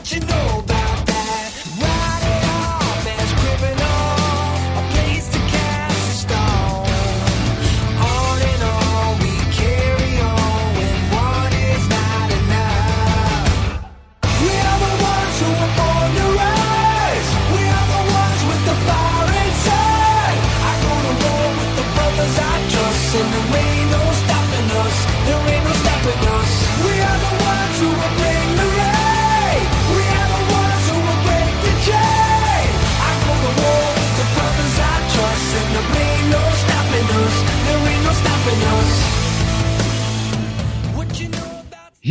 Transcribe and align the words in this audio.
What 0.00 0.12
you 0.12 0.20
know 0.20 0.59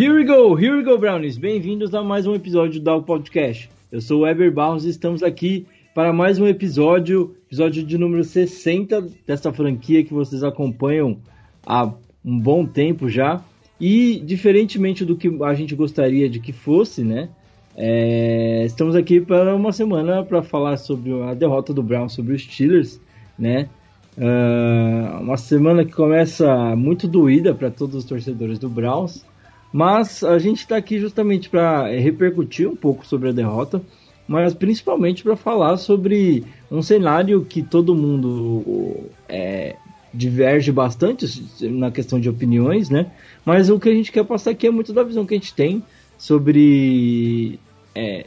Here 0.09 0.17
we 0.17 0.25
go, 0.25 0.55
here 0.55 0.75
we 0.75 0.81
go, 0.81 0.97
Brownies. 0.97 1.37
Bem-vindos 1.37 1.93
a 1.93 2.01
mais 2.01 2.25
um 2.25 2.33
episódio 2.33 2.81
do 2.81 3.03
Podcast. 3.03 3.69
Eu 3.91 4.01
sou 4.01 4.21
o 4.21 4.23
Weber 4.23 4.51
Barros 4.51 4.83
e 4.83 4.89
estamos 4.89 5.21
aqui 5.21 5.67
para 5.93 6.11
mais 6.11 6.39
um 6.39 6.47
episódio, 6.47 7.35
episódio 7.45 7.83
de 7.83 7.95
número 7.95 8.23
60 8.23 9.07
dessa 9.27 9.53
franquia 9.53 10.03
que 10.03 10.11
vocês 10.11 10.43
acompanham 10.43 11.19
há 11.63 11.93
um 12.25 12.39
bom 12.39 12.65
tempo 12.65 13.07
já. 13.07 13.39
E, 13.79 14.19
diferentemente 14.25 15.05
do 15.05 15.15
que 15.15 15.31
a 15.43 15.53
gente 15.53 15.75
gostaria 15.75 16.27
de 16.27 16.39
que 16.39 16.51
fosse, 16.51 17.03
né? 17.03 17.29
é, 17.77 18.65
estamos 18.65 18.95
aqui 18.95 19.21
para 19.21 19.55
uma 19.55 19.71
semana 19.71 20.23
para 20.23 20.41
falar 20.41 20.77
sobre 20.77 21.21
a 21.21 21.35
derrota 21.35 21.71
do 21.71 21.83
Brown 21.83 22.09
sobre 22.09 22.33
os 22.33 22.41
Steelers, 22.41 22.99
né? 23.37 23.69
Ah, 24.17 25.19
uma 25.21 25.37
semana 25.37 25.85
que 25.85 25.93
começa 25.93 26.75
muito 26.75 27.07
doída 27.07 27.53
para 27.53 27.69
todos 27.69 27.93
os 27.93 28.05
torcedores 28.05 28.57
do 28.57 28.67
Browns. 28.67 29.23
Mas 29.71 30.23
a 30.23 30.39
gente 30.39 30.59
está 30.59 30.77
aqui 30.77 30.99
justamente 30.99 31.49
para 31.49 31.87
repercutir 31.89 32.67
um 32.67 32.75
pouco 32.75 33.05
sobre 33.05 33.29
a 33.29 33.31
derrota, 33.31 33.81
mas 34.27 34.53
principalmente 34.53 35.23
para 35.23 35.35
falar 35.35 35.77
sobre 35.77 36.43
um 36.71 36.81
cenário 36.81 37.45
que 37.45 37.61
todo 37.61 37.95
mundo 37.95 39.09
é, 39.27 39.75
diverge 40.13 40.71
bastante 40.71 41.25
na 41.61 41.91
questão 41.91 42.19
de 42.19 42.29
opiniões, 42.29 42.89
né? 42.89 43.11
Mas 43.45 43.69
o 43.69 43.79
que 43.79 43.89
a 43.89 43.93
gente 43.93 44.11
quer 44.11 44.25
passar 44.25 44.51
aqui 44.51 44.67
é 44.67 44.71
muito 44.71 44.93
da 44.93 45.03
visão 45.03 45.25
que 45.25 45.33
a 45.33 45.37
gente 45.37 45.53
tem 45.53 45.83
sobre 46.17 47.59
é, 47.95 48.25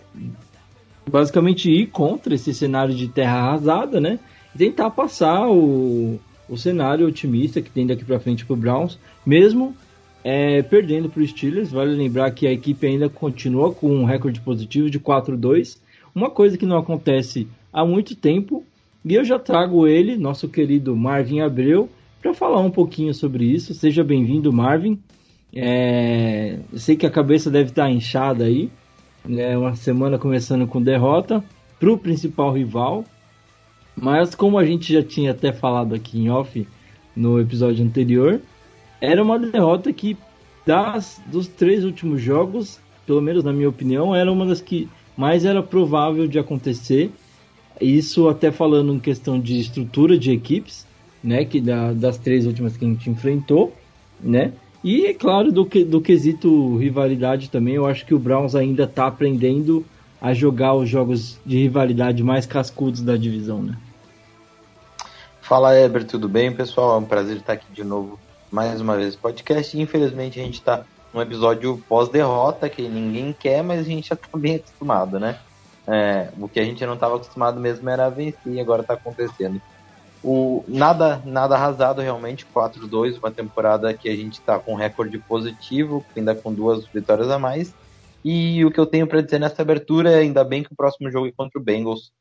basicamente 1.09 1.71
ir 1.71 1.87
contra 1.89 2.34
esse 2.34 2.55
cenário 2.55 2.95
de 2.95 3.09
terra 3.09 3.39
arrasada, 3.39 4.00
né? 4.00 4.19
E 4.55 4.59
tentar 4.59 4.91
passar 4.91 5.49
o, 5.49 6.21
o 6.49 6.56
cenário 6.56 7.06
otimista 7.06 7.61
que 7.61 7.71
tem 7.71 7.87
daqui 7.87 8.05
para 8.05 8.21
frente 8.21 8.45
para 8.45 8.55
o 8.55 8.56
Browns, 8.56 8.99
mesmo 9.27 9.77
é, 10.25 10.62
perdendo 10.62 11.09
para 11.09 11.22
os 11.22 11.31
Steelers. 11.31 11.71
Vale 11.71 11.94
lembrar 11.94 12.31
que 12.31 12.47
a 12.47 12.53
equipe 12.53 12.87
ainda 12.87 13.09
continua 13.09 13.72
com 13.72 13.88
um 13.88 14.05
recorde 14.05 14.41
positivo 14.41 14.91
de 14.91 15.00
4-2, 15.00 15.78
uma 16.15 16.31
coisa 16.31 16.56
que 16.56 16.66
não 16.66 16.77
acontece 16.77 17.49
há 17.72 17.84
muito 17.84 18.15
tempo. 18.15 18.65
E 19.05 19.15
eu 19.15 19.25
já 19.25 19.38
trago 19.38 19.87
ele, 19.87 20.16
nosso 20.16 20.49
querido 20.49 20.94
Marvin 20.94 21.41
Abreu, 21.41 21.88
para 22.21 22.33
falar 22.33 22.60
um 22.60 22.71
pouquinho 22.71 23.12
sobre 23.12 23.44
isso. 23.44 23.75
Seja 23.75 24.05
bem-vindo, 24.05 24.53
Marvin. 24.53 24.99
É, 25.55 26.60
sei 26.75 26.97
que 26.97 27.04
a 27.04 27.10
cabeça 27.10 27.50
deve 27.50 27.71
estar 27.71 27.91
inchada 27.91 28.44
aí. 28.44 28.71
É 29.28 29.56
uma 29.59 29.75
semana 29.75 30.19
começando 30.19 30.66
com 30.66 30.81
derrota 30.81 31.43
para 31.81 31.93
o 31.93 31.99
principal 31.99 32.53
rival. 32.53 33.04
Mas 33.97 34.34
como 34.34 34.56
a 34.59 34.65
gente 34.65 34.93
já 34.93 35.03
tinha 35.03 35.33
até 35.33 35.53
falado 35.53 35.94
aqui 35.94 36.19
em 36.19 36.31
off 36.31 36.66
no 37.15 37.41
episódio 37.41 37.84
anterior, 37.84 38.41
era 39.03 39.21
uma 39.21 39.37
derrota 39.37 39.93
que 39.93 40.17
das 40.65 41.21
dos 41.27 41.49
três 41.49 41.85
últimos 41.85 42.23
jogos, 42.23 42.79
pelo 43.05 43.21
menos 43.21 43.43
na 43.43 43.53
minha 43.53 43.69
opinião, 43.69 44.15
era 44.15 44.31
uma 44.31 44.47
das 44.47 44.61
que 44.61 44.89
mais 45.17 45.45
era 45.45 45.61
provável 45.61 46.29
de 46.29 46.39
acontecer. 46.39 47.11
Isso 47.81 48.29
até 48.29 48.53
falando 48.53 48.95
em 48.95 49.01
questão 49.01 49.41
de 49.41 49.59
estrutura 49.59 50.17
de 50.17 50.31
equipes, 50.31 50.87
né, 51.23 51.45
que 51.45 51.61
da, 51.61 51.93
das 51.93 52.17
três 52.17 52.47
últimas 52.47 52.77
que 52.77 52.85
a 52.85 52.89
gente 52.89 53.11
enfrentou, 53.11 53.75
né? 54.21 54.53
E 54.85 55.07
é 55.07 55.15
claro 55.15 55.51
do 55.51 55.67
que 55.67 55.84
do 55.84 56.01
quesito 56.01 56.77
rivalidade 56.77 57.51
também, 57.51 57.75
eu 57.75 57.87
acho 57.87 58.07
que 58.07 58.15
o 58.15 58.19
Browns 58.21 58.55
ainda 58.55 58.84
está 58.84 59.09
aprendendo 59.09 59.84
a 60.21 60.33
jogar 60.33 60.75
os 60.75 60.89
jogos 60.89 61.41
de 61.45 61.59
rivalidade 61.59 62.23
mais 62.23 62.47
cascudos 62.47 63.03
da 63.03 63.17
divisão, 63.17 63.63
né? 63.63 63.77
Fala 65.41 65.77
Eber, 65.77 66.05
tudo 66.05 66.29
bem, 66.29 66.53
pessoal? 66.53 66.95
É 66.95 66.99
um 66.99 67.05
prazer 67.05 67.39
estar 67.39 67.55
aqui 67.55 67.67
de 67.73 67.83
novo 67.83 68.19
mais 68.53 68.83
uma 68.83 68.97
vez 68.97 69.17
podcast. 69.17 69.81
Infelizmente 69.81 70.39
a 70.39 70.45
gente 70.45 70.59
está 70.59 70.85
num 71.13 71.23
episódio 71.23 71.83
pós-derrota 71.89 72.69
que 72.69 72.87
ninguém 72.87 73.33
quer, 73.33 73.65
mas 73.65 73.81
a 73.81 73.83
gente 73.83 74.11
já 74.11 74.15
está 74.15 74.37
bem 74.37 74.57
acostumado, 74.57 75.19
né? 75.19 75.41
É, 75.87 76.29
o 76.39 76.47
que 76.47 76.61
a 76.61 76.65
gente 76.65 76.85
não 76.85 76.95
estava 76.95 77.17
acostumado 77.17 77.59
mesmo 77.59 77.89
era 77.89 78.11
vencer 78.11 78.53
e 78.53 78.61
agora 78.61 78.83
está 78.83 78.93
acontecendo. 78.93 79.61
O, 80.23 80.63
nada, 80.69 81.21
nada 81.25 81.57
arrasado 81.57 82.03
realmente, 82.03 82.47
4-2, 82.55 83.19
uma 83.19 83.31
temporada 83.31 83.93
que 83.95 84.09
a 84.09 84.15
gente 84.15 84.35
está 84.35 84.59
com 84.59 84.75
recorde 84.75 85.19
positivo, 85.19 86.05
ainda 86.15 86.34
com 86.34 86.53
duas 86.53 86.87
vitórias 86.87 87.31
a 87.31 87.39
mais. 87.39 87.75
E 88.23 88.65
o 88.65 88.71
que 88.71 88.79
eu 88.79 88.87
tenho 88.87 89.07
para 89.07 89.23
dizer 89.23 89.41
nessa 89.41 89.63
abertura 89.63 90.13
é 90.13 90.19
ainda 90.19 90.45
bem 90.45 90.63
que 90.63 90.73
o 90.73 90.77
próximo 90.77 91.11
jogo 91.11 91.27
é 91.27 91.33
contra 91.33 91.59
o 91.59 91.65
Bengals. 91.65 92.13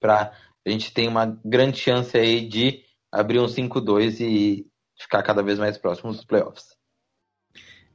Pra, 0.00 0.32
a 0.66 0.70
gente 0.70 0.92
tem 0.92 1.08
uma 1.08 1.38
grande 1.44 1.78
chance 1.78 2.18
aí 2.18 2.46
de 2.46 2.82
abrir 3.10 3.38
um 3.38 3.46
5-2 3.46 4.20
e 4.20 4.66
ficar 5.00 5.22
cada 5.22 5.42
vez 5.42 5.58
mais 5.58 5.78
próximo 5.78 6.12
dos 6.12 6.24
playoffs. 6.24 6.76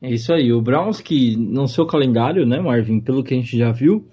É 0.02 0.10
isso 0.10 0.34
aí. 0.34 0.52
O 0.52 0.62
Browns, 0.62 1.00
que 1.00 1.38
no 1.38 1.68
seu 1.68 1.86
calendário, 1.86 2.46
né, 2.46 2.60
Marvin, 2.60 3.00
pelo 3.00 3.24
que 3.24 3.34
a 3.34 3.38
gente 3.38 3.58
já 3.58 3.72
viu, 3.72 4.08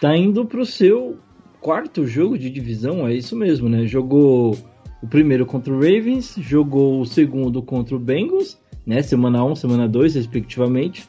tá 0.00 0.16
indo 0.16 0.44
pro 0.46 0.64
seu 0.64 1.18
quarto 1.60 2.06
jogo 2.06 2.38
de 2.38 2.48
divisão, 2.48 3.08
é 3.08 3.14
isso 3.14 3.34
mesmo, 3.34 3.68
né? 3.68 3.86
Jogou 3.86 4.56
o 5.02 5.08
primeiro 5.08 5.44
contra 5.44 5.72
o 5.72 5.76
Ravens, 5.76 6.36
jogou 6.38 7.00
o 7.00 7.06
segundo 7.06 7.62
contra 7.62 7.96
o 7.96 7.98
Bengals, 7.98 8.60
né? 8.86 9.02
Semana 9.02 9.44
1, 9.44 9.56
semana 9.56 9.88
2, 9.88 10.14
respectivamente. 10.14 11.08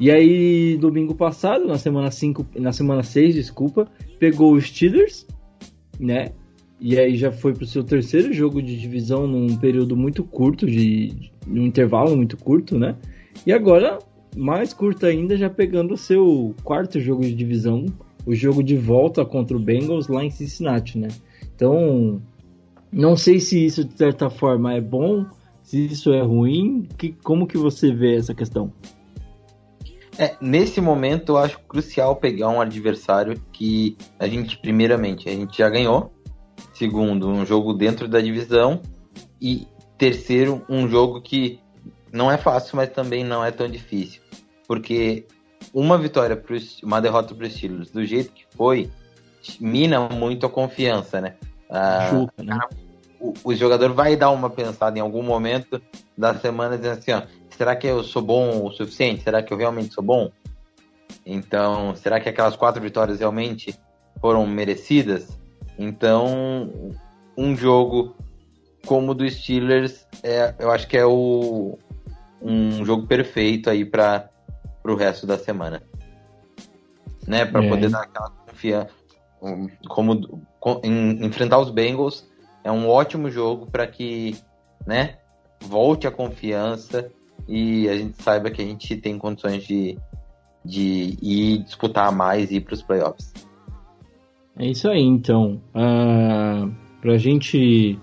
E 0.00 0.10
aí, 0.10 0.76
domingo 0.76 1.14
passado, 1.14 1.66
na 1.66 1.78
semana 1.78 2.10
5, 2.10 2.46
na 2.56 2.72
semana 2.72 3.02
6, 3.02 3.34
desculpa, 3.34 3.86
pegou 4.18 4.54
os 4.54 4.66
Steelers, 4.66 5.26
né? 6.00 6.32
E 6.80 6.98
aí 6.98 7.16
já 7.16 7.30
foi 7.30 7.54
pro 7.54 7.66
seu 7.66 7.84
terceiro 7.84 8.32
jogo 8.32 8.60
de 8.60 8.78
divisão 8.78 9.26
num 9.26 9.56
período 9.56 9.96
muito 9.96 10.24
curto, 10.24 10.66
de, 10.66 11.08
de 11.46 11.60
um 11.60 11.64
intervalo 11.64 12.16
muito 12.16 12.36
curto, 12.36 12.78
né? 12.78 12.96
E 13.46 13.52
agora, 13.52 13.98
mais 14.36 14.72
curto 14.72 15.06
ainda, 15.06 15.36
já 15.36 15.48
pegando 15.48 15.94
o 15.94 15.98
seu 15.98 16.54
quarto 16.62 17.00
jogo 17.00 17.22
de 17.22 17.34
divisão, 17.34 17.86
o 18.26 18.34
jogo 18.34 18.62
de 18.62 18.76
volta 18.76 19.24
contra 19.24 19.56
o 19.56 19.60
Bengals 19.60 20.08
lá 20.08 20.24
em 20.24 20.30
Cincinnati, 20.30 20.98
né? 20.98 21.08
Então, 21.54 22.20
não 22.92 23.16
sei 23.16 23.40
se 23.40 23.64
isso 23.64 23.84
de 23.84 23.96
certa 23.96 24.28
forma 24.30 24.74
é 24.74 24.80
bom, 24.80 25.24
se 25.62 25.86
isso 25.86 26.12
é 26.12 26.22
ruim, 26.22 26.88
que, 26.98 27.12
como 27.22 27.46
que 27.46 27.56
você 27.56 27.92
vê 27.92 28.16
essa 28.16 28.34
questão? 28.34 28.72
É, 30.16 30.36
nesse 30.40 30.80
momento 30.80 31.32
eu 31.32 31.38
acho 31.38 31.58
crucial 31.60 32.14
pegar 32.16 32.48
um 32.48 32.60
adversário 32.60 33.40
que 33.52 33.96
a 34.18 34.28
gente, 34.28 34.56
primeiramente, 34.58 35.28
a 35.28 35.32
gente 35.32 35.58
já 35.58 35.68
ganhou. 35.68 36.13
Segundo, 36.74 37.28
um 37.28 37.46
jogo 37.46 37.72
dentro 37.72 38.06
da 38.06 38.20
divisão. 38.20 38.82
E 39.40 39.66
terceiro, 39.96 40.64
um 40.68 40.88
jogo 40.88 41.22
que 41.22 41.60
não 42.12 42.30
é 42.30 42.36
fácil, 42.36 42.76
mas 42.76 42.90
também 42.90 43.24
não 43.24 43.44
é 43.44 43.50
tão 43.50 43.68
difícil. 43.68 44.20
Porque 44.66 45.26
uma 45.72 45.96
vitória, 45.96 46.36
pro, 46.36 46.56
uma 46.82 47.00
derrota 47.00 47.34
para 47.34 47.46
os 47.46 47.54
Steelers, 47.54 47.90
do 47.90 48.04
jeito 48.04 48.32
que 48.32 48.44
foi, 48.56 48.90
mina 49.60 50.08
muito 50.08 50.46
a 50.46 50.50
confiança, 50.50 51.20
né? 51.20 51.36
Ah, 51.70 52.08
Chuca, 52.10 52.42
né? 52.42 52.58
o, 53.24 53.32
o 53.42 53.54
jogador 53.54 53.92
vai 53.92 54.16
dar 54.16 54.30
uma 54.30 54.50
pensada 54.50 54.98
em 54.98 55.00
algum 55.02 55.22
momento 55.22 55.80
da 56.16 56.34
semana 56.34 56.76
dizendo 56.76 56.98
assim, 56.98 57.12
ó, 57.12 57.22
será 57.48 57.74
que 57.74 57.86
eu 57.86 58.04
sou 58.04 58.20
bom 58.20 58.66
o 58.66 58.70
suficiente? 58.70 59.22
Será 59.22 59.42
que 59.42 59.52
eu 59.52 59.56
realmente 59.56 59.94
sou 59.94 60.04
bom? 60.04 60.30
Então, 61.24 61.96
será 61.96 62.20
que 62.20 62.28
aquelas 62.28 62.54
quatro 62.54 62.82
vitórias 62.82 63.20
realmente 63.20 63.74
foram 64.20 64.46
merecidas? 64.46 65.28
Então, 65.78 66.70
um 67.36 67.56
jogo 67.56 68.14
como 68.86 69.12
o 69.12 69.14
do 69.14 69.28
Steelers, 69.28 70.06
é, 70.22 70.54
eu 70.58 70.70
acho 70.70 70.86
que 70.86 70.96
é 70.96 71.04
o, 71.04 71.78
um 72.40 72.84
jogo 72.84 73.06
perfeito 73.06 73.70
aí 73.70 73.84
para 73.84 74.30
o 74.84 74.94
resto 74.94 75.26
da 75.26 75.38
semana. 75.38 75.82
Né, 77.26 77.46
para 77.46 77.64
é. 77.64 77.68
poder 77.68 77.88
dar 77.88 78.02
aquela 78.02 78.30
confiança. 78.30 78.90
Como, 79.88 80.42
com, 80.60 80.80
em, 80.84 81.24
enfrentar 81.24 81.58
os 81.58 81.70
Bengals 81.70 82.28
é 82.62 82.70
um 82.70 82.88
ótimo 82.88 83.30
jogo 83.30 83.66
para 83.66 83.86
que 83.86 84.36
né, 84.86 85.16
volte 85.60 86.06
a 86.06 86.10
confiança 86.10 87.10
e 87.48 87.88
a 87.88 87.96
gente 87.96 88.22
saiba 88.22 88.50
que 88.50 88.60
a 88.60 88.64
gente 88.64 88.96
tem 88.96 89.18
condições 89.18 89.64
de, 89.64 89.98
de 90.64 91.18
ir 91.22 91.58
disputar 91.62 92.12
mais 92.12 92.50
e 92.50 92.56
ir 92.56 92.60
para 92.60 92.74
os 92.74 92.82
playoffs. 92.82 93.32
É 94.56 94.66
isso 94.66 94.88
aí, 94.88 95.02
então. 95.02 95.60
Uh, 95.74 95.78
ah, 95.78 96.70
para 97.00 97.14
a 97.14 97.18
gente 97.18 97.98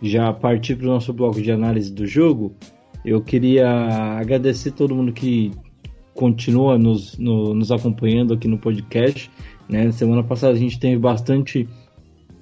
já 0.00 0.32
partir 0.32 0.76
para 0.76 0.86
o 0.86 0.90
nosso 0.90 1.12
bloco 1.12 1.40
de 1.40 1.50
análise 1.50 1.92
do 1.92 2.06
jogo, 2.06 2.54
eu 3.04 3.20
queria 3.20 3.68
agradecer 4.18 4.72
todo 4.72 4.94
mundo 4.94 5.12
que 5.12 5.50
continua 6.14 6.78
nos, 6.78 7.18
no, 7.18 7.54
nos 7.54 7.70
acompanhando 7.70 8.34
aqui 8.34 8.48
no 8.48 8.58
podcast. 8.58 9.30
Né? 9.68 9.90
Semana 9.92 10.22
passada 10.22 10.54
a 10.54 10.58
gente 10.58 10.78
teve 10.78 10.96
bastante 10.96 11.68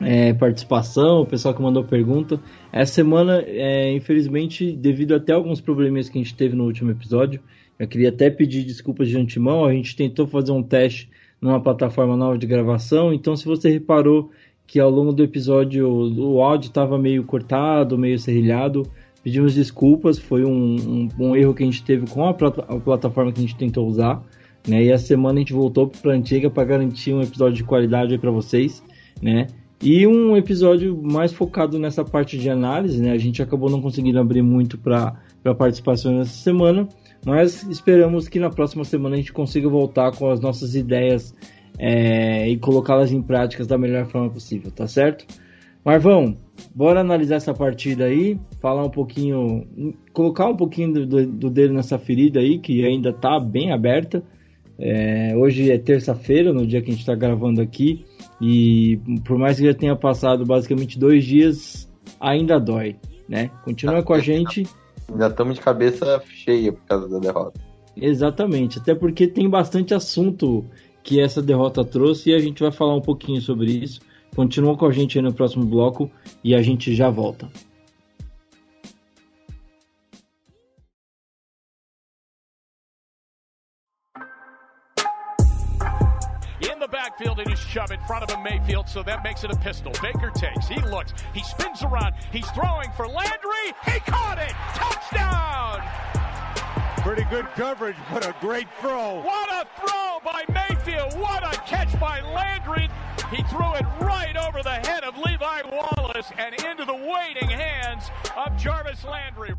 é, 0.00 0.32
participação, 0.34 1.22
o 1.22 1.26
pessoal 1.26 1.54
que 1.54 1.62
mandou 1.62 1.84
pergunta. 1.84 2.40
Essa 2.72 2.94
semana, 2.94 3.42
é, 3.46 3.92
infelizmente, 3.92 4.72
devido 4.72 5.14
até 5.14 5.32
alguns 5.32 5.60
problemas 5.60 6.08
que 6.08 6.18
a 6.18 6.22
gente 6.22 6.34
teve 6.34 6.54
no 6.54 6.64
último 6.64 6.90
episódio, 6.90 7.40
eu 7.78 7.88
queria 7.88 8.10
até 8.10 8.30
pedir 8.30 8.64
desculpas 8.64 9.08
de 9.08 9.16
antemão. 9.16 9.64
A 9.64 9.72
gente 9.72 9.96
tentou 9.96 10.26
fazer 10.26 10.52
um 10.52 10.62
teste 10.62 11.10
numa 11.44 11.60
plataforma 11.60 12.16
nova 12.16 12.38
de 12.38 12.46
gravação, 12.46 13.12
então 13.12 13.36
se 13.36 13.44
você 13.44 13.68
reparou 13.68 14.30
que 14.66 14.80
ao 14.80 14.88
longo 14.88 15.12
do 15.12 15.22
episódio 15.22 15.86
o 15.86 16.40
áudio 16.40 16.68
estava 16.68 16.96
meio 16.96 17.22
cortado, 17.22 17.98
meio 17.98 18.18
serrilhado, 18.18 18.90
pedimos 19.22 19.54
desculpas. 19.54 20.18
Foi 20.18 20.42
um, 20.42 20.48
um, 20.48 21.08
um, 21.20 21.36
erro 21.36 21.52
que 21.52 21.62
a 21.62 21.66
gente 21.66 21.84
teve 21.84 22.06
com 22.06 22.24
a, 22.24 22.30
a 22.30 22.80
plataforma 22.80 23.30
que 23.30 23.40
a 23.40 23.42
gente 23.42 23.56
tentou 23.56 23.86
usar. 23.86 24.24
Né? 24.66 24.84
E 24.84 24.90
a 24.90 24.96
semana 24.96 25.36
a 25.36 25.40
gente 25.40 25.52
voltou 25.52 25.86
para 25.86 26.12
a 26.12 26.16
antiga 26.16 26.48
para 26.48 26.64
garantir 26.64 27.12
um 27.12 27.20
episódio 27.20 27.56
de 27.56 27.64
qualidade 27.64 28.16
para 28.16 28.30
vocês, 28.30 28.82
né? 29.20 29.48
E 29.82 30.06
um 30.06 30.34
episódio 30.34 30.96
mais 30.96 31.30
focado 31.30 31.78
nessa 31.78 32.02
parte 32.02 32.38
de 32.38 32.48
análise, 32.48 33.02
né? 33.02 33.12
A 33.12 33.18
gente 33.18 33.42
acabou 33.42 33.68
não 33.68 33.82
conseguindo 33.82 34.18
abrir 34.18 34.40
muito 34.40 34.78
para 34.78 35.14
participação 35.58 36.16
nessa 36.16 36.32
semana, 36.32 36.88
mas 37.24 37.62
esperamos 37.64 38.28
que 38.28 38.38
na 38.38 38.50
próxima 38.50 38.84
semana 38.84 39.14
a 39.14 39.18
gente 39.18 39.32
consiga 39.32 39.68
voltar 39.68 40.12
com 40.12 40.30
as 40.30 40.40
nossas 40.40 40.74
ideias 40.74 41.34
é, 41.78 42.48
e 42.48 42.56
colocá-las 42.58 43.12
em 43.12 43.22
práticas 43.22 43.66
da 43.66 43.78
melhor 43.78 44.06
forma 44.06 44.30
possível, 44.30 44.70
tá 44.70 44.86
certo? 44.86 45.26
Marvão, 45.84 46.36
bora 46.74 47.00
analisar 47.00 47.36
essa 47.36 47.52
partida 47.52 48.04
aí, 48.04 48.38
falar 48.60 48.84
um 48.84 48.90
pouquinho, 48.90 49.66
colocar 50.12 50.48
um 50.48 50.56
pouquinho 50.56 50.92
do, 50.92 51.06
do, 51.06 51.26
do 51.26 51.50
dedo 51.50 51.74
nessa 51.74 51.98
ferida 51.98 52.40
aí, 52.40 52.58
que 52.58 52.84
ainda 52.86 53.12
tá 53.12 53.38
bem 53.38 53.70
aberta. 53.70 54.22
É, 54.78 55.36
hoje 55.36 55.70
é 55.70 55.78
terça-feira, 55.78 56.52
no 56.52 56.66
dia 56.66 56.80
que 56.80 56.88
a 56.88 56.92
gente 56.92 57.00
está 57.00 57.14
gravando 57.14 57.60
aqui. 57.60 58.04
E 58.40 58.98
por 59.24 59.38
mais 59.38 59.58
que 59.58 59.66
já 59.66 59.74
tenha 59.74 59.94
passado 59.94 60.44
basicamente 60.44 60.98
dois 60.98 61.24
dias, 61.24 61.90
ainda 62.18 62.58
dói, 62.58 62.96
né? 63.28 63.50
Continua 63.62 64.02
com 64.02 64.14
a 64.14 64.20
gente. 64.20 64.66
Já 65.18 65.28
estamos 65.28 65.54
de 65.56 65.60
cabeça 65.60 66.22
cheia 66.26 66.72
por 66.72 66.82
causa 66.86 67.08
da 67.08 67.18
derrota. 67.18 67.60
Exatamente, 67.96 68.78
até 68.78 68.94
porque 68.94 69.26
tem 69.26 69.48
bastante 69.48 69.94
assunto 69.94 70.64
que 71.02 71.20
essa 71.20 71.42
derrota 71.42 71.84
trouxe 71.84 72.30
e 72.30 72.34
a 72.34 72.38
gente 72.38 72.62
vai 72.62 72.72
falar 72.72 72.96
um 72.96 73.00
pouquinho 73.00 73.40
sobre 73.40 73.70
isso. 73.70 74.00
Continua 74.34 74.76
com 74.76 74.86
a 74.86 74.90
gente 74.90 75.18
aí 75.18 75.22
no 75.22 75.32
próximo 75.32 75.64
bloco 75.64 76.10
e 76.42 76.54
a 76.54 76.62
gente 76.62 76.94
já 76.94 77.08
volta. 77.08 77.48
Backfield 87.14 87.38
and 87.40 87.48
he's 87.48 87.58
shove 87.58 87.90
in 87.90 88.00
front 88.06 88.24
of 88.24 88.30
him 88.30 88.42
Mayfield, 88.42 88.88
so 88.88 89.02
that 89.02 89.22
makes 89.22 89.44
it 89.44 89.50
a 89.50 89.56
pistol. 89.56 89.92
Baker 90.02 90.30
takes, 90.34 90.66
he 90.66 90.80
looks, 90.80 91.12
he 91.32 91.42
spins 91.42 91.82
around, 91.82 92.14
he's 92.32 92.48
throwing 92.50 92.90
for 92.92 93.06
Landry, 93.06 93.74
he 93.84 94.00
caught 94.00 94.38
it, 94.38 94.52
touchdown! 94.74 95.82
Pretty 97.02 97.24
good 97.24 97.46
coverage, 97.54 97.96
but 98.10 98.26
a 98.26 98.34
great 98.40 98.66
throw. 98.80 99.20
What 99.22 99.50
a 99.50 99.66
throw 99.78 100.18
by 100.24 100.42
Mayfield, 100.52 101.14
what 101.20 101.42
a 101.42 101.56
catch 101.60 101.98
by 102.00 102.20
Landry. 102.22 102.88
He 103.30 103.42
threw 103.44 103.74
it 103.74 103.84
right 104.00 104.36
over 104.36 104.62
the 104.62 104.74
head 104.88 105.04
of 105.04 105.16
Levi 105.18 105.62
Wallace 105.70 106.30
and 106.38 106.54
into 106.64 106.84
the 106.84 106.94
waiting 106.94 107.48
hands 107.48 108.10
of 108.36 108.56
Jarvis 108.56 109.04
Landry. 109.04 109.54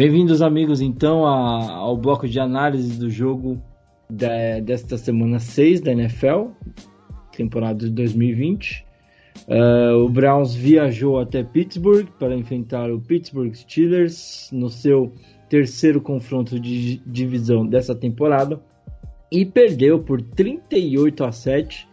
Bem-vindos, 0.00 0.40
amigos, 0.40 0.80
então, 0.80 1.26
a, 1.26 1.72
ao 1.72 1.94
bloco 1.94 2.26
de 2.26 2.40
análise 2.40 2.98
do 2.98 3.10
jogo 3.10 3.62
da, 4.08 4.58
desta 4.58 4.96
semana 4.96 5.38
6 5.38 5.82
da 5.82 5.92
NFL, 5.92 6.52
temporada 7.36 7.84
de 7.84 7.90
2020. 7.90 8.82
Uh, 9.46 9.52
ah, 9.52 9.96
o 9.98 10.08
Browns 10.08 10.54
viajou 10.54 11.20
até 11.20 11.44
Pittsburgh 11.44 12.08
para 12.18 12.34
enfrentar 12.34 12.90
o 12.90 12.98
Pittsburgh 12.98 13.52
Steelers 13.52 14.48
no 14.50 14.70
seu 14.70 15.12
terceiro 15.50 16.00
confronto 16.00 16.58
de 16.58 16.96
divisão 17.04 17.66
dessa 17.66 17.94
temporada 17.94 18.58
e 19.30 19.44
perdeu 19.44 19.98
por 19.98 20.22
38 20.22 21.24
a 21.24 21.30
7. 21.30 21.86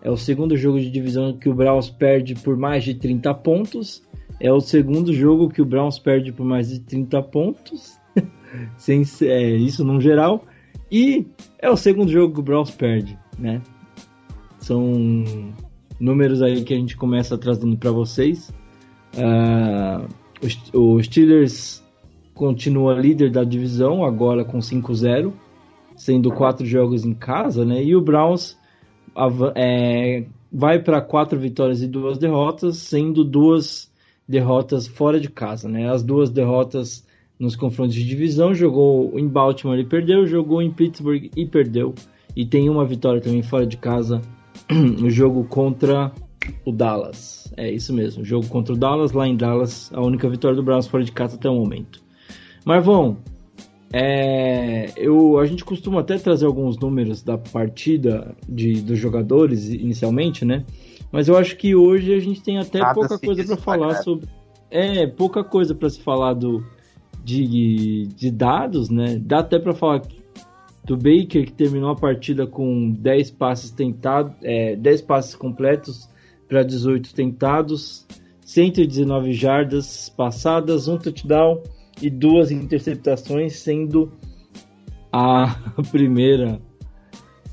É 0.00 0.10
o 0.10 0.16
segundo 0.16 0.56
jogo 0.56 0.80
de 0.80 0.90
divisão 0.90 1.36
que 1.36 1.50
o 1.50 1.54
Browns 1.54 1.90
perde 1.90 2.34
por 2.34 2.56
mais 2.56 2.82
de 2.82 2.94
30 2.94 3.34
pontos 3.34 4.02
é 4.42 4.52
o 4.52 4.60
segundo 4.60 5.12
jogo 5.12 5.48
que 5.48 5.62
o 5.62 5.64
Browns 5.64 6.00
perde 6.00 6.32
por 6.32 6.44
mais 6.44 6.68
de 6.68 6.80
30 6.80 7.22
pontos. 7.22 7.96
Sem, 8.76 9.04
é, 9.22 9.50
isso 9.54 9.84
no 9.84 10.00
geral. 10.00 10.44
E 10.90 11.24
é 11.60 11.70
o 11.70 11.76
segundo 11.76 12.10
jogo 12.10 12.34
que 12.34 12.40
o 12.40 12.42
Browns 12.42 12.72
perde, 12.72 13.16
né? 13.38 13.62
São 14.58 14.82
números 15.98 16.42
aí 16.42 16.64
que 16.64 16.74
a 16.74 16.76
gente 16.76 16.96
começa 16.96 17.38
trazendo 17.38 17.76
para 17.76 17.92
vocês. 17.92 18.52
Uh, 19.14 20.08
o 20.76 21.00
Steelers 21.00 21.80
continua 22.34 22.94
líder 22.94 23.30
da 23.30 23.44
divisão, 23.44 24.04
agora 24.04 24.44
com 24.44 24.58
5-0, 24.58 25.32
sendo 25.94 26.32
quatro 26.32 26.66
jogos 26.66 27.04
em 27.04 27.14
casa, 27.14 27.64
né? 27.64 27.82
E 27.82 27.94
o 27.94 28.00
Browns 28.00 28.58
é, 29.54 30.24
vai 30.52 30.80
para 30.80 31.00
quatro 31.00 31.38
vitórias 31.38 31.80
e 31.80 31.86
duas 31.86 32.18
derrotas, 32.18 32.78
sendo 32.78 33.22
duas 33.22 33.91
derrotas 34.28 34.86
fora 34.86 35.20
de 35.20 35.28
casa, 35.28 35.68
né? 35.68 35.90
As 35.90 36.02
duas 36.02 36.30
derrotas 36.30 37.06
nos 37.38 37.56
confrontos 37.56 37.94
de 37.94 38.04
divisão, 38.04 38.54
jogou 38.54 39.18
em 39.18 39.26
Baltimore 39.26 39.78
e 39.78 39.84
perdeu, 39.84 40.26
jogou 40.26 40.62
em 40.62 40.70
Pittsburgh 40.70 41.28
e 41.36 41.44
perdeu. 41.44 41.94
E 42.36 42.46
tem 42.46 42.70
uma 42.70 42.84
vitória 42.84 43.20
também 43.20 43.42
fora 43.42 43.66
de 43.66 43.76
casa, 43.76 44.22
o 45.02 45.10
jogo 45.10 45.44
contra 45.44 46.12
o 46.64 46.72
Dallas. 46.72 47.52
É 47.56 47.70
isso 47.70 47.92
mesmo, 47.92 48.24
jogo 48.24 48.46
contra 48.46 48.72
o 48.72 48.76
Dallas, 48.76 49.12
lá 49.12 49.26
em 49.26 49.36
Dallas, 49.36 49.90
a 49.92 50.00
única 50.00 50.28
vitória 50.28 50.56
do 50.56 50.62
Browns 50.62 50.86
fora 50.86 51.04
de 51.04 51.12
casa 51.12 51.36
até 51.36 51.50
o 51.50 51.54
momento. 51.54 52.00
Marvão, 52.64 53.18
é, 53.92 54.90
eu, 54.96 55.38
a 55.38 55.44
gente 55.44 55.64
costuma 55.64 56.00
até 56.00 56.16
trazer 56.16 56.46
alguns 56.46 56.78
números 56.78 57.22
da 57.22 57.36
partida 57.36 58.34
de, 58.48 58.80
dos 58.80 58.98
jogadores 58.98 59.68
inicialmente, 59.68 60.44
né? 60.44 60.64
Mas 61.12 61.28
eu 61.28 61.36
acho 61.36 61.56
que 61.58 61.76
hoje 61.76 62.14
a 62.14 62.18
gente 62.18 62.42
tem 62.42 62.58
até 62.58 62.78
Nada 62.78 62.94
pouca 62.94 63.18
coisa 63.18 63.44
para 63.44 63.56
falar 63.58 64.02
sobre. 64.02 64.26
É, 64.70 65.06
pouca 65.06 65.44
coisa 65.44 65.74
para 65.74 65.90
se 65.90 66.00
falar 66.00 66.32
do, 66.32 66.64
de, 67.22 68.06
de 68.16 68.30
dados, 68.30 68.88
né? 68.88 69.20
Dá 69.20 69.40
até 69.40 69.58
para 69.58 69.74
falar 69.74 70.00
do 70.82 70.96
Baker 70.96 71.44
que 71.44 71.52
terminou 71.52 71.90
a 71.90 71.94
partida 71.94 72.46
com 72.46 72.90
10 72.90 73.32
passes 73.32 73.70
tentados, 73.70 74.32
é, 74.42 74.74
10 74.74 75.02
passes 75.02 75.34
completos 75.34 76.08
para 76.48 76.62
18 76.62 77.14
tentados, 77.14 78.06
119 78.40 79.34
jardas 79.34 80.08
passadas, 80.08 80.88
um 80.88 80.96
touchdown 80.96 81.62
e 82.00 82.08
duas 82.08 82.50
interceptações, 82.50 83.56
sendo 83.56 84.10
a 85.12 85.54
primeira 85.92 86.58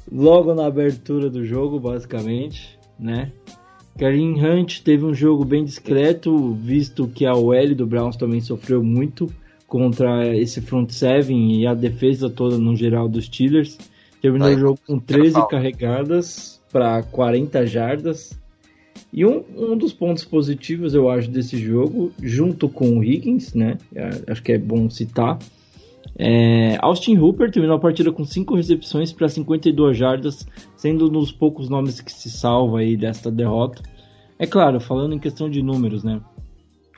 logo 0.10 0.56
na 0.56 0.66
abertura 0.66 1.30
do 1.30 1.46
jogo, 1.46 1.78
basicamente 1.78 2.80
né? 3.00 3.32
Karim 4.00 4.40
Hunt 4.40 4.80
teve 4.80 5.04
um 5.04 5.14
jogo 5.14 5.44
bem 5.44 5.66
discreto, 5.66 6.54
visto 6.54 7.06
que 7.06 7.26
a 7.26 7.36
OL 7.36 7.76
do 7.76 7.86
Browns 7.86 8.16
também 8.16 8.40
sofreu 8.40 8.82
muito 8.82 9.30
contra 9.68 10.34
esse 10.38 10.62
front 10.62 10.90
seven 10.90 11.60
e 11.60 11.68
a 11.68 11.74
defesa 11.74 12.30
toda 12.30 12.58
no 12.58 12.78
geral 12.78 13.10
dos 13.10 13.26
Steelers. 13.26 13.78
Terminou 14.22 14.48
o 14.48 14.58
jogo 14.58 14.80
com 14.88 14.98
13 15.00 15.46
carregadas 15.50 16.62
para 16.72 17.04
40 17.04 17.66
jardas 17.66 18.38
E 19.12 19.26
um, 19.26 19.44
um 19.58 19.78
dos 19.78 19.92
pontos 19.92 20.24
positivos, 20.24 20.94
eu 20.94 21.10
acho, 21.10 21.30
desse 21.30 21.58
jogo, 21.58 22.12
junto 22.24 22.70
com 22.70 22.98
o 22.98 23.04
Higgins, 23.04 23.54
né? 23.54 23.78
É, 23.94 24.32
acho 24.32 24.42
que 24.42 24.54
é 24.54 24.58
bom 24.58 24.90
citar. 24.90 25.38
É, 26.18 26.78
Austin 26.82 27.18
Hooper 27.18 27.50
terminou 27.50 27.78
a 27.78 27.80
partida 27.80 28.12
com 28.12 28.26
5 28.26 28.56
recepções 28.56 29.14
para 29.14 29.30
52 29.30 29.98
jardas, 29.98 30.46
sendo 30.76 31.08
um 31.08 31.10
dos 31.10 31.32
poucos 31.32 31.70
nomes 31.70 32.02
que 32.02 32.12
se 32.12 32.30
salva 32.30 32.80
aí 32.80 32.98
desta 32.98 33.32
derrota. 33.32 33.82
É 34.38 34.46
claro, 34.46 34.80
falando 34.80 35.16
em 35.16 35.20
questão 35.20 35.50
de 35.50 35.62
números, 35.62 36.04
né? 36.04 36.22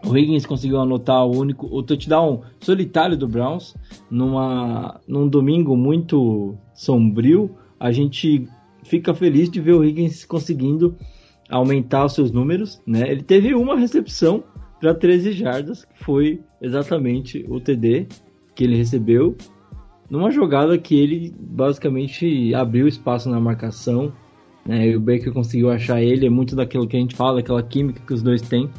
O 0.04 0.18
Higgins 0.18 0.46
conseguiu 0.46 0.80
anotar 0.80 1.26
o 1.26 1.38
único 1.38 1.68
o 1.68 1.84
touchdown 1.84 2.42
solitário 2.60 3.16
do 3.16 3.28
Browns 3.28 3.76
numa, 4.10 5.00
num 5.08 5.28
domingo 5.28 5.78
muito 5.78 6.56
sombrio. 6.74 7.52
A 7.80 7.92
gente 7.92 8.48
fica 8.84 9.14
feliz 9.14 9.50
de 9.50 9.62
ver 9.62 9.74
o 9.74 9.84
Higgins 9.84 10.26
conseguindo 10.26 10.96
aumentar 11.50 12.06
os 12.06 12.14
seus 12.14 12.32
números, 12.32 12.82
né? 12.88 13.12
Ele 13.12 13.22
teve 13.22 13.54
uma 13.54 13.78
recepção 13.78 14.44
para 14.80 14.96
13 14.96 15.34
jardas, 15.34 15.86
que 15.86 16.04
foi 16.04 16.42
exatamente 16.60 17.46
o 17.48 17.60
TD 17.60 18.08
que 18.62 18.66
ele 18.66 18.78
recebeu 18.78 19.36
numa 20.08 20.30
jogada 20.30 20.78
que 20.78 20.96
ele 20.96 21.34
basicamente 21.40 22.54
abriu 22.54 22.88
espaço 22.88 23.28
na 23.28 23.40
marcação, 23.40 24.14
né? 24.64 24.90
E 24.90 24.96
o 24.96 25.00
Baker 25.00 25.34
conseguiu 25.34 25.72
achar 25.72 26.00
ele, 26.00 26.28
é 26.28 26.30
muito 26.30 26.56
daquilo 26.56 26.88
que 26.88 26.96
a 26.96 27.00
gente 27.00 27.16
fala, 27.16 27.40
aquela 27.40 27.64
química 27.64 28.04
que 28.06 28.14
os 28.14 28.22
dois 28.22 28.40
têm. 28.40 28.70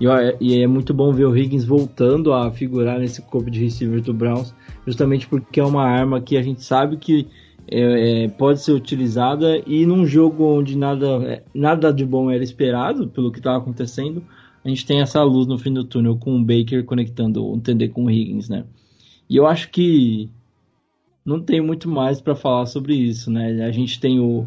E, 0.00 0.06
e 0.40 0.60
é 0.60 0.66
muito 0.66 0.92
bom 0.92 1.12
ver 1.12 1.26
o 1.26 1.36
Higgins 1.36 1.64
voltando 1.64 2.32
a 2.32 2.50
figurar 2.50 2.98
nesse 2.98 3.22
corpo 3.22 3.48
de 3.48 3.60
receivers 3.60 4.02
do 4.02 4.12
Browns, 4.12 4.52
justamente 4.84 5.28
porque 5.28 5.60
é 5.60 5.64
uma 5.64 5.84
arma 5.84 6.20
que 6.20 6.36
a 6.36 6.42
gente 6.42 6.64
sabe 6.64 6.96
que 6.96 7.28
é, 7.70 8.24
é, 8.24 8.28
pode 8.28 8.60
ser 8.60 8.72
utilizada 8.72 9.62
e 9.66 9.86
num 9.86 10.04
jogo 10.04 10.44
onde 10.44 10.76
nada, 10.76 11.06
é, 11.24 11.42
nada 11.54 11.92
de 11.92 12.04
bom 12.04 12.28
era 12.28 12.42
esperado 12.42 13.08
pelo 13.08 13.30
que 13.30 13.38
estava 13.38 13.58
acontecendo, 13.58 14.20
a 14.64 14.68
gente 14.68 14.84
tem 14.84 15.00
essa 15.00 15.22
luz 15.22 15.46
no 15.46 15.58
fim 15.58 15.72
do 15.72 15.84
túnel 15.84 16.16
com 16.16 16.34
o 16.34 16.42
Baker 16.42 16.84
conectando 16.84 17.46
o 17.46 17.60
TD 17.60 17.88
com 17.88 18.06
o 18.06 18.10
Higgins, 18.10 18.48
né? 18.48 18.64
E 19.28 19.36
eu 19.36 19.46
acho 19.46 19.70
que 19.70 20.30
não 21.24 21.40
tem 21.40 21.60
muito 21.60 21.88
mais 21.88 22.20
para 22.20 22.34
falar 22.34 22.64
sobre 22.64 22.94
isso, 22.94 23.30
né? 23.30 23.64
A 23.66 23.70
gente 23.70 24.00
tem 24.00 24.18
o, 24.18 24.46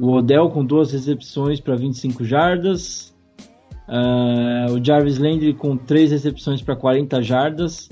o 0.00 0.10
Odell 0.10 0.50
com 0.50 0.64
duas 0.64 0.90
recepções 0.90 1.60
para 1.60 1.76
25 1.76 2.24
jardas, 2.24 3.14
uh, 3.88 4.72
o 4.72 4.84
Jarvis 4.84 5.18
Landry 5.18 5.54
com 5.54 5.76
três 5.76 6.10
recepções 6.10 6.60
para 6.60 6.74
40 6.74 7.22
jardas, 7.22 7.88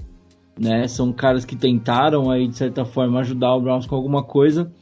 né? 0.59 0.89
São 0.89 1.13
caras 1.13 1.45
que 1.45 1.55
tentaram 1.55 2.29
aí 2.29 2.49
de 2.49 2.57
certa 2.57 2.85
forma 2.85 3.21
ajudar 3.21 3.55
o 3.55 3.61
Browns 3.61 3.87
com 3.87 3.95
alguma 3.95 4.25
coisa, 4.25 4.73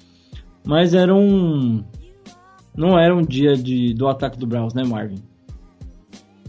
mas 0.65 0.95
era 0.95 1.15
um 1.15 1.85
não 2.75 2.99
era 2.99 3.15
um 3.15 3.23
dia 3.23 3.55
de, 3.55 3.93
do 3.93 4.09
ataque 4.09 4.39
do 4.39 4.47
Browns, 4.47 4.73
né, 4.73 4.83
Marvin? 4.83 5.23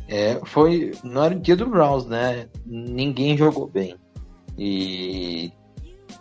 É, 0.08 0.40
foi 0.46 0.94
não 1.04 1.22
era 1.22 1.36
o 1.36 1.40
dia 1.40 1.58
do 1.58 1.70
Browns, 1.70 2.06
né? 2.06 2.48
Ninguém 2.66 3.38
jogou 3.38 3.68
bem 3.68 3.96
e 4.58 5.52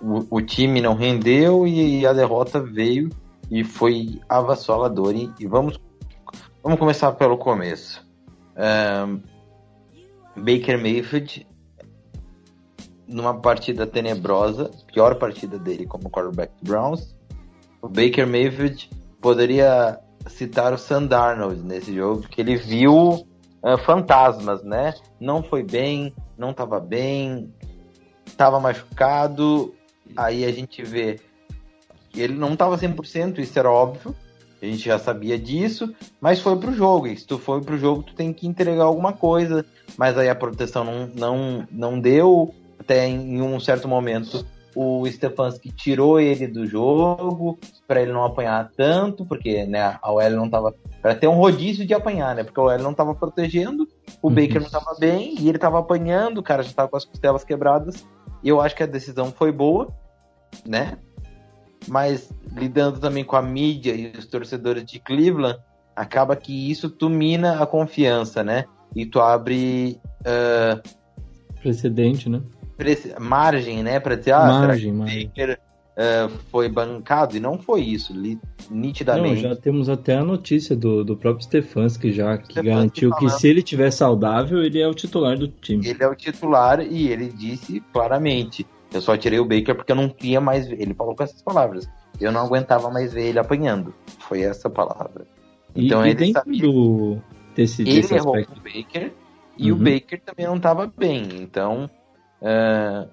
o, 0.01 0.37
o 0.37 0.43
time 0.43 0.81
não 0.81 0.95
rendeu 0.95 1.67
e 1.67 2.07
a 2.07 2.13
derrota 2.13 2.61
veio 2.61 3.11
e 3.51 3.63
foi 3.65 4.21
avassalador. 4.29 5.15
E, 5.15 5.33
e 5.39 5.47
vamos 5.47 5.79
vamos 6.63 6.79
começar 6.79 7.13
pelo 7.13 7.37
começo. 7.37 8.05
Um, 8.57 9.21
Baker 10.37 10.81
Mayfield 10.81 11.47
numa 13.07 13.35
partida 13.35 13.87
tenebrosa, 13.87 14.71
pior 14.93 15.17
partida 15.17 15.59
dele 15.59 15.87
como 15.87 16.11
quarterback 16.11 16.53
do 16.63 16.71
Browns. 16.71 17.15
O 17.83 17.89
Baker 17.89 18.27
Mayfield 18.27 18.91
poderia 19.21 20.01
citar 20.27 20.73
o 20.73 20.79
Sam 20.79 21.07
Darnold 21.07 21.63
nesse 21.63 21.95
jogo, 21.95 22.23
porque 22.23 22.41
ele 22.41 22.57
viu 22.57 23.11
uh, 23.63 23.79
fantasmas, 23.85 24.65
né? 24.65 24.95
Não 25.21 25.43
foi 25.43 25.63
bem, 25.63 26.15
não 26.37 26.51
estava 26.51 26.81
bem, 26.81 27.53
estava 28.35 28.61
machucado. 28.61 29.75
Aí 30.17 30.45
a 30.45 30.53
gente 30.53 30.83
vê 30.83 31.21
que 32.11 32.21
ele 32.21 32.35
não 32.35 32.53
estava 32.53 32.77
100%, 32.77 33.39
isso 33.39 33.59
era 33.59 33.71
óbvio. 33.71 34.15
A 34.61 34.67
gente 34.67 34.85
já 34.85 34.99
sabia 34.99 35.39
disso, 35.39 35.95
mas 36.21 36.41
foi 36.41 36.57
pro 36.57 36.73
jogo. 36.73 37.07
E 37.07 37.17
se 37.17 37.27
tu 37.27 37.39
foi 37.39 37.61
pro 37.61 37.79
jogo, 37.79 38.03
tu 38.03 38.15
tem 38.15 38.33
que 38.33 38.47
entregar 38.47 38.85
alguma 38.85 39.13
coisa. 39.13 39.65
Mas 39.97 40.17
aí 40.17 40.29
a 40.29 40.35
proteção 40.35 40.85
não, 40.85 41.07
não, 41.15 41.69
não 41.71 42.01
deu 42.01 42.55
até 42.79 43.07
em 43.07 43.41
um 43.41 43.61
certo 43.61 43.87
momento 43.89 44.45
o 44.75 45.07
Stefanski 45.07 45.71
tirou 45.71 46.19
ele 46.19 46.47
do 46.47 46.67
jogo 46.67 47.59
para 47.87 48.03
ele 48.03 48.13
não 48.13 48.25
apanhar 48.25 48.71
tanto, 48.77 49.25
porque 49.25 49.65
né, 49.65 49.97
a 50.03 50.13
OL 50.13 50.31
não 50.31 50.51
tava 50.51 50.75
para 51.01 51.15
ter 51.15 51.29
um 51.29 51.37
rodízio 51.37 51.87
de 51.87 51.95
apanhar, 51.95 52.35
né? 52.35 52.43
Porque 52.43 52.59
a 52.59 52.63
OL 52.65 52.79
não 52.79 52.93
tava 52.93 53.15
protegendo, 53.15 53.89
o 54.21 54.29
uhum. 54.29 54.35
Baker 54.35 54.61
não 54.61 54.71
tava 54.71 54.97
bem 54.99 55.37
e 55.39 55.49
ele 55.49 55.59
tava 55.59 55.79
apanhando, 55.79 56.39
o 56.39 56.43
cara 56.43 56.63
já 56.63 56.73
tava 56.73 56.89
com 56.89 56.97
as 56.97 57.05
costelas 57.05 57.45
quebradas. 57.45 58.05
Eu 58.45 58.61
acho 58.61 58.77
que 58.77 58.83
a 58.83 58.87
decisão 58.87 59.33
foi 59.33 59.51
boa, 59.51 59.89
né? 60.67 60.99
Mas 61.89 62.33
lidando 62.57 63.01
também 63.01 63.25
com 63.25 63.37
a 63.37 63.43
mídia 63.43 63.95
e 63.95 64.13
os 64.17 64.27
torcedores 64.27 64.85
de 64.85 64.99
Cleveland, 64.99 65.59
acaba 65.95 66.37
que 66.37 66.71
isso 66.71 66.91
tu 66.91 67.09
mina 67.09 67.63
a 67.63 67.67
confiança, 67.67 68.43
né? 68.43 68.65
E 68.95 69.07
tu 69.07 69.21
abre 69.21 70.01
uh, 70.21 70.81
precedente, 71.61 72.29
né? 72.29 72.43
margem, 73.21 73.83
né, 73.83 74.01
para 74.01 74.17
dizer, 74.17 74.33
ah, 74.33 74.47
margem, 74.47 74.93
será 74.93 75.07
que 75.07 75.25
Baker 75.27 75.61
uh, 75.97 76.29
foi 76.51 76.69
bancado? 76.69 77.37
E 77.37 77.41
não 77.41 77.59
foi 77.59 77.83
isso, 77.83 78.13
li, 78.13 78.39
nitidamente. 78.71 79.43
Não, 79.43 79.51
já 79.51 79.57
temos 79.57 79.89
até 79.89 80.17
a 80.17 80.25
notícia 80.25 80.77
do, 80.77 81.05
do 81.05 81.17
próprio 81.17 81.45
Stefanski 81.45 82.13
já, 82.13 82.37
que 82.39 82.53
Stefanski 82.53 82.69
garantiu 82.69 83.11
falando, 83.11 83.33
que 83.33 83.39
se 83.39 83.49
ele 83.49 83.63
tiver 83.63 83.91
saudável, 83.91 84.63
ele 84.63 84.81
é 84.81 84.89
o 84.89 84.95
titular 84.95 85.39
do 85.39 85.49
time. 85.49 85.87
Ele 85.87 86.03
é 86.03 86.09
o 86.09 86.15
titular 86.15 86.81
e 86.81 87.09
ele 87.09 87.29
disse 87.29 87.81
claramente, 87.93 88.67
eu 88.93 89.01
só 89.01 89.17
tirei 89.17 89.41
o 89.41 89.45
Baker 89.45 89.75
porque 89.75 89.91
eu 89.91 89.97
não 89.97 90.09
queria 90.09 90.41
mais 90.41 90.69
ver. 90.69 90.81
Ele 90.81 90.95
falou 90.95 91.17
com 91.17 91.25
essas 91.25 91.43
palavras. 91.43 91.89
Eu 92.21 92.31
não 92.31 92.43
aguentava 92.43 92.91
mais 92.91 93.13
ver 93.13 93.27
ele 93.27 93.41
apanhando. 93.41 93.93
Foi 94.21 94.43
essa 94.43 94.71
palavra. 94.71 95.27
Então 95.75 96.07
e, 96.07 96.11
ele 96.11 96.27
e 96.27 96.33
sabia. 96.33 96.63
Do, 96.63 97.19
desse, 97.57 97.83
ele 97.83 97.95
desse 97.95 98.15
errou 98.15 98.37
aspecto. 98.37 98.61
o 98.61 98.63
Baker 98.63 99.13
e 99.57 99.73
uhum. 99.73 99.79
o 99.79 99.81
Baker 99.83 100.21
também 100.25 100.47
não 100.47 100.57
estava 100.57 100.87
bem. 100.87 101.27
Então 101.43 101.91
é, 102.41 103.09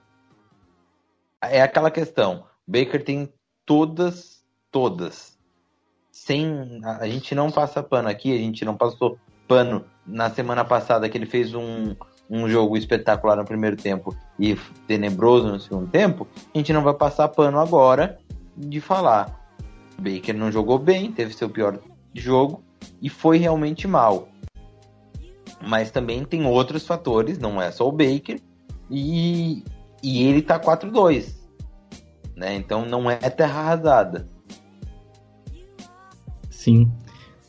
é 1.42 1.62
aquela 1.64 1.90
questão. 1.90 2.44
Baker 2.72 3.04
tem 3.04 3.30
todas, 3.66 4.42
todas. 4.72 5.38
Sem. 6.10 6.80
A 6.84 7.06
gente 7.06 7.36
não 7.36 7.52
passa 7.52 7.84
pano 7.84 8.08
aqui, 8.08 8.34
a 8.34 8.38
gente 8.38 8.64
não 8.64 8.78
passou 8.78 9.18
pano 9.46 9.84
na 10.08 10.30
semana 10.30 10.64
passada 10.64 11.10
que 11.10 11.18
ele 11.18 11.26
fez 11.26 11.54
um, 11.54 11.94
um 12.30 12.48
jogo 12.48 12.78
espetacular 12.78 13.36
no 13.36 13.44
primeiro 13.44 13.76
tempo 13.76 14.16
e 14.40 14.56
tenebroso 14.88 15.50
no 15.50 15.60
segundo 15.60 15.90
tempo. 15.90 16.26
A 16.56 16.58
gente 16.58 16.72
não 16.72 16.82
vai 16.82 16.94
passar 16.94 17.28
pano 17.28 17.60
agora 17.60 18.18
de 18.56 18.80
falar. 18.80 19.38
Baker 20.00 20.36
não 20.36 20.50
jogou 20.50 20.80
bem, 20.80 21.12
teve 21.12 21.34
seu 21.34 21.50
pior 21.50 21.78
jogo 22.14 22.64
e 23.02 23.10
foi 23.10 23.38
realmente 23.38 23.86
mal. 23.86 24.30
Mas 25.62 25.92
também 25.92 26.24
tem 26.24 26.46
outros 26.46 26.88
fatores, 26.88 27.38
não 27.38 27.62
é 27.62 27.70
só 27.70 27.88
o 27.88 27.92
Baker, 27.92 28.40
e, 28.90 29.64
e 30.02 30.24
ele 30.24 30.42
tá 30.42 30.60
4-2. 30.60 31.41
Né? 32.42 32.56
Então 32.56 32.88
não 32.88 33.10
é 33.10 33.18
terra 33.18 33.60
arrasada. 33.60 34.28
Sim. 36.50 36.90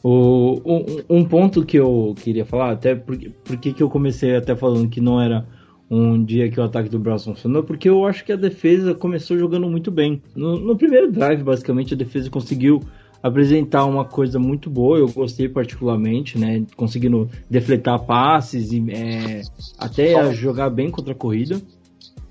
O, 0.03 0.61
um, 0.67 1.19
um, 1.19 1.25
ponto 1.25 1.65
que 1.65 1.79
eu 1.79 2.15
queria 2.23 2.45
falar, 2.45 2.73
até 2.73 2.95
porque, 2.95 3.31
porque 3.43 3.73
que 3.73 3.83
eu 3.83 3.89
comecei 3.89 4.37
até 4.37 4.55
falando 4.55 4.91
que 4.91 5.01
não 5.01 5.19
era 5.19 5.47
um 5.89 6.23
dia 6.23 6.51
que 6.51 6.61
o 6.61 6.63
ataque 6.63 6.91
do 6.91 6.99
Browns 6.99 7.25
funcionou, 7.25 7.63
porque 7.63 7.89
eu 7.89 8.05
acho 8.05 8.23
que 8.23 8.33
a 8.33 8.37
defesa 8.37 8.95
começou 8.95 9.39
jogando 9.39 9.67
muito 9.67 9.91
bem. 9.91 10.23
No, 10.37 10.59
no 10.59 10.77
primeiro 10.77 11.11
drive, 11.11 11.43
basicamente, 11.43 11.95
a 11.95 11.97
defesa 11.97 12.29
conseguiu 12.29 12.81
apresentar 13.23 13.87
uma 13.87 14.05
coisa 14.05 14.39
muito 14.39 14.69
boa, 14.69 14.99
eu 14.99 15.09
gostei 15.09 15.49
particularmente, 15.49 16.39
né? 16.39 16.67
Conseguindo 16.77 17.31
defletar 17.49 17.99
passes 18.01 18.73
e 18.73 18.85
é, 18.91 19.43
até 19.79 20.13
Só... 20.13 20.33
jogar 20.33 20.69
bem 20.69 20.91
contra 20.91 21.13
a 21.13 21.17
corrida. 21.17 21.63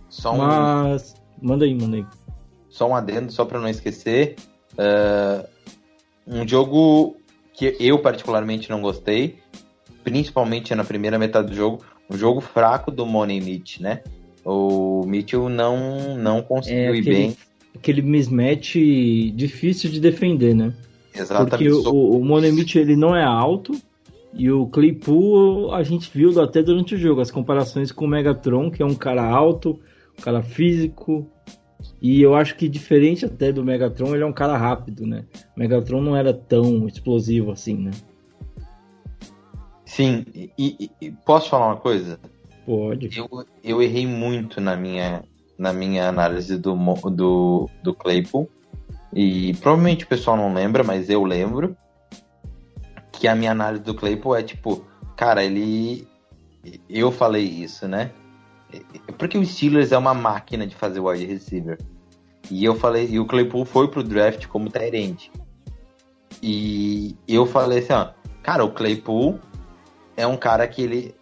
Só 0.10 0.36
um... 0.36 0.38
Mas. 0.38 1.16
Manda 1.42 1.66
aí, 1.66 1.74
manda 1.74 1.98
aí. 1.98 2.06
Só 2.72 2.90
um 2.90 2.96
adendo, 2.96 3.32
só 3.32 3.46
para 3.46 3.60
não 3.60 3.70
esquecer. 3.70 4.36
Uh, 4.74 5.48
um 6.26 6.48
jogo 6.48 7.18
que 7.54 7.76
eu 7.80 8.00
particularmente 8.00 8.70
não 8.70 8.82
gostei, 8.82 9.38
principalmente 10.04 10.74
na 10.74 10.84
primeira 10.84 11.20
metade 11.20 11.50
do 11.50 11.56
jogo, 11.56 11.84
um 12.10 12.18
jogo 12.18 12.42
fraco 12.42 12.90
do 12.90 13.06
Money 13.06 13.40
Mitch, 13.40 13.80
né? 13.80 14.02
O 14.44 15.04
Mitchell 15.06 15.50
não, 15.50 16.18
não 16.18 16.42
conseguiu 16.42 16.94
é, 16.94 16.98
ir 16.98 17.04
bem 17.04 17.38
aquele 17.76 18.02
mismatch 18.02 18.76
difícil 19.34 19.90
de 19.90 20.00
defender, 20.00 20.54
né? 20.54 20.74
Exatamente. 21.14 21.50
Porque 21.50 21.72
o, 21.72 22.18
o 22.18 22.24
Monemit 22.24 22.78
ele 22.78 22.96
não 22.96 23.16
é 23.16 23.24
alto 23.24 23.74
e 24.34 24.50
o 24.50 24.68
Claypool 24.68 25.74
a 25.74 25.84
gente 25.84 26.10
viu 26.14 26.40
até 26.42 26.64
durante 26.64 26.96
o 26.96 26.98
jogo 26.98 27.22
as 27.22 27.32
comparações 27.32 27.92
com 27.92 28.06
o 28.06 28.08
Megatron, 28.08 28.72
que 28.72 28.82
é 28.82 28.86
um 28.86 28.96
cara 28.96 29.24
alto, 29.24 29.80
um 30.18 30.22
cara 30.22 30.42
físico. 30.42 31.30
E 32.02 32.22
eu 32.22 32.36
acho 32.36 32.56
que 32.56 32.68
diferente 32.68 33.26
até 33.26 33.52
do 33.52 33.64
Megatron, 33.64 34.14
ele 34.14 34.24
é 34.24 34.26
um 34.26 34.34
cara 34.34 34.58
rápido, 34.58 35.06
né? 35.06 35.26
O 35.56 35.60
Megatron 35.60 36.02
não 36.02 36.16
era 36.16 36.34
tão 36.34 36.88
explosivo 36.88 37.52
assim, 37.52 37.76
né? 37.78 37.92
Sim, 39.86 40.26
e, 40.34 40.52
e- 40.58 40.92
e 41.02 41.12
posso 41.12 41.50
falar 41.50 41.68
uma 41.68 41.78
coisa? 41.78 42.20
Pode. 42.66 43.10
Eu, 43.18 43.28
eu 43.64 43.82
errei 43.82 44.08
muito 44.08 44.62
na 44.62 44.76
minha, 44.76 45.24
na 45.58 45.74
minha 45.74 46.08
análise 46.08 46.58
do, 46.58 46.76
do, 47.12 47.70
do 47.84 47.94
Claypool. 47.94 48.50
E 49.14 49.54
provavelmente 49.56 50.06
o 50.06 50.08
pessoal 50.08 50.38
não 50.38 50.54
lembra, 50.54 50.84
mas 50.84 51.10
eu 51.10 51.24
lembro. 51.24 51.76
Que 53.12 53.28
a 53.28 53.36
minha 53.36 53.52
análise 53.52 53.84
do 53.84 53.94
Claypool 53.94 54.36
é 54.36 54.42
tipo, 54.44 54.86
cara, 55.18 55.44
ele. 55.44 56.08
Eu 56.90 57.12
falei 57.12 57.44
isso, 57.44 57.88
né? 57.88 58.12
Porque 59.18 59.38
o 59.38 59.46
Steelers 59.46 59.92
é 59.92 59.98
uma 59.98 60.14
máquina 60.14 60.66
de 60.66 60.76
fazer 60.76 61.00
wide 61.00 61.26
receiver. 61.26 61.78
E 62.50 62.66
eu 62.66 62.76
falei, 62.76 63.08
e 63.10 63.20
o 63.20 63.26
Claypool 63.26 63.66
foi 63.66 63.88
pro 63.88 64.04
draft 64.04 64.48
como 64.48 64.70
Tyrant. 64.70 65.30
E 66.42 67.16
eu 67.28 67.46
falei 67.46 67.80
assim, 67.80 67.94
ó, 67.94 68.10
cara, 68.42 68.66
o 68.66 68.72
Claypool 68.72 69.40
é 70.18 70.26
um 70.26 70.38
cara 70.38 70.68
que 70.68 70.82
ele 70.82 71.16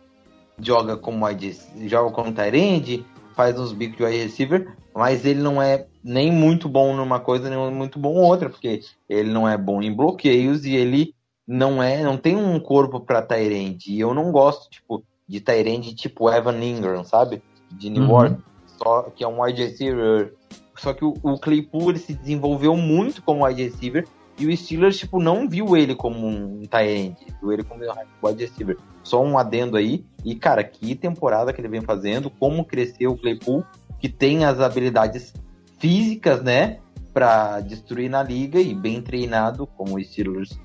joga 0.59 0.97
como 0.97 1.25
wide, 1.25 1.57
joga 1.87 2.11
como 2.11 2.33
Tyrande, 2.33 3.05
faz 3.35 3.59
uns 3.59 3.73
bicos 3.73 3.97
de 3.97 4.03
wide 4.03 4.23
receiver, 4.23 4.75
mas 4.93 5.25
ele 5.25 5.41
não 5.41 5.61
é 5.61 5.87
nem 6.03 6.31
muito 6.31 6.67
bom 6.67 6.95
numa 6.95 7.19
coisa, 7.19 7.49
nem 7.49 7.71
muito 7.71 7.99
bom 7.99 8.15
outra, 8.15 8.49
porque 8.49 8.81
ele 9.07 9.31
não 9.31 9.47
é 9.47 9.57
bom 9.57 9.81
em 9.81 9.95
bloqueios 9.95 10.65
e 10.65 10.75
ele 10.75 11.13
não 11.47 11.81
é, 11.81 12.03
não 12.03 12.17
tem 12.17 12.35
um 12.35 12.59
corpo 12.59 12.99
para 12.99 13.21
Tyrande. 13.21 13.91
E 13.91 13.99
eu 13.99 14.13
não 14.13 14.31
gosto, 14.31 14.69
tipo, 14.69 15.03
de 15.29 15.39
Tyrande 15.39 15.93
tipo 15.93 16.29
Evan 16.29 16.59
Ingram, 16.59 17.03
sabe? 17.03 17.41
De 17.71 17.89
New 17.89 18.03
Uhum. 18.03 18.11
Orleans, 18.11 18.39
só 18.65 19.03
que 19.03 19.23
é 19.23 19.27
um 19.27 19.41
wide 19.41 19.63
receiver. 19.63 20.33
Só 20.75 20.93
que 20.93 21.05
o, 21.05 21.13
o 21.21 21.37
Claypool 21.37 21.95
se 21.97 22.13
desenvolveu 22.13 22.75
muito 22.75 23.21
como 23.21 23.45
wide 23.45 23.63
receiver 23.63 24.07
e 24.39 24.47
o 24.47 24.55
Steelers, 24.57 24.97
tipo, 24.97 25.21
não 25.21 25.47
viu 25.49 25.75
ele 25.75 25.93
como 25.93 26.25
um 26.25 26.63
end, 26.81 27.17
viu 27.41 27.51
ele 27.51 27.63
como 27.63 27.83
um 27.83 28.27
wide 28.27 28.45
receiver. 28.45 28.77
Só 29.03 29.21
um 29.21 29.37
adendo 29.37 29.75
aí. 29.75 30.05
E, 30.23 30.33
cara, 30.33 30.63
que 30.63 30.95
temporada 30.95 31.51
que 31.51 31.59
ele 31.59 31.67
vem 31.67 31.81
fazendo, 31.81 32.29
como 32.29 32.63
cresceu 32.63 33.11
o 33.11 33.17
Claypool, 33.17 33.65
que 33.99 34.07
tem 34.07 34.45
as 34.45 34.61
habilidades 34.61 35.33
físicas, 35.77 36.41
né, 36.41 36.79
pra 37.13 37.59
destruir 37.59 38.09
na 38.09 38.23
liga 38.23 38.59
e 38.61 38.73
bem 38.73 39.01
treinado, 39.01 39.67
como 39.67 39.97
o 39.97 40.03
Steelers 40.03 40.57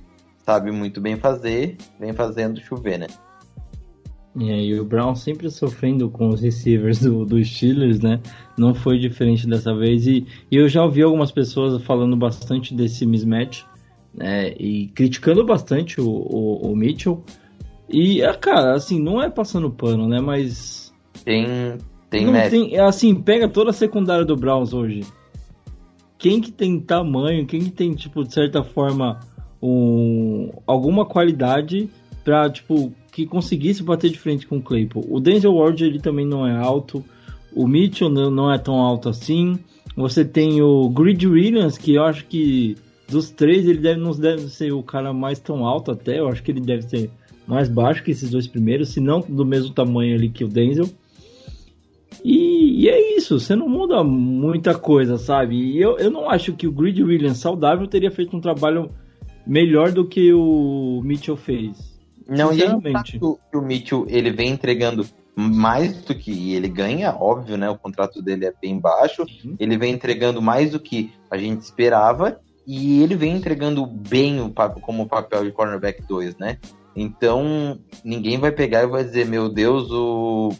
sabe 0.44 0.70
muito 0.70 1.00
bem 1.00 1.16
fazer, 1.16 1.76
vem 1.98 2.12
fazendo 2.12 2.60
chover, 2.60 2.98
né? 2.98 3.06
E 4.36 4.50
aí 4.50 4.80
o 4.80 4.84
Brown 4.84 5.14
sempre 5.14 5.48
sofrendo 5.48 6.10
com 6.10 6.28
os 6.28 6.40
receivers 6.40 7.00
do, 7.00 7.24
do 7.24 7.42
Steelers, 7.44 8.00
né? 8.00 8.20
Não 8.58 8.74
foi 8.74 8.98
diferente 8.98 9.46
dessa 9.46 9.74
vez. 9.74 10.06
E, 10.06 10.26
e 10.50 10.56
eu 10.56 10.68
já 10.68 10.82
ouvi 10.82 11.02
algumas 11.02 11.30
pessoas 11.30 11.80
falando 11.84 12.16
bastante 12.16 12.74
desse 12.74 13.06
mismatch, 13.06 13.62
né? 14.12 14.52
E 14.58 14.88
criticando 14.88 15.44
bastante 15.44 16.00
o, 16.00 16.08
o, 16.08 16.72
o 16.72 16.76
Mitchell. 16.76 17.22
E, 17.88 18.24
ah, 18.24 18.34
cara, 18.34 18.74
assim, 18.74 19.00
não 19.00 19.22
é 19.22 19.30
passando 19.30 19.70
pano, 19.70 20.08
né? 20.08 20.20
Mas. 20.20 20.92
Tem, 21.24 21.46
tem 22.10 22.26
não 22.26 22.50
tem, 22.50 22.76
assim, 22.78 23.14
pega 23.14 23.48
toda 23.48 23.70
a 23.70 23.74
secundária 23.74 24.24
do 24.24 24.36
Browns 24.36 24.72
hoje. 24.72 25.04
Quem 26.18 26.40
que 26.40 26.50
tem 26.50 26.80
tamanho, 26.80 27.46
quem 27.46 27.60
que 27.60 27.70
tem, 27.70 27.94
tipo, 27.94 28.24
de 28.24 28.32
certa 28.32 28.64
forma, 28.64 29.20
um, 29.62 30.50
alguma 30.66 31.04
qualidade 31.04 31.88
pra, 32.24 32.50
tipo, 32.50 32.92
que 33.14 33.24
conseguisse 33.26 33.80
bater 33.80 34.10
de 34.10 34.18
frente 34.18 34.44
com 34.44 34.56
o 34.56 34.62
Claypool. 34.62 35.06
O 35.08 35.20
Denzel 35.20 35.54
Ward, 35.54 35.84
ele 35.84 36.00
também 36.00 36.26
não 36.26 36.44
é 36.44 36.56
alto. 36.56 37.04
O 37.54 37.64
Mitchell 37.68 38.10
não, 38.10 38.28
não 38.28 38.52
é 38.52 38.58
tão 38.58 38.74
alto 38.74 39.08
assim. 39.08 39.56
Você 39.96 40.24
tem 40.24 40.60
o 40.60 40.88
Grid 40.88 41.24
Williams, 41.24 41.78
que 41.78 41.94
eu 41.94 42.02
acho 42.02 42.26
que 42.26 42.76
dos 43.08 43.30
três 43.30 43.68
ele 43.68 43.78
deve, 43.78 44.00
não 44.00 44.10
deve 44.10 44.48
ser 44.48 44.72
o 44.72 44.82
cara 44.82 45.12
mais 45.12 45.38
tão 45.38 45.64
alto 45.64 45.92
até. 45.92 46.18
Eu 46.18 46.26
acho 46.26 46.42
que 46.42 46.50
ele 46.50 46.60
deve 46.60 46.82
ser 46.82 47.08
mais 47.46 47.68
baixo 47.68 48.02
que 48.02 48.10
esses 48.10 48.30
dois 48.30 48.48
primeiros, 48.48 48.88
se 48.88 48.98
não 48.98 49.20
do 49.20 49.46
mesmo 49.46 49.72
tamanho 49.72 50.16
ali 50.16 50.28
que 50.28 50.42
o 50.42 50.48
Denzel. 50.48 50.90
E, 52.24 52.82
e 52.82 52.88
é 52.88 53.16
isso, 53.16 53.38
você 53.38 53.54
não 53.54 53.68
muda 53.68 54.02
muita 54.02 54.74
coisa, 54.74 55.18
sabe? 55.18 55.54
E 55.54 55.80
eu, 55.80 55.98
eu 55.98 56.10
não 56.10 56.28
acho 56.28 56.52
que 56.54 56.66
o 56.66 56.72
Grid 56.72 57.00
Williams 57.00 57.38
saudável 57.38 57.86
teria 57.86 58.10
feito 58.10 58.36
um 58.36 58.40
trabalho 58.40 58.90
melhor 59.46 59.92
do 59.92 60.04
que 60.04 60.32
o 60.32 61.00
Mitchell 61.04 61.36
fez. 61.36 61.93
Não, 62.28 62.52
e 62.52 62.62
a 62.62 62.66
gente 62.66 62.76
Sinceramente. 62.76 63.18
sabe 63.18 63.38
que 63.50 63.56
o, 63.56 63.62
Mitchell 63.62 64.06
ele 64.08 64.30
vem 64.30 64.50
entregando 64.50 65.06
mais 65.36 66.02
do 66.02 66.14
que 66.14 66.54
ele 66.54 66.68
ganha, 66.68 67.14
óbvio, 67.14 67.56
né? 67.56 67.68
O 67.68 67.78
contrato 67.78 68.22
dele 68.22 68.46
é 68.46 68.52
bem 68.60 68.78
baixo. 68.78 69.22
Uhum. 69.44 69.56
Ele 69.58 69.76
vem 69.76 69.92
entregando 69.92 70.40
mais 70.40 70.70
do 70.70 70.80
que 70.80 71.12
a 71.30 71.36
gente 71.36 71.62
esperava. 71.62 72.40
E 72.66 73.02
ele 73.02 73.14
vem 73.14 73.36
entregando 73.36 73.86
bem 73.86 74.40
o 74.40 74.50
como 74.80 75.06
papel 75.06 75.44
de 75.44 75.52
cornerback 75.52 76.02
2, 76.02 76.38
né? 76.38 76.58
Então, 76.96 77.78
ninguém 78.04 78.38
vai 78.38 78.52
pegar 78.52 78.84
e 78.84 78.86
vai 78.86 79.04
dizer, 79.04 79.26
meu 79.26 79.48
Deus, 79.48 79.90
o, 79.90 80.52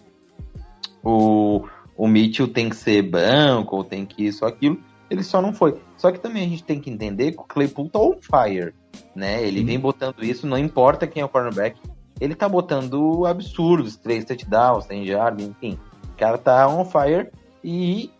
o, 1.02 1.64
o 1.96 2.08
Mitchell 2.08 2.48
tem 2.48 2.68
que 2.68 2.76
ser 2.76 3.02
banco, 3.02 3.76
ou 3.76 3.84
tem 3.84 4.04
que 4.04 4.26
isso, 4.26 4.44
aquilo. 4.44 4.78
Ele 5.08 5.22
só 5.22 5.40
não 5.40 5.54
foi. 5.54 5.80
Só 5.96 6.10
que 6.10 6.18
também 6.18 6.44
a 6.44 6.48
gente 6.48 6.64
tem 6.64 6.80
que 6.80 6.90
entender 6.90 7.32
que 7.32 7.40
o 7.40 7.44
Claypool 7.44 7.88
tá 7.88 8.00
on 8.00 8.16
fire, 8.20 8.74
né? 9.14 9.46
Ele 9.46 9.60
Sim. 9.60 9.66
vem 9.66 9.78
botando 9.78 10.24
isso, 10.24 10.46
não 10.46 10.58
importa 10.58 11.06
quem 11.06 11.22
é 11.22 11.24
o 11.24 11.28
cornerback, 11.28 11.78
ele 12.20 12.34
tá 12.34 12.48
botando 12.48 13.26
absurdos, 13.26 13.96
três 13.96 14.24
touchdowns, 14.24 14.86
tem 14.86 15.04
jardas, 15.04 15.46
enfim. 15.46 15.78
O 16.12 16.16
cara 16.16 16.38
tá 16.38 16.68
on 16.68 16.84
fire 16.84 17.30
e 17.62 18.10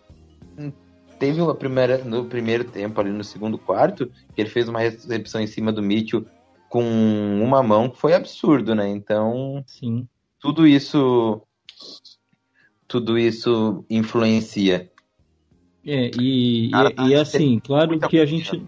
teve 1.19 1.41
uma 1.41 1.55
primeira, 1.55 1.99
no 1.99 2.25
primeiro 2.25 2.65
tempo, 2.65 3.01
ali 3.01 3.11
no 3.11 3.25
segundo 3.25 3.57
quarto, 3.57 4.11
que 4.35 4.41
ele 4.41 4.51
fez 4.51 4.69
uma 4.69 4.81
recepção 4.81 5.41
em 5.41 5.47
cima 5.47 5.73
do 5.73 5.83
Mitchell 5.83 6.27
com 6.69 6.83
uma 7.41 7.63
mão 7.63 7.89
que 7.89 7.99
foi 7.99 8.15
absurdo, 8.15 8.75
né? 8.75 8.89
Então, 8.89 9.63
Sim. 9.67 10.09
tudo 10.41 10.67
isso 10.67 11.41
tudo 12.89 13.19
isso 13.19 13.85
influencia. 13.89 14.91
É, 15.87 16.11
e, 16.19 16.71
e, 16.71 17.09
e 17.09 17.15
assim, 17.15 17.59
claro 17.59 17.99
que 17.99 18.19
a 18.19 18.27
gente. 18.27 18.63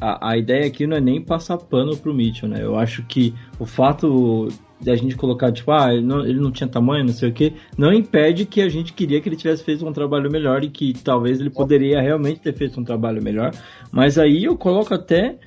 A, 0.00 0.30
a 0.30 0.36
ideia 0.36 0.66
aqui 0.66 0.86
não 0.86 0.96
é 0.96 1.00
nem 1.00 1.22
passar 1.22 1.56
pano 1.56 1.96
pro 1.96 2.14
Mitchell, 2.14 2.48
né? 2.48 2.62
Eu 2.62 2.76
acho 2.76 3.04
que 3.04 3.32
o 3.58 3.64
fato 3.66 4.48
de 4.80 4.90
a 4.90 4.96
gente 4.96 5.16
colocar, 5.16 5.50
tipo, 5.50 5.70
ah, 5.72 5.92
ele 5.94 6.04
não, 6.04 6.26
ele 6.26 6.38
não 6.38 6.50
tinha 6.50 6.68
tamanho, 6.68 7.04
não 7.04 7.12
sei 7.12 7.30
o 7.30 7.32
que, 7.32 7.54
não 7.78 7.92
impede 7.92 8.44
que 8.44 8.60
a 8.60 8.68
gente 8.68 8.92
queria 8.92 9.20
que 9.20 9.28
ele 9.28 9.36
tivesse 9.36 9.64
feito 9.64 9.86
um 9.86 9.92
trabalho 9.92 10.30
melhor 10.30 10.62
e 10.62 10.68
que 10.68 10.92
talvez 10.92 11.40
ele 11.40 11.48
poderia 11.48 12.00
realmente 12.00 12.40
ter 12.40 12.54
feito 12.54 12.78
um 12.78 12.84
trabalho 12.84 13.22
melhor. 13.22 13.52
Mas 13.90 14.18
aí 14.18 14.44
eu 14.44 14.58
coloco 14.58 14.92
até 14.92 15.38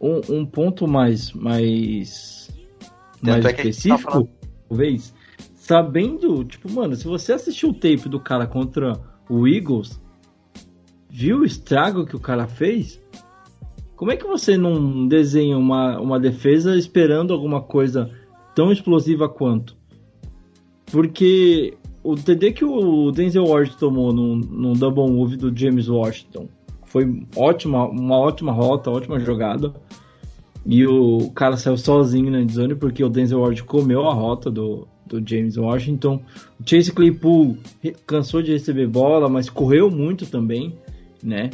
um, 0.00 0.20
um 0.30 0.46
ponto 0.46 0.86
mais, 0.86 1.32
mais, 1.32 2.50
mais 3.20 3.44
é 3.44 3.48
tá 3.48 3.50
específico, 3.50 4.10
falando- 4.10 4.30
talvez, 4.68 5.14
sabendo, 5.54 6.44
tipo, 6.44 6.70
mano, 6.72 6.96
se 6.96 7.06
você 7.06 7.32
assistiu 7.32 7.70
o 7.70 7.74
tape 7.74 8.08
do 8.08 8.20
cara 8.20 8.46
contra 8.46 8.98
o 9.28 9.46
Eagles, 9.46 10.00
viu 11.10 11.40
o 11.40 11.44
estrago 11.44 12.06
que 12.06 12.16
o 12.16 12.20
cara 12.20 12.46
fez? 12.46 13.02
Como 13.96 14.12
é 14.12 14.16
que 14.16 14.26
você 14.26 14.58
não 14.58 15.08
desenha 15.08 15.56
uma, 15.56 15.98
uma 15.98 16.20
defesa 16.20 16.76
esperando 16.76 17.32
alguma 17.32 17.62
coisa 17.62 18.10
tão 18.54 18.70
explosiva 18.70 19.26
quanto? 19.28 19.74
Porque 20.92 21.74
o 22.04 22.14
TD 22.14 22.52
que 22.52 22.64
o 22.64 23.10
Denzel 23.10 23.46
Ward 23.46 23.76
tomou 23.78 24.12
no, 24.12 24.36
no 24.36 24.74
double 24.74 25.10
move 25.10 25.36
do 25.36 25.56
James 25.56 25.88
Washington 25.88 26.46
foi 26.84 27.26
ótima, 27.34 27.88
uma 27.88 28.18
ótima 28.18 28.52
rota, 28.52 28.90
ótima 28.90 29.18
jogada. 29.18 29.74
E 30.64 30.86
o 30.86 31.30
cara 31.30 31.56
saiu 31.56 31.76
sozinho 31.76 32.30
na 32.30 32.40
endzone 32.40 32.74
porque 32.74 33.02
o 33.02 33.08
Denzel 33.08 33.40
Ward 33.40 33.62
comeu 33.64 34.06
a 34.06 34.12
rota 34.12 34.50
do, 34.50 34.86
do 35.06 35.26
James 35.26 35.56
Washington. 35.56 36.20
O 36.60 36.68
Chase 36.68 36.92
Claypool 36.92 37.56
cansou 38.06 38.42
de 38.42 38.52
receber 38.52 38.86
bola, 38.86 39.28
mas 39.28 39.48
correu 39.48 39.90
muito 39.90 40.26
também, 40.26 40.76
né? 41.22 41.50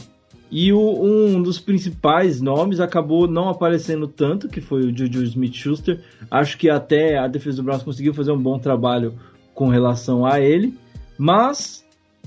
E 0.54 0.70
o- 0.70 1.02
um 1.02 1.42
dos 1.42 1.58
principais 1.58 2.42
nomes 2.42 2.78
acabou 2.78 3.26
não 3.26 3.48
aparecendo 3.48 4.06
tanto, 4.06 4.48
que 4.48 4.60
foi 4.60 4.82
o 4.82 4.94
Juju 4.94 5.22
Smith-Schuster. 5.24 5.98
Acho 6.30 6.58
que 6.58 6.68
até 6.68 7.16
a 7.16 7.26
defesa 7.26 7.56
do 7.56 7.62
Browns 7.62 7.82
conseguiu 7.82 8.12
fazer 8.12 8.32
um 8.32 8.38
bom 8.38 8.58
trabalho 8.58 9.14
com 9.54 9.68
relação 9.68 10.26
a 10.26 10.38
ele, 10.40 10.74
mas 11.16 11.82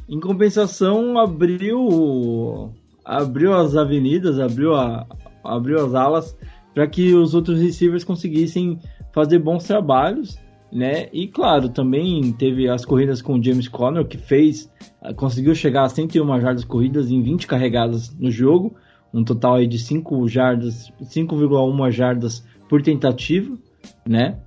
em 0.10 0.20
compensação 0.20 1.20
abriu 1.20 2.72
abriu 3.04 3.54
as 3.54 3.76
avenidas, 3.76 4.40
abriu, 4.40 4.74
a, 4.74 5.06
abriu 5.44 5.86
as 5.86 5.94
alas 5.94 6.36
para 6.74 6.88
que 6.88 7.14
os 7.14 7.36
outros 7.36 7.62
receivers 7.62 8.04
conseguissem 8.04 8.80
fazer 9.14 9.38
bons 9.38 9.64
trabalhos, 9.66 10.40
né? 10.72 11.08
E 11.14 11.28
claro, 11.28 11.70
também 11.70 12.32
teve 12.34 12.70
as 12.70 12.84
corridas 12.84 13.22
com 13.22 13.36
o 13.36 13.44
James 13.44 13.68
Conner 13.68 14.06
que 14.06 14.18
fez 14.18 14.72
eh, 15.02 15.14
conseguiu 15.14 15.56
chegar 15.56 15.84
a 15.84 15.90
101 15.90 16.42
jardas 16.42 16.66
corridas 16.66 17.12
em 17.12 17.22
20 17.22 17.48
carregadas 17.48 18.16
no 18.18 18.30
jogo, 18.30 18.76
um 19.14 19.24
total 19.24 19.56
aí 19.56 19.68
de 19.68 19.80
5 19.80 20.28
jardas, 20.28 20.92
5,1 21.02 21.92
jardas 21.92 22.46
por 22.68 22.82
tentativa, 22.82 23.58
né? 24.06 24.40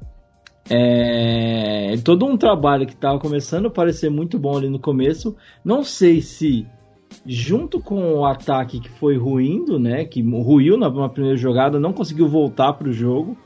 É 0.71 1.97
todo 2.05 2.27
um 2.27 2.37
trabalho 2.37 2.87
que 2.87 2.93
estava 2.93 3.19
começando 3.19 3.67
a 3.67 3.71
parecer 3.71 4.11
muito 4.11 4.39
bom 4.39 4.57
ali 4.57 4.69
no 4.69 4.79
começo. 4.79 5.35
Não 5.65 5.83
sei 5.83 6.21
se 6.21 6.67
junto 7.25 7.81
com 7.81 8.15
o 8.15 8.25
ataque 8.25 8.81
que 8.81 8.89
foi 8.89 9.17
ruindo, 9.17 9.79
né, 9.79 10.05
que 10.05 10.23
ruiu 10.23 10.77
na, 10.77 10.91
na 10.91 11.09
primeira 11.09 11.37
jogada, 11.37 11.79
não 11.79 11.93
conseguiu 11.93 12.29
voltar 12.29 12.75
para 12.75 12.89
o 12.89 12.93
jogo, 12.93 13.37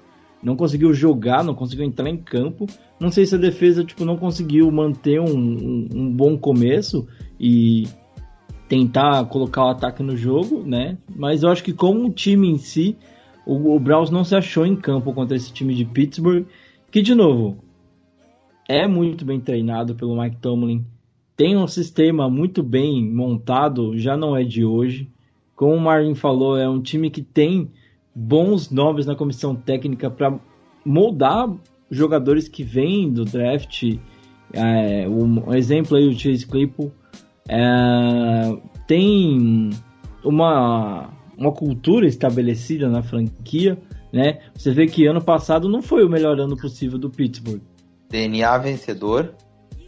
não 0.43 0.57
conseguiu 0.57 0.93
jogar, 0.93 1.45
não 1.45 1.55
conseguiu 1.55 1.85
entrar 1.85 2.09
em 2.09 2.17
campo. 2.17 2.67
Não 2.99 3.11
sei 3.11 3.25
se 3.25 3.35
a 3.35 3.39
defesa 3.39 3.85
tipo, 3.85 4.05
não 4.05 4.17
conseguiu 4.17 4.71
manter 4.71 5.21
um, 5.21 5.27
um, 5.27 5.89
um 5.95 6.13
bom 6.13 6.37
começo 6.37 7.07
e 7.39 7.87
tentar 8.69 9.25
colocar 9.27 9.65
o 9.65 9.69
ataque 9.69 10.03
no 10.03 10.17
jogo, 10.17 10.63
né? 10.65 10.99
Mas 11.15 11.43
eu 11.43 11.51
acho 11.51 11.63
que 11.63 11.73
como 11.73 12.11
time 12.11 12.49
em 12.49 12.59
si, 12.59 12.97
o, 13.47 13.75
o 13.75 13.79
Browns 13.79 14.11
não 14.11 14.25
se 14.25 14.35
achou 14.35 14.65
em 14.67 14.75
campo 14.75 15.13
contra 15.13 15.37
esse 15.37 15.53
time 15.53 15.75
de 15.75 15.85
Pittsburgh, 15.85 16.47
que 16.91 17.03
de 17.03 17.15
novo 17.15 17.59
é 18.69 18.87
muito 18.87 19.25
bem 19.25 19.41
treinado 19.41 19.95
pelo 19.95 20.21
Mike 20.21 20.37
Tomlin, 20.37 20.85
tem 21.37 21.57
um 21.57 21.67
sistema 21.67 22.29
muito 22.29 22.63
bem 22.63 23.05
montado, 23.05 23.97
já 23.99 24.17
não 24.17 24.37
é 24.37 24.45
de 24.45 24.65
hoje. 24.65 25.09
Como 25.57 25.75
o 25.75 25.81
Marvin 25.81 26.15
falou, 26.15 26.57
é 26.57 26.69
um 26.69 26.81
time 26.81 27.11
que 27.11 27.23
tem 27.23 27.71
bons 28.15 28.71
nomes 28.71 29.07
na 29.07 29.15
comissão 29.15 29.55
técnica 29.55 30.11
para 30.11 30.39
moldar 30.85 31.49
jogadores 31.91 32.49
que 32.49 32.63
vêm 32.63 33.11
do 33.13 33.25
draft. 33.25 33.99
É, 34.53 35.09
um 35.09 35.55
exemplo 35.55 35.97
aí, 35.97 36.07
o 36.07 36.19
Chase 36.19 36.47
Claypool. 36.47 36.93
É, 37.49 38.57
tem 38.87 39.71
uma, 40.25 41.11
uma 41.37 41.53
cultura 41.53 42.07
estabelecida 42.07 42.89
na 42.89 43.03
franquia. 43.03 43.79
Né? 44.13 44.41
Você 44.55 44.73
vê 44.73 44.87
que 44.87 45.07
ano 45.07 45.23
passado 45.23 45.69
não 45.69 45.83
foi 45.83 46.05
o 46.05 46.09
melhor 46.09 46.39
ano 46.39 46.57
possível 46.57 46.99
do 46.99 47.09
Pittsburgh. 47.11 47.63
DNA 48.11 48.59
vencedor. 48.59 49.35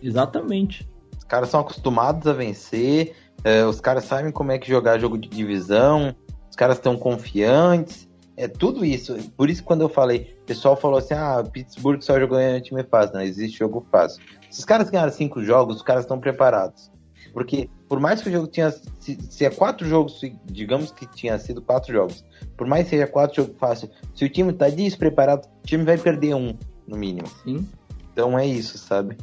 Exatamente. 0.03 0.89
Os 1.17 1.25
caras 1.25 1.49
são 1.49 1.61
acostumados 1.61 2.27
a 2.27 2.33
vencer, 2.33 3.15
é, 3.43 3.65
os 3.65 3.81
caras 3.81 4.05
sabem 4.05 4.31
como 4.31 4.53
é 4.53 4.59
que 4.59 4.69
jogar 4.69 4.99
jogo 4.99 5.17
de 5.17 5.29
divisão, 5.29 6.15
os 6.51 6.57
caras 6.57 6.77
estão 6.77 6.97
confiantes. 6.97 8.09
É 8.37 8.49
tudo 8.49 8.85
isso. 8.85 9.16
Por 9.37 9.49
isso, 9.49 9.62
quando 9.62 9.83
eu 9.83 9.88
falei, 9.88 10.37
o 10.42 10.47
pessoal 10.47 10.77
falou 10.77 10.99
assim: 10.99 11.14
ah, 11.14 11.42
Pittsburgh 11.51 12.03
só 12.03 12.18
jogou 12.18 12.40
em 12.40 12.61
time 12.61 12.83
fácil. 12.83 13.14
Não 13.14 13.23
existe 13.23 13.59
jogo 13.59 13.87
fácil. 13.90 14.23
Se 14.51 14.59
os 14.59 14.64
caras 14.64 14.90
ganharam 14.90 15.12
cinco 15.12 15.42
jogos, 15.42 15.77
os 15.77 15.83
caras 15.83 16.05
estão 16.05 16.18
preparados. 16.18 16.90
Porque, 17.33 17.68
por 17.88 17.99
mais 18.01 18.23
que 18.23 18.29
o 18.29 18.33
jogo 18.33 18.47
tinha. 18.47 18.70
Se, 18.70 19.18
se 19.29 19.44
é 19.44 19.51
quatro 19.51 19.87
jogos, 19.87 20.20
digamos 20.47 20.90
que 20.90 21.07
tinha 21.07 21.38
sido 21.38 21.62
quatro 21.62 21.92
jogos. 21.92 22.25
Por 22.57 22.66
mais 22.66 22.85
que 22.85 22.90
seja 22.90 23.07
quatro 23.07 23.42
jogos 23.42 23.59
fáceis, 23.59 23.92
se 24.14 24.25
o 24.25 24.29
time 24.29 24.53
tá 24.53 24.68
despreparado, 24.68 25.47
o 25.62 25.66
time 25.66 25.85
vai 25.85 25.99
perder 25.99 26.35
um, 26.35 26.55
no 26.87 26.97
mínimo. 26.97 27.29
Sim. 27.44 27.66
Então 28.12 28.38
é 28.38 28.47
isso, 28.47 28.79
sabe? 28.79 29.16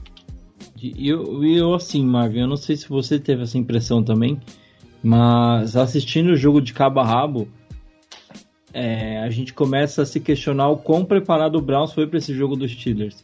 E 0.82 1.08
eu, 1.08 1.43
eu, 1.43 1.74
assim, 1.74 2.04
Marvin, 2.06 2.41
eu 2.41 2.47
não 2.47 2.58
sei 2.58 2.76
se 2.76 2.89
você 2.89 3.19
teve 3.19 3.43
essa 3.43 3.58
impressão 3.58 4.04
também, 4.04 4.39
mas 5.04 5.76
assistindo 5.76 6.32
o 6.32 6.36
jogo 6.36 6.60
de 6.60 6.74
cabo 6.74 7.00
a 7.00 7.06
rabo, 7.06 7.47
é, 8.73 9.19
a 9.19 9.29
gente 9.29 9.53
começa 9.53 10.01
a 10.01 10.05
se 10.05 10.19
questionar 10.19 10.69
o 10.69 10.77
quão 10.77 11.03
preparado 11.03 11.55
o 11.55 11.62
Browns 11.62 11.93
foi 11.93 12.07
para 12.07 12.17
esse 12.17 12.34
jogo 12.34 12.55
dos 12.55 12.71
Steelers, 12.71 13.23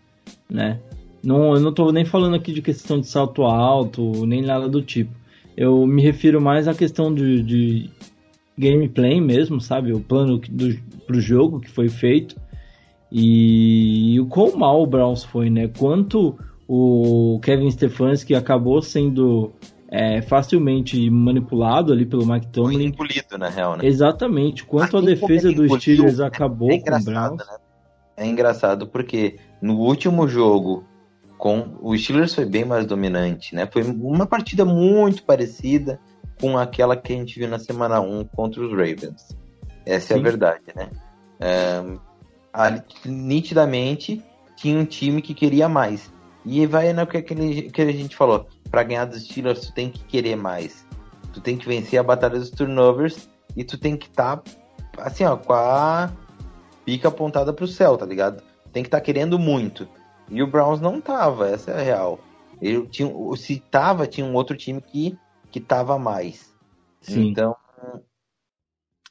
né? 0.49 0.79
Não, 1.23 1.55
eu 1.55 1.59
não 1.59 1.71
estou 1.71 1.91
nem 1.91 2.05
falando 2.05 2.35
aqui 2.35 2.53
de 2.53 2.61
questão 2.61 2.99
de 2.99 3.07
salto 3.07 3.43
alto, 3.43 4.25
nem 4.25 4.41
nada 4.41 4.69
do 4.69 4.81
tipo. 4.81 5.11
Eu 5.55 5.85
me 5.85 6.01
refiro 6.01 6.39
mais 6.39 6.67
à 6.67 6.73
questão 6.73 7.13
de, 7.13 7.41
de 7.41 7.89
gameplay 8.57 9.19
mesmo, 9.19 9.59
sabe? 9.59 9.93
O 9.93 9.99
plano 9.99 10.37
do, 10.37 10.77
pro 11.05 11.19
jogo 11.19 11.59
que 11.59 11.69
foi 11.69 11.89
feito. 11.89 12.35
E, 13.11 14.13
e 14.13 14.19
o 14.19 14.25
quão 14.27 14.55
mal 14.55 14.81
o 14.81 14.87
Browns 14.87 15.23
foi, 15.23 15.49
né? 15.49 15.67
Quanto 15.67 16.37
o 16.67 17.39
Kevin 17.41 17.71
Stefanski 17.71 18.35
acabou 18.35 18.81
sendo 18.81 19.51
é, 19.89 20.21
facilmente 20.21 21.09
manipulado 21.09 21.93
ali 21.93 22.05
pelo 22.05 22.25
Mike 22.25 22.47
Tomlin. 22.47 22.75
Foi 22.75 22.85
engolido, 22.85 23.37
na 23.37 23.49
real, 23.49 23.77
né? 23.77 23.85
Exatamente. 23.85 24.65
Quanto 24.65 24.97
assim 24.97 25.11
a 25.11 25.15
defesa 25.15 25.51
dos 25.51 25.81
Steelers 25.81 26.19
acabou 26.19 26.71
é 26.71 26.79
com 26.79 26.95
o 26.95 27.03
Browns. 27.03 27.37
Né? 27.37 27.57
É 28.17 28.25
engraçado 28.25 28.87
porque 28.87 29.37
no 29.61 29.77
último 29.79 30.27
jogo 30.27 30.83
com 31.37 31.77
o 31.81 31.95
Steelers 31.97 32.33
foi 32.33 32.45
bem 32.45 32.65
mais 32.65 32.85
dominante, 32.85 33.53
né? 33.53 33.67
Foi 33.71 33.83
uma 33.83 34.25
partida 34.25 34.65
muito 34.65 35.23
parecida 35.23 35.99
com 36.41 36.57
aquela 36.57 36.97
que 36.97 37.13
a 37.13 37.15
gente 37.15 37.39
viu 37.39 37.47
na 37.47 37.59
semana 37.59 38.01
1 38.01 38.25
contra 38.25 38.61
os 38.61 38.71
Ravens. 38.71 39.35
Essa 39.85 40.13
Sim. 40.13 40.13
é 40.15 40.17
a 40.17 40.23
verdade, 40.23 40.63
né? 40.75 40.89
É, 41.39 41.83
ali, 42.51 42.81
nitidamente 43.05 44.23
tinha 44.55 44.77
um 44.77 44.85
time 44.85 45.21
que 45.21 45.33
queria 45.33 45.69
mais. 45.69 46.11
E 46.43 46.65
vai 46.65 46.91
no 46.93 47.05
que, 47.05 47.17
aquele, 47.17 47.69
que 47.69 47.81
a 47.81 47.91
gente 47.91 48.15
falou. 48.15 48.47
Para 48.69 48.83
ganhar 48.83 49.05
dos 49.05 49.23
Steelers, 49.23 49.67
tu 49.67 49.73
tem 49.73 49.89
que 49.89 50.03
querer 50.03 50.35
mais. 50.35 50.85
Tu 51.33 51.41
tem 51.41 51.57
que 51.57 51.67
vencer 51.67 51.99
a 51.99 52.03
batalha 52.03 52.39
dos 52.39 52.49
turnovers 52.49 53.29
e 53.55 53.63
tu 53.63 53.77
tem 53.77 53.95
que 53.95 54.07
estar, 54.07 54.37
tá, 54.37 54.43
assim, 54.97 55.23
ó, 55.23 55.35
com 55.37 55.53
a 55.53 56.11
pica 56.85 57.07
apontada 57.07 57.53
pro 57.53 57.67
céu, 57.67 57.97
tá 57.97 58.05
ligado? 58.05 58.43
Tem 58.71 58.83
que 58.83 58.87
estar 58.87 58.99
tá 58.99 59.03
querendo 59.03 59.37
muito. 59.37 59.87
E 60.29 60.41
o 60.41 60.47
Browns 60.47 60.81
não 60.81 60.99
tava, 60.99 61.49
essa 61.49 61.71
é 61.71 61.79
a 61.79 61.81
real. 61.81 62.19
Ele 62.61 62.85
tinha, 62.87 63.11
se 63.35 63.59
tava, 63.71 64.07
tinha 64.07 64.25
um 64.25 64.33
outro 64.33 64.55
time 64.55 64.81
que, 64.81 65.17
que 65.51 65.59
tava 65.59 65.97
mais. 65.97 66.53
Sim. 67.01 67.29
Então. 67.29 67.55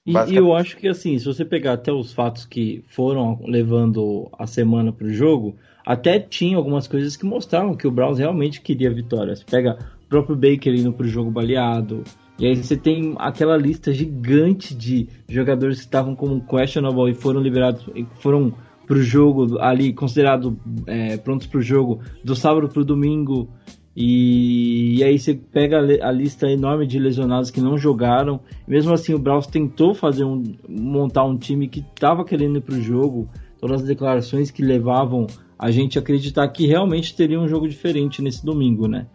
E, 0.04 0.12
e, 0.12 0.36
eu 0.36 0.54
acho 0.54 0.76
que 0.76 0.86
assim, 0.86 1.18
se 1.18 1.24
você 1.24 1.44
pegar 1.44 1.72
até 1.72 1.90
os 1.90 2.12
fatos 2.12 2.44
que 2.44 2.84
foram 2.88 3.40
levando 3.44 4.28
a 4.38 4.46
semana 4.46 4.92
pro 4.92 5.12
jogo, 5.12 5.56
até 5.86 6.18
tinha 6.18 6.56
algumas 6.56 6.88
coisas 6.88 7.16
que 7.16 7.24
mostravam 7.24 7.76
que 7.76 7.86
o 7.86 7.92
Browns 7.92 8.18
realmente 8.18 8.60
queria 8.60 8.92
vitória. 8.92 9.36
Você 9.36 9.44
pega 9.48 9.78
o 10.04 10.08
próprio 10.08 10.34
Baker 10.34 10.74
indo 10.74 10.92
pro 10.92 11.06
jogo 11.06 11.30
baleado. 11.30 12.02
E 12.40 12.46
aí 12.46 12.56
você 12.56 12.76
tem 12.76 13.14
aquela 13.18 13.56
lista 13.56 13.92
gigante 13.92 14.74
de 14.74 15.08
jogadores 15.28 15.78
que 15.78 15.84
estavam 15.84 16.16
como 16.16 16.44
questionable 16.44 17.12
e 17.12 17.14
foram 17.14 17.40
liberados, 17.40 17.86
foram 18.18 18.52
pro 18.84 19.00
jogo 19.00 19.58
ali 19.60 19.92
considerado 19.92 20.58
é, 20.86 21.16
prontos 21.16 21.46
pro 21.46 21.62
jogo 21.62 22.00
do 22.22 22.34
sábado 22.34 22.68
pro 22.68 22.84
domingo. 22.84 23.48
E, 23.96 24.98
e, 24.98 25.04
aí 25.04 25.18
você 25.18 25.34
pega 25.34 25.78
a, 25.78 26.08
a, 26.08 26.12
lista 26.12 26.50
enorme 26.50 26.86
de 26.86 26.98
lesionados 26.98 27.50
que 27.50 27.60
não 27.60 27.78
jogaram. 27.78 28.40
Mesmo 28.66 28.92
assim, 28.92 29.14
o 29.14 29.18
Browns 29.18 29.46
tentou 29.46 29.94
fazer 29.94 30.24
um, 30.24 30.42
montar 30.68 31.24
um 31.24 31.38
time 31.38 31.68
que 31.68 31.80
estava 31.80 32.24
querendo 32.24 32.58
ir 32.58 32.60
pro 32.60 32.78
jogo. 32.82 33.28
Todas 33.58 33.80
as 33.80 33.86
declarações 33.86 34.50
que 34.50 34.62
levavam 34.62 35.26
a 35.58 35.70
gente 35.70 35.98
acreditar 35.98 36.46
que 36.48 36.66
realmente 36.66 37.14
teria 37.14 37.40
um 37.40 37.48
jogo 37.48 37.68
diferente 37.68 38.20
nesse 38.20 38.44
domingo, 38.44 38.86
né? 38.86 39.06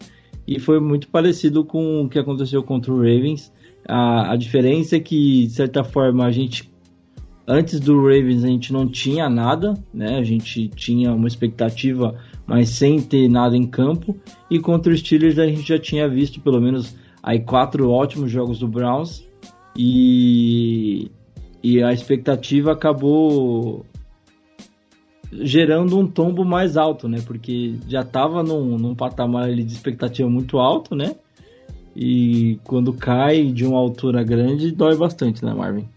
E 0.48 0.60
foi 0.60 0.80
muito 0.80 1.08
parecido 1.08 1.64
com 1.64 2.02
o 2.02 2.10
que 2.10 2.18
aconteceu 2.18 2.64
contra 2.64 2.92
o 2.92 2.98
Ravens. 2.98 3.54
A, 3.88 4.34
a 4.34 4.36
diferença 4.36 4.96
é 4.96 5.00
que, 5.00 5.46
de 5.46 5.54
certa 5.54 5.84
forma, 5.84 6.26
a 6.26 6.32
gente 6.32 6.72
antes 7.48 7.80
do 7.80 8.02
Ravens 8.02 8.44
a 8.44 8.48
gente 8.48 8.72
não 8.72 8.88
tinha 8.88 9.30
nada, 9.30 9.74
né? 9.94 10.18
A 10.18 10.24
gente 10.24 10.68
tinha 10.70 11.14
uma 11.14 11.28
expectativa, 11.28 12.16
mas 12.46 12.70
sem 12.70 13.02
ter 13.02 13.30
nada 13.30 13.56
em 13.56 13.68
campo. 13.68 14.18
E 14.50 14.60
contra 14.60 14.92
os 14.92 15.00
Steelers 15.00 15.38
a 15.38 15.48
gente 15.48 15.68
já 15.68 15.80
tinha 15.80 16.08
visto 16.08 16.40
pelo 16.40 16.62
menos 16.62 16.96
aí 17.22 17.40
quatro 17.40 17.90
ótimos 17.90 18.32
jogos 18.32 18.60
do 18.60 18.68
Browns 18.68 19.28
e 19.78 21.12
e 21.64 21.84
a 21.84 21.94
expectativa 21.94 22.72
acabou 22.72 23.86
gerando 25.32 25.98
um 25.98 26.08
tombo 26.08 26.44
mais 26.44 26.76
alto, 26.76 27.08
né? 27.08 27.22
Porque 27.26 27.76
já 27.88 28.02
estava 28.02 28.44
num, 28.44 28.78
num 28.78 28.96
patamar 28.96 29.46
ali 29.46 29.64
de 29.64 29.74
expectativa 29.74 30.30
muito 30.30 30.60
alto, 30.60 30.96
né? 30.96 31.16
E 31.96 32.60
quando 32.64 32.94
cai 32.94 33.46
de 33.46 33.66
uma 33.66 33.78
altura 33.78 34.24
grande, 34.24 34.72
dói 34.72 34.96
bastante, 34.96 35.44
né, 35.44 35.54
Marvin? 35.54 35.88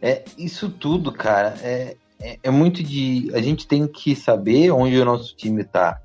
É, 0.00 0.24
isso 0.36 0.68
tudo, 0.68 1.10
cara, 1.10 1.54
é, 1.62 1.96
é, 2.20 2.38
é, 2.42 2.50
muito 2.50 2.82
de. 2.82 3.30
A 3.34 3.40
gente 3.40 3.66
tem 3.66 3.86
que 3.86 4.14
saber 4.14 4.70
onde 4.70 4.98
o 4.98 5.04
nosso 5.04 5.34
time 5.36 5.64
tá. 5.64 6.00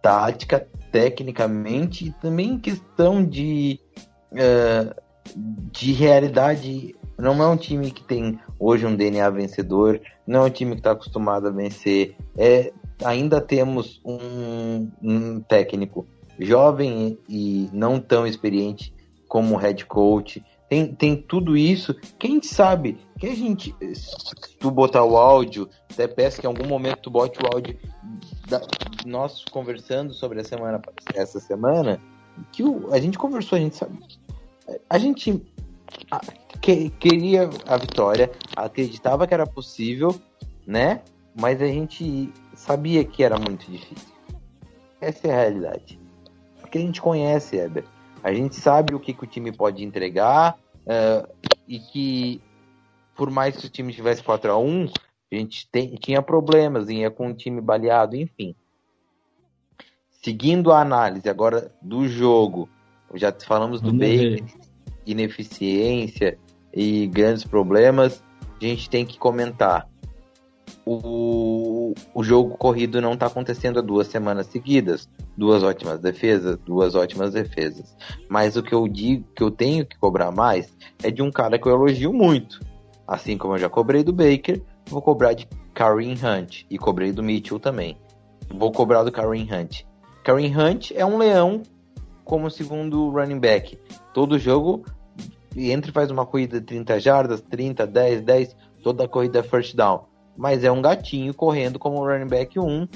Tática, 0.00 0.64
tecnicamente, 0.92 2.06
e 2.06 2.12
também 2.12 2.58
questão 2.58 3.24
de. 3.24 3.80
Uh, 4.32 4.94
de 5.72 5.92
realidade 5.92 6.94
não 7.18 7.42
é 7.42 7.48
um 7.48 7.56
time 7.56 7.90
que 7.90 8.04
tem 8.04 8.38
hoje 8.58 8.86
um 8.86 8.96
DNA 8.96 9.28
vencedor, 9.30 10.00
não 10.26 10.40
é 10.40 10.46
um 10.46 10.50
time 10.50 10.72
que 10.72 10.80
está 10.80 10.92
acostumado 10.92 11.48
a 11.48 11.50
vencer. 11.50 12.16
É, 12.36 12.72
ainda 13.04 13.40
temos 13.40 14.00
um, 14.04 14.90
um 15.02 15.40
técnico 15.40 16.06
jovem 16.38 17.18
e 17.28 17.68
não 17.72 17.98
tão 17.98 18.26
experiente 18.26 18.92
como 19.28 19.56
head 19.56 19.84
coach. 19.86 20.44
Tem, 20.68 20.92
tem 20.94 21.16
tudo 21.16 21.56
isso. 21.56 21.94
Quem 22.18 22.42
sabe 22.42 22.98
que 23.18 23.26
a 23.26 23.34
gente, 23.34 23.74
se 23.94 24.58
tu 24.58 24.70
botar 24.70 25.04
o 25.04 25.16
áudio, 25.16 25.68
até 25.90 26.08
peço 26.08 26.40
que 26.40 26.46
em 26.46 26.50
algum 26.50 26.66
momento 26.66 27.02
tu 27.02 27.10
bote 27.10 27.38
o 27.38 27.46
áudio 27.54 27.78
da, 28.48 28.60
nós 29.04 29.44
conversando 29.44 30.12
sobre 30.12 30.40
a 30.40 30.44
semana 30.44 30.80
essa 31.14 31.38
semana, 31.38 32.00
que 32.52 32.64
o, 32.64 32.92
a 32.92 32.98
gente 32.98 33.16
conversou, 33.16 33.56
a 33.56 33.60
gente 33.60 33.76
sabe. 33.76 33.98
A 34.90 34.98
gente 34.98 35.40
que, 36.60 36.90
queria 36.90 37.48
a 37.66 37.76
vitória, 37.76 38.30
acreditava 38.56 39.26
que 39.26 39.34
era 39.34 39.46
possível, 39.46 40.14
né? 40.66 41.02
Mas 41.38 41.60
a 41.60 41.66
gente 41.66 42.32
sabia 42.54 43.04
que 43.04 43.22
era 43.22 43.38
muito 43.38 43.70
difícil. 43.70 44.14
Essa 45.00 45.28
é 45.28 45.32
a 45.32 45.36
realidade. 45.36 46.00
Porque 46.60 46.78
a 46.78 46.80
gente 46.80 47.00
conhece, 47.00 47.56
Eber. 47.56 47.84
A 48.22 48.32
gente 48.32 48.56
sabe 48.56 48.94
o 48.94 49.00
que, 49.00 49.12
que 49.12 49.24
o 49.24 49.26
time 49.26 49.52
pode 49.52 49.84
entregar 49.84 50.58
uh, 50.82 51.32
e 51.68 51.78
que, 51.78 52.42
por 53.14 53.30
mais 53.30 53.56
que 53.56 53.66
o 53.66 53.70
time 53.70 53.92
tivesse 53.92 54.22
4 54.22 54.50
a 54.50 54.58
1 54.58 54.90
A 55.32 55.36
gente 55.36 55.68
tem, 55.70 55.94
tinha 55.94 56.20
problemas, 56.22 56.88
ia 56.88 57.10
com 57.10 57.28
um 57.28 57.34
time 57.34 57.60
baleado, 57.60 58.16
enfim. 58.16 58.54
Seguindo 60.10 60.72
a 60.72 60.80
análise 60.80 61.28
agora 61.28 61.72
do 61.80 62.08
jogo, 62.08 62.68
já 63.14 63.32
falamos 63.32 63.80
do 63.80 63.92
Baker, 63.92 64.44
ineficiência 65.06 66.38
e 66.74 67.06
grandes 67.06 67.44
problemas, 67.44 68.22
a 68.60 68.64
gente 68.64 68.90
tem 68.90 69.04
que 69.04 69.18
comentar. 69.18 69.88
O, 70.84 71.94
o 72.14 72.22
jogo 72.22 72.56
corrido 72.56 73.00
não 73.00 73.14
está 73.14 73.26
acontecendo 73.26 73.78
há 73.78 73.82
duas 73.82 74.06
semanas 74.06 74.46
seguidas. 74.46 75.08
Duas 75.36 75.62
ótimas 75.62 76.00
defesas, 76.00 76.56
duas 76.64 76.94
ótimas 76.94 77.32
defesas. 77.32 77.96
Mas 78.28 78.56
o 78.56 78.62
que 78.62 78.72
eu 78.72 78.86
digo 78.86 79.26
que 79.34 79.42
eu 79.42 79.50
tenho 79.50 79.84
que 79.84 79.98
cobrar 79.98 80.30
mais 80.30 80.72
é 81.02 81.10
de 81.10 81.22
um 81.22 81.30
cara 81.30 81.58
que 81.58 81.66
eu 81.66 81.72
elogio 81.72 82.12
muito. 82.12 82.60
Assim 83.06 83.36
como 83.36 83.54
eu 83.54 83.58
já 83.58 83.68
cobrei 83.68 84.02
do 84.02 84.12
Baker, 84.12 84.62
vou 84.88 85.02
cobrar 85.02 85.34
de 85.34 85.48
Kareem 85.74 86.14
Hunt. 86.14 86.64
E 86.70 86.78
cobrei 86.78 87.12
do 87.12 87.22
Mitchell 87.22 87.58
também. 87.58 87.98
Vou 88.48 88.70
cobrar 88.72 89.02
do 89.02 89.12
Kareem 89.12 89.48
Hunt. 89.52 89.82
Kareem 90.24 90.56
Hunt 90.56 90.92
é 90.92 91.04
um 91.04 91.18
leão 91.18 91.62
como 92.26 92.50
segundo 92.50 93.08
running 93.08 93.38
back. 93.38 93.78
Todo 94.12 94.38
jogo 94.38 94.84
entra 95.56 95.90
e 95.90 95.94
faz 95.94 96.10
uma 96.10 96.26
corrida 96.26 96.60
de 96.60 96.66
30 96.66 97.00
jardas, 97.00 97.40
30, 97.40 97.86
10, 97.86 98.22
10, 98.22 98.56
toda 98.82 99.04
a 99.04 99.08
corrida 99.08 99.38
é 99.38 99.42
first 99.42 99.74
down. 99.74 100.04
Mas 100.36 100.64
é 100.64 100.70
um 100.70 100.82
gatinho 100.82 101.32
correndo 101.32 101.78
como 101.78 102.04
running 102.04 102.26
back 102.26 102.58
1 102.58 102.86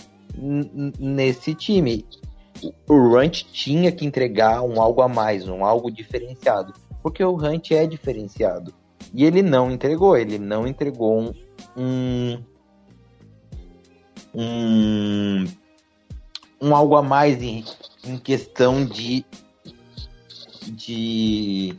nesse 0.99 1.55
time. 1.55 2.05
O 2.87 3.17
Hunt 3.17 3.45
tinha 3.53 3.91
que 3.91 4.05
entregar 4.05 4.63
um 4.63 4.83
algo 4.83 5.01
a 5.01 5.09
mais, 5.09 5.49
um 5.49 5.65
algo 5.65 5.91
diferenciado. 5.91 6.75
Porque 7.03 7.25
o 7.25 7.35
Hunt 7.35 7.71
é 7.71 7.87
diferenciado. 7.87 8.75
E 9.15 9.25
ele 9.25 9.41
não 9.41 9.71
entregou, 9.71 10.17
ele 10.17 10.39
não 10.39 10.67
entregou 10.67 11.19
um, 11.19 11.33
um, 11.77 12.39
um 14.35 15.47
algo 16.61 16.97
a 16.97 17.03
mais 17.03 17.43
em, 17.43 17.65
em 18.05 18.19
questão 18.19 18.85
de, 18.85 19.25
de, 20.67 21.75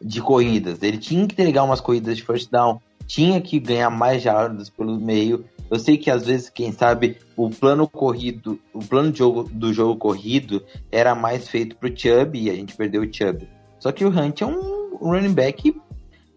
de 0.00 0.22
corridas. 0.22 0.82
Ele 0.82 0.98
tinha 0.98 1.26
que 1.26 1.32
entregar 1.32 1.64
umas 1.64 1.80
corridas 1.80 2.16
de 2.16 2.22
first 2.22 2.50
down, 2.50 2.80
tinha 3.06 3.40
que 3.40 3.58
ganhar 3.58 3.90
mais 3.90 4.22
jardas 4.22 4.70
pelo 4.70 4.98
meio. 5.00 5.44
Eu 5.70 5.78
sei 5.78 5.98
que 5.98 6.10
às 6.10 6.24
vezes, 6.24 6.48
quem 6.48 6.72
sabe, 6.72 7.18
o 7.36 7.50
plano 7.50 7.86
corrido, 7.86 8.58
o 8.72 8.78
plano 8.78 9.12
de 9.12 9.18
jogo 9.18 9.44
do 9.44 9.72
jogo 9.72 9.96
corrido 9.96 10.64
era 10.90 11.14
mais 11.14 11.48
feito 11.48 11.76
pro 11.76 11.94
Chubb 11.94 12.38
e 12.38 12.50
a 12.50 12.54
gente 12.54 12.74
perdeu 12.74 13.02
o 13.02 13.12
Chubb. 13.12 13.48
Só 13.78 13.92
que 13.92 14.04
o 14.04 14.08
Hunt 14.08 14.40
é 14.40 14.46
um 14.46 14.96
running 14.96 15.34
back 15.34 15.74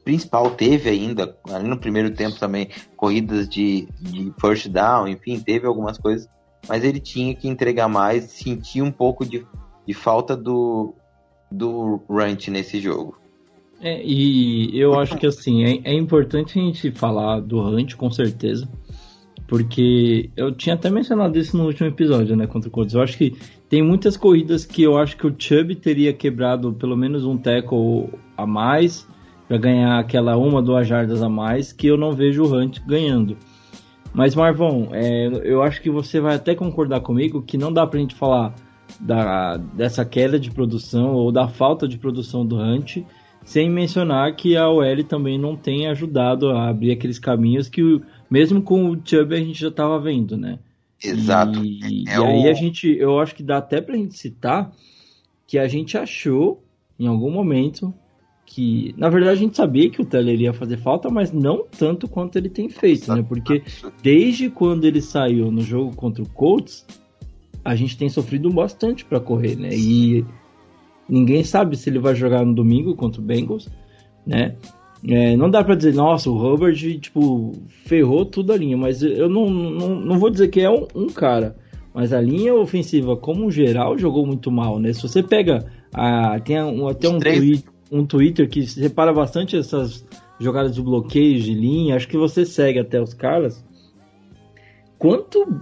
principal, 0.03 0.51
teve 0.51 0.89
ainda, 0.89 1.37
ali 1.49 1.67
no 1.67 1.77
primeiro 1.77 2.11
tempo 2.11 2.39
também, 2.39 2.69
corridas 2.95 3.47
de, 3.47 3.87
de 3.99 4.33
first 4.39 4.67
down, 4.67 5.07
enfim, 5.07 5.39
teve 5.39 5.67
algumas 5.67 5.97
coisas, 5.97 6.27
mas 6.67 6.83
ele 6.83 6.99
tinha 6.99 7.33
que 7.35 7.47
entregar 7.47 7.87
mais, 7.87 8.25
sentir 8.25 8.81
um 8.81 8.91
pouco 8.91 9.25
de, 9.25 9.45
de 9.85 9.93
falta 9.93 10.35
do, 10.35 10.93
do 11.51 12.01
Runt 12.09 12.47
nesse 12.49 12.79
jogo. 12.79 13.21
É, 13.81 14.01
e 14.05 14.79
eu 14.79 14.99
acho 14.99 15.17
que 15.17 15.25
assim, 15.25 15.63
é, 15.65 15.81
é 15.83 15.93
importante 15.93 16.59
a 16.59 16.61
gente 16.61 16.91
falar 16.91 17.39
do 17.39 17.59
Hunt, 17.59 17.95
com 17.95 18.11
certeza. 18.11 18.69
Porque 19.47 20.29
eu 20.37 20.53
tinha 20.53 20.75
até 20.75 20.89
mencionado 20.89 21.37
isso 21.37 21.57
no 21.57 21.65
último 21.65 21.89
episódio, 21.89 22.37
né, 22.37 22.47
contra 22.47 22.69
o 22.69 22.71
Colts. 22.71 22.93
Eu 22.93 23.01
acho 23.01 23.17
que 23.17 23.35
tem 23.67 23.81
muitas 23.81 24.15
corridas 24.15 24.65
que 24.65 24.83
eu 24.83 24.97
acho 24.97 25.17
que 25.17 25.27
o 25.27 25.35
Chubb 25.37 25.75
teria 25.75 26.13
quebrado 26.13 26.71
pelo 26.73 26.95
menos 26.95 27.25
um 27.25 27.35
tackle 27.35 28.09
a 28.37 28.45
mais 28.45 29.05
para 29.47 29.57
ganhar 29.57 29.99
aquela 29.99 30.37
uma, 30.37 30.61
duas 30.61 30.87
jardas 30.87 31.21
a 31.21 31.27
mais 31.27 31.73
que 31.73 31.87
eu 31.87 31.97
não 31.97 32.13
vejo 32.13 32.43
o 32.43 32.55
Hunt 32.55 32.79
ganhando. 32.87 33.35
Mas 34.13 34.35
Marvão, 34.35 34.89
é, 34.91 35.27
eu 35.43 35.63
acho 35.63 35.81
que 35.81 35.89
você 35.89 36.19
vai 36.19 36.35
até 36.35 36.53
concordar 36.53 37.01
comigo 37.01 37.41
que 37.41 37.57
não 37.57 37.71
dá 37.71 37.87
pra 37.87 37.99
gente 37.99 38.15
falar 38.15 38.53
da, 38.99 39.57
dessa 39.57 40.03
queda 40.03 40.39
de 40.39 40.51
produção 40.51 41.13
ou 41.13 41.31
da 41.31 41.47
falta 41.47 41.87
de 41.87 41.97
produção 41.97 42.45
do 42.45 42.57
Hunt 42.57 42.97
sem 43.43 43.69
mencionar 43.69 44.35
que 44.35 44.55
a 44.55 44.69
OL 44.69 45.03
também 45.07 45.39
não 45.39 45.55
tem 45.55 45.87
ajudado 45.87 46.49
a 46.49 46.69
abrir 46.69 46.91
aqueles 46.91 47.17
caminhos 47.17 47.69
que 47.69 48.01
mesmo 48.29 48.61
com 48.61 48.89
o 48.89 49.01
Chubb 49.03 49.33
a 49.33 49.39
gente 49.39 49.59
já 49.59 49.69
estava 49.69 49.99
vendo, 49.99 50.37
né? 50.37 50.59
Exato. 51.03 51.63
E, 51.63 52.03
é 52.07 52.17
e 52.17 52.23
aí 52.23 52.49
a 52.49 52.53
gente, 52.53 52.87
eu 52.87 53.19
acho 53.19 53.33
que 53.33 53.41
dá 53.41 53.57
até 53.57 53.81
pra 53.81 53.95
gente 53.95 54.17
citar 54.17 54.71
que 55.47 55.57
a 55.57 55.67
gente 55.67 55.97
achou 55.97 56.63
em 56.99 57.07
algum 57.07 57.31
momento 57.31 57.93
que, 58.53 58.93
na 58.97 59.07
verdade, 59.07 59.31
a 59.31 59.41
gente 59.41 59.55
sabia 59.55 59.89
que 59.89 60.01
o 60.01 60.05
Teller 60.05 60.39
ia 60.39 60.51
fazer 60.51 60.75
falta, 60.75 61.09
mas 61.09 61.31
não 61.31 61.65
tanto 61.65 62.05
quanto 62.05 62.35
ele 62.35 62.49
tem 62.49 62.67
feito, 62.67 63.13
né? 63.13 63.23
Porque 63.25 63.63
desde 64.03 64.49
quando 64.49 64.83
ele 64.83 65.01
saiu 65.01 65.49
no 65.49 65.61
jogo 65.61 65.95
contra 65.95 66.21
o 66.21 66.27
Colts, 66.27 66.85
a 67.63 67.75
gente 67.75 67.97
tem 67.97 68.09
sofrido 68.09 68.49
bastante 68.49 69.05
para 69.05 69.21
correr, 69.21 69.55
né? 69.55 69.69
E 69.71 70.25
ninguém 71.07 71.45
sabe 71.45 71.77
se 71.77 71.89
ele 71.89 71.97
vai 71.97 72.13
jogar 72.13 72.45
no 72.45 72.53
domingo 72.53 72.93
contra 72.93 73.21
o 73.21 73.23
Bengals, 73.23 73.69
né? 74.27 74.57
É, 75.07 75.37
não 75.37 75.49
dá 75.49 75.63
para 75.63 75.75
dizer, 75.75 75.93
nossa, 75.93 76.29
o 76.29 76.35
Hubbard, 76.35 76.99
tipo, 76.99 77.53
ferrou 77.85 78.25
tudo 78.25 78.51
a 78.51 78.57
linha, 78.57 78.75
mas 78.75 79.01
eu 79.01 79.29
não, 79.29 79.49
não, 79.49 79.95
não 79.95 80.19
vou 80.19 80.29
dizer 80.29 80.49
que 80.49 80.59
é 80.59 80.69
um, 80.69 80.85
um 80.93 81.07
cara, 81.07 81.55
mas 81.93 82.11
a 82.11 82.19
linha 82.19 82.53
ofensiva, 82.53 83.15
como 83.15 83.49
geral, 83.49 83.97
jogou 83.97 84.25
muito 84.25 84.51
mal, 84.51 84.77
né? 84.77 84.91
Se 84.91 85.01
você 85.01 85.23
pega, 85.23 85.65
a, 85.93 86.37
tem 86.41 86.61
um, 86.61 86.87
até 86.87 87.07
um 87.07 87.17
tweet, 87.17 87.63
um 87.91 88.05
Twitter 88.05 88.49
que 88.49 88.65
separa 88.65 89.11
bastante 89.11 89.57
essas 89.57 90.05
jogadas 90.39 90.73
de 90.73 90.81
bloqueio 90.81 91.39
de 91.39 91.53
linha, 91.53 91.95
acho 91.95 92.07
que 92.07 92.17
você 92.17 92.45
segue 92.45 92.79
até 92.79 93.01
os 93.01 93.13
caras. 93.13 93.63
Quanto, 94.97 95.61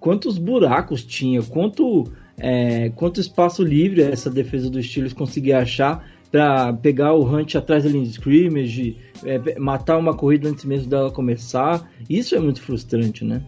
quantos 0.00 0.38
buracos 0.38 1.04
tinha, 1.04 1.42
quanto, 1.42 2.04
é, 2.36 2.90
quanto 2.90 3.20
espaço 3.20 3.62
livre 3.62 4.02
essa 4.02 4.28
defesa 4.28 4.68
dos 4.68 4.86
Steelers 4.86 5.12
conseguia 5.12 5.58
achar 5.60 6.04
para 6.30 6.72
pegar 6.72 7.14
o 7.14 7.24
Hunt 7.24 7.54
atrás 7.54 7.84
da 7.84 7.90
linha 7.90 8.04
de 8.04 8.10
scrimmage, 8.10 8.96
é, 9.24 9.58
matar 9.58 9.96
uma 9.96 10.14
corrida 10.14 10.48
antes 10.48 10.64
mesmo 10.64 10.90
dela 10.90 11.10
começar. 11.10 11.88
Isso 12.10 12.34
é 12.34 12.40
muito 12.40 12.60
frustrante, 12.60 13.24
né? 13.24 13.42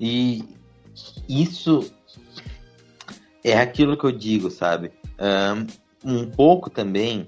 E 0.00 0.44
isso 1.28 1.92
é 3.42 3.58
aquilo 3.58 3.96
que 3.96 4.04
eu 4.04 4.12
digo, 4.12 4.50
sabe? 4.50 4.92
Um, 5.18 5.66
um 6.04 6.26
pouco 6.26 6.70
também. 6.70 7.26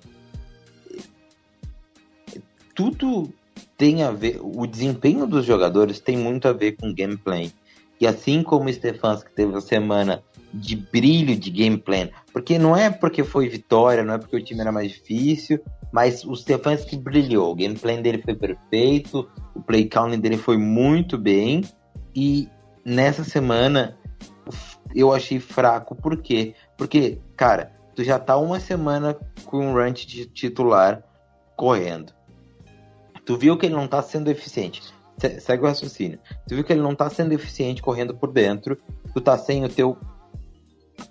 Tudo 2.75 3.33
tem 3.77 4.03
a 4.03 4.11
ver. 4.11 4.41
O 4.43 4.67
desempenho 4.67 5.27
dos 5.27 5.45
jogadores 5.45 6.01
tem 6.01 6.17
muito 6.17 6.47
a 6.49 6.53
ver 6.53 6.73
com 6.73 6.95
gameplay. 6.95 7.53
E 8.01 8.07
assim 8.07 8.43
como 8.43 8.69
o 8.69 8.73
Stefanski 8.73 9.31
teve 9.35 9.55
a 9.55 9.61
semana 9.61 10.23
de 10.53 10.77
brilho 10.77 11.37
de 11.37 11.51
gameplay. 11.51 12.11
Porque 12.33 12.59
não 12.59 12.77
é 12.77 12.91
porque 12.91 13.23
foi 13.23 13.49
vitória, 13.49 14.03
não 14.03 14.15
é 14.15 14.19
porque 14.19 14.37
o 14.37 14.43
time 14.43 14.61
era 14.61 14.73
mais 14.73 14.93
difícil, 14.93 15.61
mas 15.93 16.25
o 16.25 16.35
Stefanski 16.35 16.97
brilhou. 16.97 17.53
O 17.53 17.55
gameplay 17.55 18.01
dele 18.01 18.23
foi 18.23 18.35
perfeito, 18.35 19.29
o 19.55 19.61
play 19.61 19.89
counting 19.89 20.21
dele 20.21 20.37
foi 20.37 20.57
muito 20.57 21.19
bem. 21.19 21.63
E 22.15 22.49
nessa 22.85 23.23
semana 23.25 23.99
eu 24.95 25.13
achei 25.13 25.39
fraco. 25.39 25.95
Por 25.95 26.17
quê? 26.17 26.55
Porque, 26.77 27.19
cara, 27.37 27.73
tu 28.01 28.05
já 28.05 28.19
tá 28.19 28.39
uma 28.39 28.59
semana 28.59 29.15
com 29.45 29.59
um 29.59 29.75
ranch 29.75 30.07
de 30.07 30.25
titular 30.25 31.05
correndo. 31.55 32.15
Tu 33.27 33.37
viu 33.37 33.59
que 33.59 33.67
ele 33.67 33.75
não 33.75 33.87
tá 33.87 34.01
sendo 34.01 34.31
eficiente. 34.31 34.83
Segue 35.39 35.63
o 35.63 35.67
raciocínio. 35.67 36.19
Tu 36.49 36.55
viu 36.55 36.65
que 36.65 36.73
ele 36.73 36.81
não 36.81 36.95
tá 36.95 37.11
sendo 37.11 37.33
eficiente 37.33 37.83
correndo 37.83 38.17
por 38.17 38.33
dentro. 38.33 38.79
Tu 39.13 39.21
tá 39.21 39.37
sem 39.37 39.67
o 39.67 39.69
teu 39.69 39.99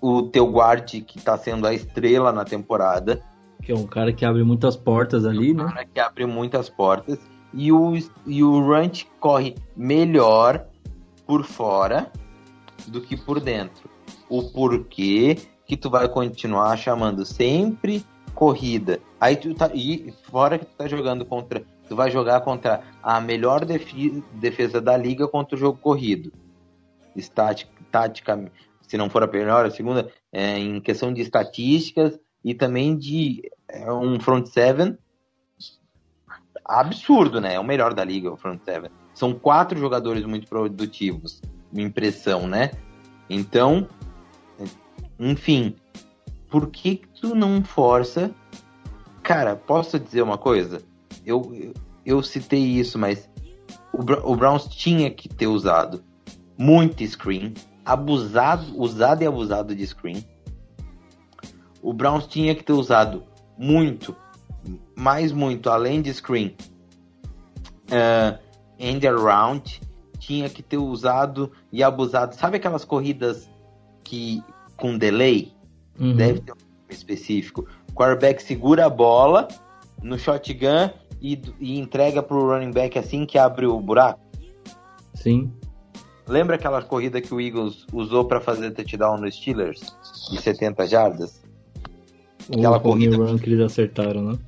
o 0.02 0.22
teu 0.22 0.50
guard 0.50 0.84
que 1.04 1.16
está 1.16 1.38
sendo 1.38 1.64
a 1.64 1.72
estrela 1.72 2.32
na 2.32 2.44
temporada. 2.44 3.22
Que 3.62 3.70
é 3.70 3.74
um 3.76 3.86
cara 3.86 4.12
que 4.12 4.24
abre 4.24 4.42
muitas 4.42 4.74
portas 4.74 5.24
ali, 5.24 5.54
né? 5.54 5.62
Um 5.62 5.68
cara 5.68 5.84
que 5.84 6.00
abre 6.00 6.26
muitas 6.26 6.68
portas. 6.68 7.20
E 7.54 7.70
o, 7.70 7.92
e 8.26 8.42
o 8.42 8.58
Runt 8.58 9.04
corre 9.20 9.54
melhor 9.76 10.66
por 11.24 11.44
fora 11.44 12.10
do 12.88 13.00
que 13.00 13.16
por 13.16 13.38
dentro. 13.38 13.88
O 14.28 14.42
porquê 14.50 15.36
que 15.70 15.76
tu 15.76 15.88
vai 15.88 16.08
continuar 16.08 16.76
chamando 16.76 17.24
sempre 17.24 18.04
corrida. 18.34 18.98
Aí 19.20 19.36
tu 19.36 19.54
tá. 19.54 19.70
E 19.72 20.12
fora 20.24 20.58
que 20.58 20.66
tu 20.66 20.74
tá 20.76 20.88
jogando 20.88 21.24
contra. 21.24 21.62
Tu 21.88 21.94
vai 21.94 22.10
jogar 22.10 22.40
contra 22.40 22.82
a 23.00 23.20
melhor 23.20 23.64
defesa 23.64 24.80
da 24.80 24.96
liga 24.96 25.28
contra 25.28 25.54
o 25.54 25.58
jogo 25.58 25.78
corrido. 25.78 26.32
Estática, 27.14 27.70
taticamente 27.88 28.52
se 28.82 28.96
não 28.96 29.08
for 29.08 29.22
a 29.22 29.28
melhor, 29.28 29.64
a 29.64 29.70
segunda, 29.70 30.10
é, 30.32 30.58
em 30.58 30.80
questão 30.80 31.12
de 31.12 31.20
estatísticas 31.22 32.18
e 32.44 32.52
também 32.52 32.96
de 32.96 33.48
é, 33.68 33.92
um 33.92 34.18
front 34.18 34.46
seven 34.46 34.98
absurdo, 36.64 37.40
né? 37.40 37.54
É 37.54 37.60
o 37.60 37.64
melhor 37.64 37.94
da 37.94 38.02
liga, 38.02 38.32
o 38.32 38.36
front 38.36 38.60
seven. 38.64 38.90
São 39.14 39.32
quatro 39.32 39.78
jogadores 39.78 40.24
muito 40.24 40.48
produtivos, 40.48 41.40
minha 41.72 41.86
impressão, 41.86 42.48
né? 42.48 42.72
Então, 43.28 43.86
enfim, 45.20 45.76
por 46.50 46.68
que 46.68 47.02
tu 47.20 47.34
não 47.34 47.62
força? 47.62 48.30
Cara, 49.22 49.54
posso 49.54 50.00
dizer 50.00 50.22
uma 50.22 50.38
coisa? 50.38 50.82
Eu, 51.24 51.74
eu 52.06 52.22
citei 52.22 52.62
isso, 52.62 52.98
mas 52.98 53.28
o, 53.92 53.98
o 54.32 54.34
Browns 54.34 54.66
tinha 54.66 55.10
que 55.10 55.28
ter 55.28 55.46
usado 55.46 56.02
muito 56.56 57.04
screen, 57.06 57.52
abusado, 57.84 58.80
usado 58.80 59.22
e 59.22 59.26
abusado 59.26 59.74
de 59.74 59.86
screen. 59.86 60.24
O 61.82 61.92
Browns 61.92 62.26
tinha 62.26 62.54
que 62.54 62.64
ter 62.64 62.72
usado 62.72 63.22
muito, 63.58 64.16
mais 64.96 65.32
muito, 65.32 65.68
além 65.68 66.00
de 66.00 66.12
screen, 66.14 66.56
uh, 67.88 68.38
end 68.78 69.06
around, 69.06 69.80
tinha 70.18 70.48
que 70.48 70.62
ter 70.62 70.78
usado 70.78 71.52
e 71.70 71.82
abusado. 71.82 72.34
Sabe 72.34 72.56
aquelas 72.56 72.84
corridas 72.84 73.48
que 74.02 74.42
com 74.80 74.96
delay? 74.98 75.52
Uhum. 75.98 76.16
Deve 76.16 76.40
ter 76.40 76.52
um 76.52 76.56
nome 76.56 76.90
específico. 76.90 77.66
O 77.90 77.92
quarterback 77.92 78.42
segura 78.42 78.86
a 78.86 78.90
bola 78.90 79.46
no 80.02 80.18
shotgun 80.18 80.90
e, 81.20 81.40
e 81.60 81.78
entrega 81.78 82.22
pro 82.22 82.48
running 82.48 82.72
back 82.72 82.98
assim 82.98 83.26
que 83.26 83.38
abre 83.38 83.66
o 83.66 83.78
buraco. 83.78 84.20
Sim. 85.14 85.52
Lembra 86.26 86.56
aquela 86.56 86.80
corrida 86.82 87.20
que 87.20 87.34
o 87.34 87.40
Eagles 87.40 87.86
usou 87.92 88.24
para 88.24 88.40
fazer 88.40 88.70
touchdown 88.70 89.18
no 89.18 89.30
Steelers? 89.30 89.80
De 90.30 90.40
70 90.40 90.86
jardas? 90.86 91.42
Aquela 92.48 92.76
home 92.78 92.82
corrida- 92.82 93.16
run 93.16 93.38
que 93.38 93.50
eles 93.50 93.60
acertaram, 93.60 94.22
né? 94.22 94.38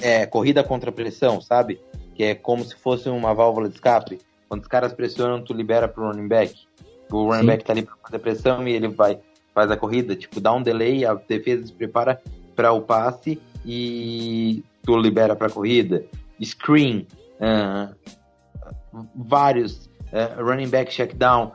É, 0.00 0.26
corrida 0.26 0.62
contra 0.62 0.92
pressão, 0.92 1.40
sabe? 1.40 1.80
Que 2.14 2.24
é 2.24 2.34
como 2.34 2.64
se 2.64 2.76
fosse 2.76 3.08
uma 3.08 3.34
válvula 3.34 3.68
de 3.68 3.74
escape. 3.76 4.18
Quando 4.48 4.62
os 4.62 4.68
caras 4.68 4.92
pressionam, 4.92 5.42
tu 5.42 5.54
libera 5.54 5.88
pro 5.88 6.04
running 6.06 6.28
back. 6.28 6.54
O 7.10 7.24
running 7.26 7.40
Sim. 7.40 7.46
back 7.46 7.64
tá 7.64 7.72
ali 7.72 7.82
pra 7.82 7.94
fazer 8.04 8.18
pressão 8.18 8.68
e 8.68 8.72
ele 8.72 8.88
vai, 8.88 9.18
faz 9.54 9.70
a 9.70 9.76
corrida. 9.76 10.16
Tipo, 10.16 10.40
dá 10.40 10.52
um 10.52 10.62
delay, 10.62 11.04
a 11.04 11.14
defesa 11.14 11.66
se 11.66 11.72
prepara 11.72 12.20
para 12.54 12.72
o 12.72 12.82
passe 12.82 13.40
e 13.64 14.64
tu 14.82 14.96
libera 14.96 15.36
pra 15.36 15.50
corrida. 15.50 16.04
Screen, 16.42 17.06
ah, 17.40 17.90
vários, 19.14 19.88
ah, 20.12 20.42
running 20.42 20.68
back 20.68 20.92
checkdown. 20.92 21.52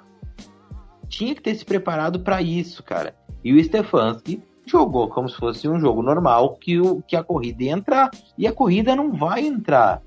Tinha 1.08 1.34
que 1.36 1.42
ter 1.42 1.56
se 1.56 1.66
preparado 1.66 2.20
para 2.20 2.42
isso, 2.42 2.84
cara. 2.84 3.16
E 3.44 3.54
o 3.54 3.64
Stefanski 3.64 4.42
jogou 4.66 5.08
como 5.08 5.30
se 5.30 5.38
fosse 5.38 5.68
um 5.68 5.80
jogo 5.80 6.02
normal 6.02 6.56
que, 6.56 6.80
o, 6.80 7.02
que 7.02 7.16
a 7.16 7.24
corrida 7.24 7.64
ia 7.64 7.72
entrar. 7.72 8.12
E 8.38 8.46
a 8.46 8.52
corrida 8.52 8.96
não 8.96 9.14
vai 9.14 9.46
entrar. 9.46 10.02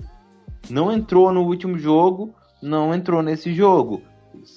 Não 0.68 0.92
entrou 0.92 1.32
no 1.32 1.42
último 1.42 1.78
jogo, 1.78 2.34
não 2.62 2.94
entrou 2.94 3.22
nesse 3.22 3.54
jogo. 3.54 4.02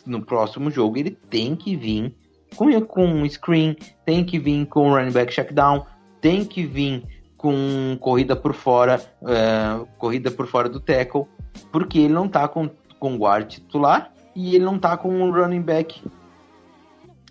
No 0.05 0.23
próximo 0.23 0.69
jogo 0.69 0.97
ele 0.97 1.11
tem 1.11 1.55
que 1.55 1.75
vir 1.75 2.13
com, 2.55 2.81
com 2.81 3.29
screen, 3.29 3.75
tem 4.05 4.23
que 4.23 4.39
vir 4.39 4.65
com 4.65 4.93
running 4.93 5.11
back 5.11 5.33
checkdown, 5.33 5.85
tem 6.21 6.45
que 6.45 6.65
vir 6.65 7.03
com 7.37 7.97
corrida 7.99 8.35
por 8.35 8.53
fora, 8.53 9.01
é, 9.25 9.85
corrida 9.97 10.31
por 10.31 10.47
fora 10.47 10.69
do 10.69 10.79
tackle, 10.79 11.25
porque 11.71 11.99
ele 11.99 12.13
não 12.13 12.27
tá 12.27 12.47
com, 12.47 12.69
com 12.99 13.17
guard 13.17 13.47
titular 13.47 14.13
e 14.35 14.55
ele 14.55 14.63
não 14.63 14.79
tá 14.79 14.95
com 14.95 15.09
um 15.09 15.31
running 15.31 15.61
back 15.61 16.01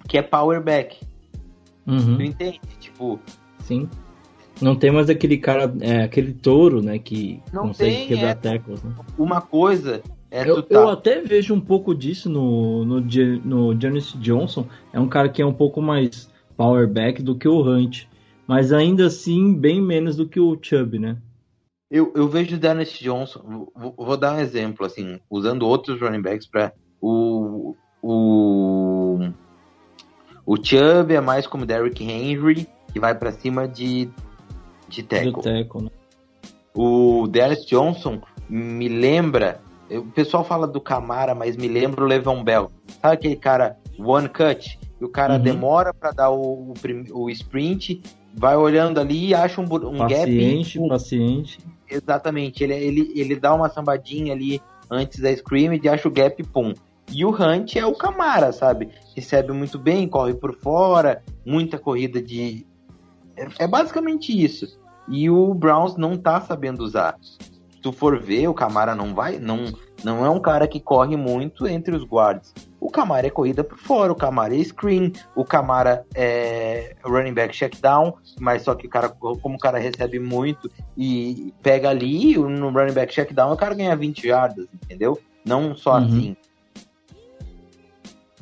que 0.09 0.19
é 0.19 0.23
power 0.23 0.63
back. 0.63 1.01
Uhum. 1.87 2.17
Tu 2.17 2.23
entende? 2.23 2.61
Tipo, 2.79 3.19
Sim. 3.61 3.89
Não 4.61 4.77
tem 4.77 4.91
mais 4.91 5.09
aquele 5.09 5.39
cara, 5.39 5.73
é, 5.81 6.03
aquele 6.03 6.33
touro, 6.33 6.83
né, 6.83 6.99
que 6.99 7.43
Não 7.53 7.69
consegue 7.69 7.97
tem, 7.97 8.09
quebrar 8.09 8.31
é. 8.31 8.35
tackles, 8.35 8.83
né? 8.83 8.95
uma 9.19 9.41
coisa 9.41 10.03
é 10.33 10.49
Eu, 10.49 10.63
tá. 10.63 10.75
eu 10.75 10.89
até 10.89 11.21
vejo 11.21 11.55
um 11.55 11.61
pouco 11.61 11.95
disso 11.95 12.31
no, 12.31 12.85
no, 12.85 13.01
no 13.01 13.81
Janis 13.81 14.13
Johnson. 14.15 14.67
É 14.93 14.99
um 14.99 15.09
cara 15.09 15.29
que 15.29 15.43
é 15.43 15.47
um 15.47 15.53
pouco 15.53 15.83
mais 15.83 16.31
power 16.57 16.89
back 16.89 17.23
do 17.23 17.37
que 17.37 17.47
o 17.47 17.61
Hunt. 17.61 18.07
Mas 18.47 18.73
ainda 18.73 19.07
assim, 19.07 19.55
bem 19.55 19.81
menos 19.81 20.17
do 20.17 20.27
que 20.27 20.41
o 20.41 20.59
Chubb, 20.61 20.99
né? 20.99 21.17
Eu, 21.91 22.11
eu 22.17 22.27
vejo 22.27 22.57
o 22.57 22.59
Dennis 22.59 22.91
Johnson, 22.99 23.69
vou, 23.77 23.95
vou 23.97 24.17
dar 24.17 24.35
um 24.35 24.41
exemplo, 24.41 24.87
assim, 24.87 25.21
usando 25.31 25.69
outros 25.69 26.01
running 26.01 26.23
backs 26.23 26.47
para 26.47 26.73
o, 26.99 27.77
o 28.03 29.19
o 30.45 30.57
Chubb 30.57 31.15
é 31.15 31.21
mais 31.21 31.47
como 31.47 31.67
Derrick 31.67 32.03
Henry, 32.03 32.67
que 32.93 32.99
vai 32.99 33.15
para 33.15 33.31
cima 33.33 33.69
de, 33.69 34.09
de 34.89 35.03
tackle. 35.03 35.43
tackle, 35.43 35.85
né? 35.85 35.91
O 36.75 37.27
Dennis 37.29 37.65
Johnson 37.67 38.21
me 38.49 38.89
lembra, 38.89 39.61
o 39.99 40.07
pessoal 40.07 40.45
fala 40.45 40.67
do 40.67 40.81
Camara, 40.81 41.35
mas 41.35 41.57
me 41.57 41.69
lembra 41.69 42.05
o 42.05 42.07
Levan 42.07 42.43
Bell. 42.43 42.71
Sabe 43.01 43.15
aquele 43.15 43.37
cara 43.37 43.77
one 43.99 44.29
cut? 44.29 44.79
E 45.01 45.05
o 45.05 45.09
cara 45.09 45.35
Uhum. 45.35 45.41
demora 45.41 45.93
para 45.93 46.13
dar 46.13 46.31
o, 46.31 46.73
o, 46.73 46.75
o 47.25 47.31
sprint, 47.31 48.01
vai 48.35 48.57
olhando 48.57 49.01
ali 49.01 49.29
e 49.29 49.35
acha 49.35 49.61
um, 49.61 49.65
um 49.65 49.99
gap. 50.07 50.15
Paciente, 50.15 50.79
pum, 50.79 50.89
paciente. 50.89 51.59
Exatamente, 51.91 52.63
ele, 52.65 52.75
ele, 52.75 53.13
ele 53.15 53.37
dá 53.37 53.53
uma 53.55 53.69
sambadinha 53.69 54.33
ali 54.33 54.61
antes 54.91 55.19
da 55.21 55.31
scrimmage, 55.33 55.89
acha 55.89 56.09
o 56.09 56.11
gap, 56.11 56.43
pum. 56.45 56.73
E 57.11 57.25
o 57.25 57.31
Hunt 57.31 57.77
é 57.77 57.85
o 57.85 57.95
Camara, 57.95 58.53
sabe? 58.53 58.89
Recebe 59.15 59.53
muito 59.53 59.79
bem, 59.79 60.09
corre 60.09 60.33
por 60.35 60.55
fora, 60.55 61.23
muita 61.45 61.79
corrida 61.79 62.23
de. 62.23 62.65
É, 63.37 63.65
é 63.65 63.67
basicamente 63.67 64.33
isso. 64.33 64.81
E 65.09 65.29
o 65.29 65.53
Browns 65.53 65.97
não 65.97 66.17
tá 66.17 66.41
sabendo 66.41 66.83
usar. 66.85 67.17
Se 67.83 67.91
tu 67.91 67.93
for 67.93 68.17
ver, 68.21 68.47
o 68.47 68.55
Camara 68.55 68.95
não 68.95 69.13
vai. 69.13 69.41
Não, 69.41 69.65
não 70.05 70.25
é 70.25 70.31
um 70.31 70.39
cara 70.39 70.69
que 70.69 70.79
corre 70.79 71.17
muito 71.17 71.67
entre 71.67 71.97
os 71.97 72.05
guards. 72.05 72.55
O 72.79 72.89
Camara 72.89 73.27
é 73.27 73.31
corrida 73.31 73.65
por 73.65 73.77
fora, 73.77 74.13
o 74.13 74.15
Camara 74.15 74.55
é 74.55 74.63
screen, 74.63 75.13
o 75.35 75.45
Camara 75.45 76.07
é 76.15 76.95
running 77.03 77.35
back 77.35 77.53
checkdown, 77.57 78.15
mas 78.39 78.63
só 78.63 78.77
que 78.77 78.87
o 78.87 78.89
cara, 78.89 79.09
como 79.09 79.57
o 79.57 79.59
cara 79.59 79.79
recebe 79.79 80.21
muito 80.21 80.71
e 80.97 81.53
pega 81.61 81.91
ali 81.91 82.39
no 82.39 82.71
running 82.71 82.93
back 82.93 83.13
checkdown, 83.13 83.53
o 83.53 83.57
cara 83.57 83.75
ganha 83.75 83.97
20 83.97 84.29
jardas, 84.29 84.69
entendeu? 84.85 85.21
Não 85.45 85.75
só 85.75 85.99
Uhum. 85.99 86.05
assim. 86.05 86.37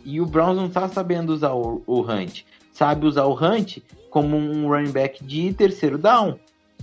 E 0.05 0.20
o 0.20 0.26
Browns 0.26 0.57
não 0.57 0.68
tá 0.68 0.87
sabendo 0.87 1.31
usar 1.31 1.55
o, 1.55 1.83
o 1.87 2.03
Hunt. 2.03 2.42
Sabe 2.74 3.07
usar 3.07 3.24
o 3.24 3.33
Hunt 3.35 3.79
como 4.11 4.37
um 4.37 4.68
running 4.68 4.92
back 4.92 5.24
de 5.24 5.50
terceiro 5.55 5.96
down, 5.96 6.38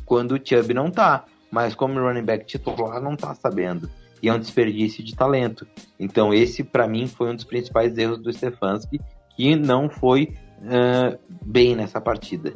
quando 0.05 0.31
o 0.31 0.41
Chubb 0.43 0.73
não 0.73 0.89
tá. 0.89 1.23
Mas 1.51 1.75
como 1.75 1.99
running 1.99 2.25
back 2.25 2.45
titular, 2.45 3.01
não 3.01 3.15
tá 3.15 3.33
sabendo. 3.35 3.89
E 4.21 4.29
é 4.29 4.33
um 4.33 4.39
desperdício 4.39 5.03
de 5.03 5.15
talento. 5.15 5.67
Então 5.99 6.33
esse, 6.33 6.63
para 6.63 6.87
mim, 6.87 7.07
foi 7.07 7.31
um 7.31 7.35
dos 7.35 7.45
principais 7.45 7.97
erros 7.97 8.19
do 8.19 8.31
Stefanski, 8.31 8.99
que 9.35 9.55
não 9.55 9.89
foi 9.89 10.33
ah, 10.65 11.17
bem 11.45 11.75
nessa 11.75 12.01
partida. 12.01 12.53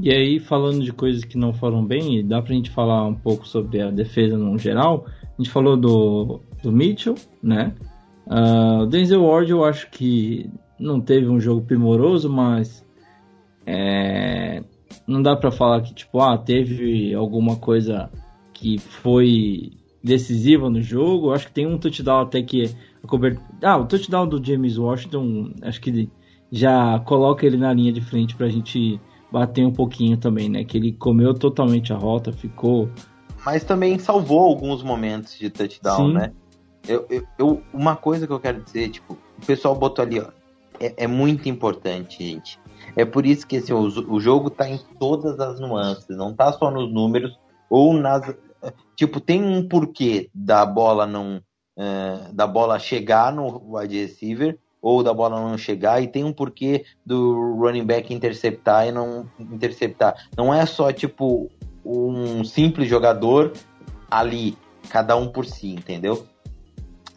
E 0.00 0.12
aí, 0.12 0.38
falando 0.38 0.84
de 0.84 0.92
coisas 0.92 1.24
que 1.24 1.36
não 1.36 1.52
foram 1.52 1.84
bem, 1.84 2.24
dá 2.24 2.40
pra 2.40 2.54
gente 2.54 2.70
falar 2.70 3.04
um 3.04 3.14
pouco 3.14 3.46
sobre 3.46 3.80
a 3.80 3.90
defesa 3.90 4.38
no 4.38 4.56
geral. 4.56 5.06
A 5.22 5.42
gente 5.42 5.50
falou 5.50 5.76
do, 5.76 6.40
do 6.62 6.70
Mitchell, 6.70 7.16
né? 7.42 7.74
O 8.82 8.86
Denzel 8.86 9.24
Ward 9.24 9.50
eu 9.50 9.64
acho 9.64 9.90
que 9.90 10.48
não 10.78 11.00
teve 11.00 11.28
um 11.28 11.40
jogo 11.40 11.62
primoroso, 11.62 12.30
mas 12.30 12.86
é, 13.66 14.62
não 15.06 15.22
dá 15.22 15.36
pra 15.36 15.50
falar 15.50 15.82
que, 15.82 15.94
tipo, 15.94 16.20
ah, 16.20 16.36
teve 16.38 17.14
alguma 17.14 17.56
coisa 17.56 18.10
que 18.52 18.78
foi 18.78 19.72
decisiva 20.02 20.68
no 20.70 20.80
jogo. 20.80 21.32
Acho 21.32 21.46
que 21.46 21.52
tem 21.52 21.66
um 21.66 21.78
touchdown 21.78 22.20
até 22.22 22.42
que 22.42 22.74
a 23.02 23.06
cobertura... 23.06 23.46
Ah, 23.62 23.76
o 23.76 23.86
touchdown 23.86 24.26
do 24.26 24.44
James 24.44 24.78
Washington, 24.78 25.52
acho 25.62 25.80
que 25.80 26.08
já 26.50 26.98
coloca 27.00 27.44
ele 27.46 27.56
na 27.56 27.72
linha 27.72 27.92
de 27.92 28.00
frente 28.00 28.34
pra 28.34 28.48
gente 28.48 29.00
bater 29.30 29.64
um 29.66 29.72
pouquinho 29.72 30.16
também, 30.16 30.48
né? 30.48 30.64
Que 30.64 30.78
ele 30.78 30.92
comeu 30.92 31.34
totalmente 31.34 31.92
a 31.92 31.96
rota, 31.96 32.32
ficou. 32.32 32.88
Mas 33.44 33.62
também 33.64 33.98
salvou 33.98 34.40
alguns 34.40 34.82
momentos 34.82 35.38
de 35.38 35.50
touchdown, 35.50 36.08
Sim. 36.08 36.14
né? 36.14 36.32
Eu, 36.86 37.06
eu, 37.10 37.22
eu- 37.38 37.62
uma 37.72 37.94
coisa 37.96 38.26
que 38.26 38.32
eu 38.32 38.40
quero 38.40 38.62
dizer, 38.62 38.88
tipo, 38.88 39.12
o 39.40 39.46
pessoal 39.46 39.74
botou 39.74 40.02
ali, 40.04 40.20
ó. 40.20 40.28
É, 40.80 41.04
é 41.04 41.06
muito 41.06 41.48
importante, 41.48 42.24
gente. 42.24 42.58
É 42.96 43.04
por 43.04 43.26
isso 43.26 43.46
que 43.46 43.56
assim, 43.56 43.72
o, 43.72 43.82
o 44.12 44.20
jogo 44.20 44.50
tá 44.50 44.68
em 44.68 44.78
todas 44.98 45.38
as 45.40 45.60
nuances, 45.60 46.16
não 46.16 46.34
tá 46.34 46.52
só 46.52 46.70
nos 46.70 46.92
números 46.92 47.38
ou 47.70 47.92
nas. 47.94 48.34
Tipo, 48.96 49.20
tem 49.20 49.42
um 49.42 49.68
porquê 49.68 50.30
da 50.34 50.66
bola 50.66 51.06
não. 51.06 51.40
eh, 51.78 52.30
da 52.32 52.46
bola 52.46 52.78
chegar 52.78 53.32
no 53.32 53.76
wide 53.76 54.00
receiver 54.00 54.58
ou 54.80 55.02
da 55.02 55.12
bola 55.12 55.40
não 55.40 55.58
chegar, 55.58 56.02
e 56.02 56.06
tem 56.06 56.24
um 56.24 56.32
porquê 56.32 56.84
do 57.04 57.56
running 57.56 57.84
back 57.84 58.14
interceptar 58.14 58.86
e 58.86 58.92
não 58.92 59.28
interceptar. 59.38 60.14
Não 60.36 60.54
é 60.54 60.64
só, 60.66 60.92
tipo, 60.92 61.50
um 61.84 62.44
simples 62.44 62.88
jogador 62.88 63.52
ali, 64.10 64.56
cada 64.88 65.16
um 65.16 65.28
por 65.28 65.44
si, 65.44 65.70
entendeu? 65.72 66.24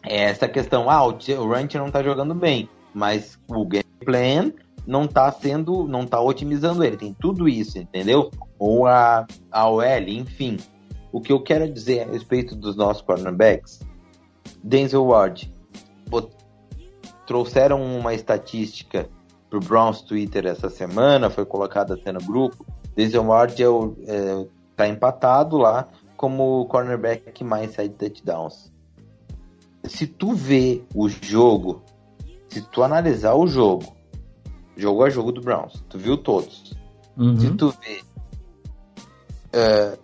É 0.02 0.24
essa 0.24 0.48
questão, 0.48 0.90
ah, 0.90 1.04
o 1.06 1.48
Ranch 1.48 1.74
não 1.76 1.90
tá 1.90 2.02
jogando 2.02 2.34
bem, 2.34 2.68
mas 2.92 3.38
o 3.48 3.64
game 3.64 3.84
plan 4.04 4.52
não 4.86 5.06
tá 5.06 5.30
sendo, 5.30 5.86
não 5.86 6.06
tá 6.06 6.20
otimizando 6.20 6.84
ele, 6.84 6.96
tem 6.96 7.14
tudo 7.14 7.48
isso, 7.48 7.78
entendeu? 7.78 8.30
Ou 8.58 8.86
a, 8.86 9.26
a 9.50 9.68
OL, 9.68 10.08
enfim. 10.08 10.58
O 11.12 11.20
que 11.20 11.32
eu 11.32 11.40
quero 11.42 11.70
dizer 11.70 12.00
a 12.00 12.10
respeito 12.10 12.56
dos 12.56 12.74
nossos 12.74 13.02
cornerbacks, 13.02 13.80
Denzel 14.62 15.04
Ward, 15.04 15.52
trouxeram 17.26 17.82
uma 17.82 18.14
estatística 18.14 19.08
pro 19.48 19.60
Browns 19.60 20.02
Twitter 20.02 20.46
essa 20.46 20.68
semana, 20.68 21.30
foi 21.30 21.44
colocada 21.44 21.94
até 21.94 22.10
no 22.12 22.20
grupo, 22.20 22.66
Denzel 22.94 23.26
Ward 23.26 23.62
é 23.62 23.68
o, 23.68 23.96
é, 24.06 24.46
tá 24.76 24.88
empatado 24.88 25.56
lá 25.56 25.88
como 26.16 26.66
cornerback 26.66 27.32
que 27.32 27.44
mais 27.44 27.72
sai 27.72 27.88
de 27.88 27.94
touchdowns. 27.94 28.72
Se 29.84 30.06
tu 30.06 30.34
vê 30.34 30.82
o 30.94 31.08
jogo, 31.08 31.82
se 32.48 32.62
tu 32.62 32.82
analisar 32.82 33.34
o 33.34 33.46
jogo, 33.46 33.96
jogo 34.76 35.04
a 35.04 35.10
jogo 35.10 35.32
do 35.32 35.40
Browns, 35.40 35.84
tu 35.88 35.98
viu 35.98 36.16
todos. 36.16 36.74
Uhum. 37.16 37.38
Se 37.38 37.50
tu 37.54 37.74
vê 37.80 38.02
uh, 39.54 39.98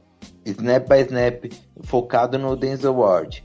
snap 0.45 0.89
by 0.89 1.01
snap 1.01 1.45
focado 1.83 2.39
no 2.39 2.57
Denzel 2.57 2.95
Ward, 2.95 3.45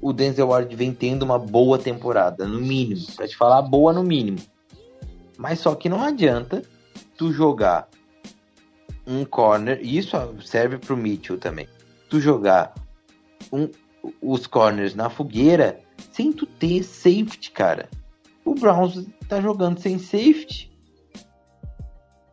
o 0.00 0.12
Denzel 0.12 0.48
Ward 0.48 0.74
vem 0.74 0.92
tendo 0.92 1.22
uma 1.22 1.38
boa 1.38 1.78
temporada, 1.78 2.46
no 2.46 2.60
mínimo. 2.60 3.04
Pra 3.16 3.28
te 3.28 3.36
falar, 3.36 3.62
boa 3.62 3.92
no 3.92 4.02
mínimo. 4.02 4.38
Mas 5.36 5.60
só 5.60 5.74
que 5.74 5.88
não 5.88 6.02
adianta 6.02 6.62
tu 7.16 7.32
jogar 7.32 7.88
um 9.06 9.24
corner, 9.24 9.80
e 9.82 9.98
isso 9.98 10.16
serve 10.44 10.78
pro 10.78 10.96
Mitchell 10.96 11.38
também. 11.38 11.68
Tu 12.08 12.20
jogar 12.20 12.74
um, 13.52 13.68
os 14.22 14.46
corners 14.46 14.94
na 14.94 15.10
fogueira 15.10 15.80
sem 16.12 16.32
tu 16.32 16.46
ter 16.46 16.82
safety, 16.82 17.50
cara. 17.50 17.88
O 18.50 18.54
Browns 18.54 19.06
tá 19.28 19.40
jogando 19.40 19.78
sem 19.78 19.96
safety. 19.98 20.70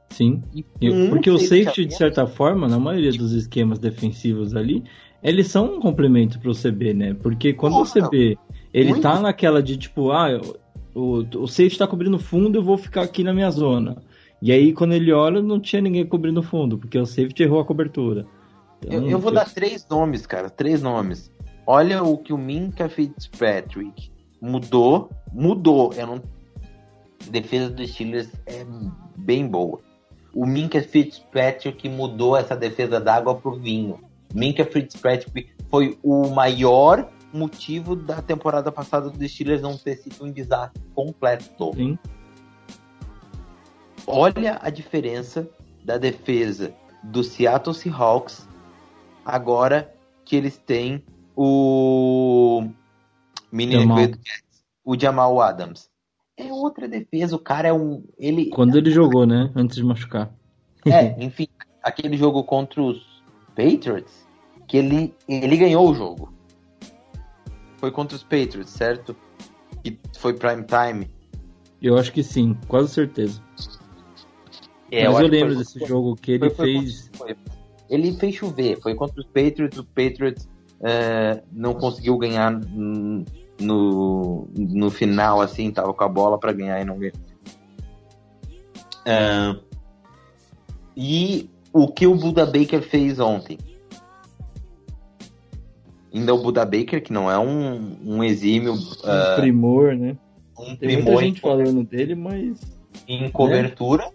Sim. 0.09 0.41
E 0.53 0.65
E- 0.82 0.89
um 0.89 1.09
Porque 1.09 1.30
o 1.30 1.38
safety, 1.38 1.86
de 1.86 1.95
certa 1.95 2.26
forma, 2.26 2.68
na 2.68 2.80
maioria 2.80 3.11
dos 3.11 3.34
esquemas 3.34 3.78
defensivos 3.78 4.55
ali, 4.55 4.84
eles 5.22 5.47
são 5.47 5.76
um 5.76 5.80
complemento 5.80 6.39
pro 6.39 6.53
CB, 6.55 6.93
né? 6.93 7.13
Porque 7.13 7.53
quando 7.53 7.78
o 7.78 7.86
CB, 7.86 8.36
ele 8.74 8.89
muito. 8.89 9.03
tá 9.03 9.20
naquela 9.20 9.61
de 9.61 9.78
tipo, 9.78 10.11
ah, 10.11 10.32
eu- 10.32 10.57
o, 10.95 11.18
o 11.43 11.47
safety 11.47 11.78
tá 11.78 11.86
cobrindo 11.88 12.18
fundo, 12.18 12.57
eu 12.57 12.63
vou 12.63 12.78
ficar 12.80 13.03
aqui 13.03 13.24
na 13.24 13.32
minha 13.32 13.51
zona. 13.51 13.97
E 14.41 14.51
aí, 14.51 14.74
quando 14.74 14.93
ele 14.93 15.11
olha, 15.13 15.39
não 15.41 15.59
tinha 15.59 15.82
ninguém 15.82 16.05
cobrindo 16.05 16.41
fundo, 16.41 16.80
porque 16.80 16.97
o 16.97 17.05
safety 17.05 17.43
errou 17.43 17.59
a 17.59 17.65
cobertura. 17.65 18.26
Então, 18.84 19.03
Eu, 19.03 19.09
eu 19.11 19.20
vou 19.20 19.32
dar 19.32 19.51
três 19.51 19.86
nomes, 19.88 20.26
cara. 20.26 20.49
Três 20.49 20.82
nomes. 20.82 21.32
Olha 21.65 22.01
o 22.03 22.18
que 22.18 22.34
o 22.34 22.38
Minka 22.39 22.89
Fitzpatrick 22.89 24.09
mudou. 24.41 25.09
Mudou. 25.32 25.93
Eu 25.93 26.07
não... 26.07 26.21
Defesa 27.30 27.69
dos 27.69 27.91
Steelers 27.91 28.30
é 28.45 28.65
bem 29.17 29.47
boa. 29.47 29.80
O 30.34 30.45
Minka 30.45 30.82
Fitzpatrick 30.82 31.89
mudou 31.89 32.38
essa 32.38 32.55
defesa 32.55 32.99
d'água 32.99 33.36
pro 33.36 33.57
vinho. 33.59 33.99
Minka 34.34 34.63
Fitzpatrick 34.65 35.49
foi 35.69 35.97
o 36.03 36.30
maior 36.30 37.09
motivo 37.34 37.95
da 37.95 38.21
temporada 38.21 38.71
passada 38.71 39.09
dos 39.09 39.32
Steelers 39.32 39.61
não 39.61 39.78
ter 39.78 39.97
sido 39.97 40.23
um 40.23 40.32
desastre 40.32 40.82
completo. 40.93 41.73
Sim. 41.73 41.97
Olha 44.05 44.59
a 44.61 44.69
diferença 44.69 45.49
da 45.84 45.97
defesa 45.97 46.73
do 47.03 47.23
Seattle 47.23 47.75
Seahawks 47.75 48.47
agora 49.25 49.93
que 50.23 50.36
eles 50.36 50.57
têm 50.57 51.03
o 51.36 52.69
menino 53.51 53.82
Jamal. 53.82 53.97
O 54.88 54.97
Jamal 54.97 55.41
Adams. 55.41 55.89
É 56.38 56.51
outra 56.53 56.88
defesa, 56.88 57.35
o 57.35 57.39
cara 57.39 57.67
é 57.67 57.73
um 57.73 58.03
ele 58.17 58.49
Quando 58.51 58.77
ele 58.77 58.89
jogou, 58.89 59.25
né? 59.25 59.51
Antes 59.53 59.75
de 59.75 59.83
machucar. 59.83 60.31
é, 60.85 61.13
enfim, 61.21 61.47
aquele 61.83 62.15
jogo 62.15 62.41
contra 62.43 62.81
os 62.81 63.21
Patriots 63.49 64.25
que 64.67 64.77
ele 64.77 65.13
ele 65.27 65.57
ganhou 65.57 65.89
o 65.89 65.93
jogo. 65.93 66.33
Foi 67.77 67.91
contra 67.91 68.15
os 68.15 68.23
Patriots, 68.23 68.69
certo? 68.69 69.15
E 69.83 69.97
foi 70.17 70.33
prime 70.33 70.63
time. 70.63 71.09
Eu 71.81 71.97
acho 71.97 72.11
que 72.13 72.23
sim, 72.23 72.57
quase 72.67 72.89
certeza. 72.93 73.41
É, 74.91 75.05
Mas 75.07 75.19
eu, 75.19 75.25
que 75.25 75.31
lembro 75.31 75.53
foi- 75.55 75.63
desse 75.63 75.85
jogo 75.85 76.15
que 76.15 76.31
ele 76.31 76.49
Foi- 76.49 76.55
foi 76.55 76.65
fez. 76.65 77.11
Foi. 77.13 77.35
Ele 77.89 78.13
fez 78.13 78.35
chover, 78.35 78.79
foi 78.81 78.95
contra 78.95 79.19
os 79.19 79.27
Patriots, 79.27 79.77
o 79.77 79.83
Patriots 79.83 80.47
é, 80.81 81.41
não 81.51 81.73
conseguiu 81.73 82.17
ganhar 82.17 82.51
no, 83.59 84.47
no 84.55 84.89
final, 84.89 85.41
assim, 85.41 85.71
tava 85.71 85.93
com 85.93 86.03
a 86.03 86.09
bola 86.09 86.37
para 86.37 86.53
ganhar 86.53 86.81
e 86.81 86.85
não 86.85 86.97
ganhou. 86.97 87.15
É, 89.05 89.55
e 90.95 91.49
o 91.71 91.87
que 91.87 92.07
o 92.07 92.15
Buda 92.15 92.45
Baker 92.45 92.81
fez 92.81 93.19
ontem? 93.19 93.57
Ainda 96.13 96.33
o 96.33 96.41
Buda 96.41 96.65
Baker, 96.65 97.03
que 97.03 97.13
não 97.13 97.29
é 97.29 97.37
um, 97.37 97.97
um 98.03 98.23
exímio, 98.23 98.73
Um 98.73 99.35
primor, 99.35 99.95
né? 99.95 100.17
um 100.57 100.75
Tem 100.75 100.93
muita 100.93 101.03
primor 101.03 101.23
em 101.23 101.27
gente 101.27 101.41
falando 101.41 101.83
dele, 101.83 102.15
mas. 102.15 102.59
em 103.07 103.29
cobertura, 103.29 104.09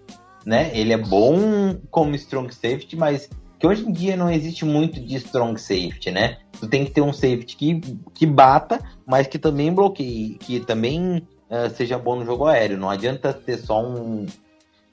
né? 0.44 0.76
Ele 0.76 0.92
é 0.92 0.98
bom 0.98 1.76
como 1.90 2.16
strong 2.16 2.52
safety, 2.52 2.96
mas 2.96 3.30
que 3.58 3.66
hoje 3.66 3.86
em 3.88 3.92
dia 3.92 4.16
não 4.16 4.28
existe 4.28 4.64
muito 4.64 5.00
de 5.00 5.14
strong 5.16 5.58
safety, 5.60 6.10
né? 6.10 6.38
Tu 6.58 6.66
tem 6.66 6.84
que 6.84 6.90
ter 6.90 7.00
um 7.00 7.12
safety 7.12 7.56
que, 7.56 7.80
que 8.12 8.26
bata, 8.26 8.80
mas 9.06 9.26
que 9.26 9.38
também 9.38 9.72
bloqueie, 9.72 10.34
que 10.34 10.60
também 10.60 11.26
eh, 11.50 11.68
seja 11.68 11.98
bom 11.98 12.16
no 12.16 12.24
jogo 12.24 12.46
aéreo. 12.46 12.78
Não 12.78 12.90
adianta 12.90 13.32
ter 13.32 13.58
só 13.58 13.82
um. 13.84 14.26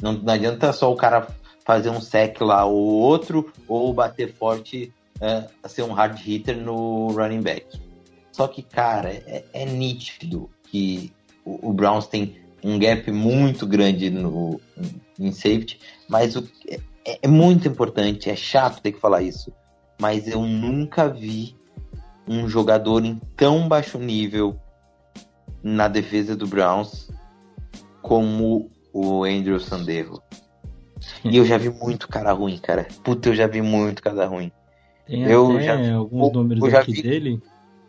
Não, 0.02 0.14
não 0.14 0.34
adianta 0.34 0.74
só 0.74 0.92
o 0.92 0.96
cara 0.96 1.28
fazer 1.66 1.90
um 1.90 2.02
sec 2.02 2.42
lá 2.42 2.66
ou 2.66 2.78
outro, 2.78 3.52
ou 3.68 3.94
bater 3.94 4.34
forte, 4.34 4.94
eh, 5.22 5.48
ser 5.68 5.84
um 5.84 5.94
hard 5.94 6.20
hitter 6.20 6.58
no 6.58 7.08
running 7.12 7.42
back. 7.42 7.66
Só 8.32 8.48
que, 8.48 8.64
cara, 8.64 9.10
é, 9.10 9.44
é 9.54 9.66
nítido 9.66 10.50
que 10.64 11.12
o, 11.46 11.70
o 11.70 11.74
Browns 11.74 12.08
tem 12.08 12.38
um 12.64 12.78
gap 12.78 13.12
muito 13.12 13.66
grande 13.66 14.10
no, 14.10 14.60
em 15.20 15.32
safety, 15.32 15.80
mas 16.08 16.36
o, 16.36 16.48
é, 17.06 17.20
é 17.22 17.28
muito 17.28 17.68
importante, 17.68 18.30
é 18.30 18.36
chato 18.36 18.82
ter 18.82 18.92
que 18.92 19.00
falar 19.00 19.22
isso, 19.22 19.52
mas 20.00 20.28
eu 20.28 20.42
nunca 20.42 21.08
vi 21.08 21.56
um 22.30 22.48
jogador 22.48 23.04
em 23.04 23.20
tão 23.36 23.68
baixo 23.68 23.98
nível 23.98 24.56
na 25.64 25.88
defesa 25.88 26.36
do 26.36 26.46
Browns 26.48 27.10
como 28.02 28.70
o 28.94 29.24
Andrew 29.24 29.60
Sandero. 29.60 30.22
E 31.24 31.36
eu 31.38 31.46
já 31.46 31.58
vi 31.58 31.70
muito 31.70 32.08
cara 32.08 32.32
ruim, 32.32 32.58
cara. 32.58 32.88
Puta, 33.04 33.30
eu 33.30 33.36
já 33.36 33.48
vi 33.48 33.62
muito 33.62 34.02
cara 34.02 34.26
ruim. 34.28 34.52
Tem 35.08 35.24
Eu 35.24 35.60
já 35.62 35.76
vi- 35.76 35.90
alguns 35.92 36.32
números 36.32 36.64
eu 36.64 36.70
já 36.70 36.82
aqui 36.82 36.94
vi- 36.94 37.02
dele. 37.02 37.42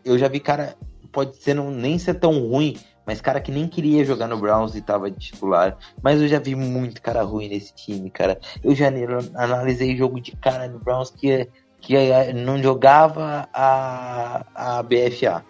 Eu 0.05 0.19
já 0.19 0.27
vi 0.29 0.41
cara, 0.41 0.75
pode 1.13 1.37
ser 1.37 1.55
não, 1.55 1.71
nem 1.71 1.99
ser 1.99 2.15
tão 2.15 2.39
ruim, 2.49 2.77
mas 3.07 3.21
cara 3.21 3.41
que 3.41 3.53
nem 3.53 3.69
queria 3.69 4.05
jogar 4.05 4.27
no 4.27 4.39
Browns 4.39 4.75
e 4.75 4.81
tava 4.81 5.11
de 5.11 5.19
titular. 5.19 5.77
Mas 6.03 6.21
eu 6.21 6.29
já 6.29 6.39
vi 6.39 6.55
muito 6.55 7.03
cara 7.03 7.23
ruim 7.23 7.49
nesse 7.49 7.75
time, 7.75 8.09
cara. 8.11 8.41
Eu 8.65 8.75
já 8.75 8.89
analisei 9.35 9.97
jogo 9.97 10.21
de 10.21 10.33
cara 10.37 10.67
no 10.69 10.79
Browns 10.79 11.11
que, 11.11 11.49
que 11.81 11.97
eh, 11.97 12.33
não 12.33 12.63
jogava 12.63 13.49
a, 13.53 14.45
a 14.55 14.83
BFA. 14.83 15.45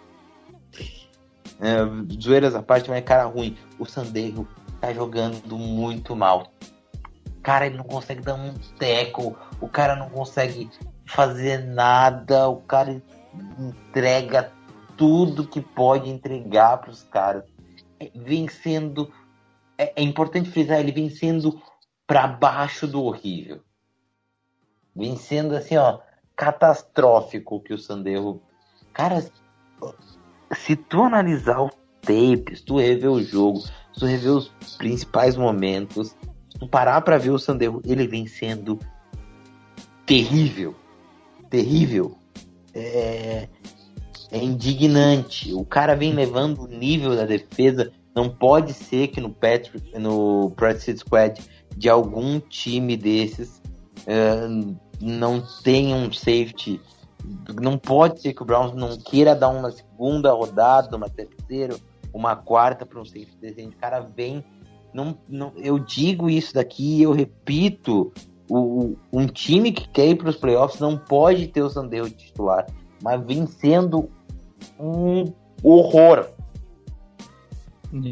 É, 1.59 2.19
zoeiras 2.19 2.55
à 2.55 2.63
parte, 2.63 2.89
mas 2.89 2.99
é 2.99 3.01
cara 3.01 3.25
ruim. 3.25 3.57
O 3.77 3.85
Sandero 3.85 4.47
tá 4.79 4.91
jogando 4.93 5.57
muito 5.57 6.15
mal. 6.15 6.51
Cara, 7.43 7.67
ele 7.67 7.77
não 7.77 7.83
consegue 7.83 8.21
dar 8.21 8.35
um 8.35 8.53
teco. 8.79 9.37
O 9.59 9.67
cara 9.67 9.95
não 9.95 10.09
consegue 10.09 10.69
fazer 11.05 11.59
nada. 11.59 12.49
O 12.49 12.61
cara 12.61 13.01
entrega 13.59 14.51
tudo 14.97 15.47
que 15.47 15.61
pode 15.61 16.09
entregar 16.09 16.77
para 16.77 16.91
os 16.91 17.03
caras. 17.03 17.43
É, 17.99 18.09
vem 18.15 18.47
sendo. 18.47 19.11
É, 19.77 19.93
é 19.95 20.03
importante 20.03 20.49
frisar, 20.49 20.79
ele 20.79 20.91
vem 20.91 21.09
sendo 21.09 21.61
para 22.07 22.27
baixo 22.27 22.87
do 22.87 23.03
horrível. 23.03 23.61
Vem 24.95 25.15
sendo 25.15 25.55
assim, 25.55 25.77
ó, 25.77 25.99
catastrófico 26.35 27.59
que 27.59 27.73
o 27.73 27.77
Sandero. 27.77 28.41
Cara, 28.93 29.23
se 30.55 30.75
tu 30.75 31.03
analisar 31.03 31.61
o 31.61 31.71
tape, 32.01 32.55
se 32.55 32.63
tu 32.63 32.77
rever 32.77 33.11
o 33.11 33.23
jogo, 33.23 33.59
se 33.59 33.99
tu 33.99 34.05
rever 34.05 34.31
os 34.31 34.49
principais 34.77 35.35
momentos, 35.35 36.15
se 36.49 36.59
tu 36.59 36.67
parar 36.67 37.01
pra 37.01 37.17
ver 37.17 37.31
o 37.31 37.39
Sandero, 37.39 37.81
ele 37.85 38.07
vem 38.07 38.25
sendo 38.27 38.79
terrível. 40.05 40.75
Terrível. 41.49 42.17
É, 42.73 43.47
é 44.31 44.37
indignante. 44.37 45.53
O 45.53 45.65
cara 45.65 45.95
vem 45.95 46.13
levando 46.13 46.63
o 46.63 46.67
nível 46.67 47.15
da 47.15 47.25
defesa. 47.25 47.91
Não 48.15 48.29
pode 48.29 48.73
ser 48.73 49.07
que 49.07 49.21
no 49.21 49.29
Patrick, 49.29 49.97
no 49.97 50.51
Practice 50.55 50.97
Squad 50.97 51.39
de 51.77 51.89
algum 51.89 52.39
time 52.39 52.97
desses 52.97 53.61
é, 54.05 54.47
não 55.01 55.41
tenha 55.63 55.95
um 55.95 56.11
safety. 56.11 56.79
Não 57.61 57.77
pode 57.77 58.21
ser 58.21 58.33
que 58.33 58.41
o 58.41 58.45
Browns 58.45 58.73
não 58.73 58.97
queira 58.97 59.35
dar 59.35 59.49
uma 59.49 59.71
segunda 59.71 60.31
rodada, 60.31 60.95
uma 60.95 61.09
terceira, 61.09 61.75
uma 62.13 62.35
quarta 62.35 62.85
para 62.85 62.99
um 62.99 63.05
safety 63.05 63.37
decente. 63.39 63.75
O 63.75 63.79
cara 63.79 63.99
vem. 63.99 64.43
Não, 64.93 65.17
não, 65.27 65.53
eu 65.55 65.79
digo 65.79 66.29
isso 66.29 66.53
daqui, 66.53 67.01
eu 67.01 67.11
repito. 67.11 68.11
O, 68.49 68.95
um 69.13 69.27
time 69.27 69.71
que 69.71 69.87
quer 69.87 70.07
ir 70.09 70.15
para 70.17 70.29
os 70.29 70.35
playoffs 70.35 70.79
não 70.79 70.97
pode 70.97 71.47
ter 71.47 71.61
o 71.61 71.69
Sandero 71.69 72.09
titular, 72.09 72.67
mas 73.01 73.25
vem 73.25 73.47
sendo 73.47 74.09
um 74.77 75.23
horror. 75.63 76.27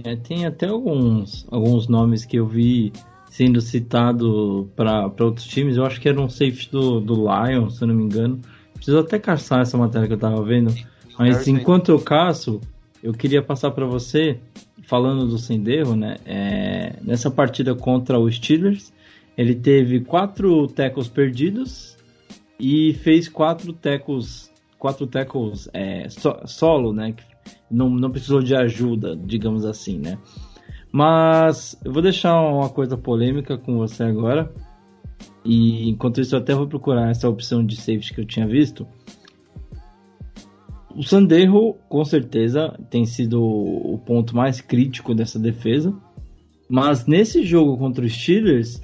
É, 0.05 0.15
tem 0.15 0.45
até 0.45 0.67
alguns, 0.67 1.45
alguns 1.51 1.87
nomes 1.87 2.25
que 2.25 2.37
eu 2.37 2.47
vi 2.47 2.93
sendo 3.39 3.61
citado 3.61 4.69
para 4.75 5.09
outros 5.21 5.47
times. 5.47 5.77
Eu 5.77 5.85
acho 5.85 6.01
que 6.01 6.09
era 6.09 6.19
um 6.19 6.27
safety 6.27 6.69
do, 6.69 6.99
do 6.99 7.15
Lions, 7.23 7.77
se 7.77 7.83
eu 7.85 7.87
não 7.87 7.95
me 7.95 8.03
engano. 8.03 8.41
Preciso 8.73 8.99
até 8.99 9.17
caçar 9.17 9.61
essa 9.61 9.77
matéria 9.77 10.09
que 10.09 10.13
eu 10.13 10.17
tava 10.17 10.43
vendo. 10.43 10.75
Mas 11.17 11.47
enquanto 11.47 11.87
eu 11.87 12.01
caço, 12.01 12.59
eu 13.01 13.13
queria 13.13 13.41
passar 13.41 13.71
para 13.71 13.85
você, 13.85 14.37
falando 14.83 15.25
do 15.25 15.37
Senderro, 15.37 15.95
né? 15.95 16.17
É, 16.25 16.97
nessa 17.01 17.31
partida 17.31 17.73
contra 17.73 18.19
os 18.19 18.35
Steelers, 18.35 18.91
ele 19.37 19.55
teve 19.55 20.01
quatro 20.01 20.67
tackles 20.67 21.07
perdidos 21.07 21.97
e 22.59 22.93
fez 22.95 23.29
quatro 23.29 23.71
tackles, 23.71 24.51
quatro 24.77 25.07
tackles 25.07 25.69
é, 25.73 26.09
so, 26.09 26.35
solo, 26.45 26.91
né? 26.91 27.15
Não, 27.71 27.89
não 27.89 28.11
precisou 28.11 28.43
de 28.43 28.53
ajuda, 28.53 29.15
digamos 29.15 29.63
assim, 29.63 29.97
né? 29.97 30.17
Mas 30.91 31.79
eu 31.83 31.91
vou 31.91 32.01
deixar 32.01 32.39
uma 32.41 32.69
coisa 32.69 32.97
polêmica 32.97 33.57
com 33.57 33.77
você 33.77 34.03
agora. 34.03 34.51
E 35.45 35.89
enquanto 35.89 36.19
isso, 36.19 36.35
eu 36.35 36.39
até 36.39 36.53
vou 36.53 36.67
procurar 36.67 37.09
essa 37.09 37.29
opção 37.29 37.65
de 37.65 37.75
safety 37.75 38.13
que 38.13 38.21
eu 38.21 38.25
tinha 38.25 38.47
visto. 38.47 38.87
O 40.95 41.03
Sanderro, 41.03 41.75
com 41.87 42.03
certeza, 42.03 42.77
tem 42.89 43.05
sido 43.05 43.41
o 43.41 43.97
ponto 44.05 44.35
mais 44.35 44.59
crítico 44.59 45.13
dessa 45.13 45.39
defesa. 45.39 45.93
Mas 46.67 47.05
nesse 47.05 47.43
jogo 47.43 47.77
contra 47.77 48.05
os 48.05 48.13
Steelers, 48.13 48.81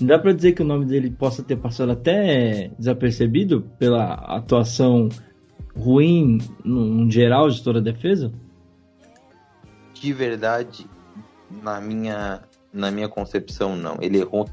dá 0.00 0.18
para 0.18 0.32
dizer 0.32 0.52
que 0.52 0.62
o 0.62 0.66
nome 0.66 0.84
dele 0.84 1.10
possa 1.10 1.42
ter 1.42 1.56
passado 1.56 1.92
até 1.92 2.70
desapercebido 2.78 3.62
pela 3.78 4.14
atuação 4.14 5.08
ruim 5.76 6.38
no 6.64 7.10
geral 7.10 7.48
de 7.48 7.62
toda 7.62 7.78
a 7.78 7.82
defesa? 7.82 8.32
De 9.94 10.12
verdade, 10.12 10.86
na 11.62 11.80
minha, 11.80 12.42
na 12.72 12.90
minha 12.90 13.08
concepção, 13.08 13.76
não. 13.76 13.96
Ele 14.00 14.18
errou. 14.18 14.48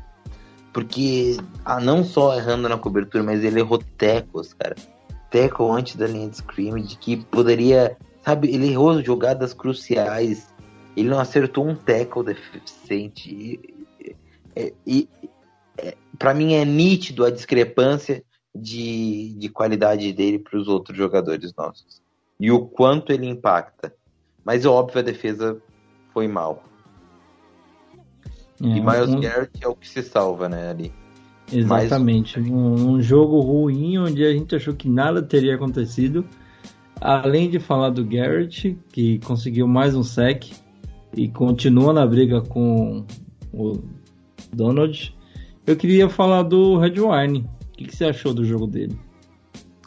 Porque, 0.74 1.38
ah, 1.66 1.80
não 1.80 2.04
só 2.04 2.36
errando 2.36 2.70
na 2.70 2.78
cobertura, 2.78 3.24
mas 3.24 3.44
ele 3.44 3.60
errou 3.60 3.80
tecos, 3.98 4.54
cara. 4.54 4.76
Teco 5.30 5.72
antes 5.72 5.96
da 5.96 6.08
linha 6.08 6.30
de 6.30 6.38
scrimmage, 6.38 6.98
que 6.98 7.18
poderia. 7.18 7.98
Sabe, 8.24 8.54
ele 8.54 8.72
errou 8.72 9.02
jogadas 9.02 9.54
cruciais. 9.54 10.54
Ele 10.96 11.10
não 11.10 11.20
acertou 11.20 11.68
um 11.68 11.76
tackle 11.76 12.24
deficiente. 12.24 13.30
E, 13.30 14.16
e, 14.56 14.74
e 14.86 15.10
é, 15.78 15.96
para 16.18 16.34
mim 16.34 16.54
é 16.54 16.66
nítido 16.66 17.26
a 17.26 17.32
discrepância 17.32 18.24
de, 18.54 19.34
de 19.38 19.50
qualidade 19.50 20.12
dele 20.14 20.38
para 20.38 20.58
os 20.58 20.68
outros 20.68 20.98
jogadores 20.98 21.54
nossos. 21.56 22.02
E 22.40 22.52
o 22.52 22.66
quanto 22.66 23.12
ele 23.12 23.28
impacta. 23.28 23.94
Mas 24.44 24.66
óbvio, 24.66 25.00
a 25.00 25.04
defesa 25.04 25.62
foi 26.14 26.28
mal. 26.28 26.64
É, 28.64 28.68
e 28.68 28.82
Miles 28.82 29.10
um... 29.10 29.20
Garrett 29.20 29.52
é 29.62 29.68
o 29.68 29.76
que 29.76 29.88
se 29.88 30.02
salva, 30.04 30.48
né, 30.48 30.70
ali. 30.70 30.92
Exatamente. 31.52 32.40
Mais... 32.40 32.52
Um, 32.52 32.92
um, 32.92 33.02
jogo 33.02 33.40
ruim 33.42 33.98
onde 33.98 34.24
a 34.24 34.32
gente 34.32 34.56
achou 34.56 34.74
que 34.74 34.88
nada 34.88 35.22
teria 35.22 35.56
acontecido. 35.56 36.26
Além 37.00 37.50
de 37.50 37.60
falar 37.60 37.90
do 37.90 38.06
Garrett, 38.06 38.78
que 38.92 39.20
conseguiu 39.20 39.68
mais 39.68 39.96
um 39.96 40.04
sec 40.04 40.52
e 41.16 41.28
continua 41.28 41.92
na 41.92 42.06
briga 42.06 42.42
com 42.42 43.04
o 43.52 43.80
Donald. 44.54 45.16
Eu 45.66 45.76
queria 45.76 46.08
falar 46.08 46.44
do 46.44 46.78
Redwine. 46.78 47.40
O 47.40 47.72
que, 47.78 47.86
que 47.86 47.96
você 47.96 48.06
achou 48.06 48.34
do 48.34 48.46
jogo 48.46 48.68
dele? 48.68 48.98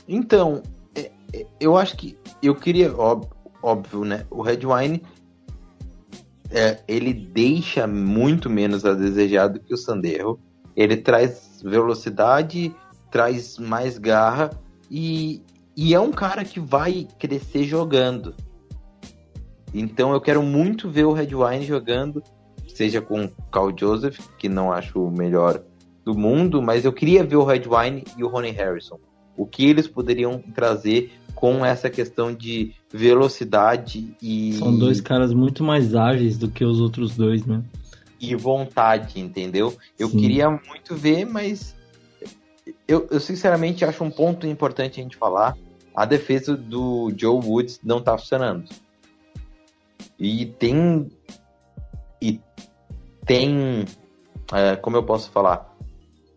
Então, 0.08 0.62
é, 0.94 1.12
é, 1.32 1.46
eu 1.60 1.76
acho 1.76 1.96
que 1.96 2.16
eu 2.42 2.54
queria, 2.54 2.94
óbvio, 2.94 3.30
óbvio 3.62 4.04
né? 4.04 4.26
O 4.30 4.42
Redwine 4.42 5.00
é, 6.50 6.80
ele 6.86 7.12
deixa 7.12 7.86
muito 7.86 8.48
menos 8.50 8.84
a 8.84 8.94
desejar 8.94 9.48
do 9.48 9.60
que 9.60 9.74
o 9.74 9.76
Sandero. 9.76 10.38
Ele 10.76 10.96
traz 10.96 11.60
velocidade, 11.64 12.74
traz 13.10 13.58
mais 13.58 13.98
garra 13.98 14.50
e, 14.90 15.42
e 15.76 15.94
é 15.94 16.00
um 16.00 16.10
cara 16.10 16.44
que 16.44 16.60
vai 16.60 17.06
crescer 17.18 17.64
jogando. 17.64 18.34
Então 19.72 20.12
eu 20.12 20.20
quero 20.20 20.42
muito 20.42 20.88
ver 20.88 21.04
o 21.04 21.12
Redwine 21.12 21.64
jogando, 21.64 22.22
seja 22.68 23.00
com 23.00 23.24
o 23.24 23.30
Carl 23.50 23.72
Joseph, 23.76 24.18
que 24.38 24.48
não 24.48 24.72
acho 24.72 25.00
o 25.00 25.10
melhor 25.10 25.62
do 26.04 26.16
mundo, 26.16 26.60
mas 26.62 26.84
eu 26.84 26.92
queria 26.92 27.24
ver 27.24 27.36
o 27.36 27.44
Redwine 27.44 28.04
e 28.16 28.22
o 28.22 28.28
Ronnie 28.28 28.52
Harrison. 28.52 28.98
O 29.36 29.46
que 29.46 29.68
eles 29.68 29.88
poderiam 29.88 30.38
trazer 30.54 31.10
com 31.34 31.64
essa 31.64 31.90
questão 31.90 32.32
de 32.32 32.72
velocidade 32.92 34.16
e. 34.22 34.54
São 34.54 34.76
dois 34.76 35.00
caras 35.00 35.32
muito 35.32 35.62
mais 35.62 35.94
ágeis 35.94 36.38
do 36.38 36.50
que 36.50 36.64
os 36.64 36.80
outros 36.80 37.16
dois, 37.16 37.44
né? 37.44 37.62
E 38.20 38.34
vontade, 38.34 39.20
entendeu? 39.20 39.76
Eu 39.98 40.08
Sim. 40.08 40.18
queria 40.18 40.48
muito 40.48 40.94
ver, 40.94 41.26
mas 41.26 41.74
eu, 42.86 43.06
eu 43.10 43.20
sinceramente 43.20 43.84
acho 43.84 44.02
um 44.02 44.10
ponto 44.10 44.46
importante 44.46 45.00
a 45.00 45.02
gente 45.02 45.16
falar. 45.16 45.56
A 45.94 46.04
defesa 46.04 46.56
do 46.56 47.12
Joe 47.16 47.40
Woods 47.44 47.80
não 47.82 48.00
tá 48.00 48.16
funcionando. 48.16 48.68
E 50.18 50.46
tem. 50.46 51.08
E 52.20 52.40
tem. 53.24 53.84
É, 54.52 54.76
como 54.76 54.96
eu 54.96 55.02
posso 55.02 55.30
falar? 55.30 55.74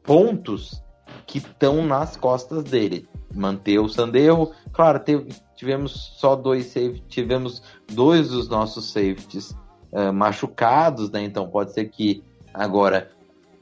Pontos 0.03 0.81
que 1.25 1.39
estão 1.39 1.85
nas 1.85 2.15
costas 2.15 2.63
dele. 2.63 3.07
Manter 3.37 3.79
o 3.79 3.87
Sanderro. 3.87 4.51
Claro, 4.71 4.99
teve, 4.99 5.33
tivemos 5.55 6.15
só 6.17 6.35
dois 6.35 6.65
safeties, 6.67 7.03
tivemos 7.07 7.61
dois 7.91 8.29
dos 8.29 8.49
nossos 8.49 8.91
safeties 8.91 9.51
uh, 9.91 10.11
machucados, 10.13 11.09
né? 11.11 11.23
Então 11.23 11.47
pode 11.47 11.73
ser 11.73 11.85
que 11.85 12.23
agora 12.53 13.11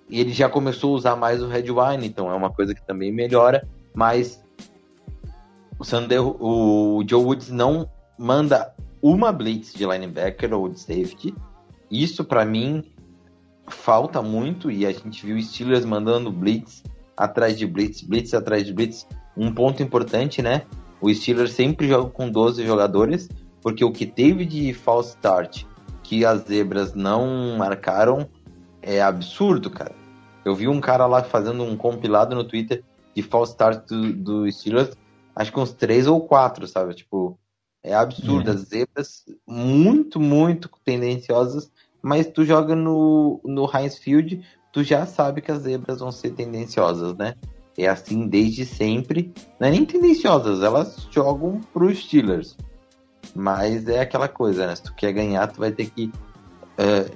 ele 0.10 0.32
já 0.32 0.48
começou 0.48 0.94
a 0.94 0.98
usar 0.98 1.16
mais 1.16 1.42
o 1.42 1.48
Red 1.48 1.70
Wine, 1.72 2.08
então 2.08 2.32
é 2.32 2.36
uma 2.36 2.50
coisa 2.50 2.74
que 2.74 2.86
também 2.86 3.12
melhora, 3.12 3.68
mas 3.94 4.44
o 5.78 5.84
Sanderro, 5.84 6.38
o 6.40 7.04
Joe 7.08 7.24
Woods 7.24 7.50
não 7.50 7.90
manda 8.18 8.74
uma 9.02 9.32
blitz 9.32 9.74
de 9.74 9.86
linebacker 9.86 10.54
ou 10.54 10.70
de 10.70 10.80
safety. 10.80 11.34
Isso 11.92 12.24
para 12.24 12.46
mim 12.46 12.84
falta 13.68 14.22
muito 14.22 14.72
e 14.72 14.86
a 14.86 14.92
gente 14.92 15.26
viu 15.26 15.42
Steelers 15.42 15.86
mandando 15.86 16.32
blitz 16.32 16.84
atrás 17.18 17.58
de 17.58 17.66
blitz, 17.66 18.02
blitz 18.02 18.34
atrás 18.34 18.66
de 18.66 18.74
blitz. 18.74 19.08
Um 19.36 19.54
ponto 19.54 19.84
importante, 19.84 20.42
né? 20.42 20.64
O 21.02 21.14
Steelers 21.14 21.52
sempre 21.52 21.88
joga 21.88 22.10
com 22.10 22.30
12 22.30 22.66
jogadores, 22.66 23.30
porque 23.62 23.84
o 23.84 23.92
que 23.92 24.06
teve 24.06 24.46
de 24.46 24.74
false 24.74 25.10
start 25.10 25.66
que 26.04 26.24
as 26.24 26.42
zebras 26.44 26.94
não 26.94 27.58
marcaram 27.58 28.30
é 28.82 29.02
absurdo, 29.02 29.70
cara. 29.70 29.96
Eu 30.46 30.56
vi 30.56 30.68
um 30.68 30.80
cara 30.80 31.08
lá 31.08 31.24
fazendo 31.24 31.64
um 31.64 31.76
compilado 31.76 32.36
no 32.36 32.44
Twitter 32.44 32.84
de 33.16 33.24
false 33.24 33.54
start 33.54 33.88
do, 33.88 34.14
do 34.14 34.52
Steelers, 34.52 34.96
acho 35.36 35.52
que 35.52 35.60
uns 35.60 35.74
três 35.74 36.06
ou 36.06 36.22
quatro, 36.22 36.68
sabe? 36.68 36.94
Tipo, 36.94 37.40
é 37.84 37.94
absurdo. 37.94 38.52
As 38.52 38.62
zebras 38.62 39.26
muito, 39.48 40.20
muito 40.20 40.70
tendenciosas, 40.84 41.72
mas 42.02 42.28
tu 42.28 42.46
joga 42.46 42.76
no, 42.76 43.40
no 43.44 43.70
Heinz 43.74 43.98
Field, 43.98 44.44
tu 44.72 44.84
já 44.84 45.06
sabe 45.06 45.42
que 45.42 45.52
as 45.52 45.64
zebras 45.64 46.00
vão 46.00 46.12
ser 46.12 46.32
tendenciosas, 46.32 47.16
né? 47.16 47.36
É 47.78 47.88
assim 47.88 48.28
desde 48.28 48.66
sempre. 48.66 49.34
Não 49.60 49.68
é 49.68 49.72
nem 49.72 49.86
tendenciosas, 49.86 50.64
elas 50.64 51.08
jogam 51.12 51.60
pro 51.74 51.94
Steelers. 51.94 52.56
Mas 53.36 53.88
é 53.88 54.00
aquela 54.00 54.28
coisa, 54.28 54.68
né? 54.68 54.76
Se 54.76 54.84
tu 54.84 54.94
quer 54.94 55.12
ganhar, 55.12 55.48
tu 55.48 55.60
vai 55.60 55.72
ter 55.72 55.90
que 55.90 56.06
uh, 56.06 57.12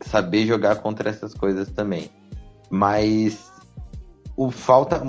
saber 0.00 0.46
jogar 0.46 0.76
contra 0.76 1.10
essas 1.10 1.34
coisas 1.34 1.70
também. 1.70 2.10
Mas 2.70 3.50
o 4.36 4.50
falta 4.50 5.02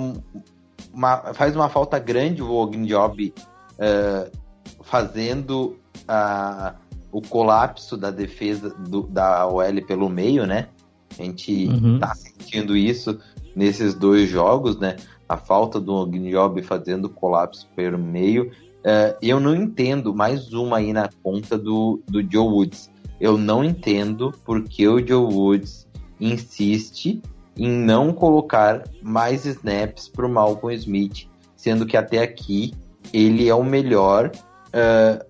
uma, 0.92 1.34
faz 1.34 1.54
uma 1.54 1.68
falta 1.68 1.98
grande 1.98 2.42
o 2.42 2.50
Ognjob 2.50 3.32
uh, 3.74 4.30
fazendo 4.82 5.78
a, 6.08 6.74
o 7.12 7.20
colapso 7.22 7.96
da 7.96 8.10
defesa 8.10 8.70
do, 8.70 9.02
da 9.02 9.46
OL 9.46 9.86
pelo 9.86 10.08
meio, 10.08 10.46
né? 10.46 10.68
A 11.18 11.22
gente 11.22 11.66
uhum. 11.66 11.98
tá 11.98 12.14
sentindo 12.14 12.76
isso 12.76 13.18
nesses 13.58 13.92
dois 13.92 14.28
jogos, 14.28 14.78
né? 14.78 14.94
A 15.28 15.36
falta 15.36 15.80
do 15.80 15.92
Ogniobi 15.92 16.62
fazendo 16.62 17.08
colapso 17.08 17.68
pelo 17.74 17.98
meio. 17.98 18.52
Uh, 18.78 19.18
eu 19.20 19.40
não 19.40 19.54
entendo 19.54 20.14
mais 20.14 20.52
uma 20.52 20.76
aí 20.76 20.92
na 20.92 21.10
conta 21.24 21.58
do, 21.58 22.00
do 22.06 22.22
Joe 22.22 22.46
Woods. 22.46 22.88
Eu 23.20 23.36
não 23.36 23.64
entendo 23.64 24.32
porque 24.44 24.86
o 24.86 25.04
Joe 25.04 25.34
Woods 25.34 25.88
insiste 26.20 27.20
em 27.56 27.68
não 27.68 28.12
colocar 28.12 28.84
mais 29.02 29.44
snaps 29.44 30.06
para 30.08 30.24
o 30.24 30.30
Malcolm 30.30 30.72
Smith, 30.76 31.26
sendo 31.56 31.84
que 31.84 31.96
até 31.96 32.22
aqui 32.22 32.72
ele 33.12 33.48
é 33.48 33.54
o 33.54 33.64
melhor 33.64 34.30
uh, 34.68 35.26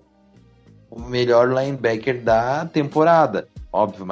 o 0.91 1.01
melhor 1.01 1.49
linebacker 1.49 2.23
da 2.23 2.63
temporada. 2.65 3.47
Óbvio, 3.71 4.05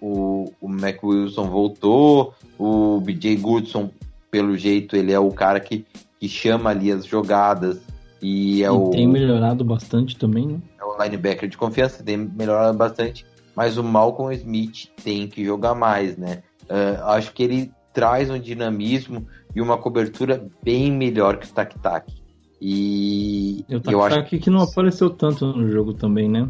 o, 0.00 0.52
o 0.60 0.68
Mac 0.68 1.02
Wilson 1.04 1.44
voltou, 1.44 2.34
o 2.58 3.00
BJ 3.00 3.36
Goodson, 3.36 3.90
pelo 4.30 4.56
jeito, 4.56 4.96
ele 4.96 5.12
é 5.12 5.18
o 5.18 5.30
cara 5.30 5.60
que, 5.60 5.86
que 6.18 6.28
chama 6.28 6.70
ali 6.70 6.90
as 6.90 7.06
jogadas. 7.06 7.80
E 8.20 8.62
é 8.64 8.66
e 8.66 8.70
o. 8.70 8.90
Tem 8.90 9.06
melhorado 9.06 9.64
bastante 9.64 10.16
também, 10.16 10.46
né? 10.46 10.60
É 10.80 10.84
o 10.84 11.00
linebacker 11.00 11.48
de 11.48 11.56
confiança, 11.56 12.02
tem 12.02 12.16
melhorado 12.16 12.76
bastante. 12.76 13.24
Mas 13.54 13.78
o 13.78 13.84
Malcolm 13.84 14.34
Smith 14.34 14.88
tem 15.02 15.28
que 15.28 15.44
jogar 15.44 15.74
mais, 15.74 16.16
né? 16.16 16.42
Uh, 16.64 17.04
acho 17.04 17.32
que 17.32 17.42
ele 17.42 17.72
traz 17.92 18.30
um 18.30 18.38
dinamismo 18.38 19.26
e 19.54 19.60
uma 19.60 19.78
cobertura 19.78 20.46
bem 20.62 20.90
melhor 20.92 21.36
que 21.38 21.46
o 21.46 21.52
Tac 21.52 21.78
Tac. 21.78 22.12
E 22.60 23.64
E 23.68 23.76
o 23.76 23.82
eu 23.90 24.02
acho 24.02 24.16
Tac 24.16 24.38
que 24.38 24.50
não 24.50 24.62
apareceu 24.62 25.10
tanto 25.10 25.46
no 25.46 25.68
jogo 25.70 25.94
também, 25.94 26.28
né? 26.28 26.48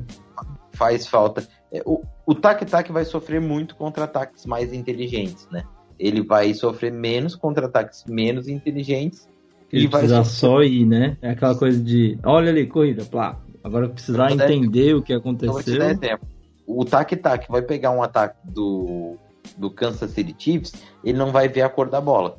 faz 0.72 1.06
falta. 1.06 1.46
É, 1.72 1.82
O, 1.84 2.02
o 2.28 2.34
Tac 2.34 2.62
Tac 2.66 2.92
vai 2.92 3.06
sofrer 3.06 3.40
muito 3.40 3.74
contra 3.74 4.04
ataques 4.04 4.44
mais 4.44 4.70
inteligentes, 4.74 5.48
né? 5.50 5.64
Ele 5.98 6.20
vai 6.22 6.52
sofrer 6.52 6.92
menos 6.92 7.34
contra 7.34 7.64
ataques 7.64 8.04
menos 8.06 8.48
inteligentes. 8.48 9.26
Ele 9.72 9.86
E 9.86 9.88
vai 9.88 10.02
precisar 10.02 10.24
só 10.24 10.62
ir, 10.62 10.84
né? 10.84 11.16
É 11.22 11.30
aquela 11.30 11.54
coisa 11.54 11.82
de, 11.82 12.18
olha 12.22 12.50
ali, 12.50 12.66
corrida, 12.66 13.02
plá. 13.06 13.40
Agora 13.64 13.88
precisar 13.88 14.30
entender 14.30 14.94
o 14.94 15.00
que 15.00 15.14
Então, 15.14 15.54
vou 15.54 15.62
te 15.62 15.70
aconteceu. 15.70 15.78
dar 15.78 15.90
exemplo. 15.90 16.28
O 16.66 16.84
Tac 16.84 17.16
Tac 17.16 17.50
vai 17.50 17.62
pegar 17.62 17.92
um 17.92 18.02
ataque 18.02 18.36
do, 18.44 19.16
do 19.56 19.70
Kansas 19.70 20.10
City 20.10 20.34
Chiefs, 20.38 20.74
ele 21.02 21.16
não 21.16 21.32
vai 21.32 21.48
ver 21.48 21.62
a 21.62 21.70
cor 21.70 21.88
da 21.88 21.98
bola. 21.98 22.36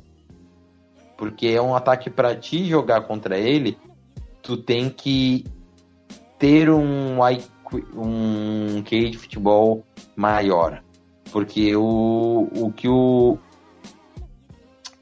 Porque 1.18 1.48
é 1.48 1.60
um 1.60 1.74
ataque 1.74 2.08
para 2.08 2.36
ti 2.36 2.64
jogar 2.64 3.00
contra 3.08 3.36
ele, 3.36 3.76
tu 4.40 4.56
tem 4.56 4.88
que 4.88 5.44
ter 6.38 6.70
um 6.70 7.28
IQ, 7.28 7.50
um 7.94 8.82
QI 8.82 9.10
de 9.10 9.18
futebol 9.18 9.84
maior. 10.16 10.82
Porque 11.32 11.74
o, 11.76 12.48
o 12.56 12.72
que 12.72 12.88
o 12.88 13.38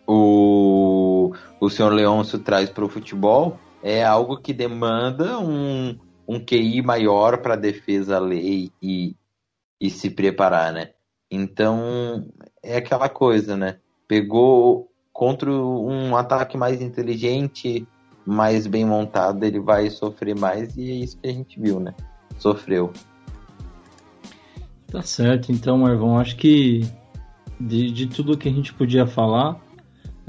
o, 0.07 1.33
o 1.61 1.69
senhor 1.69 1.93
Leôncio 1.93 2.39
traz 2.39 2.71
para 2.71 2.85
o 2.85 2.89
futebol 2.89 3.59
é 3.83 4.03
algo 4.03 4.39
que 4.39 4.55
demanda 4.55 5.39
um, 5.39 5.99
um 6.27 6.41
QI 6.41 6.81
maior 6.81 7.39
para 7.39 7.55
a 7.55 7.59
defesa 7.59 8.19
ler 8.19 8.71
e, 8.83 9.14
e 9.79 9.91
se 9.91 10.09
preparar, 10.09 10.73
né? 10.73 10.91
Então, 11.31 12.27
é 12.62 12.79
aquela 12.79 13.09
coisa, 13.09 13.55
né? 13.55 13.77
Pegou 14.07 14.91
contra 15.12 15.51
um 15.51 16.16
ataque 16.16 16.57
mais 16.57 16.81
inteligente, 16.81 17.87
mais 18.25 18.66
bem 18.66 18.85
montado, 18.85 19.45
ele 19.45 19.61
vai 19.61 19.91
sofrer 19.91 20.35
mais 20.35 20.77
e 20.77 20.91
é 20.91 20.95
isso 20.95 21.19
que 21.19 21.29
a 21.29 21.33
gente 21.33 21.61
viu, 21.61 21.79
né? 21.79 21.95
Sofreu. 22.39 22.93
Tá 24.86 25.03
certo, 25.03 25.53
então, 25.53 25.78
Marvão, 25.78 26.18
acho 26.18 26.36
que 26.36 26.89
de, 27.61 27.91
de 27.91 28.07
tudo 28.07 28.39
que 28.39 28.49
a 28.49 28.53
gente 28.53 28.72
podia 28.72 29.07
falar, 29.07 29.61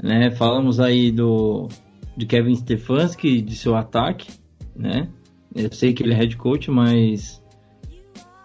né? 0.02 0.30
Falamos 0.30 0.80
aí 0.80 1.10
do 1.10 1.68
de 2.16 2.26
Kevin 2.26 2.54
Stefanski, 2.54 3.40
de 3.40 3.56
seu 3.56 3.74
ataque, 3.74 4.30
né? 4.76 5.08
Eu 5.54 5.72
sei 5.72 5.92
que 5.92 6.02
ele 6.02 6.12
é 6.12 6.16
head 6.16 6.36
coach, 6.36 6.70
mas 6.70 7.42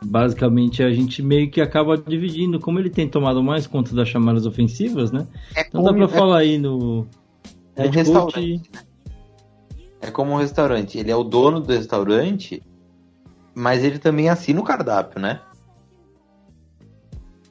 basicamente 0.04 0.84
a 0.84 0.92
gente 0.92 1.22
meio 1.22 1.50
que 1.50 1.60
acaba 1.60 1.98
dividindo, 1.98 2.60
como 2.60 2.80
ele 2.80 2.90
tem 2.90 3.08
tomado 3.08 3.44
mais 3.44 3.68
conta 3.68 3.94
das 3.96 4.08
chamadas 4.08 4.46
ofensivas, 4.46 5.12
né? 5.12 5.28
Então 5.68 5.84
dá 5.84 5.94
pra 5.94 6.08
falar 6.08 6.40
aí 6.40 6.58
no 6.58 7.02
um 7.02 7.82
head 7.82 7.90
coach. 7.90 7.96
restaurante. 7.96 8.62
É 10.02 10.12
como 10.12 10.32
um 10.32 10.38
restaurante. 10.38 10.98
Ele 10.98 11.12
é 11.12 11.16
o 11.16 11.24
dono 11.24 11.60
do 11.60 11.74
restaurante, 11.74 12.62
mas 13.56 13.84
ele 13.84 14.00
também 14.00 14.30
assina 14.30 14.60
o 14.60 14.64
cardápio, 14.64 15.20
né? 15.20 15.42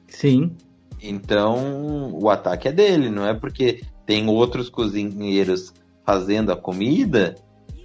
Sim, 0.07 0.55
Então, 1.01 2.11
o 2.13 2.29
ataque 2.29 2.67
é 2.67 2.71
dele, 2.71 3.09
não 3.09 3.25
é 3.27 3.33
porque 3.33 3.83
tem 4.05 4.27
outros 4.27 4.69
cozinheiros 4.69 5.73
fazendo 6.05 6.51
a 6.51 6.55
comida 6.55 7.35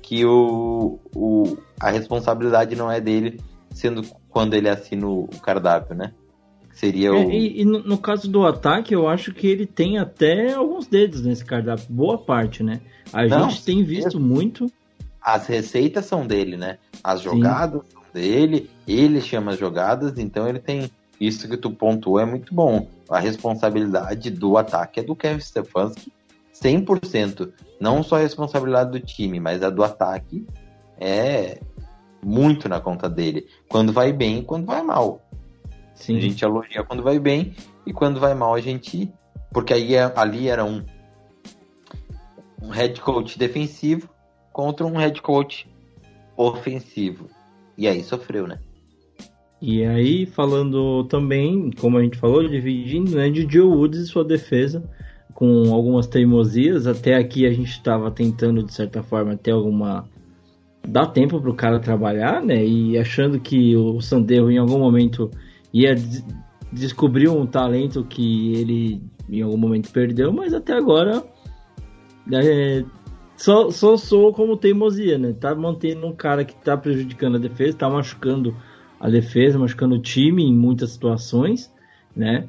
que 0.02 0.24
o, 0.24 0.98
o, 1.14 1.56
a 1.80 1.90
responsabilidade 1.90 2.74
não 2.76 2.90
é 2.90 3.00
dele, 3.00 3.40
sendo 3.70 4.02
quando 4.28 4.54
ele 4.54 4.68
assina 4.68 5.06
o 5.06 5.28
cardápio, 5.42 5.94
né? 5.94 6.12
Seria 6.72 7.14
o. 7.14 7.16
É, 7.16 7.34
e, 7.36 7.60
e 7.60 7.64
no, 7.64 7.80
no 7.82 7.98
caso 7.98 8.30
do 8.30 8.46
ataque, 8.46 8.94
eu 8.94 9.08
acho 9.08 9.32
que 9.34 9.46
ele 9.46 9.66
tem 9.66 9.98
até 9.98 10.52
alguns 10.54 10.86
dedos 10.86 11.22
nesse 11.22 11.44
cardápio, 11.44 11.86
boa 11.90 12.18
parte, 12.18 12.62
né? 12.62 12.80
A 13.12 13.26
Não, 13.26 13.50
gente 13.50 13.64
tem 13.64 13.84
visto 13.84 14.18
muito. 14.20 14.70
As 15.20 15.46
receitas 15.46 16.06
são 16.06 16.26
dele, 16.26 16.56
né? 16.56 16.78
As 17.04 17.20
jogadas 17.22 17.82
são 17.92 17.99
dele, 18.12 18.70
ele 18.86 19.20
chama 19.20 19.52
as 19.52 19.58
jogadas, 19.58 20.18
então 20.18 20.48
ele 20.48 20.58
tem. 20.58 20.90
Isso 21.20 21.46
que 21.48 21.56
tu 21.56 21.70
pontuou 21.70 22.18
é 22.18 22.24
muito 22.24 22.54
bom. 22.54 22.88
A 23.08 23.18
responsabilidade 23.18 24.30
do 24.30 24.56
ataque 24.56 25.00
é 25.00 25.02
do 25.02 25.14
Kevin 25.14 25.40
Stefanski 25.40 26.10
100%. 26.54 27.52
Não 27.78 28.02
só 28.02 28.16
a 28.16 28.20
responsabilidade 28.20 28.90
do 28.90 29.00
time, 29.00 29.38
mas 29.38 29.62
a 29.62 29.70
do 29.70 29.82
ataque 29.82 30.46
é 30.98 31.58
muito 32.22 32.68
na 32.68 32.80
conta 32.80 33.08
dele. 33.08 33.46
Quando 33.68 33.92
vai 33.92 34.12
bem 34.12 34.38
e 34.38 34.44
quando 34.44 34.66
vai 34.66 34.82
mal. 34.82 35.22
Sim, 35.94 36.16
A 36.16 36.20
gente 36.20 36.44
elogia 36.44 36.82
quando 36.84 37.02
vai 37.02 37.18
bem 37.18 37.54
e 37.86 37.92
quando 37.92 38.20
vai 38.20 38.34
mal 38.34 38.54
a 38.54 38.60
gente. 38.60 39.12
Porque 39.52 39.74
aí 39.74 39.94
é- 39.94 40.12
ali 40.16 40.48
era 40.48 40.64
um, 40.64 40.84
um 42.62 42.68
head 42.68 43.00
coach 43.00 43.38
defensivo 43.38 44.08
contra 44.52 44.86
um 44.86 44.96
head 44.96 45.20
coach 45.20 45.68
ofensivo. 46.36 47.28
E 47.80 47.88
aí 47.88 48.04
sofreu, 48.04 48.46
né? 48.46 48.58
E 49.62 49.82
aí, 49.86 50.26
falando 50.26 51.04
também, 51.04 51.70
como 51.80 51.96
a 51.96 52.02
gente 52.02 52.18
falou, 52.18 52.46
dividindo, 52.46 53.16
né, 53.16 53.30
de 53.30 53.46
Joe 53.50 53.66
Woods 53.66 54.00
e 54.00 54.06
sua 54.06 54.22
defesa, 54.22 54.82
com 55.32 55.72
algumas 55.72 56.06
teimosias. 56.06 56.86
Até 56.86 57.14
aqui 57.14 57.46
a 57.46 57.50
gente 57.50 57.70
estava 57.70 58.10
tentando, 58.10 58.62
de 58.62 58.74
certa 58.74 59.02
forma, 59.02 59.34
ter 59.34 59.52
alguma. 59.52 60.06
dar 60.86 61.06
tempo 61.06 61.40
pro 61.40 61.54
cara 61.54 61.80
trabalhar, 61.80 62.42
né? 62.42 62.62
E 62.62 62.98
achando 62.98 63.40
que 63.40 63.74
o 63.74 63.98
Sandero 64.02 64.50
em 64.50 64.58
algum 64.58 64.78
momento 64.78 65.30
ia 65.72 65.94
des- 65.94 66.24
descobrir 66.70 67.28
um 67.30 67.46
talento 67.46 68.04
que 68.04 68.54
ele 68.56 69.02
em 69.28 69.40
algum 69.40 69.56
momento 69.56 69.90
perdeu, 69.90 70.30
mas 70.32 70.52
até 70.52 70.74
agora 70.74 71.22
é, 72.32 72.84
só, 73.40 73.70
só 73.70 73.96
soou 73.96 74.34
como 74.34 74.54
teimosia, 74.56 75.16
né? 75.16 75.32
Tá 75.32 75.54
mantendo 75.54 76.06
um 76.06 76.14
cara 76.14 76.44
que 76.44 76.54
tá 76.56 76.76
prejudicando 76.76 77.36
a 77.36 77.40
defesa, 77.40 77.78
tá 77.78 77.88
machucando 77.88 78.54
a 79.00 79.08
defesa, 79.08 79.58
machucando 79.58 79.94
o 79.94 80.02
time 80.02 80.42
em 80.44 80.54
muitas 80.54 80.90
situações, 80.90 81.72
né? 82.14 82.46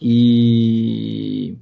E 0.00 1.56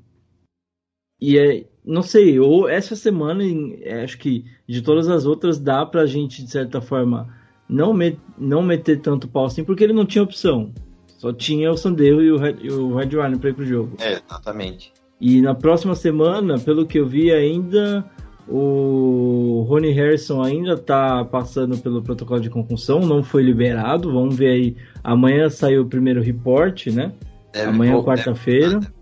e 1.21 1.39
é, 1.39 1.65
não 1.85 2.03
sei, 2.03 2.39
ou 2.41 2.69
essa 2.69 2.97
semana, 2.97 3.45
em- 3.45 3.79
é, 3.83 4.03
acho 4.03 4.19
que 4.19 4.45
de 4.69 4.83
todas 4.83 5.09
as 5.09 5.25
outras 5.25 5.59
dá 5.59 5.87
pra 5.87 6.05
gente 6.05 6.43
de 6.45 6.51
certa 6.51 6.81
forma 6.81 7.33
não, 7.69 7.95
met, 7.95 8.19
não 8.37 8.61
meter 8.61 9.01
tanto 9.01 9.29
pau 9.29 9.47
assim, 9.47 9.63
porque 9.65 9.85
ele 9.85 9.93
não 9.93 10.05
tinha 10.05 10.25
opção. 10.25 10.73
Só 11.07 11.33
tinha 11.33 11.71
o 11.71 11.77
Sandero 11.77 12.21
e 12.23 12.31
o 12.33 12.37
Red, 12.37 12.57
e 12.61 12.71
o 12.71 12.95
Red 12.95 13.07
Ryan 13.09 13.39
pra 13.39 13.51
ir 13.51 13.55
pro 13.55 13.65
jogo. 13.65 13.97
É, 14.01 14.15
exatamente. 14.15 14.93
E 15.21 15.41
na 15.41 15.55
próxima 15.55 15.95
semana, 15.95 16.59
pelo 16.59 16.87
que 16.87 16.99
eu 16.99 17.07
vi 17.07 17.33
ainda, 17.33 18.05
o 18.49 19.65
Rony 19.69 19.91
Harrison 19.93 20.43
ainda 20.43 20.77
tá 20.77 21.25
passando 21.25 21.77
pelo 21.79 22.03
protocolo 22.03 22.41
de 22.41 22.49
concussão, 22.51 23.01
não 23.01 23.23
foi 23.23 23.43
liberado. 23.43 24.13
Vamos 24.13 24.37
ver 24.37 24.49
aí. 24.51 24.77
Amanhã 25.03 25.49
saiu 25.49 25.83
o 25.83 25.87
primeiro 25.89 26.23
report, 26.23 26.87
né? 26.89 27.13
Deve 27.53 27.69
Amanhã, 27.69 28.03
quarta-feira. 28.03 28.79
deve- 28.81 28.97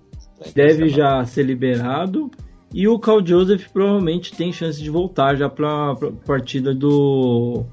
Deve 0.54 0.88
já 0.88 1.24
ser 1.24 1.42
liberado. 1.44 2.30
E 2.72 2.86
o 2.88 2.98
Cal 2.98 3.24
Joseph 3.24 3.68
provavelmente 3.72 4.34
tem 4.36 4.52
chance 4.52 4.82
de 4.82 4.90
voltar 4.90 5.36
já 5.36 5.48
para 5.48 5.92
a 5.92 5.96
partida 6.26 6.74
do 6.74 7.64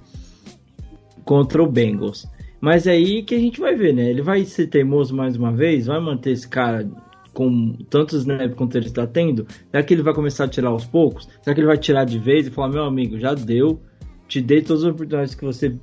contra 1.26 1.61
o 1.61 1.67
Bengals. 1.67 2.28
Mas 2.59 2.86
é 2.86 2.91
aí 2.91 3.24
que 3.24 3.34
a 3.34 3.39
gente 3.39 3.59
vai 3.59 3.76
ver, 3.76 3.93
né? 3.93 4.09
Ele 4.09 4.22
vai 4.22 4.45
ser 4.45 4.67
teimoso 4.67 5.15
mais 5.15 5.36
uma 5.36 5.51
vez, 5.51 5.88
vai 5.88 5.99
manter 5.99 6.32
esse 6.32 6.47
cara 6.47 6.88
com 7.34 7.73
tantos 7.89 8.19
snaps 8.19 8.55
quanto 8.55 8.75
ele 8.75 8.88
está 8.88 9.07
tendo? 9.07 9.47
Será 9.69 9.84
que 9.84 9.93
ele 9.93 10.01
vai 10.01 10.13
começar 10.13 10.45
a 10.45 10.47
tirar 10.47 10.69
aos 10.69 10.86
poucos? 10.86 11.27
Será 11.41 11.53
que 11.53 11.61
ele 11.61 11.67
vai 11.67 11.77
tirar 11.77 12.05
de 12.05 12.19
vez 12.19 12.47
e 12.47 12.51
falar, 12.51 12.69
meu 12.69 12.84
amigo, 12.84 13.19
já 13.19 13.34
deu, 13.34 13.79
te 14.27 14.41
dei 14.41 14.61
todas 14.61 14.84
as 14.84 14.89
oportunidades 14.89 15.36
que 15.36 15.45
você 15.45 15.75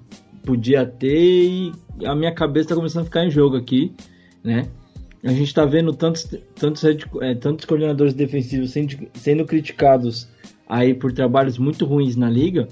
podia 0.44 0.86
ter 0.86 1.44
e 1.44 1.72
a 2.04 2.14
minha 2.14 2.32
cabeça 2.32 2.66
está 2.66 2.74
começando 2.74 3.02
a 3.02 3.04
ficar 3.04 3.24
em 3.24 3.30
jogo 3.30 3.56
aqui, 3.56 3.92
né? 4.42 4.68
A 5.22 5.32
gente 5.32 5.48
está 5.48 5.64
vendo 5.64 5.92
tantos, 5.92 6.28
tantos, 6.54 6.82
é, 6.84 7.34
tantos 7.34 7.64
coordenadores 7.64 8.14
defensivos 8.14 8.70
sendo, 8.70 9.08
sendo 9.14 9.44
criticados 9.44 10.28
aí 10.68 10.94
por 10.94 11.12
trabalhos 11.12 11.58
muito 11.58 11.84
ruins 11.84 12.16
na 12.16 12.30
liga. 12.30 12.68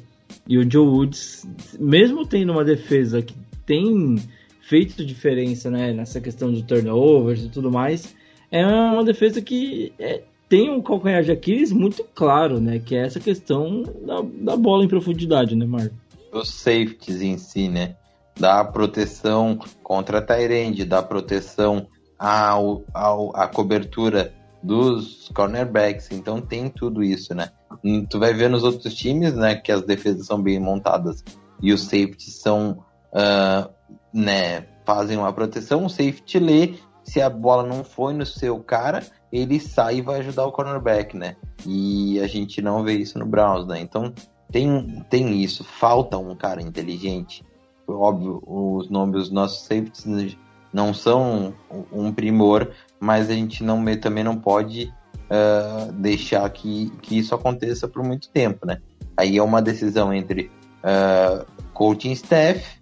E 0.49 0.57
o 0.57 0.70
Joe 0.70 0.87
Woods, 0.87 1.47
mesmo 1.79 2.24
tendo 2.27 2.53
uma 2.53 2.64
defesa 2.64 3.20
que 3.20 3.35
tem 3.66 4.16
feito 4.61 5.05
diferença 5.05 5.70
né, 5.70 5.93
nessa 5.93 6.20
questão 6.20 6.53
de 6.53 6.62
turnovers 6.62 7.45
e 7.45 7.49
tudo 7.49 7.70
mais, 7.70 8.16
é 8.51 8.64
uma 8.66 9.05
defesa 9.05 9.40
que 9.40 9.92
é, 9.99 10.22
tem 10.49 10.70
um 10.70 10.80
calcanhar 10.80 11.22
de 11.22 11.32
Aquiles 11.32 11.72
muito 11.72 12.05
claro, 12.14 12.61
né? 12.61 12.78
Que 12.78 12.97
é 12.97 13.05
essa 13.07 13.20
questão 13.20 13.82
da, 13.82 14.22
da 14.22 14.57
bola 14.57 14.84
em 14.84 14.88
profundidade, 14.88 15.57
né, 15.57 15.66
Marco? 15.66 15.94
Os 16.32 16.51
safeties 16.51 17.22
em 17.22 17.38
si, 17.38 17.68
né? 17.68 17.97
Dá 18.38 18.64
proteção 18.64 19.59
contra 19.82 20.18
a 20.18 20.22
Tyrande, 20.22 20.84
dá 20.84 21.03
proteção 21.03 21.86
ao, 22.18 22.82
ao, 22.92 23.34
à 23.34 23.49
cobertura 23.49 24.32
dos 24.62 25.30
cornerbacks. 25.34 26.11
Então 26.11 26.40
tem 26.40 26.68
tudo 26.68 27.03
isso, 27.03 27.34
né? 27.34 27.51
Hum, 27.84 28.05
Tu 28.05 28.18
vai 28.18 28.32
ver 28.32 28.51
nos 28.51 28.62
outros 28.62 28.94
times, 28.94 29.34
né? 29.34 29.55
Que 29.57 29.72
as 29.72 29.82
defesas 29.82 30.26
são 30.26 30.40
bem 30.40 30.61
montadas 30.61 31.24
e 31.62 31.72
os 31.72 31.84
safeties 31.84 32.34
são, 32.34 32.84
ah, 33.12 33.68
né? 34.12 34.66
Fazem 34.84 35.16
uma 35.16 35.32
proteção, 35.32 35.84
o 35.84 35.90
safety 35.90 36.38
lê, 36.38 36.74
se 37.07 37.23
a 37.23 37.31
bola 37.31 37.63
não 37.63 37.85
foi 37.85 38.13
no 38.13 38.27
seu 38.27 38.59
cara, 38.59 39.03
ele 39.33 39.61
sai 39.61 39.99
e 39.99 40.03
vai 40.03 40.19
ajudar 40.19 40.45
o 40.45 40.53
cornerback, 40.53 41.17
né? 41.17 41.37
E 41.65 42.19
a 42.21 42.27
gente 42.27 42.61
não 42.61 42.83
vê 42.83 42.95
isso 42.95 43.17
no 43.19 43.25
Browns, 43.25 43.67
né? 43.67 43.81
Então 43.81 44.13
tem, 44.51 45.05
tem 45.09 45.41
isso, 45.41 45.63
falta 45.63 46.19
um 46.19 46.35
cara 46.35 46.61
inteligente. 46.61 47.45
Óbvio, 47.89 48.43
os 48.45 48.91
nomes 48.91 49.15
dos 49.15 49.31
nossos 49.31 49.63
safeties 49.63 50.37
não 50.73 50.93
são 50.93 51.55
um 51.93 52.13
primor, 52.13 52.73
mas 52.99 53.31
a 53.31 53.35
gente 53.35 53.63
não, 53.63 53.85
também 53.97 54.25
não 54.25 54.37
pode 54.37 54.93
uh, 55.31 55.93
deixar 55.93 56.51
que, 56.51 56.91
que 57.03 57.19
isso 57.19 57.37
aconteça 57.37 57.87
por 57.87 58.03
muito 58.03 58.29
tempo, 58.31 58.67
né? 58.67 58.81
Aí 59.17 59.39
é 59.39 59.43
uma 59.43 59.63
decisão 59.63 60.13
entre 60.13 60.51
uh, 60.83 61.47
coaching 61.73 62.11
staff, 62.13 62.81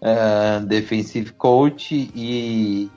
uh, 0.00 0.64
defensive 0.64 1.32
coach 1.32 2.10
e, 2.14 2.90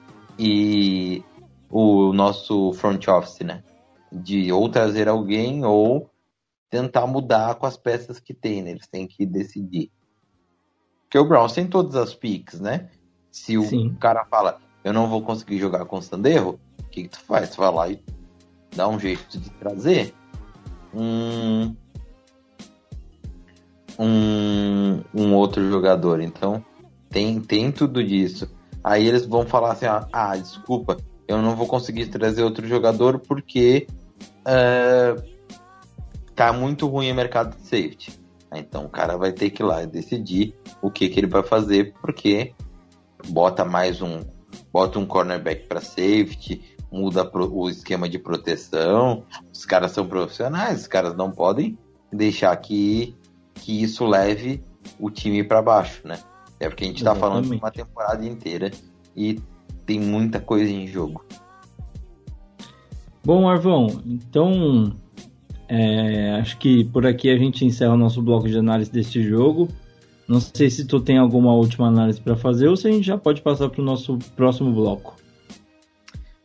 e 0.44 1.24
o 1.70 2.12
nosso 2.12 2.74
front 2.74 3.08
office, 3.08 3.42
né? 3.42 3.64
De 4.12 4.52
ou 4.52 4.68
trazer 4.68 5.08
alguém 5.08 5.64
ou 5.64 6.10
tentar 6.68 7.06
mudar 7.06 7.54
com 7.56 7.68
as 7.68 7.78
peças 7.78 8.20
que 8.20 8.34
tem, 8.34 8.64
né? 8.64 8.72
Eles 8.72 8.88
têm 8.88 9.08
que 9.08 9.24
decidir. 9.24 9.92
Porque 11.04 11.20
o 11.20 11.26
Browns 11.26 11.54
tem 11.54 11.68
todas 11.68 11.96
as 11.96 12.16
picks, 12.16 12.60
né? 12.60 12.90
Se 13.30 13.56
o 13.56 13.64
Sim. 13.64 13.96
cara 14.00 14.26
fala, 14.26 14.60
eu 14.84 14.92
não 14.92 15.08
vou 15.08 15.22
conseguir 15.22 15.60
jogar 15.60 15.86
com 15.86 15.98
o 15.98 16.02
Sanderro, 16.02 16.60
o 16.80 16.84
que, 16.86 17.04
que 17.04 17.10
tu 17.10 17.20
faz? 17.20 17.52
Tu 17.52 17.58
vai 17.58 17.72
lá 17.72 17.90
e 17.90 18.04
dá 18.76 18.88
um 18.88 19.00
jeito 19.00 19.38
de 19.38 19.50
trazer 19.52 20.12
um, 20.92 21.76
um, 24.00 25.04
um 25.14 25.36
outro 25.36 25.70
jogador. 25.70 26.20
Então, 26.20 26.66
tem, 27.10 27.40
tem 27.40 27.72
tudo 27.72 28.04
disso. 28.04 28.50
Aí 28.84 29.08
eles 29.08 29.26
vão 29.26 29.46
falar 29.46 29.74
assim: 29.74 29.86
ah, 29.86 30.36
desculpa, 30.36 30.98
eu 31.28 31.42
não 31.42 31.56
vou 31.56 31.68
conseguir 31.68 32.08
trazer 32.08 32.44
outro 32.44 32.68
jogador 32.68 33.20
porque 33.20 33.88
uh, 34.42 35.22
tá 36.36 36.52
muito 36.52 36.88
ruim 36.88 37.12
o 37.12 37.16
mercado 37.16 37.56
de 37.56 37.64
safety. 37.64 38.20
Então 38.54 38.86
o 38.86 38.90
cara 38.90 39.18
vai 39.18 39.32
ter 39.32 39.50
que 39.50 39.64
ir 39.64 39.66
lá 39.66 39.84
e 39.84 39.88
decidir 39.88 40.54
o 40.82 40.92
que, 40.92 41.08
que 41.08 41.20
ele 41.20 41.28
vai 41.28 41.44
fazer, 41.44 41.94
porque 42.02 42.54
bota 43.28 43.64
mais 43.64 44.02
um. 44.02 44.22
Bota 44.74 45.00
um 45.00 45.06
cornerback 45.06 45.68
para 45.68 45.80
safety, 45.80 46.62
muda 46.92 47.30
o 47.34 47.70
esquema 47.70 48.10
de 48.10 48.20
proteção. 48.20 49.24
Os 49.54 49.66
caras 49.66 49.92
são 49.92 50.06
profissionais, 50.06 50.82
os 50.82 50.88
caras 50.88 51.16
não 51.16 51.32
podem 51.32 51.78
deixar 52.12 52.56
que, 52.58 53.16
que 53.56 53.82
isso 53.82 54.06
leve 54.06 54.64
o 55.00 55.10
time 55.10 55.44
para 55.44 55.62
baixo, 55.62 56.06
né? 56.06 56.20
É 56.62 56.70
porque 56.70 56.84
a 56.84 56.88
gente 56.88 56.98
está 56.98 57.16
falando 57.16 57.50
de 57.50 57.56
uma 57.58 57.72
temporada 57.72 58.24
inteira 58.24 58.70
e 59.18 59.42
tem 59.84 60.00
muita 60.00 60.40
coisa 60.40 60.72
em 60.72 60.86
jogo. 60.86 61.26
Bom, 63.26 63.50
Arvão, 63.50 63.88
então 64.06 64.96
é, 65.68 66.36
acho 66.40 66.60
que 66.60 66.84
por 66.86 67.08
aqui 67.08 67.32
a 67.32 67.38
gente 67.38 67.66
encerra 67.66 67.94
o 67.94 67.98
nosso 67.98 68.22
bloco 68.22 68.48
de 68.48 68.56
análise 68.56 68.92
deste 68.92 69.24
jogo. 69.24 69.70
Não 70.28 70.40
sei 70.40 70.70
se 70.70 70.86
tu 70.86 71.00
tem 71.00 71.18
alguma 71.18 71.52
última 71.52 71.88
análise 71.88 72.22
para 72.22 72.36
fazer 72.36 72.68
ou 72.68 72.78
se 72.78 72.88
a 72.88 72.92
gente 72.92 73.08
já 73.08 73.18
pode 73.18 73.42
passar 73.42 73.68
para 73.68 73.82
o 73.82 73.84
nosso 73.84 74.20
próximo 74.36 74.72
bloco. 74.72 75.16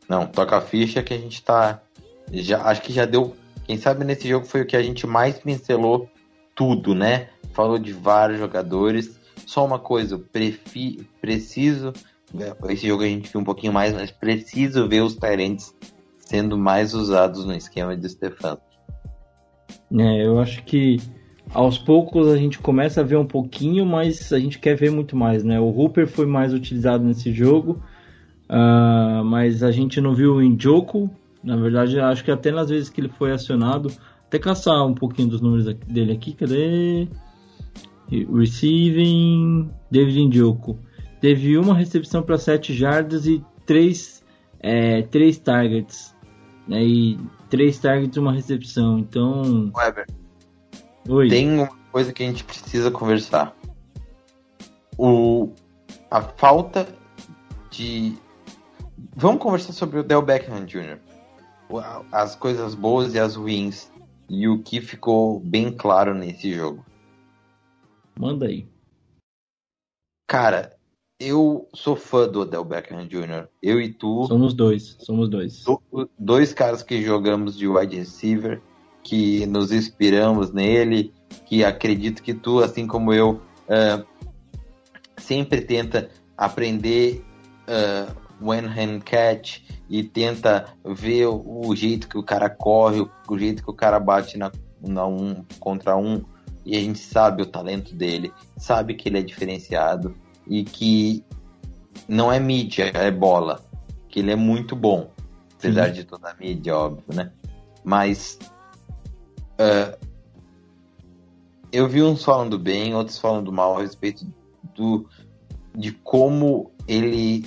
Não, 0.08 0.26
toca 0.26 0.56
a 0.56 0.60
ficha 0.62 1.02
que 1.02 1.12
a 1.12 1.18
gente 1.18 1.42
tá. 1.42 1.82
Já, 2.32 2.62
acho 2.62 2.80
que 2.80 2.92
já 2.92 3.04
deu. 3.04 3.36
Quem 3.66 3.76
sabe 3.76 4.02
nesse 4.02 4.26
jogo 4.26 4.46
foi 4.46 4.62
o 4.62 4.66
que 4.66 4.76
a 4.76 4.82
gente 4.82 5.06
mais 5.06 5.38
pincelou 5.38 6.08
tudo, 6.54 6.94
né? 6.94 7.28
Falou 7.52 7.78
de 7.78 7.92
vários 7.92 8.38
jogadores. 8.38 9.15
Só 9.47 9.64
uma 9.64 9.78
coisa, 9.78 10.18
prefi, 10.18 11.09
preciso. 11.20 11.92
Esse 12.68 12.88
jogo 12.88 13.05
a 13.05 13.07
gente 13.07 13.30
viu 13.30 13.40
um 13.40 13.44
pouquinho 13.44 13.72
mais, 13.72 13.94
mas 13.94 14.11
preciso 14.11 14.88
ver 14.88 15.03
os 15.03 15.14
Tyrants 15.14 15.72
sendo 16.18 16.59
mais 16.59 16.92
usados 16.92 17.47
no 17.47 17.55
esquema 17.55 17.97
de 17.97 18.09
Stefan. 18.09 18.59
É, 19.97 20.26
eu 20.26 20.40
acho 20.40 20.64
que 20.64 20.99
aos 21.55 21.78
poucos 21.78 22.26
a 22.26 22.36
gente 22.36 22.59
começa 22.59 23.01
a 23.01 23.05
ver 23.05 23.16
um 23.16 23.24
pouquinho, 23.24 23.86
mas 23.86 24.32
a 24.32 24.38
gente 24.38 24.59
quer 24.59 24.74
ver 24.74 24.90
muito 24.90 25.16
mais, 25.16 25.44
né? 25.44 25.61
O 25.61 25.68
Hooper 25.68 26.09
foi 26.09 26.26
mais 26.26 26.53
utilizado 26.53 27.05
nesse 27.05 27.32
jogo, 27.32 27.80
uh, 28.51 29.24
mas 29.24 29.62
a 29.62 29.70
gente 29.70 30.01
não 30.01 30.12
viu 30.12 30.34
o 30.34 30.42
Njoku. 30.42 31.09
Na 31.42 31.57
verdade, 31.57 32.01
acho 32.01 32.24
que 32.24 32.32
até 32.32 32.51
nas 32.51 32.68
vezes 32.68 32.90
que 32.90 33.01
ele 33.01 33.09
foi 33.09 33.30
acionado, 33.30 33.92
até 34.26 34.40
caçar 34.40 34.84
um 34.84 34.94
pouquinho 34.94 35.28
dos 35.28 35.40
números 35.40 35.72
dele 35.86 36.12
aqui, 36.12 36.32
cadê? 36.32 37.07
Receiving, 38.11 39.70
David 39.90 40.26
Njoku. 40.28 40.78
Teve 41.20 41.59
uma 41.59 41.74
recepção 41.74 42.22
para 42.22 42.38
7 42.38 42.74
jardas 42.74 43.26
e 43.26 43.44
3, 43.64 44.24
é, 44.61 45.02
3 45.02 45.38
targets. 45.38 46.16
Né? 46.68 46.84
E 46.84 47.18
três 47.48 47.78
targets 47.78 48.16
uma 48.16 48.32
recepção. 48.32 48.98
Então. 48.98 49.70
Weber. 49.74 50.07
Oi. 51.09 51.28
Tem 51.28 51.48
uma 51.48 51.68
coisa 51.92 52.12
que 52.12 52.22
a 52.22 52.26
gente 52.26 52.44
precisa 52.44 52.90
conversar. 52.90 53.54
O, 54.98 55.50
a 56.11 56.22
falta 56.22 56.86
de. 57.70 58.16
Vamos 59.14 59.40
conversar 59.40 59.72
sobre 59.72 59.98
o 59.98 60.02
Del 60.02 60.22
Beckham 60.22 60.64
Jr. 60.64 60.98
As 62.12 62.34
coisas 62.34 62.74
boas 62.74 63.14
e 63.14 63.18
as 63.18 63.36
ruins. 63.36 63.90
E 64.28 64.48
o 64.48 64.61
que 64.61 64.80
ficou 64.80 65.38
bem 65.38 65.70
claro 65.70 66.12
nesse 66.12 66.52
jogo. 66.52 66.84
Manda 68.18 68.46
aí. 68.46 68.66
Cara, 70.28 70.76
eu 71.20 71.68
sou 71.74 71.96
fã 71.96 72.28
do 72.28 72.40
Odell 72.40 72.64
Beckham 72.64 73.06
Jr. 73.06 73.48
Eu 73.62 73.80
e 73.80 73.92
tu. 73.92 74.26
Somos 74.26 74.54
dois, 74.54 74.96
somos 75.00 75.28
dois. 75.28 75.64
dois 76.18 76.52
caras 76.52 76.82
que 76.82 77.02
jogamos 77.02 77.56
de 77.56 77.66
wide 77.66 77.96
receiver, 77.96 78.60
que 79.02 79.46
nos 79.46 79.72
inspiramos 79.72 80.52
nele, 80.52 81.12
que 81.46 81.64
acredito 81.64 82.22
que 82.22 82.34
tu, 82.34 82.60
assim 82.60 82.86
como 82.86 83.12
eu, 83.12 83.40
uh, 83.68 84.04
sempre 85.16 85.60
tenta 85.60 86.10
aprender 86.36 87.24
uh, 87.68 88.14
one 88.40 88.66
hand 88.66 89.00
catch 89.04 89.60
e 89.88 90.02
tenta 90.02 90.66
ver 90.84 91.26
o, 91.26 91.68
o, 91.68 91.74
jeito 91.74 92.08
que 92.08 92.18
o 92.18 92.22
cara 92.22 92.50
corre, 92.50 93.00
o, 93.00 93.10
o 93.28 93.38
jeito 93.38 93.62
que 93.62 93.70
o 93.70 93.74
cara 93.74 93.98
bate 93.98 94.36
na, 94.36 94.50
na 94.80 95.06
um 95.06 95.44
contra 95.60 95.96
um. 95.96 96.24
E 96.66 96.76
a 96.76 96.80
gente 96.80 96.98
sabe 96.98 97.42
o 97.42 97.46
talento 97.46 97.94
dele, 97.94 98.32
sabe 98.56 98.94
que 98.94 99.08
ele 99.08 99.20
é 99.20 99.22
diferenciado 99.22 100.16
e 100.48 100.64
que 100.64 101.24
não 102.08 102.32
é 102.32 102.40
mídia, 102.40 102.90
é 102.92 103.08
bola. 103.08 103.64
Que 104.08 104.18
ele 104.18 104.32
é 104.32 104.36
muito 104.36 104.74
bom. 104.74 105.08
Apesar 105.56 105.86
Sim. 105.86 105.92
de 105.92 106.04
toda 106.04 106.28
a 106.28 106.34
mídia, 106.34 106.76
óbvio, 106.76 107.04
né? 107.14 107.30
Mas. 107.84 108.36
Uh, 109.52 109.96
eu 111.70 111.88
vi 111.88 112.02
uns 112.02 112.24
falando 112.24 112.58
bem, 112.58 112.94
outros 112.94 113.18
falando 113.18 113.52
mal 113.52 113.76
a 113.76 113.82
respeito 113.82 114.26
do, 114.74 115.08
de 115.74 115.92
como 115.92 116.72
ele 116.88 117.46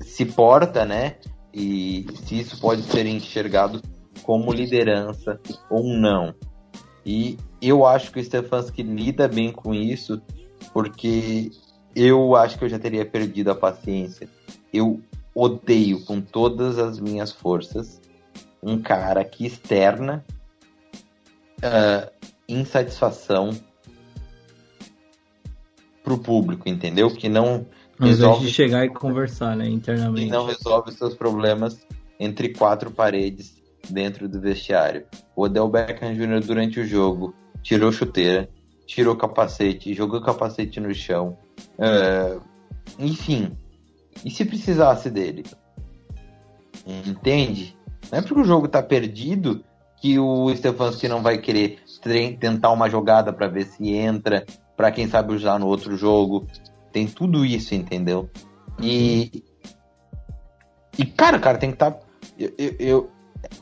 se 0.00 0.24
porta, 0.24 0.84
né? 0.84 1.16
E 1.52 2.06
se 2.24 2.38
isso 2.38 2.60
pode 2.60 2.82
ser 2.82 3.04
enxergado 3.06 3.82
como 4.22 4.52
liderança 4.52 5.40
ou 5.68 5.84
não. 5.84 6.34
E 7.04 7.36
eu 7.62 7.86
acho 7.86 8.10
que 8.10 8.18
o 8.18 8.24
Stefanski 8.24 8.82
lida 8.82 9.28
bem 9.28 9.52
com 9.52 9.72
isso, 9.72 10.20
porque 10.72 11.52
eu 11.94 12.34
acho 12.34 12.58
que 12.58 12.64
eu 12.64 12.68
já 12.68 12.78
teria 12.78 13.06
perdido 13.06 13.50
a 13.50 13.54
paciência. 13.54 14.28
Eu 14.72 15.00
odeio 15.34 16.04
com 16.04 16.20
todas 16.20 16.78
as 16.78 16.98
minhas 16.98 17.30
forças 17.30 18.00
um 18.62 18.80
cara 18.80 19.24
que 19.24 19.46
externa 19.46 20.24
uh, 21.58 22.10
insatisfação 22.48 23.50
pro 26.02 26.18
público, 26.18 26.68
entendeu? 26.68 27.10
Que 27.14 27.28
não 27.28 27.66
resolve 27.98 28.46
de 28.46 28.52
chegar 28.52 28.84
e 28.84 28.88
conversar, 28.88 29.56
né, 29.56 29.68
internamente. 29.68 30.26
Que 30.26 30.32
não 30.32 30.46
resolve 30.46 30.92
seus 30.92 31.14
problemas 31.14 31.86
entre 32.18 32.50
quatro 32.50 32.90
paredes 32.90 33.62
dentro 33.88 34.28
do 34.28 34.40
vestiário. 34.40 35.04
O 35.34 35.42
Odell 35.42 35.68
Beckham 35.68 36.14
Jr. 36.14 36.40
durante 36.44 36.80
o 36.80 36.86
jogo 36.86 37.34
tirou 37.62 37.92
chuteira, 37.92 38.48
tirou 38.86 39.16
capacete, 39.16 39.94
jogou 39.94 40.20
capacete 40.20 40.80
no 40.80 40.94
chão, 40.94 41.36
é, 41.78 42.38
enfim, 42.98 43.56
e 44.24 44.30
se 44.30 44.44
precisasse 44.44 45.10
dele? 45.10 45.44
Entende? 46.86 47.76
Não 48.10 48.18
é 48.18 48.22
porque 48.22 48.40
o 48.40 48.44
jogo 48.44 48.68
tá 48.68 48.82
perdido 48.82 49.64
que 50.02 50.18
o 50.18 50.54
Stefanski 50.54 51.06
não 51.06 51.22
vai 51.22 51.38
querer 51.38 51.78
tentar 52.40 52.70
uma 52.72 52.90
jogada 52.90 53.32
para 53.32 53.46
ver 53.46 53.64
se 53.64 53.94
entra, 53.94 54.44
para 54.76 54.90
quem 54.90 55.06
sabe 55.06 55.32
usar 55.32 55.58
no 55.58 55.68
outro 55.68 55.96
jogo. 55.96 56.46
Tem 56.92 57.06
tudo 57.06 57.44
isso, 57.44 57.74
entendeu? 57.74 58.28
E. 58.80 59.44
E, 60.98 61.06
cara, 61.06 61.38
cara, 61.38 61.56
tem 61.56 61.70
que 61.70 61.76
estar. 61.76 61.92
Tá, 61.92 62.00
eu, 62.36 62.52
eu, 62.58 62.76
eu, 62.80 63.10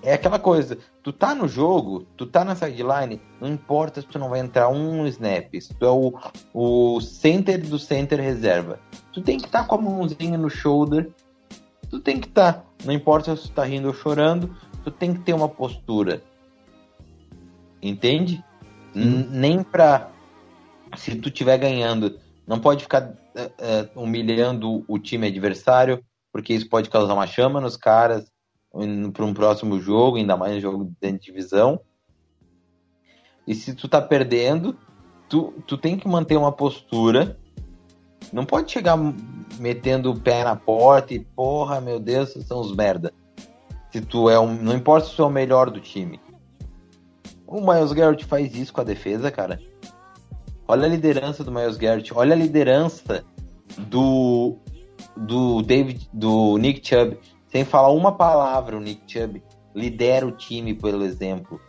é 0.02 0.14
aquela 0.14 0.38
coisa 0.38 0.78
tu 1.02 1.12
tá 1.12 1.34
no 1.34 1.48
jogo, 1.48 2.06
tu 2.16 2.26
tá 2.26 2.44
na 2.44 2.54
sideline, 2.54 3.20
não 3.40 3.48
importa 3.48 4.00
se 4.00 4.06
tu 4.06 4.18
não 4.18 4.28
vai 4.28 4.40
entrar 4.40 4.68
um 4.68 5.06
snap, 5.06 5.54
se 5.60 5.74
tu 5.74 5.86
é 5.86 5.90
o, 5.90 6.12
o 6.52 7.00
center 7.00 7.60
do 7.66 7.78
center 7.78 8.20
reserva. 8.20 8.78
Tu 9.12 9.20
tem 9.22 9.38
que 9.38 9.46
estar 9.46 9.62
tá 9.62 9.64
com 9.66 9.76
a 9.76 9.80
mãozinha 9.80 10.36
no 10.36 10.50
shoulder 10.50 11.10
tu 11.90 11.98
tem 11.98 12.18
que 12.18 12.28
estar. 12.28 12.52
Tá, 12.52 12.64
não 12.84 12.94
importa 12.94 13.36
se 13.36 13.48
tu 13.48 13.52
tá 13.52 13.64
rindo 13.64 13.88
ou 13.88 13.94
chorando, 13.94 14.56
tu 14.84 14.90
tem 14.90 15.12
que 15.12 15.20
ter 15.20 15.34
uma 15.34 15.48
postura. 15.48 16.22
Entende? 17.82 18.42
Nem 18.94 19.62
pra. 19.62 20.10
Se 20.96 21.16
tu 21.16 21.28
estiver 21.28 21.58
ganhando, 21.58 22.18
não 22.46 22.58
pode 22.58 22.82
ficar 22.82 23.02
uh, 23.04 23.96
uh, 23.96 24.02
humilhando 24.02 24.84
o 24.88 24.98
time 24.98 25.26
adversário, 25.26 26.02
porque 26.32 26.54
isso 26.54 26.68
pode 26.68 26.88
causar 26.88 27.14
uma 27.14 27.26
chama 27.26 27.60
nos 27.60 27.76
caras 27.76 28.30
para 29.12 29.24
um 29.24 29.34
próximo 29.34 29.80
jogo, 29.80 30.16
ainda 30.16 30.36
mais 30.36 30.56
um 30.56 30.60
jogo 30.60 30.92
de 31.00 31.18
divisão. 31.18 31.80
E 33.46 33.54
se 33.54 33.74
tu 33.74 33.88
tá 33.88 34.00
perdendo, 34.00 34.76
tu, 35.28 35.52
tu 35.66 35.76
tem 35.76 35.98
que 35.98 36.06
manter 36.06 36.36
uma 36.36 36.52
postura. 36.52 37.38
Não 38.32 38.44
pode 38.44 38.70
chegar 38.70 38.96
metendo 39.58 40.12
o 40.12 40.20
pé 40.20 40.44
na 40.44 40.54
porta 40.54 41.14
e, 41.14 41.20
porra, 41.20 41.80
meu 41.80 41.98
Deus, 41.98 42.30
vocês 42.30 42.46
são 42.46 42.60
os 42.60 42.74
merda. 42.74 43.12
Se 43.90 44.00
tu 44.00 44.30
é 44.30 44.38
um. 44.38 44.54
Não 44.54 44.74
importa 44.74 45.08
se 45.08 45.16
tu 45.16 45.22
é 45.22 45.26
o 45.26 45.30
melhor 45.30 45.68
do 45.68 45.80
time. 45.80 46.20
O 47.46 47.60
Miles 47.60 47.92
Garrett 47.92 48.24
faz 48.24 48.54
isso 48.54 48.72
com 48.72 48.80
a 48.80 48.84
defesa, 48.84 49.32
cara. 49.32 49.60
Olha 50.68 50.86
a 50.86 50.88
liderança 50.88 51.42
do 51.42 51.50
Miles 51.50 51.76
Garrett. 51.76 52.14
Olha 52.14 52.34
a 52.34 52.38
liderança 52.38 53.24
do. 53.76 54.56
Do 55.16 55.60
David. 55.62 56.08
Do 56.12 56.56
Nick 56.58 56.86
Chubb. 56.86 57.18
Sem 57.50 57.64
falar 57.64 57.90
uma 57.92 58.12
palavra, 58.12 58.76
o 58.76 58.80
Nick 58.80 59.02
Chubb 59.06 59.42
lidera 59.74 60.26
o 60.26 60.32
time, 60.32 60.74
pelo 60.74 61.04
exemplo. 61.04 61.60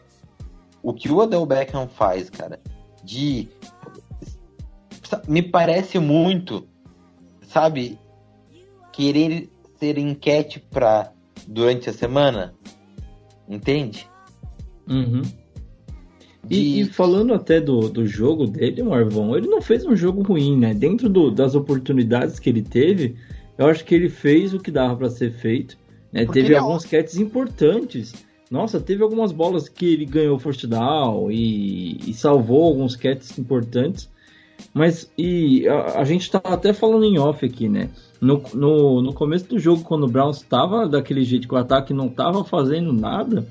O 0.83 0.93
que 0.93 1.11
o 1.11 1.17
Odell 1.17 1.45
Beckham 1.45 1.87
faz, 1.87 2.29
cara, 2.29 2.59
de. 3.03 3.49
Me 5.27 5.41
parece 5.41 5.99
muito, 5.99 6.67
sabe, 7.41 7.99
querer 8.93 9.49
ser 9.77 9.97
enquete 9.97 10.59
pra, 10.59 11.11
durante 11.47 11.89
a 11.89 11.93
semana. 11.93 12.53
Entende? 13.49 14.07
Uhum. 14.87 15.21
De... 16.43 16.55
E, 16.55 16.81
e, 16.81 16.85
falando 16.85 17.33
até 17.33 17.59
do, 17.59 17.89
do 17.89 18.05
jogo 18.07 18.47
dele, 18.47 18.81
Marvão, 18.81 19.35
ele 19.35 19.47
não 19.47 19.61
fez 19.61 19.85
um 19.85 19.95
jogo 19.95 20.21
ruim, 20.21 20.57
né? 20.57 20.73
Dentro 20.73 21.09
do, 21.09 21.29
das 21.29 21.53
oportunidades 21.53 22.39
que 22.39 22.49
ele 22.49 22.61
teve, 22.61 23.15
eu 23.61 23.67
acho 23.67 23.85
que 23.85 23.93
ele 23.93 24.09
fez 24.09 24.53
o 24.53 24.59
que 24.59 24.71
dava 24.71 24.95
para 24.95 25.09
ser 25.09 25.31
feito. 25.31 25.77
Né? 26.11 26.25
Teve 26.25 26.55
é 26.55 26.57
alguns 26.57 26.83
catches 26.83 27.17
importantes. 27.17 28.13
Nossa, 28.49 28.79
teve 28.79 29.03
algumas 29.03 29.31
bolas 29.31 29.69
que 29.69 29.93
ele 29.93 30.03
ganhou 30.03 30.39
first 30.39 30.65
down 30.65 31.31
e, 31.31 31.97
e 32.09 32.13
salvou 32.13 32.63
alguns 32.63 32.95
catches 32.95 33.37
importantes. 33.37 34.09
Mas 34.73 35.11
e 35.15 35.67
a, 35.67 35.99
a, 35.99 36.03
gente 36.03 36.29
tá 36.29 36.41
até 36.43 36.73
falando 36.73 37.05
em 37.05 37.19
off 37.19 37.45
aqui, 37.45 37.69
né? 37.69 37.89
No, 38.19 38.41
no, 38.53 39.01
no 39.01 39.13
começo 39.13 39.47
do 39.47 39.59
jogo, 39.59 39.83
quando 39.83 40.05
o 40.05 40.09
Browns 40.09 40.37
estava 40.37 40.87
daquele 40.87 41.23
jeito 41.23 41.47
que 41.47 41.53
o 41.53 41.57
ataque 41.57 41.93
não 41.93 42.07
estava 42.07 42.43
fazendo 42.43 42.91
nada, 42.91 43.47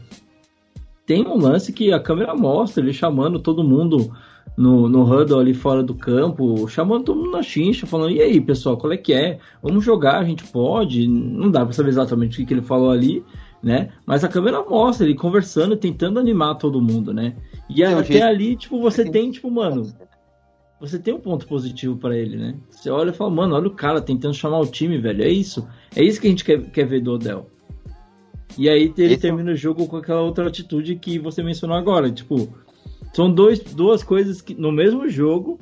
tem 1.06 1.24
um 1.24 1.36
lance 1.36 1.72
que 1.72 1.92
a 1.92 2.00
câmera 2.00 2.34
mostra 2.34 2.82
ele 2.82 2.92
chamando 2.92 3.38
todo 3.38 3.64
mundo 3.64 4.12
no, 4.56 4.88
no 4.88 5.02
huddle 5.02 5.40
ali 5.40 5.54
fora 5.54 5.82
do 5.82 5.94
campo, 5.94 6.68
chamando 6.68 7.04
todo 7.04 7.20
mundo 7.20 7.32
na 7.32 7.42
chincha, 7.42 7.86
falando, 7.86 8.12
e 8.12 8.20
aí, 8.20 8.40
pessoal, 8.40 8.76
qual 8.76 8.92
é 8.92 8.96
que 8.96 9.12
é? 9.12 9.38
Vamos 9.62 9.84
jogar, 9.84 10.18
a 10.18 10.24
gente 10.24 10.44
pode? 10.44 11.08
Não 11.08 11.50
dá 11.50 11.64
pra 11.64 11.72
saber 11.72 11.88
exatamente 11.88 12.42
o 12.42 12.46
que 12.46 12.52
ele 12.52 12.62
falou 12.62 12.90
ali, 12.90 13.24
né? 13.62 13.90
Mas 14.04 14.24
a 14.24 14.28
câmera 14.28 14.62
mostra 14.62 15.06
ele 15.06 15.14
conversando, 15.14 15.76
tentando 15.76 16.18
animar 16.18 16.56
todo 16.56 16.80
mundo, 16.80 17.12
né? 17.12 17.36
E 17.68 17.82
até 17.84 18.04
jeito... 18.04 18.24
ali, 18.24 18.56
tipo, 18.56 18.80
você 18.80 19.08
tem, 19.08 19.30
tipo, 19.30 19.50
mano, 19.50 19.92
você 20.80 20.98
tem 20.98 21.12
um 21.12 21.20
ponto 21.20 21.46
positivo 21.46 21.96
para 21.96 22.16
ele, 22.16 22.36
né? 22.36 22.54
Você 22.70 22.90
olha 22.90 23.10
e 23.10 23.14
fala, 23.14 23.30
mano, 23.30 23.54
olha 23.54 23.68
o 23.68 23.74
cara 23.74 24.00
tentando 24.00 24.34
chamar 24.34 24.60
o 24.60 24.66
time, 24.66 24.98
velho. 24.98 25.22
É 25.22 25.28
isso. 25.28 25.68
É 25.94 26.02
isso 26.02 26.20
que 26.20 26.26
a 26.26 26.30
gente 26.30 26.44
quer, 26.44 26.60
quer 26.70 26.86
ver 26.86 27.02
do 27.02 27.12
Odell. 27.12 27.46
E 28.58 28.68
aí 28.68 28.92
ele 28.96 29.12
Esse... 29.12 29.22
termina 29.22 29.52
o 29.52 29.56
jogo 29.56 29.86
com 29.86 29.98
aquela 29.98 30.22
outra 30.22 30.48
atitude 30.48 30.96
que 30.96 31.18
você 31.18 31.42
mencionou 31.42 31.76
agora. 31.76 32.10
Tipo, 32.10 32.48
são 33.12 33.32
dois, 33.32 33.58
duas 33.60 34.02
coisas 34.02 34.40
que, 34.40 34.54
no 34.54 34.70
mesmo 34.70 35.08
jogo 35.08 35.58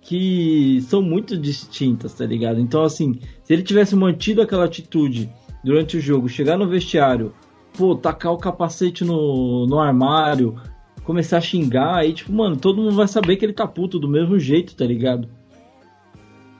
que 0.00 0.80
são 0.82 1.02
muito 1.02 1.36
distintas, 1.36 2.14
tá 2.14 2.24
ligado? 2.24 2.60
Então, 2.60 2.82
assim, 2.84 3.18
se 3.42 3.52
ele 3.52 3.64
tivesse 3.64 3.96
mantido 3.96 4.40
aquela 4.40 4.64
atitude 4.64 5.28
durante 5.64 5.96
o 5.96 6.00
jogo, 6.00 6.28
chegar 6.28 6.56
no 6.56 6.68
vestiário, 6.68 7.34
pô, 7.76 7.96
tacar 7.96 8.32
o 8.32 8.38
capacete 8.38 9.04
no, 9.04 9.66
no 9.66 9.80
armário, 9.80 10.54
começar 11.02 11.38
a 11.38 11.40
xingar, 11.40 11.96
aí, 11.96 12.12
tipo, 12.12 12.32
mano, 12.32 12.56
todo 12.56 12.80
mundo 12.80 12.94
vai 12.94 13.08
saber 13.08 13.36
que 13.36 13.44
ele 13.44 13.52
tá 13.52 13.66
puto 13.66 13.98
do 13.98 14.08
mesmo 14.08 14.38
jeito, 14.38 14.76
tá 14.76 14.84
ligado? 14.84 15.28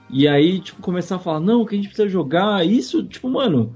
E 0.09 0.27
aí, 0.27 0.59
tipo, 0.59 0.81
começar 0.81 1.15
a 1.15 1.19
falar, 1.19 1.39
não, 1.39 1.65
que 1.65 1.73
a 1.73 1.77
gente 1.77 1.87
precisa 1.87 2.09
jogar, 2.09 2.65
isso, 2.65 3.01
tipo, 3.03 3.29
mano, 3.29 3.75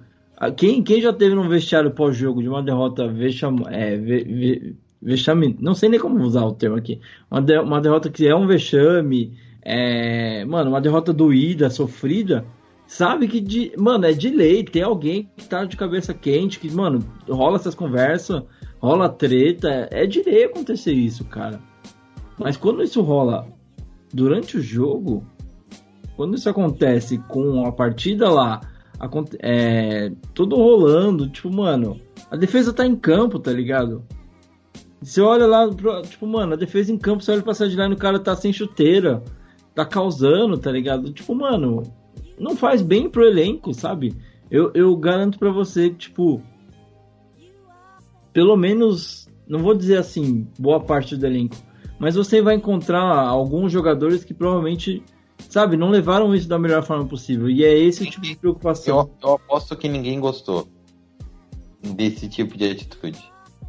quem, 0.58 0.84
quem 0.84 1.02
já 1.02 1.14
teve 1.14 1.34
num 1.34 1.48
vestiário 1.48 1.92
pós-jogo 1.92 2.42
de 2.42 2.50
uma 2.50 2.64
derrota 2.64 3.08
vexam, 3.08 3.56
é, 3.70 3.96
ve, 3.96 4.24
ve, 4.24 4.76
vexame, 5.02 5.58
não 5.60 5.74
sei 5.74 5.90
nem 5.90 6.00
como 6.00 6.24
usar 6.24 6.46
o 6.46 6.54
termo 6.54 6.78
aqui, 6.78 7.00
uma, 7.30 7.42
de, 7.42 7.58
uma 7.58 7.82
derrota 7.82 8.10
que 8.10 8.28
é 8.28 8.36
um 8.36 8.46
vexame, 8.46 9.38
é, 9.62 10.46
mano, 10.46 10.70
uma 10.70 10.82
derrota 10.82 11.12
doída, 11.12 11.70
sofrida, 11.70 12.46
sabe 12.86 13.28
que, 13.28 13.40
de, 13.40 13.72
mano, 13.78 14.06
é 14.06 14.14
de 14.14 14.30
lei, 14.30 14.64
tem 14.64 14.84
alguém 14.84 15.30
que 15.36 15.48
tá 15.48 15.66
de 15.66 15.78
cabeça 15.78 16.14
quente, 16.14 16.60
que, 16.60 16.70
mano, 16.70 17.00
rola 17.28 17.56
essas 17.56 17.74
conversas, 17.74 18.44
rola 18.80 19.10
treta, 19.10 19.88
é 19.92 20.06
de 20.06 20.22
lei 20.22 20.46
acontecer 20.46 20.94
isso, 20.94 21.26
cara. 21.26 21.60
Mas 22.38 22.58
quando 22.58 22.84
isso 22.84 23.02
rola 23.02 23.48
durante 24.14 24.58
o 24.58 24.62
jogo, 24.62 25.26
quando 26.16 26.36
isso 26.36 26.50
acontece 26.50 27.18
com 27.28 27.66
a 27.66 27.72
partida 27.72 28.30
lá, 28.30 28.62
é, 29.40 30.12
tudo 30.34 30.56
rolando, 30.56 31.30
tipo, 31.30 31.52
mano, 31.52 32.00
a 32.30 32.36
defesa 32.36 32.74
tá 32.74 32.86
em 32.86 32.96
campo, 32.96 33.40
tá 33.40 33.52
ligado? 33.52 34.04
Você 35.02 35.20
olha 35.20 35.48
lá, 35.48 35.68
tipo, 36.04 36.28
mano, 36.28 36.54
a 36.54 36.56
defesa 36.56 36.92
em 36.92 36.98
campo, 36.98 37.24
você 37.24 37.32
olha 37.32 37.42
pra 37.42 37.56
sideline, 37.56 37.94
o 37.94 37.98
cara 37.98 38.20
tá 38.20 38.36
sem 38.36 38.54
chuteira, 38.54 39.24
tá 39.74 39.84
causando, 39.84 40.58
tá 40.60 40.72
ligado? 40.72 41.12
Tipo, 41.12 41.34
mano, 41.34 41.82
não 42.38 42.56
faz 42.56 42.84
bem 42.84 43.10
pro 43.10 43.26
elenco, 43.26 43.74
sabe? 43.74 44.16
Eu, 44.50 44.72
eu 44.76 44.96
garanto 44.96 45.40
para 45.40 45.52
você, 45.52 45.90
tipo, 45.90 46.42
pelo 48.32 48.56
menos, 48.56 49.28
não 49.48 49.60
vou 49.60 49.74
dizer 49.74 49.98
assim, 49.98 50.48
boa 50.60 50.80
parte 50.80 51.16
do 51.16 51.26
elenco, 51.26 51.56
mas 51.98 52.16
você 52.16 52.40
vai 52.40 52.56
encontrar 52.56 53.02
alguns 53.02 53.72
jogadores 53.72 54.24
que 54.24 54.36
provavelmente, 54.36 55.04
sabe, 55.50 55.78
não 55.78 55.90
levaram 55.90 56.36
isso 56.36 56.48
da 56.48 56.60
melhor 56.60 56.84
forma 56.84 57.08
possível. 57.08 57.50
E 57.50 57.64
é 57.64 57.76
esse 57.76 58.04
o 58.04 58.10
tipo 58.10 58.22
de 58.22 58.36
preocupação. 58.36 59.00
Eu, 59.00 59.30
eu 59.30 59.36
aposto 59.36 59.76
que 59.76 59.88
ninguém 59.90 60.20
gostou 60.20 60.68
desse 61.96 62.30
tipo 62.30 62.56
de 62.56 62.66
atitude. 62.70 63.20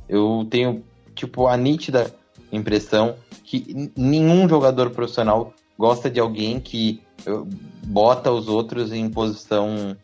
Eu 0.09 0.47
tenho 0.51 0.83
tipo, 1.15 1.47
a 1.47 1.57
nítida 1.57 2.15
impressão 2.51 3.17
que 3.45 3.91
nenhum 3.97 4.49
jogador 4.49 4.91
profissional 4.91 5.55
gosta 5.79 6.11
de 6.11 6.21
alguém 6.21 6.61
que 6.61 7.03
uh, 7.27 7.47
bota 7.87 8.31
os 8.31 8.49
outros 8.49 8.93
em 8.93 9.09
posição 9.11 9.97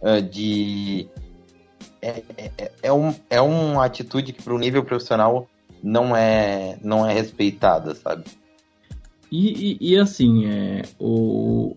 uh, 0.00 0.22
de. 0.22 1.08
É, 2.00 2.22
é, 2.36 2.72
é, 2.84 2.92
um, 2.92 3.14
é 3.28 3.40
uma 3.40 3.84
atitude 3.84 4.32
que, 4.32 4.42
para 4.42 4.54
o 4.54 4.58
nível 4.58 4.84
profissional, 4.84 5.48
não 5.82 6.16
é, 6.16 6.78
não 6.82 7.04
é 7.04 7.12
respeitada, 7.12 7.94
sabe? 7.94 8.24
E, 9.30 9.76
e, 9.80 9.92
e 9.92 9.96
assim, 9.98 10.46
é, 10.46 10.82
o, 10.98 11.76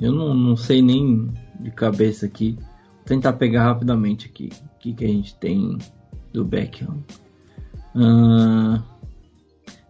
eu 0.00 0.12
não, 0.12 0.34
não 0.34 0.56
sei 0.56 0.82
nem 0.82 1.30
de 1.60 1.70
cabeça 1.70 2.26
aqui. 2.26 2.56
Vou 2.96 3.04
tentar 3.04 3.34
pegar 3.34 3.64
rapidamente 3.64 4.26
aqui 4.26 4.50
o 4.64 4.78
que, 4.78 4.94
que 4.94 5.04
a 5.04 5.08
gente 5.08 5.34
tem 5.36 5.78
do 6.32 6.44
Beckham. 6.44 6.98
Uh, 7.94 8.82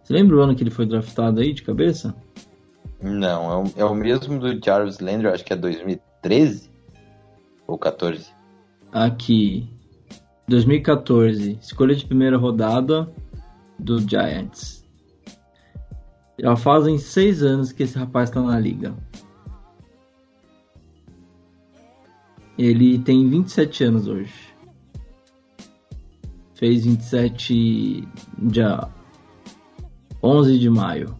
você 0.01 0.13
lembra 0.13 0.35
o 0.35 0.41
ano 0.41 0.55
que 0.55 0.63
ele 0.63 0.71
foi 0.71 0.85
draftado 0.85 1.39
aí 1.39 1.53
de 1.53 1.61
cabeça? 1.61 2.15
Não, 3.01 3.51
é 3.51 3.55
o, 3.55 3.73
é 3.77 3.85
o 3.85 3.95
mesmo 3.95 4.39
do 4.39 4.63
Jarvis 4.63 4.99
Landry, 4.99 5.27
acho 5.27 5.45
que 5.45 5.53
é 5.53 5.55
2013 5.55 6.69
ou 7.67 7.77
14. 7.77 8.27
Aqui, 8.91 9.69
2014, 10.47 11.57
escolha 11.61 11.95
de 11.95 12.05
primeira 12.05 12.37
rodada 12.37 13.09
do 13.79 13.99
Giants. 13.99 14.85
Já 16.39 16.55
fazem 16.55 16.97
seis 16.97 17.43
anos 17.43 17.71
que 17.71 17.83
esse 17.83 17.97
rapaz 17.97 18.29
está 18.29 18.41
na 18.41 18.59
liga. 18.59 18.93
Ele 22.57 22.99
tem 22.99 23.29
27 23.29 23.83
anos 23.85 24.07
hoje 24.07 24.50
fez 26.61 26.85
27 26.85 28.07
dia 28.37 28.87
11 30.21 30.59
de 30.59 30.69
maio. 30.69 31.15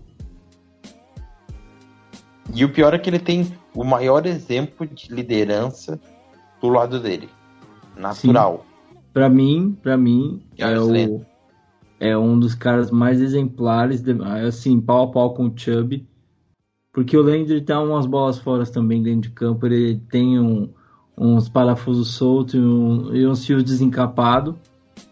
E 2.54 2.64
o 2.64 2.72
pior 2.72 2.94
é 2.94 3.00
que 3.00 3.10
ele 3.10 3.18
tem 3.18 3.52
o 3.74 3.84
maior 3.84 4.28
exemplo 4.28 4.86
de 4.86 5.12
liderança 5.12 6.00
do 6.62 6.70
lado 6.70 7.00
dele. 7.00 7.28
Natural. 7.98 8.64
Para 9.12 9.28
mim, 9.30 9.76
para 9.82 9.98
mim 9.98 10.44
é 10.60 10.80
o 10.80 11.26
é 12.00 12.18
um 12.18 12.40
dos 12.40 12.54
caras 12.54 12.92
mais 12.92 13.20
exemplares, 13.20 14.02
de, 14.02 14.12
assim, 14.48 14.80
pau 14.80 15.06
a 15.06 15.12
pau 15.12 15.34
com 15.34 15.48
o 15.48 15.54
Chubb. 15.56 16.08
Porque 16.94 17.18
o 17.18 17.22
Landry 17.22 17.62
tá 17.62 17.80
umas 17.80 18.06
bolas 18.06 18.38
fora 18.38 18.66
também 18.66 19.02
dentro 19.02 19.22
de 19.22 19.32
campo, 19.32 19.66
ele 19.66 20.00
tem 20.10 20.40
um, 20.40 20.70
uns 21.18 21.50
parafusos 21.50 22.10
soltos 22.10 22.56
e, 22.56 22.60
um, 22.60 23.16
e 23.16 23.26
uns 23.26 23.46
fios 23.46 23.64
desencapados. 23.64 24.56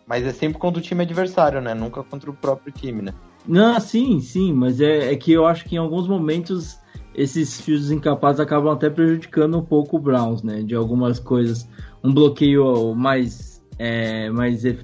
Mas 0.09 0.25
é 0.25 0.33
sempre 0.33 0.57
contra 0.57 0.79
o 0.79 0.83
time 0.83 1.03
adversário, 1.03 1.61
né? 1.61 1.75
Nunca 1.75 2.01
contra 2.01 2.31
o 2.31 2.33
próprio 2.33 2.73
time, 2.73 3.03
né? 3.03 3.13
Não, 3.47 3.79
sim, 3.79 4.19
sim, 4.19 4.51
mas 4.51 4.81
é, 4.81 5.13
é 5.13 5.15
que 5.15 5.31
eu 5.31 5.45
acho 5.45 5.65
que 5.65 5.75
em 5.75 5.77
alguns 5.77 6.07
momentos 6.07 6.79
esses 7.13 7.61
fios 7.61 7.81
desencapados 7.81 8.39
acabam 8.39 8.73
até 8.73 8.89
prejudicando 8.89 9.59
um 9.59 9.63
pouco 9.63 9.97
o 9.97 9.99
Browns, 9.99 10.41
né? 10.41 10.63
De 10.63 10.73
algumas 10.73 11.19
coisas. 11.19 11.69
Um 12.03 12.11
bloqueio 12.11 12.95
mais. 12.95 13.63
É, 13.77 14.31
mais. 14.31 14.65
É, 14.65 14.77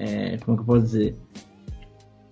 é, 0.00 0.36
como 0.38 0.56
que 0.56 0.62
eu 0.62 0.66
posso 0.66 0.82
dizer? 0.82 1.16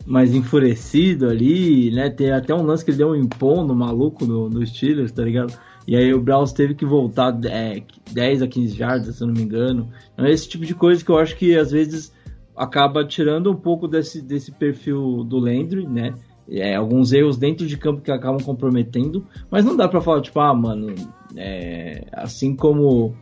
Mais 0.05 0.34
enfurecido 0.34 1.28
ali, 1.28 1.92
né? 1.92 2.11
Tem 2.11 2.32
até 2.32 2.53
um 2.53 2.62
lance 2.62 2.84
que 2.84 2.90
ele 2.90 2.98
deu 2.98 3.11
um 3.11 3.16
impom 3.16 3.64
no 3.64 3.76
maluco 3.76 4.26
no, 4.26 4.51
no 4.51 4.66
Steelers, 4.66 5.12
tá 5.12 5.22
ligado? 5.22 5.57
E 5.86 5.94
aí 5.94 6.12
o 6.12 6.20
Browns 6.20 6.53
teve 6.53 6.74
que 6.74 6.84
voltar 6.84 7.38
é, 7.44 7.82
10 8.11 8.42
a 8.42 8.48
15 8.48 8.76
jardas, 8.76 9.16
se 9.16 9.22
eu 9.22 9.28
não 9.28 9.34
me 9.34 9.42
engano. 9.42 9.88
Então, 10.14 10.26
esse 10.26 10.48
tipo 10.48 10.66
de 10.66 10.74
coisa 10.74 11.05
que 11.05 11.11
eu 11.11 11.18
acho 11.18 11.36
que 11.36 11.57
às 11.57 11.70
vezes 11.70 12.12
acaba 12.61 13.03
tirando 13.07 13.51
um 13.51 13.57
pouco 13.57 13.89
desse, 13.89 14.21
desse 14.21 14.53
perfil 14.53 15.25
do 15.25 15.39
Landry, 15.39 15.87
né? 15.87 16.15
É, 16.47 16.75
alguns 16.75 17.11
erros 17.11 17.39
dentro 17.39 17.67
de 17.67 17.77
campo 17.79 18.03
que 18.03 18.11
acabam 18.11 18.43
comprometendo, 18.43 19.25
mas 19.51 19.65
não 19.65 19.75
dá 19.75 19.89
para 19.89 20.01
falar, 20.01 20.21
tipo, 20.21 20.39
ah, 20.41 20.53
mano, 20.53 20.95
é, 21.35 22.05
assim 22.13 22.55
como 22.55 23.15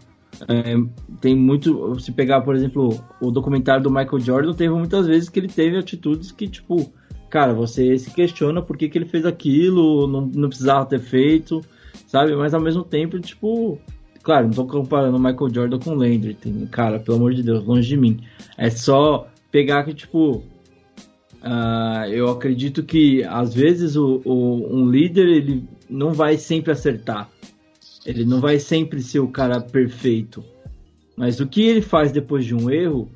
é, 0.48 0.74
tem 1.20 1.36
muito. 1.36 2.00
Se 2.00 2.10
pegar, 2.10 2.40
por 2.40 2.56
exemplo, 2.56 2.98
o 3.20 3.30
documentário 3.30 3.82
do 3.82 3.90
Michael 3.90 4.20
Jordan, 4.20 4.54
teve 4.54 4.74
muitas 4.74 5.06
vezes 5.06 5.28
que 5.28 5.38
ele 5.38 5.48
teve 5.48 5.76
atitudes 5.76 6.32
que, 6.32 6.48
tipo, 6.48 6.92
cara, 7.30 7.54
você 7.54 7.96
se 7.96 8.10
questiona 8.10 8.60
por 8.60 8.76
que, 8.76 8.88
que 8.88 8.98
ele 8.98 9.06
fez 9.06 9.24
aquilo, 9.24 10.08
não, 10.08 10.22
não 10.22 10.48
precisava 10.48 10.84
ter 10.84 10.98
feito, 10.98 11.60
sabe? 12.08 12.34
Mas 12.34 12.54
ao 12.54 12.60
mesmo 12.60 12.82
tempo, 12.82 13.20
tipo, 13.20 13.78
claro, 14.28 14.44
não 14.44 14.52
tô 14.52 14.66
comparando 14.66 15.16
o 15.16 15.18
Michael 15.18 15.54
Jordan 15.54 15.78
com 15.78 15.90
o 15.92 15.94
Landry, 15.94 16.34
tem, 16.34 16.66
cara, 16.66 17.00
pelo 17.00 17.16
amor 17.16 17.32
de 17.32 17.42
Deus, 17.42 17.64
longe 17.64 17.88
de 17.88 17.96
mim. 17.96 18.20
É 18.58 18.68
só 18.68 19.26
pegar 19.50 19.84
que, 19.84 19.94
tipo, 19.94 20.42
Uh, 21.40 22.04
eu 22.10 22.28
acredito 22.28 22.82
que 22.82 23.22
às 23.22 23.54
vezes 23.54 23.94
o, 23.94 24.20
o, 24.24 24.76
um 24.76 24.90
líder 24.90 25.28
ele 25.28 25.68
não 25.88 26.12
vai 26.12 26.36
sempre 26.36 26.72
acertar, 26.72 27.30
ele 28.04 28.24
não 28.24 28.40
vai 28.40 28.58
sempre 28.58 29.00
ser 29.00 29.20
o 29.20 29.28
cara 29.28 29.60
perfeito, 29.60 30.44
mas 31.16 31.38
o 31.38 31.46
que 31.46 31.62
ele 31.62 31.80
faz 31.80 32.10
depois 32.10 32.44
de 32.44 32.56
um 32.56 32.68
erro, 32.68 33.08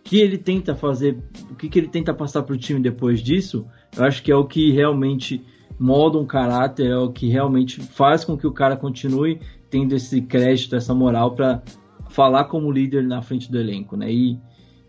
o 0.00 0.02
que 0.04 0.18
ele 0.18 0.36
tenta 0.36 0.74
fazer, 0.74 1.16
o 1.50 1.54
que, 1.54 1.70
que 1.70 1.78
ele 1.78 1.88
tenta 1.88 2.12
passar 2.12 2.42
para 2.42 2.54
o 2.54 2.58
time 2.58 2.78
depois 2.78 3.22
disso, 3.22 3.66
eu 3.96 4.04
acho 4.04 4.22
que 4.22 4.30
é 4.30 4.36
o 4.36 4.44
que 4.44 4.70
realmente 4.70 5.42
molda 5.78 6.18
um 6.18 6.26
caráter, 6.26 6.90
é 6.90 6.96
o 6.98 7.10
que 7.10 7.28
realmente 7.28 7.80
faz 7.80 8.22
com 8.22 8.36
que 8.36 8.46
o 8.46 8.52
cara 8.52 8.76
continue 8.76 9.40
tendo 9.70 9.94
esse 9.94 10.22
crédito, 10.22 10.76
essa 10.76 10.94
moral 10.94 11.34
para 11.34 11.62
falar 12.10 12.44
como 12.44 12.70
líder 12.70 13.04
na 13.04 13.20
frente 13.22 13.50
do 13.50 13.58
elenco, 13.58 13.96
né? 13.96 14.12
E 14.12 14.38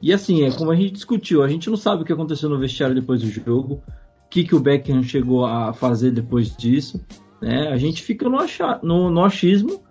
e 0.02 0.14
assim, 0.14 0.44
é 0.44 0.52
como 0.52 0.72
a 0.72 0.76
gente 0.76 0.92
discutiu, 0.92 1.42
a 1.42 1.48
gente 1.48 1.70
não 1.70 1.78
sabe 1.78 2.04
o 2.04 2.06
que 2.06 2.14
aconteceu 2.14 2.50
no 2.50 2.60
vestiário 2.60 2.94
depois 2.94 3.22
do 3.22 3.30
jogo, 3.30 3.82
o 4.26 4.30
que, 4.30 4.44
que 4.44 4.56
o 4.56 4.60
Beckham 4.60 5.02
chegou 5.02 5.46
a 5.46 5.74
fazer 5.74 6.12
depois 6.12 6.56
disso, 6.56 7.04
né? 7.42 7.70
A 7.70 7.78
gente 7.78 8.04
fica 8.04 8.30
no, 8.30 8.38
acha, 8.38 8.80
no, 8.84 9.10
no 9.10 9.24
achismo 9.24 9.82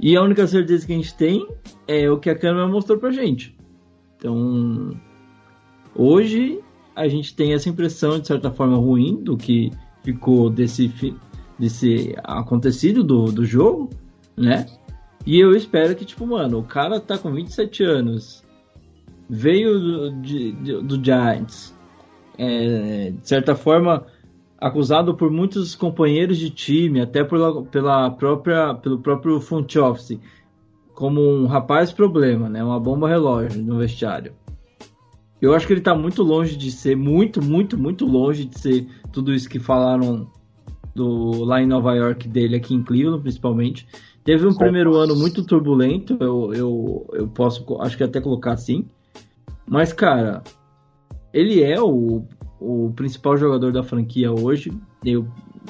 e 0.00 0.16
a 0.16 0.22
única 0.22 0.46
certeza 0.46 0.86
que 0.86 0.92
a 0.92 0.96
gente 0.96 1.14
tem 1.14 1.46
é 1.86 2.10
o 2.10 2.18
que 2.18 2.30
a 2.30 2.38
câmera 2.38 2.66
mostrou 2.66 2.98
pra 2.98 3.10
gente. 3.10 3.54
Então, 4.16 4.96
hoje 5.94 6.60
a 6.94 7.06
gente 7.08 7.34
tem 7.34 7.52
essa 7.52 7.68
impressão 7.68 8.18
de 8.18 8.26
certa 8.26 8.50
forma 8.50 8.76
ruim 8.76 9.22
do 9.22 9.36
que 9.36 9.70
ficou 10.02 10.48
desse, 10.48 11.14
desse 11.58 12.14
acontecido 12.24 13.04
do, 13.04 13.26
do 13.26 13.44
jogo, 13.44 13.90
né? 14.36 14.66
E 15.24 15.40
eu 15.40 15.56
espero 15.56 15.96
que, 15.96 16.04
tipo, 16.04 16.26
mano, 16.26 16.58
o 16.58 16.62
cara 16.62 17.00
tá 17.00 17.18
com 17.18 17.32
27 17.32 17.82
anos, 17.82 18.44
veio 19.28 19.78
do, 19.78 20.20
de, 20.20 20.52
do 20.82 21.04
Giants, 21.04 21.74
é, 22.38 23.10
de 23.10 23.28
certa 23.28 23.54
forma 23.54 24.06
acusado 24.58 25.14
por 25.14 25.30
muitos 25.30 25.74
companheiros 25.74 26.38
de 26.38 26.50
time, 26.50 27.00
até 27.00 27.24
pela, 27.24 27.62
pela 27.64 28.10
própria, 28.10 28.74
pelo 28.74 28.98
próprio 28.98 29.40
front 29.40 29.74
office, 29.76 30.18
como 30.94 31.20
um 31.20 31.46
rapaz 31.46 31.92
problema, 31.92 32.48
né? 32.48 32.64
Uma 32.64 32.80
bomba 32.80 33.08
relógio 33.08 33.62
no 33.62 33.78
vestiário. 33.78 34.32
Eu 35.40 35.54
acho 35.54 35.66
que 35.66 35.72
ele 35.74 35.80
está 35.80 35.94
muito 35.94 36.22
longe 36.22 36.56
de 36.56 36.70
ser, 36.70 36.96
muito, 36.96 37.42
muito, 37.42 37.76
muito 37.76 38.06
longe 38.06 38.46
de 38.46 38.58
ser 38.58 38.86
tudo 39.12 39.34
isso 39.34 39.48
que 39.48 39.58
falaram 39.58 40.30
do, 40.94 41.44
lá 41.44 41.60
em 41.60 41.66
Nova 41.66 41.94
York 41.94 42.26
dele, 42.26 42.56
aqui 42.56 42.74
em 42.74 42.82
Cleveland, 42.82 43.20
principalmente. 43.20 43.86
Teve 44.26 44.44
um 44.44 44.52
primeiro 44.52 44.96
ano 44.96 45.14
muito 45.14 45.44
turbulento, 45.44 46.16
eu, 46.20 46.52
eu, 46.52 47.06
eu 47.12 47.28
posso, 47.28 47.64
acho 47.80 47.96
que 47.96 48.02
até 48.02 48.20
colocar 48.20 48.54
assim. 48.54 48.84
Mas, 49.64 49.92
cara, 49.92 50.42
ele 51.32 51.62
é 51.62 51.80
o, 51.80 52.24
o 52.60 52.92
principal 52.96 53.36
jogador 53.36 53.72
da 53.72 53.84
franquia 53.84 54.32
hoje. 54.32 54.72
Eu, 55.04 55.28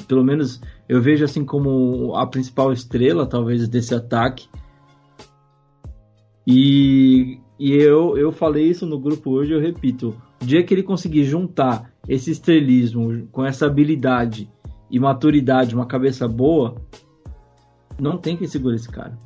pelo 0.09 0.25
menos, 0.25 0.59
eu 0.89 1.03
vejo 1.03 1.23
assim 1.23 1.45
como 1.45 2.15
a 2.17 2.27
principal 2.27 2.73
estrela, 2.73 3.27
talvez, 3.27 3.69
desse 3.69 3.95
ataque. 3.95 4.49
E, 6.47 7.39
e 7.59 7.75
eu, 7.75 8.17
eu 8.17 8.33
falei 8.33 8.71
isso 8.71 8.87
no 8.87 8.99
grupo 8.99 9.33
hoje, 9.33 9.53
eu 9.53 9.61
repito. 9.61 10.17
O 10.41 10.47
dia 10.47 10.63
que 10.63 10.73
ele 10.73 10.83
conseguir 10.83 11.25
juntar 11.25 11.93
esse 12.09 12.31
estrelismo 12.31 13.29
com 13.31 13.45
essa 13.45 13.67
habilidade 13.67 14.49
e 14.91 14.99
maturidade, 14.99 15.75
uma 15.75 15.85
cabeça 15.85 16.27
boa, 16.27 16.77
não 17.99 18.19
tem 18.19 18.37
quem 18.37 18.47
segure 18.47 18.77
esse 18.77 18.89
cara. 18.89 19.19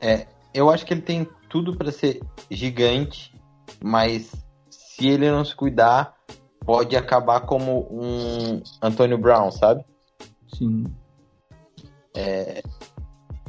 É, 0.00 0.26
eu 0.54 0.70
acho 0.70 0.86
que 0.86 0.94
ele 0.94 1.02
tem 1.02 1.28
tudo 1.48 1.76
para 1.76 1.90
ser 1.90 2.20
gigante, 2.50 3.34
mas 3.82 4.32
se 4.70 5.08
ele 5.08 5.30
não 5.30 5.44
se 5.44 5.54
cuidar, 5.54 6.14
pode 6.64 6.96
acabar 6.96 7.40
como 7.40 7.88
um 7.90 8.62
Antônio 8.82 9.18
Brown, 9.18 9.50
sabe? 9.50 9.84
Sim. 10.54 10.84
É, 12.16 12.62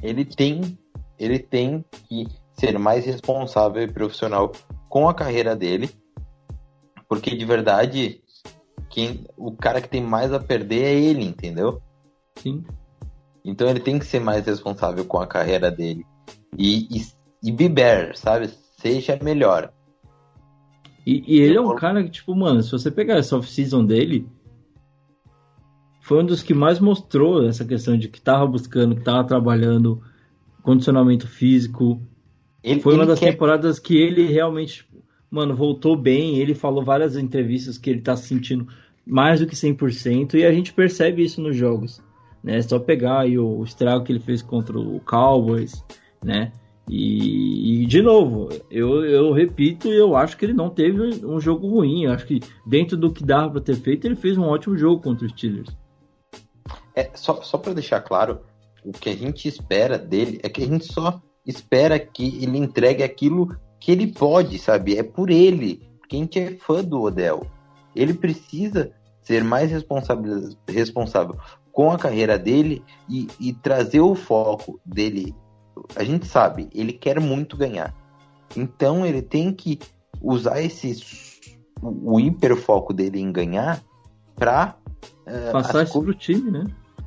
ele 0.02 0.26
tem, 0.26 0.78
ele 1.18 1.40
tem 1.40 1.84
que 2.08 2.28
ser 2.54 2.78
mais 2.78 3.06
responsável 3.06 3.82
e 3.84 3.92
profissional 3.92 4.52
com 4.88 5.08
a 5.08 5.14
carreira 5.14 5.56
dele, 5.56 5.90
porque 7.08 7.36
de 7.36 7.46
verdade 7.46 8.24
quem, 8.90 9.26
o 9.38 9.52
cara 9.52 9.82
que 9.82 9.90
tem 9.90 10.02
mais 10.02 10.34
a 10.34 10.40
perder 10.40 10.84
é 10.84 10.94
ele, 10.94 11.24
entendeu? 11.24 11.82
Sim. 12.42 12.64
Então 13.44 13.70
ele 13.70 13.80
tem 13.80 13.98
que 13.98 14.06
ser 14.06 14.20
mais 14.20 14.46
responsável 14.46 15.06
com 15.06 15.20
a 15.20 15.28
carreira 15.28 15.72
dele. 15.72 16.06
E, 16.58 16.88
e 16.98 17.20
e 17.42 17.52
be 17.52 17.70
better, 17.70 18.18
sabe? 18.18 18.50
Seja 18.78 19.18
melhor. 19.22 19.72
E, 21.06 21.24
e 21.26 21.40
ele 21.40 21.58
é 21.58 21.62
um 21.62 21.76
cara 21.76 22.04
que, 22.04 22.10
tipo, 22.10 22.36
mano, 22.36 22.62
se 22.62 22.72
você 22.72 22.92
pegar 22.92 23.16
essa 23.16 23.38
off-season 23.38 23.86
dele, 23.86 24.28
foi 26.02 26.22
um 26.22 26.26
dos 26.26 26.44
que 26.44 26.54
mais 26.54 26.80
mostrou 26.80 27.48
essa 27.48 27.66
questão 27.66 27.98
de 27.98 28.10
que 28.10 28.22
tava 28.22 28.46
buscando, 28.46 28.96
que 28.96 29.04
tava 29.04 29.24
trabalhando, 29.24 30.02
condicionamento 30.62 31.28
físico. 31.28 32.02
Ele, 32.62 32.82
foi 32.82 32.96
uma 32.96 33.06
das 33.06 33.20
quer... 33.20 33.32
temporadas 33.32 33.80
que 33.80 33.98
ele 33.98 34.26
realmente, 34.26 34.86
mano, 35.32 35.56
voltou 35.56 35.96
bem. 35.96 36.38
Ele 36.38 36.54
falou 36.54 36.84
várias 36.84 37.16
entrevistas 37.16 37.78
que 37.78 37.90
ele 37.90 38.02
tá 38.02 38.16
se 38.16 38.28
sentindo 38.28 38.68
mais 39.06 39.40
do 39.40 39.48
que 39.48 39.56
100%, 39.56 40.36
e 40.36 40.46
a 40.46 40.52
gente 40.52 40.72
percebe 40.72 41.24
isso 41.24 41.42
nos 41.42 41.56
jogos. 41.56 42.00
Né? 42.44 42.58
É 42.58 42.62
só 42.62 42.80
pegar 42.80 43.22
aí 43.22 43.38
o, 43.38 43.60
o 43.60 43.64
estrago 43.64 44.04
que 44.04 44.12
ele 44.12 44.20
fez 44.20 44.42
contra 44.42 44.78
o 44.78 45.00
Cowboys, 45.02 45.84
né? 46.24 46.52
E, 46.90 47.84
e, 47.84 47.86
de 47.86 48.02
novo, 48.02 48.50
eu, 48.72 49.06
eu 49.06 49.32
repito, 49.32 49.88
eu 49.88 50.16
acho 50.16 50.36
que 50.36 50.44
ele 50.44 50.54
não 50.54 50.72
teve 50.72 51.24
um 51.24 51.40
jogo 51.40 51.68
ruim. 51.68 52.06
Eu 52.06 52.14
acho 52.14 52.26
que 52.26 52.40
dentro 52.66 52.98
do 52.98 53.14
que 53.14 53.24
dava 53.24 53.52
para 53.52 53.62
ter 53.62 53.76
feito, 53.76 54.06
ele 54.06 54.16
fez 54.16 54.38
um 54.38 54.46
ótimo 54.46 54.76
jogo 54.76 55.02
contra 55.02 55.26
os 55.26 55.32
Steelers. 55.32 55.70
É, 56.96 57.12
só 57.14 57.42
só 57.44 57.60
para 57.60 57.74
deixar 57.74 58.02
claro, 58.02 58.40
o 58.84 58.92
que 58.92 59.10
a 59.10 59.16
gente 59.16 59.48
espera 59.48 60.00
dele 60.00 60.40
é 60.42 60.50
que 60.50 60.64
a 60.64 60.66
gente 60.66 60.92
só 60.92 61.22
espera 61.46 62.00
que 62.00 62.44
ele 62.44 62.58
entregue 62.58 63.04
aquilo 63.04 63.56
que 63.80 63.92
ele 63.92 64.08
pode, 64.08 64.58
sabe? 64.58 64.98
É 64.98 65.04
por 65.04 65.30
ele, 65.30 65.82
porque 66.00 66.40
a 66.40 66.44
é 66.44 66.56
fã 66.56 66.84
do 66.84 67.02
Odell. 67.02 67.46
Ele 67.96 68.14
precisa 68.14 68.92
ser 69.22 69.44
mais 69.44 69.70
responsável, 69.72 70.50
responsável 70.68 71.38
com 71.72 71.92
a 71.92 71.98
carreira 71.98 72.38
dele 72.38 72.84
e, 73.08 73.28
e 73.40 73.54
trazer 73.54 74.02
o 74.02 74.16
foco 74.16 74.80
dele 74.86 75.36
a 75.96 76.04
gente 76.04 76.26
sabe, 76.26 76.70
ele 76.74 76.94
quer 76.94 77.20
muito 77.20 77.58
ganhar. 77.58 77.94
Então 78.56 79.06
ele 79.06 79.22
tem 79.22 79.54
que 79.54 79.80
usar 80.22 80.62
esse 80.62 81.02
o, 81.82 82.16
o 82.16 82.20
hiperfoco 82.20 82.94
dele 82.94 83.20
em 83.20 83.32
ganhar 83.32 83.82
para 84.36 84.76
uh, 85.28 85.52
passar 85.52 85.84
isso 85.84 86.02
pro 86.02 86.14
time, 86.14 86.52
né? 86.52 86.66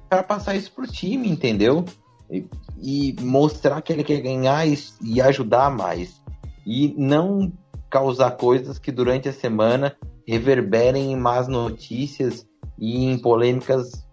Para 0.09 0.23
passar 0.23 0.55
isso 0.55 0.73
pro 0.73 0.87
time, 0.87 1.29
entendeu? 1.29 1.85
E, 2.31 2.47
e, 2.79 3.17
mostrar 3.21 3.83
que 3.83 3.93
ele 3.93 4.05
quer 4.05 4.21
ganhar 4.21 4.67
e, 4.67 4.79
e 5.03 5.21
ajudar 5.21 5.71
mais. 5.71 6.23
E 6.65 6.95
não 6.97 7.53
causar 7.91 8.33
coisas 8.33 8.79
que 8.79 8.91
durante 8.91 9.29
a 9.29 9.33
semana 9.33 9.95
reverberem 10.27 11.13
em 11.13 11.17
más 11.17 11.49
notícias 11.49 12.47
e 12.79 13.05
em 13.05 13.19
polêmicas 13.19 14.07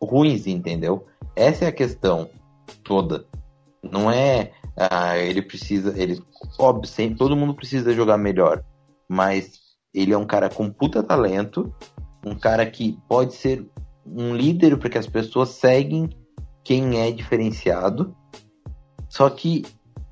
ruins, 0.00 0.46
entendeu? 0.46 1.06
Essa 1.34 1.66
é 1.66 1.68
a 1.68 1.72
questão 1.72 2.30
toda. 2.82 3.26
Não 3.82 4.10
é 4.10 4.52
ah, 4.78 5.18
ele 5.18 5.42
precisa, 5.42 6.00
ele 6.00 6.22
óbvio, 6.56 6.88
sempre, 6.88 7.18
todo 7.18 7.36
mundo 7.36 7.52
precisa 7.52 7.92
jogar 7.92 8.16
melhor, 8.16 8.64
mas 9.08 9.58
ele 9.92 10.12
é 10.12 10.18
um 10.18 10.24
cara 10.24 10.48
com 10.48 10.70
puta 10.70 11.02
talento, 11.02 11.74
um 12.24 12.38
cara 12.38 12.64
que 12.64 12.96
pode 13.08 13.34
ser 13.34 13.68
um 14.06 14.36
líder 14.36 14.78
porque 14.78 14.96
as 14.96 15.08
pessoas 15.08 15.48
seguem 15.48 16.08
quem 16.62 17.00
é 17.00 17.10
diferenciado. 17.10 18.14
Só 19.08 19.28
que 19.28 19.64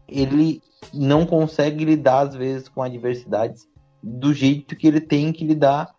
ele 0.08 0.60
não 0.92 1.24
consegue 1.24 1.84
lidar 1.84 2.26
às 2.26 2.34
vezes 2.34 2.68
com 2.68 2.82
adversidades 2.82 3.68
do 4.02 4.34
jeito 4.34 4.74
que 4.74 4.88
ele 4.88 5.00
tem 5.00 5.32
que 5.32 5.46
lidar. 5.46 5.94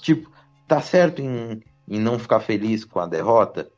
Tipo, 0.00 0.30
tá 0.68 0.80
certo 0.80 1.20
em, 1.20 1.60
em 1.88 2.00
não 2.00 2.18
ficar 2.18 2.40
feliz 2.40 2.84
com 2.84 2.98
a 2.98 3.06
derrota, 3.06 3.70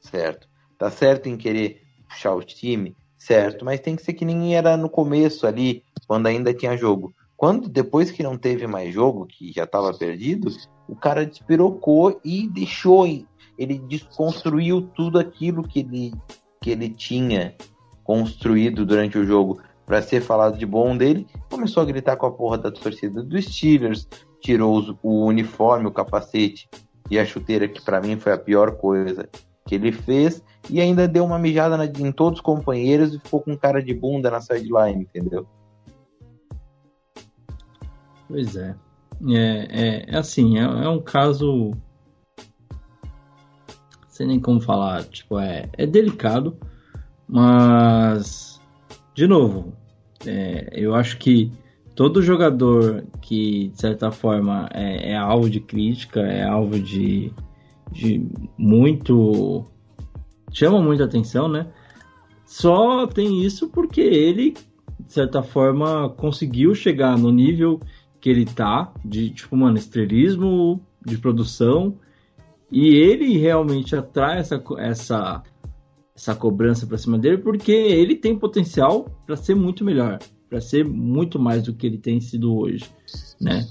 certo? 0.00 0.48
Tá 0.78 0.90
certo 0.90 1.28
em 1.28 1.36
querer 1.36 1.82
puxar 2.08 2.34
o 2.34 2.42
time, 2.42 2.96
certo? 3.16 3.64
Mas 3.64 3.80
tem 3.80 3.96
que 3.96 4.02
ser 4.02 4.14
que 4.14 4.24
nem 4.24 4.56
era 4.56 4.76
no 4.76 4.88
começo 4.88 5.46
ali, 5.46 5.84
quando 6.06 6.26
ainda 6.26 6.52
tinha 6.52 6.76
jogo. 6.76 7.14
Quando 7.36 7.68
depois 7.68 8.10
que 8.10 8.22
não 8.22 8.36
teve 8.36 8.66
mais 8.66 8.92
jogo, 8.92 9.26
que 9.26 9.52
já 9.52 9.64
estava 9.64 9.92
perdido, 9.92 10.50
o 10.88 10.94
cara 10.94 11.26
despirocou 11.26 12.20
e 12.24 12.48
deixou, 12.48 13.06
ele 13.58 13.78
desconstruiu 13.78 14.82
tudo 14.82 15.18
aquilo 15.18 15.66
que 15.66 15.80
ele 15.80 16.12
que 16.60 16.70
ele 16.70 16.88
tinha 16.88 17.56
construído 18.04 18.86
durante 18.86 19.18
o 19.18 19.26
jogo 19.26 19.60
para 19.84 20.00
ser 20.00 20.20
falado 20.20 20.56
de 20.56 20.64
bom 20.64 20.96
dele, 20.96 21.26
começou 21.50 21.82
a 21.82 21.86
gritar 21.86 22.16
com 22.16 22.26
a 22.26 22.30
porra 22.30 22.56
da 22.56 22.70
torcida 22.70 23.20
dos 23.20 23.44
Steelers, 23.44 24.06
tirou 24.40 24.96
o 25.02 25.24
uniforme, 25.26 25.88
o 25.88 25.92
capacete 25.92 26.68
e 27.10 27.18
a 27.18 27.24
chuteira, 27.24 27.68
que 27.68 27.80
para 27.80 28.00
mim 28.00 28.18
foi 28.18 28.32
a 28.32 28.38
pior 28.38 28.72
coisa 28.76 29.28
que 29.66 29.74
ele 29.74 29.92
fez, 29.92 30.42
e 30.68 30.80
ainda 30.80 31.06
deu 31.06 31.24
uma 31.24 31.38
mijada 31.38 31.76
na, 31.76 31.86
em 31.86 32.12
todos 32.12 32.38
os 32.38 32.44
companheiros 32.44 33.14
e 33.14 33.18
ficou 33.18 33.40
com 33.40 33.56
cara 33.56 33.82
de 33.82 33.94
bunda 33.94 34.30
na 34.30 34.40
sideline, 34.40 35.02
entendeu? 35.02 35.46
Pois 38.28 38.56
é. 38.56 38.74
É, 39.28 39.36
é, 39.70 40.04
é 40.08 40.16
assim, 40.16 40.58
é, 40.58 40.62
é, 40.62 40.88
um 40.88 41.00
caso. 41.00 41.72
Sem 44.08 44.26
nem 44.26 44.40
como 44.40 44.60
falar, 44.60 45.04
tipo, 45.04 45.38
é, 45.38 45.68
é 45.74 45.86
delicado, 45.86 46.56
mas. 47.28 48.60
De 49.14 49.26
novo, 49.26 49.72
é, 50.26 50.70
eu 50.72 50.94
acho 50.94 51.18
que 51.18 51.52
todo 51.94 52.22
jogador 52.22 53.04
que, 53.20 53.68
de 53.68 53.80
certa 53.80 54.10
forma, 54.10 54.68
é, 54.72 55.12
é 55.12 55.16
alvo 55.16 55.48
de 55.48 55.60
crítica, 55.60 56.20
é 56.20 56.42
alvo 56.42 56.78
de, 56.78 57.32
de 57.90 58.26
muito. 58.56 59.64
chama 60.52 60.80
muita 60.80 61.04
atenção, 61.04 61.48
né? 61.48 61.66
Só 62.44 63.06
tem 63.06 63.42
isso 63.42 63.68
porque 63.68 64.00
ele, 64.00 64.54
de 65.00 65.12
certa 65.12 65.42
forma, 65.42 66.10
conseguiu 66.10 66.74
chegar 66.74 67.16
no 67.16 67.30
nível 67.30 67.80
que 68.20 68.30
ele 68.30 68.44
tá, 68.44 68.92
de 69.04 69.30
tipo, 69.30 69.56
mano, 69.56 69.76
estrelismo, 69.76 70.80
de 71.04 71.18
produção, 71.18 71.98
e 72.70 72.94
ele 72.94 73.36
realmente 73.36 73.94
atrai 73.96 74.38
essa, 74.38 74.62
essa, 74.78 75.42
essa 76.14 76.34
cobrança 76.34 76.86
para 76.86 76.96
cima 76.96 77.18
dele 77.18 77.38
porque 77.38 77.72
ele 77.72 78.14
tem 78.14 78.38
potencial 78.38 79.06
para 79.26 79.36
ser 79.36 79.54
muito 79.54 79.84
melhor, 79.84 80.18
para 80.52 80.60
ser 80.60 80.84
muito 80.84 81.38
mais 81.38 81.62
do 81.62 81.72
que 81.72 81.86
ele 81.86 81.96
tem 81.96 82.20
sido 82.20 82.54
hoje, 82.54 82.84
né? 83.40 83.66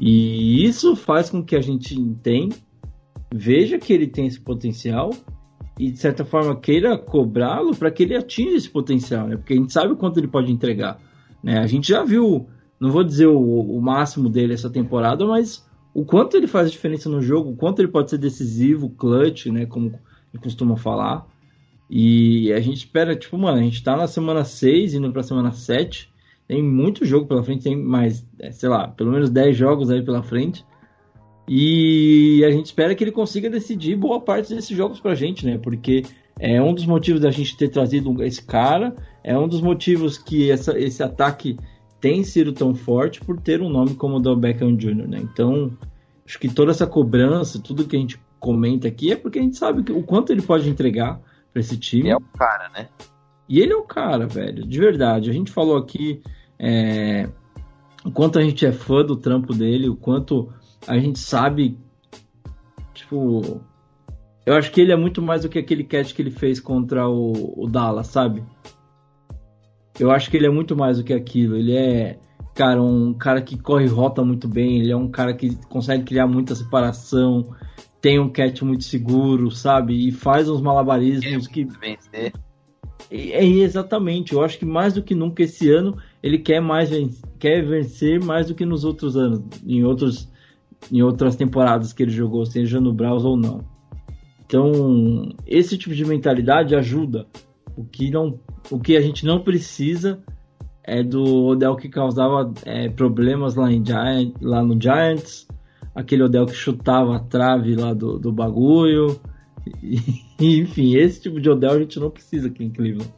E 0.00 0.64
isso 0.64 0.94
faz 0.94 1.28
com 1.28 1.42
que 1.42 1.56
a 1.56 1.60
gente 1.60 1.98
entenda, 1.98 2.54
veja 3.34 3.80
que 3.80 3.92
ele 3.92 4.06
tem 4.06 4.28
esse 4.28 4.38
potencial 4.38 5.10
e 5.76 5.90
de 5.90 5.98
certa 5.98 6.24
forma 6.24 6.54
queira 6.54 6.96
cobrá-lo 6.96 7.74
para 7.74 7.90
que 7.90 8.04
ele 8.04 8.14
atinja 8.14 8.56
esse 8.56 8.70
potencial, 8.70 9.26
né? 9.26 9.36
Porque 9.36 9.54
a 9.54 9.56
gente 9.56 9.72
sabe 9.72 9.92
o 9.92 9.96
quanto 9.96 10.20
ele 10.20 10.28
pode 10.28 10.52
entregar, 10.52 11.00
né? 11.42 11.58
A 11.58 11.66
gente 11.66 11.88
já 11.88 12.04
viu 12.04 12.46
não 12.78 12.92
vou 12.92 13.02
dizer 13.02 13.26
o, 13.26 13.40
o 13.40 13.82
máximo 13.82 14.28
dele 14.30 14.54
essa 14.54 14.70
temporada, 14.70 15.26
mas 15.26 15.68
o 15.92 16.04
quanto 16.04 16.36
ele 16.36 16.46
faz 16.46 16.70
diferença 16.70 17.10
no 17.10 17.20
jogo, 17.20 17.50
o 17.50 17.56
quanto 17.56 17.80
ele 17.80 17.88
pode 17.88 18.08
ser 18.08 18.18
decisivo, 18.18 18.88
clutch, 18.88 19.46
né, 19.46 19.66
como 19.66 19.98
costuma 20.40 20.76
falar. 20.76 21.26
E 21.90 22.52
a 22.52 22.60
gente 22.60 22.76
espera, 22.76 23.16
tipo, 23.16 23.36
mano, 23.36 23.58
a 23.58 23.62
gente 23.62 23.82
tá 23.82 23.96
na 23.96 24.06
semana 24.06 24.44
6, 24.44 24.94
indo 24.94 25.12
pra 25.12 25.24
semana 25.24 25.50
7, 25.50 26.09
tem 26.50 26.64
muito 26.64 27.04
jogo 27.04 27.28
pela 27.28 27.44
frente, 27.44 27.62
tem 27.62 27.76
mais, 27.76 28.26
é, 28.40 28.50
sei 28.50 28.68
lá, 28.68 28.88
pelo 28.88 29.12
menos 29.12 29.30
10 29.30 29.56
jogos 29.56 29.88
aí 29.88 30.02
pela 30.02 30.20
frente. 30.20 30.66
E 31.46 32.44
a 32.44 32.50
gente 32.50 32.66
espera 32.66 32.92
que 32.92 33.04
ele 33.04 33.12
consiga 33.12 33.48
decidir 33.48 33.94
boa 33.94 34.20
parte 34.20 34.52
desses 34.52 34.76
jogos 34.76 34.98
pra 34.98 35.14
gente, 35.14 35.46
né? 35.46 35.58
Porque 35.58 36.02
é 36.40 36.60
um 36.60 36.74
dos 36.74 36.84
motivos 36.84 37.20
da 37.20 37.30
gente 37.30 37.56
ter 37.56 37.68
trazido 37.68 38.20
esse 38.24 38.44
cara, 38.44 38.96
é 39.22 39.38
um 39.38 39.46
dos 39.46 39.60
motivos 39.60 40.18
que 40.18 40.50
essa, 40.50 40.76
esse 40.76 41.00
ataque 41.04 41.56
tem 42.00 42.24
sido 42.24 42.52
tão 42.52 42.74
forte 42.74 43.20
por 43.20 43.38
ter 43.38 43.62
um 43.62 43.68
nome 43.68 43.94
como 43.94 44.16
o 44.16 44.20
do 44.20 44.34
Beckham 44.34 44.74
Jr., 44.74 45.06
né? 45.06 45.20
Então, 45.22 45.70
acho 46.26 46.36
que 46.36 46.48
toda 46.48 46.72
essa 46.72 46.86
cobrança, 46.86 47.62
tudo 47.62 47.86
que 47.86 47.94
a 47.94 48.00
gente 48.00 48.20
comenta 48.40 48.88
aqui 48.88 49.12
é 49.12 49.16
porque 49.16 49.38
a 49.38 49.42
gente 49.42 49.56
sabe 49.56 49.92
o 49.92 50.02
quanto 50.02 50.32
ele 50.32 50.42
pode 50.42 50.68
entregar 50.68 51.20
para 51.52 51.60
esse 51.60 51.76
time. 51.76 52.08
E 52.08 52.10
é 52.10 52.16
o 52.16 52.20
cara, 52.20 52.68
né? 52.70 52.88
E 53.48 53.60
ele 53.60 53.72
é 53.72 53.76
o 53.76 53.84
cara, 53.84 54.26
velho, 54.26 54.66
de 54.66 54.78
verdade. 54.80 55.30
A 55.30 55.32
gente 55.32 55.52
falou 55.52 55.76
aqui 55.76 56.20
é, 56.62 57.26
o 58.04 58.10
quanto 58.10 58.38
a 58.38 58.42
gente 58.42 58.66
é 58.66 58.72
fã 58.72 59.02
do 59.02 59.16
trampo 59.16 59.54
dele, 59.54 59.88
o 59.88 59.96
quanto 59.96 60.52
a 60.86 60.98
gente 60.98 61.18
sabe, 61.18 61.78
tipo, 62.92 63.62
eu 64.44 64.54
acho 64.54 64.70
que 64.70 64.82
ele 64.82 64.92
é 64.92 64.96
muito 64.96 65.22
mais 65.22 65.42
do 65.42 65.48
que 65.48 65.58
aquele 65.58 65.82
catch 65.82 66.12
que 66.12 66.20
ele 66.20 66.30
fez 66.30 66.60
contra 66.60 67.08
o, 67.08 67.62
o 67.64 67.66
Dallas, 67.66 68.08
sabe? 68.08 68.44
Eu 69.98 70.10
acho 70.10 70.30
que 70.30 70.36
ele 70.36 70.46
é 70.46 70.50
muito 70.50 70.76
mais 70.76 70.98
do 70.98 71.04
que 71.04 71.14
aquilo. 71.14 71.56
Ele 71.56 71.74
é, 71.74 72.18
cara, 72.54 72.82
um 72.82 73.14
cara 73.14 73.40
que 73.40 73.58
corre 73.58 73.86
rota 73.86 74.22
muito 74.22 74.46
bem. 74.46 74.80
Ele 74.80 74.92
é 74.92 74.96
um 74.96 75.08
cara 75.08 75.34
que 75.34 75.54
consegue 75.66 76.04
criar 76.04 76.26
muita 76.26 76.54
separação. 76.54 77.54
Tem 78.00 78.18
um 78.18 78.30
catch 78.30 78.62
muito 78.62 78.84
seguro, 78.84 79.50
sabe? 79.50 80.08
E 80.08 80.10
faz 80.10 80.48
uns 80.48 80.60
malabarismos 80.60 81.46
que. 81.46 81.64
Vencer. 81.64 82.32
É, 83.10 83.44
exatamente. 83.44 84.32
Eu 84.32 84.42
acho 84.42 84.58
que 84.58 84.64
mais 84.64 84.94
do 84.94 85.02
que 85.02 85.14
nunca 85.14 85.42
esse 85.42 85.70
ano 85.70 85.98
ele 86.22 86.38
quer 86.38 86.60
mais 86.60 86.90
quer 87.38 87.64
vencer 87.64 88.22
mais 88.22 88.48
do 88.48 88.54
que 88.54 88.64
nos 88.64 88.84
outros 88.84 89.16
anos, 89.16 89.42
em 89.66 89.84
outros 89.84 90.28
em 90.90 91.02
outras 91.02 91.36
temporadas 91.36 91.92
que 91.92 92.02
ele 92.02 92.10
jogou, 92.10 92.46
seja 92.46 92.80
no 92.80 92.92
Browns 92.92 93.24
ou 93.24 93.36
não. 93.36 93.64
Então, 94.46 95.32
esse 95.46 95.76
tipo 95.78 95.94
de 95.94 96.04
mentalidade 96.04 96.74
ajuda. 96.74 97.26
O 97.76 97.84
que 97.84 98.10
não 98.10 98.38
o 98.70 98.78
que 98.78 98.96
a 98.96 99.00
gente 99.00 99.24
não 99.24 99.40
precisa 99.40 100.22
é 100.82 101.02
do 101.02 101.46
Odell 101.46 101.76
que 101.76 101.88
causava 101.88 102.52
é, 102.64 102.88
problemas 102.88 103.54
lá, 103.54 103.70
em 103.70 103.84
Giant, 103.84 104.34
lá 104.40 104.62
no 104.62 104.80
Giants, 104.80 105.46
aquele 105.94 106.24
Odell 106.24 106.46
que 106.46 106.54
chutava 106.54 107.16
a 107.16 107.20
trave 107.20 107.76
lá 107.76 107.94
do, 107.94 108.18
do 108.18 108.32
bagulho. 108.32 109.18
E, 110.42 110.58
enfim, 110.58 110.96
esse 110.96 111.20
tipo 111.20 111.38
de 111.38 111.50
Odell 111.50 111.72
a 111.72 111.78
gente 111.78 112.00
não 112.00 112.10
precisa 112.10 112.48
aqui 112.48 112.64
em 112.64 112.70
Cleveland, 112.70 113.12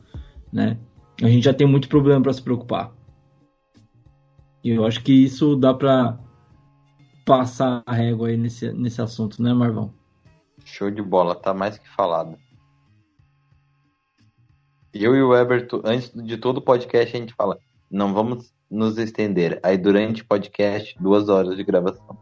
né? 0.53 0.77
A 1.23 1.29
gente 1.29 1.45
já 1.45 1.55
tem 1.55 1.67
muito 1.67 1.89
problema 1.89 2.21
para 2.21 2.33
se 2.33 2.43
preocupar. 2.43 2.93
E 4.65 4.71
eu 4.71 4.85
acho 4.85 5.03
que 5.03 5.13
isso 5.13 5.57
dá 5.57 5.73
para 5.73 6.19
passar 7.25 7.83
a 7.87 7.93
régua 7.93 8.29
aí 8.29 8.37
nesse, 8.37 8.73
nesse 8.73 9.01
assunto, 9.01 9.41
né, 9.41 9.55
Marvão? 9.55 9.93
Show 10.65 10.91
de 10.91 11.01
bola, 11.01 11.35
tá 11.35 11.55
mais 11.55 11.79
que 11.79 11.89
falado. 11.89 12.37
Eu 14.93 15.15
e 15.15 15.23
o 15.23 15.35
Everton, 15.35 15.81
antes 15.85 16.13
de 16.13 16.37
todo 16.37 16.59
o 16.59 16.63
podcast, 16.63 17.17
a 17.17 17.21
gente 17.21 17.35
fala, 17.35 17.59
não 17.91 18.13
vamos 18.13 18.53
nos 18.71 18.99
estender. 18.99 19.61
Aí 19.63 19.79
durante 19.79 20.23
o 20.23 20.27
podcast, 20.27 20.97
duas 21.01 21.29
horas 21.29 21.57
de 21.57 21.65
gravação. 21.65 22.17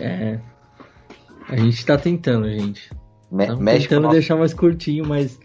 É. 0.00 0.40
A 1.48 1.56
gente 1.56 1.86
tá 1.86 1.96
tentando, 1.96 2.50
gente. 2.50 2.90
Me 3.30 3.46
tentando 3.78 4.08
deixar 4.08 4.36
mais 4.36 4.52
curtinho, 4.52 5.06
mas 5.06 5.38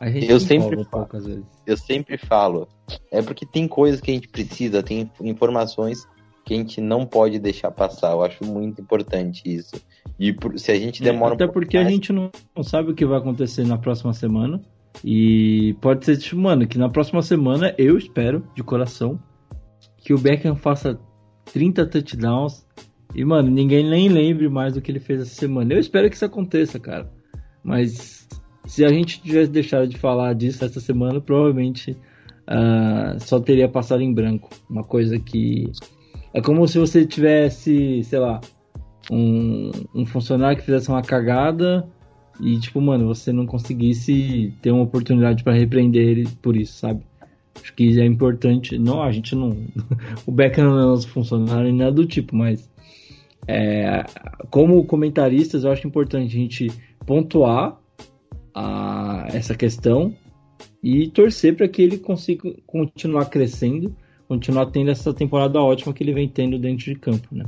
eu 0.00 0.38
sempre 0.38 0.84
falo, 0.84 1.08
vezes. 1.12 1.44
Eu 1.66 1.76
sempre 1.76 2.16
falo. 2.16 2.68
É 3.10 3.20
porque 3.20 3.44
tem 3.44 3.66
coisas 3.66 4.00
que 4.00 4.10
a 4.10 4.14
gente 4.14 4.28
precisa, 4.28 4.82
tem 4.82 5.10
informações 5.20 6.06
que 6.44 6.54
a 6.54 6.56
gente 6.56 6.80
não 6.80 7.04
pode 7.04 7.38
deixar 7.38 7.70
passar. 7.70 8.12
Eu 8.12 8.22
acho 8.22 8.44
muito 8.44 8.80
importante 8.80 9.42
isso. 9.44 9.76
E 10.18 10.34
se 10.56 10.72
a 10.72 10.76
gente 10.76 11.02
demora 11.02 11.34
Até 11.34 11.46
um 11.46 11.52
porque 11.52 11.76
a 11.76 11.84
gente 11.84 12.12
não, 12.12 12.30
não 12.56 12.62
sabe 12.62 12.90
o 12.90 12.94
que 12.94 13.04
vai 13.04 13.18
acontecer 13.18 13.66
na 13.66 13.76
próxima 13.76 14.12
semana. 14.14 14.62
E 15.04 15.76
pode 15.80 16.04
ser, 16.04 16.16
tipo, 16.16 16.40
mano, 16.40 16.66
que 16.66 16.78
na 16.78 16.88
próxima 16.88 17.22
semana 17.22 17.74
eu 17.76 17.98
espero, 17.98 18.48
de 18.54 18.62
coração, 18.62 19.20
que 19.98 20.14
o 20.14 20.18
Beckham 20.18 20.56
faça 20.56 20.98
30 21.52 21.86
touchdowns 21.86 22.66
e, 23.14 23.24
mano, 23.24 23.50
ninguém 23.50 23.88
nem 23.88 24.08
lembre 24.08 24.48
mais 24.48 24.74
do 24.74 24.80
que 24.80 24.90
ele 24.90 25.00
fez 25.00 25.20
essa 25.20 25.34
semana. 25.34 25.72
Eu 25.72 25.78
espero 25.78 26.08
que 26.08 26.16
isso 26.16 26.24
aconteça, 26.24 26.78
cara. 26.80 27.10
Mas 27.62 28.26
se 28.68 28.84
a 28.84 28.88
gente 28.90 29.22
tivesse 29.22 29.50
deixado 29.50 29.88
de 29.88 29.96
falar 29.96 30.34
disso 30.34 30.62
essa 30.62 30.78
semana, 30.78 31.22
provavelmente 31.22 31.92
uh, 32.46 33.18
só 33.18 33.40
teria 33.40 33.66
passado 33.66 34.02
em 34.02 34.12
branco. 34.12 34.50
Uma 34.68 34.84
coisa 34.84 35.18
que 35.18 35.72
é 36.34 36.42
como 36.42 36.68
se 36.68 36.78
você 36.78 37.06
tivesse, 37.06 38.04
sei 38.04 38.18
lá, 38.18 38.42
um, 39.10 39.70
um 39.94 40.04
funcionário 40.04 40.58
que 40.58 40.64
fizesse 40.64 40.90
uma 40.90 41.00
cagada 41.00 41.88
e, 42.38 42.60
tipo, 42.60 42.78
mano, 42.78 43.06
você 43.06 43.32
não 43.32 43.46
conseguisse 43.46 44.52
ter 44.60 44.70
uma 44.70 44.82
oportunidade 44.82 45.42
para 45.42 45.54
repreender 45.54 46.06
ele 46.06 46.28
por 46.42 46.54
isso, 46.54 46.74
sabe? 46.74 47.02
Acho 47.60 47.72
que 47.72 47.98
é 47.98 48.04
importante. 48.04 48.78
Não, 48.78 49.02
a 49.02 49.10
gente 49.10 49.34
não. 49.34 49.56
o 50.26 50.30
Beckham 50.30 50.64
não 50.66 50.78
é 50.78 50.82
nosso 50.82 51.08
funcionário 51.08 51.64
nem 51.64 51.74
nada 51.74 51.92
do 51.92 52.04
tipo, 52.04 52.36
mas. 52.36 52.70
É, 53.50 54.04
como 54.50 54.84
comentaristas, 54.84 55.64
eu 55.64 55.72
acho 55.72 55.88
importante 55.88 56.36
a 56.36 56.38
gente 56.38 56.70
pontuar 57.06 57.80
a, 58.54 59.26
essa 59.32 59.54
questão 59.54 60.14
e 60.82 61.08
torcer 61.08 61.56
para 61.56 61.68
que 61.68 61.82
ele 61.82 61.98
consiga 61.98 62.52
continuar 62.66 63.26
crescendo, 63.26 63.94
continuar 64.26 64.66
tendo 64.66 64.90
essa 64.90 65.12
temporada 65.12 65.60
ótima 65.60 65.92
que 65.92 66.02
ele 66.02 66.12
vem 66.12 66.28
tendo 66.28 66.58
dentro 66.58 66.84
de 66.84 66.94
campo, 66.94 67.28
né? 67.32 67.44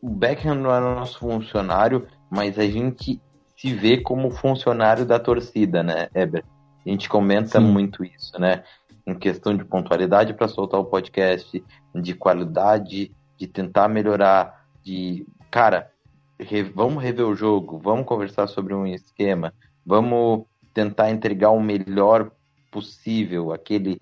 O 0.00 0.08
Beckham 0.08 0.54
não 0.54 0.74
é 0.74 0.80
nosso 0.80 1.18
funcionário, 1.18 2.06
mas 2.30 2.58
a 2.58 2.64
gente 2.64 3.20
se 3.56 3.74
vê 3.74 3.98
como 3.98 4.30
funcionário 4.30 5.04
da 5.04 5.18
torcida, 5.18 5.82
né, 5.82 6.08
Eber? 6.14 6.44
A 6.86 6.88
gente 6.88 7.08
comenta 7.08 7.60
Sim. 7.60 7.66
muito 7.66 8.02
isso, 8.02 8.40
né? 8.40 8.64
Em 9.06 9.14
questão 9.14 9.54
de 9.54 9.64
pontualidade 9.64 10.32
para 10.32 10.48
soltar 10.48 10.80
o 10.80 10.84
podcast, 10.86 11.62
de 11.94 12.14
qualidade, 12.14 13.12
de 13.36 13.46
tentar 13.46 13.88
melhorar, 13.88 14.64
de 14.82 15.26
cara, 15.50 15.90
re, 16.38 16.62
vamos 16.62 17.02
rever 17.02 17.26
o 17.26 17.34
jogo, 17.34 17.78
vamos 17.78 18.06
conversar 18.06 18.46
sobre 18.46 18.72
um 18.72 18.86
esquema, 18.86 19.52
vamos 19.84 20.44
tentar 20.72 21.10
entregar 21.10 21.50
o 21.50 21.60
melhor 21.60 22.30
possível, 22.70 23.52
aquele 23.52 24.00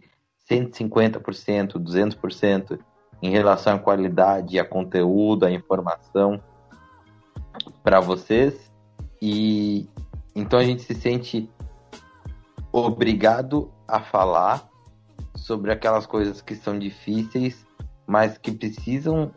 150%, 0.51 1.73
200% 1.75 2.79
em 3.23 3.31
relação 3.31 3.77
à 3.77 3.79
qualidade, 3.79 4.59
a 4.59 4.65
conteúdo, 4.65 5.45
a 5.45 5.51
informação 5.51 6.43
para 7.83 8.01
vocês. 8.01 8.71
E 9.21 9.89
então 10.35 10.59
a 10.59 10.65
gente 10.65 10.83
se 10.83 10.95
sente 10.95 11.51
obrigado 12.73 13.73
a 13.87 14.01
falar 14.01 14.69
sobre 15.35 15.73
aquelas 15.73 16.07
coisas 16.07 16.41
que 16.41 16.55
são 16.55 16.79
difíceis, 16.79 17.67
mas 18.07 18.39
que 18.39 18.53
precisam 18.53 19.33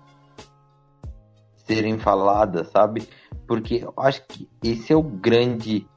serem 1.56 1.98
faladas, 1.98 2.68
sabe? 2.70 3.08
Porque 3.48 3.76
eu 3.76 3.94
acho 3.98 4.26
que 4.28 4.50
esse 4.64 4.92
é 4.92 4.96
o 4.96 5.04
grande 5.04 5.88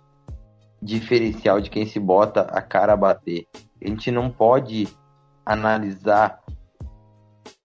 diferencial 0.85 1.63
de 1.63 1.71
quem 1.71 1.87
se 1.87 1.99
bota 1.99 2.43
a 2.43 2.61
cara 2.61 2.93
a 2.93 2.97
bater. 2.97 3.47
A 3.83 3.89
gente 3.89 4.11
não 4.11 4.31
pode 4.31 4.87
analisar 5.45 6.43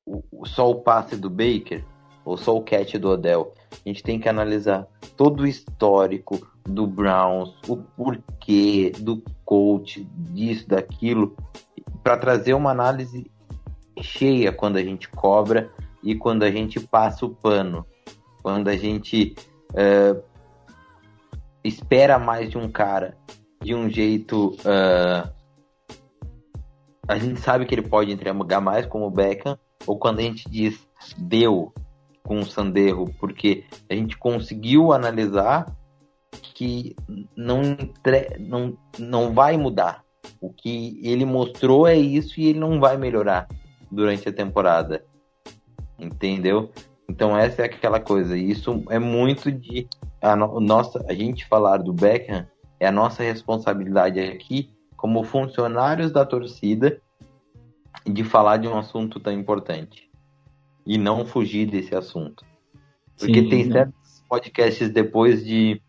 o, 0.06 0.46
só 0.46 0.70
o 0.72 0.82
passe 0.82 1.18
do 1.18 1.30
Baker 1.30 1.84
ou 2.24 2.38
só 2.38 2.56
o 2.56 2.64
catch 2.64 2.96
do 2.96 3.10
Odell. 3.10 3.54
A 3.72 3.90
gente 3.90 4.02
tem 4.02 4.20
que 4.20 4.30
analisar 4.30 4.88
todo 5.18 5.41
o 5.41 5.48
histórico 5.48 6.48
do 6.64 6.88
Browns, 6.88 7.54
o 7.68 7.76
porquê 7.76 8.94
do 9.00 9.22
coach, 9.44 10.08
disso, 10.16 10.68
daquilo, 10.68 11.36
para 12.02 12.18
trazer 12.18 12.54
uma 12.54 12.72
análise 12.72 13.30
cheia 14.02 14.54
quando 14.54 14.78
a 14.78 14.84
gente 14.84 15.10
cobra 15.10 15.70
e 16.02 16.16
quando 16.16 16.44
a 16.44 16.52
gente 16.52 16.80
passa 16.80 17.26
o 17.26 17.36
pano, 17.36 17.86
quando 18.41 18.70
a 18.70 18.78
gente 18.78 19.36
uh, 19.72 20.28
espera 21.64 22.18
mais 22.18 22.49
de 22.49 22.57
um 22.57 22.69
cara 22.69 23.18
de 23.61 23.76
um 23.76 23.90
jeito. 23.90 24.56
Uh, 24.60 25.30
a 27.07 27.18
gente 27.18 27.40
sabe 27.40 27.65
que 27.65 27.73
ele 27.73 27.88
pode 27.88 28.11
entregar 28.11 28.61
mais, 28.61 28.86
como 28.86 29.07
o 29.07 29.11
Beckham, 29.11 29.57
ou 29.86 29.98
quando 29.98 30.19
a 30.19 30.22
gente 30.22 30.49
diz 30.49 30.88
deu 31.18 31.73
com 32.23 32.40
o 32.40 32.45
Sanderro, 32.45 33.14
porque 33.19 33.64
a 33.90 33.95
gente 33.95 34.18
conseguiu 34.18 34.91
analisar 34.94 35.65
que 36.53 36.95
não, 37.36 37.61
não, 38.40 38.77
não 38.98 39.34
vai 39.34 39.57
mudar. 39.57 40.03
O 40.40 40.52
que 40.52 40.99
ele 41.03 41.26
mostrou 41.26 41.88
é 41.88 41.95
isso 41.95 42.40
e 42.40 42.48
ele 42.48 42.60
não 42.60 42.80
vai 42.80 42.98
melhorar 42.98 43.48
durante 43.90 44.30
a 44.30 44.34
temporada. 44.34 45.03
Entendeu? 45.98 46.69
Então 47.10 47.36
essa 47.36 47.64
é 47.64 47.65
aquela 47.65 47.99
coisa. 47.99 48.38
Isso 48.38 48.84
é 48.90 48.99
muito 48.99 49.52
de 49.52 49.88
a 50.22 50.36
no, 50.36 50.60
nossa, 50.60 51.04
a 51.08 51.14
gente 51.14 51.46
falar 51.46 51.78
do 51.78 51.94
Beckham 51.94 52.48
é 52.80 52.88
a 52.88 52.91
nossa 52.91 53.24
responsabilidade 53.24 54.20
aqui 54.20 54.70
como 54.96 55.24
funcionários 55.24 56.12
da 56.12 56.26
torcida 56.26 57.02
de 58.06 58.24
falar 58.24 58.58
de 58.58 58.68
um 58.68 58.78
assunto 58.78 59.20
tão 59.20 59.34
importante 59.34 60.10
e 60.86 60.98
não 60.98 61.26
fugir 61.26 61.66
desse 61.66 61.96
assunto. 61.96 62.46
Porque 63.18 63.41
Sim, 63.41 63.50
tem 63.50 63.66
né? 63.66 63.72
certos 63.72 64.24
podcasts 64.28 64.90
depois 64.90 65.46
de, 65.46 65.82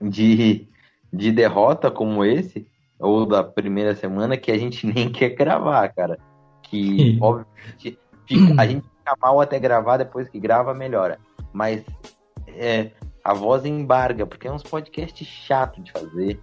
de, 0.00 0.68
de 1.12 1.32
derrota 1.32 1.90
como 1.90 2.24
esse, 2.24 2.66
ou 2.98 3.26
da 3.26 3.44
primeira 3.44 3.94
semana, 3.94 4.36
que 4.36 4.50
a 4.50 4.58
gente 4.58 4.86
nem 4.92 5.10
quer 5.10 5.30
gravar, 5.30 5.88
cara. 5.88 6.18
Que, 6.62 7.18
obviamente, 7.20 7.98
fica, 8.26 8.60
a 8.60 8.66
gente 8.66 8.82
fica 8.82 9.16
mal 9.20 9.40
até 9.40 9.58
gravar, 9.58 9.98
depois 9.98 10.28
que 10.28 10.40
grava, 10.40 10.74
melhora. 10.74 11.18
Mas 11.52 11.84
é, 12.48 12.90
a 13.24 13.32
voz 13.32 13.64
embarga, 13.64 14.26
porque 14.26 14.46
é 14.46 14.52
uns 14.52 14.62
podcasts 14.62 15.26
chato 15.26 15.80
de 15.80 15.90
fazer, 15.90 16.38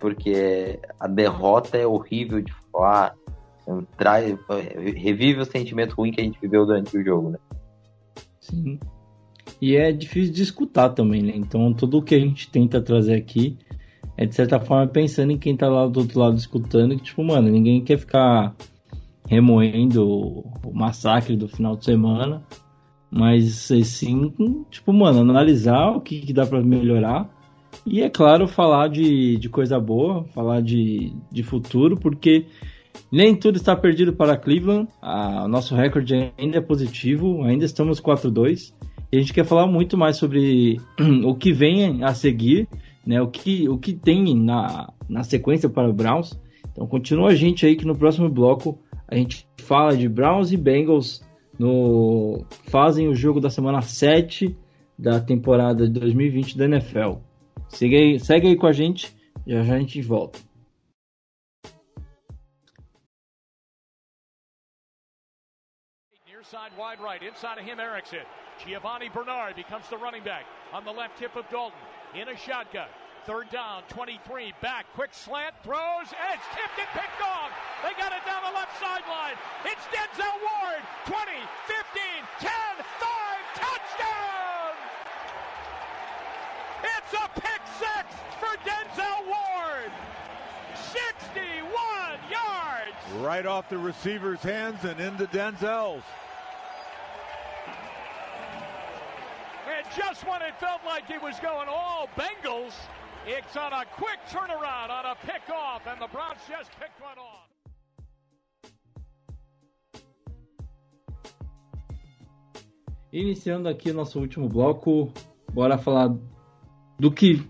porque 0.00 0.80
a 0.98 1.06
derrota 1.06 1.76
é 1.76 1.86
horrível 1.86 2.40
de 2.40 2.52
falar, 2.72 3.14
traz, 3.98 4.34
revive 4.96 5.40
o 5.40 5.44
sentimento 5.44 5.94
ruim 5.94 6.10
que 6.10 6.20
a 6.20 6.24
gente 6.24 6.40
viveu 6.40 6.64
durante 6.64 6.96
o 6.96 7.04
jogo, 7.04 7.30
né? 7.30 7.38
Sim. 8.40 8.80
E 9.60 9.76
é 9.76 9.92
difícil 9.92 10.32
de 10.32 10.42
escutar 10.42 10.90
também, 10.90 11.22
né? 11.22 11.32
Então 11.36 11.72
tudo 11.74 11.98
o 11.98 12.02
que 12.02 12.14
a 12.14 12.20
gente 12.20 12.50
tenta 12.50 12.80
trazer 12.80 13.14
aqui 13.14 13.58
é 14.16 14.24
de 14.24 14.34
certa 14.34 14.58
forma 14.58 14.86
pensando 14.86 15.32
em 15.32 15.38
quem 15.38 15.56
tá 15.56 15.68
lá 15.68 15.86
do 15.86 16.00
outro 16.00 16.18
lado 16.18 16.36
escutando, 16.36 16.96
que 16.96 17.02
tipo, 17.02 17.22
mano, 17.22 17.48
ninguém 17.48 17.84
quer 17.84 17.98
ficar 17.98 18.54
remoendo 19.28 20.04
o 20.08 20.72
massacre 20.72 21.36
do 21.36 21.46
final 21.46 21.76
de 21.76 21.84
semana, 21.84 22.42
mas 23.12 23.70
sim, 23.84 24.32
tipo, 24.70 24.92
mano, 24.92 25.20
analisar 25.20 25.90
o 25.90 26.00
que, 26.00 26.20
que 26.20 26.32
dá 26.32 26.46
para 26.46 26.62
melhorar 26.62 27.28
e 27.84 28.00
é 28.00 28.08
claro, 28.08 28.46
falar 28.46 28.88
de, 28.88 29.36
de 29.36 29.48
coisa 29.48 29.78
boa, 29.80 30.24
falar 30.34 30.60
de, 30.60 31.12
de 31.30 31.42
futuro, 31.42 31.96
porque 31.96 32.46
nem 33.10 33.34
tudo 33.34 33.56
está 33.56 33.74
perdido 33.74 34.12
para 34.12 34.36
Cleveland. 34.36 34.88
O 35.02 35.48
nosso 35.48 35.74
recorde 35.74 36.32
ainda 36.38 36.58
é 36.58 36.60
positivo, 36.60 37.42
ainda 37.42 37.64
estamos 37.64 38.00
4-2. 38.00 38.72
E 39.10 39.16
a 39.16 39.20
gente 39.20 39.32
quer 39.32 39.44
falar 39.44 39.66
muito 39.66 39.96
mais 39.96 40.16
sobre 40.16 40.80
o 41.24 41.34
que 41.34 41.52
vem 41.52 42.04
a 42.04 42.14
seguir, 42.14 42.68
né? 43.04 43.20
O 43.20 43.28
que, 43.28 43.68
o 43.68 43.76
que 43.78 43.92
tem 43.92 44.34
na, 44.34 44.92
na 45.08 45.22
sequência 45.22 45.68
para 45.68 45.88
o 45.88 45.92
Browns. 45.92 46.38
Então 46.70 46.86
continua 46.86 47.30
a 47.30 47.34
gente 47.34 47.66
aí 47.66 47.76
que 47.76 47.84
no 47.84 47.96
próximo 47.96 48.28
bloco 48.28 48.78
a 49.08 49.16
gente 49.16 49.46
fala 49.58 49.96
de 49.96 50.08
Browns 50.08 50.52
e 50.52 50.56
Bengals 50.56 51.20
no 51.58 52.44
fazem 52.70 53.08
o 53.08 53.14
jogo 53.14 53.40
da 53.40 53.50
semana 53.50 53.82
7 53.82 54.56
da 54.98 55.20
temporada 55.20 55.86
de 55.86 56.00
2020 56.00 56.56
da 56.56 56.64
NFL. 56.64 57.18
Segue 57.68 57.96
aí, 57.96 58.20
segue 58.20 58.48
aí 58.48 58.56
com 58.56 58.66
a 58.66 58.72
gente, 58.72 59.14
já 59.46 59.62
já 59.62 59.74
a 59.74 59.78
gente 59.78 60.00
volta. 60.02 60.38
Side 66.52 66.76
wide 66.76 67.00
right. 67.00 67.22
Inside 67.22 67.56
of 67.56 67.64
him, 67.64 67.80
Erickson. 67.80 68.26
Giovanni 68.62 69.08
Bernard 69.08 69.56
becomes 69.56 69.88
the 69.88 69.96
running 69.96 70.22
back 70.22 70.44
on 70.70 70.84
the 70.84 70.92
left 70.92 71.18
hip 71.18 71.34
of 71.34 71.48
Dalton. 71.48 71.78
In 72.14 72.28
a 72.28 72.36
shotgun. 72.36 72.92
Third 73.24 73.50
down, 73.50 73.84
23. 73.88 74.52
Back, 74.60 74.86
quick 74.94 75.10
slant, 75.12 75.54
throws, 75.62 76.10
and 76.10 76.34
it's 76.34 76.42
tipped 76.50 76.74
and 76.74 76.88
picked 76.90 77.22
off. 77.22 77.54
They 77.86 77.94
got 77.94 78.10
it 78.10 78.26
down 78.26 78.42
the 78.42 78.50
left 78.50 78.74
sideline. 78.82 79.38
It's 79.64 79.86
Denzel 79.94 80.34
Ward. 80.42 80.82
20, 81.06 81.30
15, 81.70 82.02
10, 82.40 82.50
5, 82.50 83.10
touchdown! 83.54 84.74
It's 86.82 87.14
a 87.14 87.40
pick 87.40 87.62
six 87.78 88.10
for 88.42 88.58
Denzel 88.66 89.26
Ward. 89.30 89.92
61 90.74 92.18
yards. 92.28 93.22
Right 93.24 93.46
off 93.46 93.68
the 93.68 93.78
receiver's 93.78 94.42
hands 94.42 94.82
and 94.84 94.98
into 94.98 95.26
Denzel's. 95.26 96.02
And 99.70 99.86
just 99.96 100.26
when 100.26 100.42
it 100.42 100.58
felt 100.58 100.80
like 100.84 101.08
it 101.08 101.22
was 101.22 101.38
going 101.38 101.68
all 101.68 102.08
Bengals, 102.16 102.72
it's 103.26 103.56
on 103.56 103.72
a 103.72 103.84
quick 103.96 104.18
turnaround 104.30 104.90
on 104.90 105.06
a 105.06 105.16
pickoff, 105.26 105.86
and 105.86 106.00
the 106.00 106.08
Browns 106.08 106.40
just 106.48 106.70
picked 106.78 107.00
one 107.00 107.18
off. 107.18 107.48
Iniciando 113.12 113.68
aqui 113.68 113.90
o 113.90 113.94
nosso 113.94 114.18
último 114.18 114.48
bloco, 114.48 115.12
bora 115.52 115.76
falar 115.76 116.16
do 116.98 117.10
que 117.10 117.42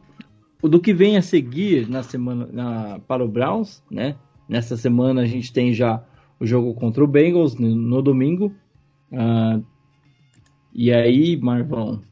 do 0.61 0.81
que 0.81 0.93
vem 0.93 1.17
a 1.17 1.23
seguir 1.23 1.89
na 1.89 2.03
semana 2.03 2.49
na, 2.53 2.99
para 3.01 3.25
o 3.25 3.29
Browns, 3.29 3.83
né? 3.91 4.17
Nessa 4.49 4.77
semana 4.77 5.23
a 5.23 5.27
gente 5.27 5.53
tem 5.53 5.73
já 5.73 6.05
o 6.39 6.47
jogo 6.47 6.75
contra 6.75 7.03
o 7.03 7.07
Bengals 7.07 7.55
no, 7.55 7.75
no 7.75 8.03
domingo. 8.03 8.53
Uh, 9.13 9.65
e 10.73 10.93
aí, 10.93 11.37
Marvão, 11.37 12.03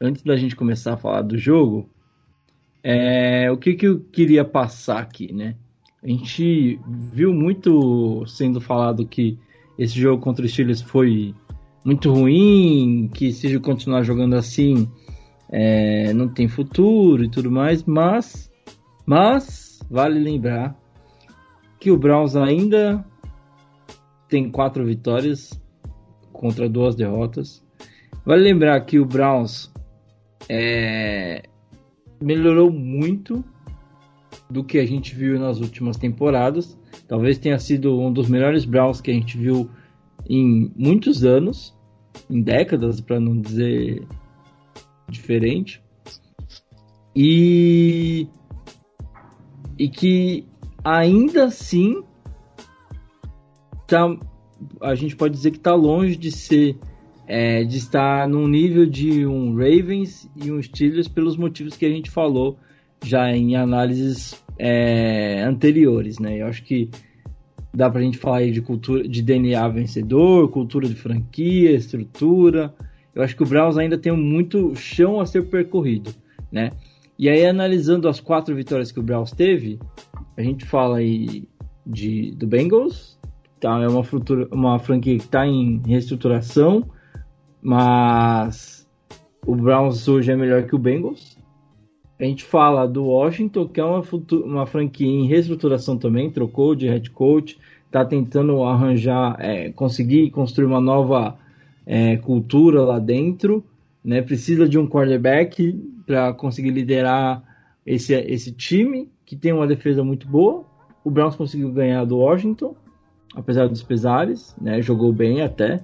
antes 0.00 0.22
da 0.22 0.36
gente 0.36 0.54
começar 0.54 0.94
a 0.94 0.96
falar 0.96 1.22
do 1.22 1.36
jogo, 1.36 1.88
É, 2.82 3.50
o 3.50 3.56
que, 3.56 3.74
que 3.74 3.86
eu 3.86 4.00
queria 4.00 4.44
passar 4.44 5.00
aqui, 5.00 5.32
né? 5.32 5.54
A 6.02 6.08
gente 6.08 6.80
viu 7.12 7.32
muito 7.32 8.24
sendo 8.26 8.60
falado 8.60 9.06
que 9.06 9.38
esse 9.78 9.98
jogo 10.00 10.22
contra 10.22 10.44
os 10.44 10.52
Steelers 10.52 10.80
foi 10.80 11.34
muito 11.84 12.10
ruim, 12.12 13.10
que 13.12 13.32
se 13.32 13.58
continuar 13.60 14.02
jogando 14.02 14.34
assim 14.34 14.88
é, 15.50 16.12
não 16.12 16.28
tem 16.28 16.48
futuro 16.48 17.24
e 17.24 17.30
tudo 17.30 17.50
mais, 17.50 17.84
mas, 17.84 18.50
mas 19.04 19.80
vale 19.90 20.18
lembrar 20.18 20.78
que 21.78 21.90
o 21.90 21.98
Browns 21.98 22.36
ainda 22.36 23.04
tem 24.28 24.50
quatro 24.50 24.84
vitórias 24.86 25.60
contra 26.32 26.68
duas 26.68 26.94
derrotas. 26.94 27.62
Vale 28.24 28.42
lembrar 28.42 28.80
que 28.82 28.98
o 28.98 29.04
Browns 29.04 29.72
é, 30.48 31.42
melhorou 32.20 32.70
muito 32.70 33.44
do 34.48 34.62
que 34.62 34.78
a 34.78 34.86
gente 34.86 35.14
viu 35.14 35.38
nas 35.38 35.60
últimas 35.60 35.96
temporadas. 35.96 36.78
Talvez 37.08 37.38
tenha 37.38 37.58
sido 37.58 37.98
um 37.98 38.12
dos 38.12 38.28
melhores 38.28 38.64
Browns 38.64 39.00
que 39.00 39.10
a 39.10 39.14
gente 39.14 39.36
viu 39.36 39.70
em 40.28 40.70
muitos 40.76 41.24
anos, 41.24 41.76
em 42.28 42.42
décadas, 42.42 43.00
para 43.00 43.18
não 43.18 43.40
dizer 43.40 44.06
diferente. 45.08 45.82
E 47.14 48.28
e 49.78 49.88
que 49.88 50.46
ainda 50.84 51.44
assim 51.44 52.02
tá, 53.86 54.14
a 54.82 54.94
gente 54.94 55.16
pode 55.16 55.34
dizer 55.34 55.52
que 55.52 55.56
está 55.56 55.74
longe 55.74 56.16
de 56.16 56.30
ser 56.30 56.76
é, 57.32 57.62
de 57.62 57.78
estar 57.78 58.28
num 58.28 58.48
nível 58.48 58.84
de 58.84 59.24
um 59.24 59.54
Ravens 59.54 60.28
e 60.34 60.50
um 60.50 60.60
Steelers 60.60 61.06
pelos 61.06 61.36
motivos 61.36 61.76
que 61.76 61.86
a 61.86 61.88
gente 61.88 62.10
falou 62.10 62.58
já 63.04 63.30
em 63.30 63.54
análises 63.54 64.34
é, 64.58 65.40
anteriores, 65.44 66.18
né? 66.18 66.42
Eu 66.42 66.48
acho 66.48 66.64
que 66.64 66.90
dá 67.72 67.88
pra 67.88 68.00
gente 68.00 68.18
falar 68.18 68.38
aí 68.38 68.50
de 68.50 68.60
cultura, 68.60 69.06
de 69.06 69.22
DNA 69.22 69.68
vencedor, 69.68 70.48
cultura 70.48 70.88
de 70.88 70.96
franquia, 70.96 71.70
estrutura. 71.70 72.74
Eu 73.14 73.22
acho 73.22 73.36
que 73.36 73.44
o 73.44 73.46
Browns 73.46 73.78
ainda 73.78 73.96
tem 73.96 74.10
muito 74.10 74.74
chão 74.74 75.20
a 75.20 75.24
ser 75.24 75.44
percorrido, 75.44 76.12
né? 76.50 76.72
E 77.16 77.28
aí 77.28 77.46
analisando 77.46 78.08
as 78.08 78.18
quatro 78.18 78.56
vitórias 78.56 78.90
que 78.90 78.98
o 78.98 79.04
Browns 79.04 79.30
teve, 79.30 79.78
a 80.36 80.42
gente 80.42 80.64
fala 80.64 80.96
aí 80.96 81.48
de 81.86 82.32
do 82.32 82.48
Bengals, 82.48 83.16
tá? 83.60 83.80
É 83.80 83.86
uma, 83.86 84.02
uma 84.50 84.78
franquia 84.80 85.16
que 85.16 85.22
está 85.22 85.46
em 85.46 85.80
reestruturação 85.86 86.90
mas 87.62 88.88
o 89.46 89.54
Browns 89.54 90.06
hoje 90.08 90.30
é 90.30 90.36
melhor 90.36 90.64
que 90.64 90.74
o 90.74 90.78
Bengals. 90.78 91.38
A 92.18 92.24
gente 92.24 92.44
fala 92.44 92.86
do 92.86 93.04
Washington, 93.04 93.66
que 93.66 93.80
é 93.80 93.84
uma, 93.84 94.02
uma 94.44 94.66
franquia 94.66 95.06
em 95.06 95.26
reestruturação 95.26 95.96
também, 95.96 96.30
trocou 96.30 96.74
de 96.74 96.86
head 96.86 97.10
coach, 97.10 97.58
está 97.86 98.04
tentando 98.04 98.62
arranjar, 98.62 99.36
é, 99.38 99.70
conseguir 99.72 100.30
construir 100.30 100.66
uma 100.66 100.80
nova 100.80 101.38
é, 101.86 102.18
cultura 102.18 102.82
lá 102.82 102.98
dentro, 102.98 103.64
né? 104.04 104.20
Precisa 104.22 104.68
de 104.68 104.78
um 104.78 104.86
quarterback 104.86 105.72
para 106.06 106.32
conseguir 106.34 106.70
liderar 106.70 107.42
esse, 107.86 108.14
esse 108.14 108.52
time, 108.52 109.10
que 109.24 109.34
tem 109.34 109.52
uma 109.52 109.66
defesa 109.66 110.04
muito 110.04 110.28
boa. 110.28 110.64
O 111.02 111.10
Browns 111.10 111.36
conseguiu 111.36 111.72
ganhar 111.72 112.04
do 112.04 112.18
Washington, 112.18 112.76
apesar 113.34 113.66
dos 113.66 113.82
pesares, 113.82 114.54
né? 114.60 114.82
Jogou 114.82 115.12
bem 115.12 115.40
até. 115.40 115.82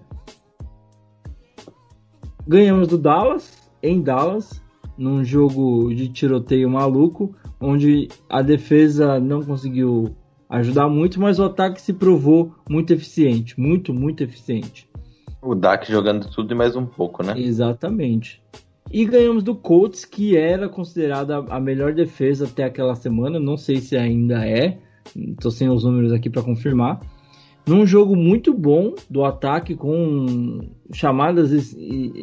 Ganhamos 2.48 2.86
do 2.86 2.96
Dallas, 2.96 3.68
em 3.82 4.00
Dallas, 4.00 4.62
num 4.96 5.24
jogo 5.24 5.92
de 5.92 6.08
tiroteio 6.08 6.70
maluco, 6.70 7.34
onde 7.60 8.08
a 8.28 8.40
defesa 8.40 9.18
não 9.18 9.42
conseguiu 9.42 10.14
ajudar 10.48 10.88
muito, 10.88 11.20
mas 11.20 11.40
o 11.40 11.44
ataque 11.44 11.80
se 11.80 11.92
provou 11.92 12.54
muito 12.70 12.92
eficiente, 12.92 13.58
muito, 13.58 13.92
muito 13.92 14.22
eficiente. 14.22 14.88
O 15.42 15.56
Dak 15.56 15.90
jogando 15.90 16.30
tudo 16.30 16.52
e 16.52 16.56
mais 16.56 16.76
um 16.76 16.86
pouco, 16.86 17.24
né? 17.24 17.34
Exatamente. 17.36 18.40
E 18.92 19.04
ganhamos 19.04 19.42
do 19.42 19.56
Colts, 19.56 20.04
que 20.04 20.36
era 20.36 20.68
considerada 20.68 21.38
a 21.48 21.58
melhor 21.58 21.92
defesa 21.92 22.44
até 22.44 22.62
aquela 22.62 22.94
semana, 22.94 23.40
não 23.40 23.56
sei 23.56 23.78
se 23.78 23.96
ainda 23.96 24.46
é, 24.46 24.78
estou 25.16 25.50
sem 25.50 25.68
os 25.68 25.82
números 25.82 26.12
aqui 26.12 26.30
para 26.30 26.42
confirmar 26.42 27.00
num 27.66 27.84
jogo 27.84 28.14
muito 28.14 28.54
bom 28.54 28.94
do 29.10 29.24
ataque, 29.24 29.74
com 29.74 30.68
chamadas 30.92 31.50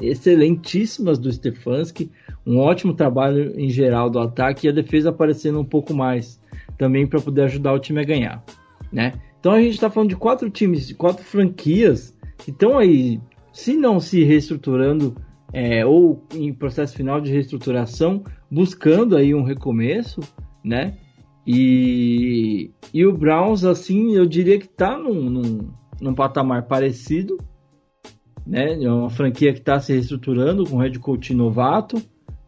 excelentíssimas 0.01 1.19
do 1.19 1.31
Stefanski, 1.31 2.09
um 2.45 2.59
ótimo 2.59 2.93
trabalho 2.93 3.59
em 3.59 3.69
geral 3.69 4.09
do 4.09 4.19
ataque 4.19 4.65
e 4.65 4.69
a 4.69 4.73
defesa 4.73 5.09
aparecendo 5.09 5.59
um 5.59 5.65
pouco 5.65 5.93
mais 5.93 6.41
também 6.77 7.05
para 7.05 7.19
poder 7.19 7.43
ajudar 7.43 7.73
o 7.73 7.79
time 7.79 8.01
a 8.01 8.05
ganhar, 8.05 8.43
né? 8.91 9.13
Então 9.39 9.51
a 9.51 9.61
gente 9.61 9.73
está 9.73 9.89
falando 9.89 10.09
de 10.09 10.15
quatro 10.15 10.49
times, 10.49 10.87
de 10.87 10.95
quatro 10.95 11.23
franquias 11.23 12.17
que 12.37 12.51
estão 12.51 12.77
aí, 12.77 13.19
se 13.51 13.75
não 13.75 13.99
se 13.99 14.23
reestruturando 14.23 15.15
é, 15.51 15.85
ou 15.85 16.23
em 16.33 16.53
processo 16.53 16.95
final 16.95 17.19
de 17.19 17.31
reestruturação, 17.31 18.23
buscando 18.49 19.17
aí 19.17 19.35
um 19.35 19.43
recomeço, 19.43 20.21
né? 20.63 20.97
E, 21.45 22.71
e 22.93 23.05
o 23.05 23.15
Browns, 23.15 23.65
assim, 23.65 24.15
eu 24.15 24.25
diria 24.25 24.57
que 24.57 24.67
tá 24.67 24.97
num, 24.97 25.29
num, 25.29 25.69
num 25.99 26.15
patamar 26.15 26.63
parecido, 26.63 27.37
né? 28.45 28.81
É 28.81 28.91
uma 28.91 29.09
franquia 29.09 29.53
que 29.53 29.59
está 29.59 29.79
se 29.79 29.93
reestruturando 29.93 30.65
com 30.65 30.77
head 30.77 30.97
coach 30.99 31.33
novato, 31.33 32.01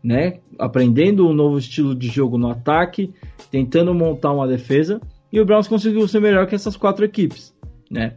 né? 0.03 0.39
Aprendendo 0.57 1.27
um 1.27 1.33
novo 1.33 1.57
estilo 1.57 1.95
de 1.95 2.07
jogo 2.07 2.37
no 2.37 2.49
ataque, 2.49 3.13
tentando 3.51 3.93
montar 3.93 4.31
uma 4.31 4.47
defesa. 4.47 5.01
E 5.31 5.39
o 5.39 5.45
Browns 5.45 5.67
conseguiu 5.67 6.07
ser 6.07 6.21
melhor 6.21 6.47
que 6.47 6.55
essas 6.55 6.77
quatro 6.77 7.03
equipes, 7.03 7.53
né? 7.91 8.15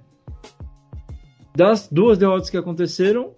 Das 1.56 1.88
duas 1.90 2.18
derrotas 2.18 2.50
que 2.50 2.56
aconteceram, 2.56 3.32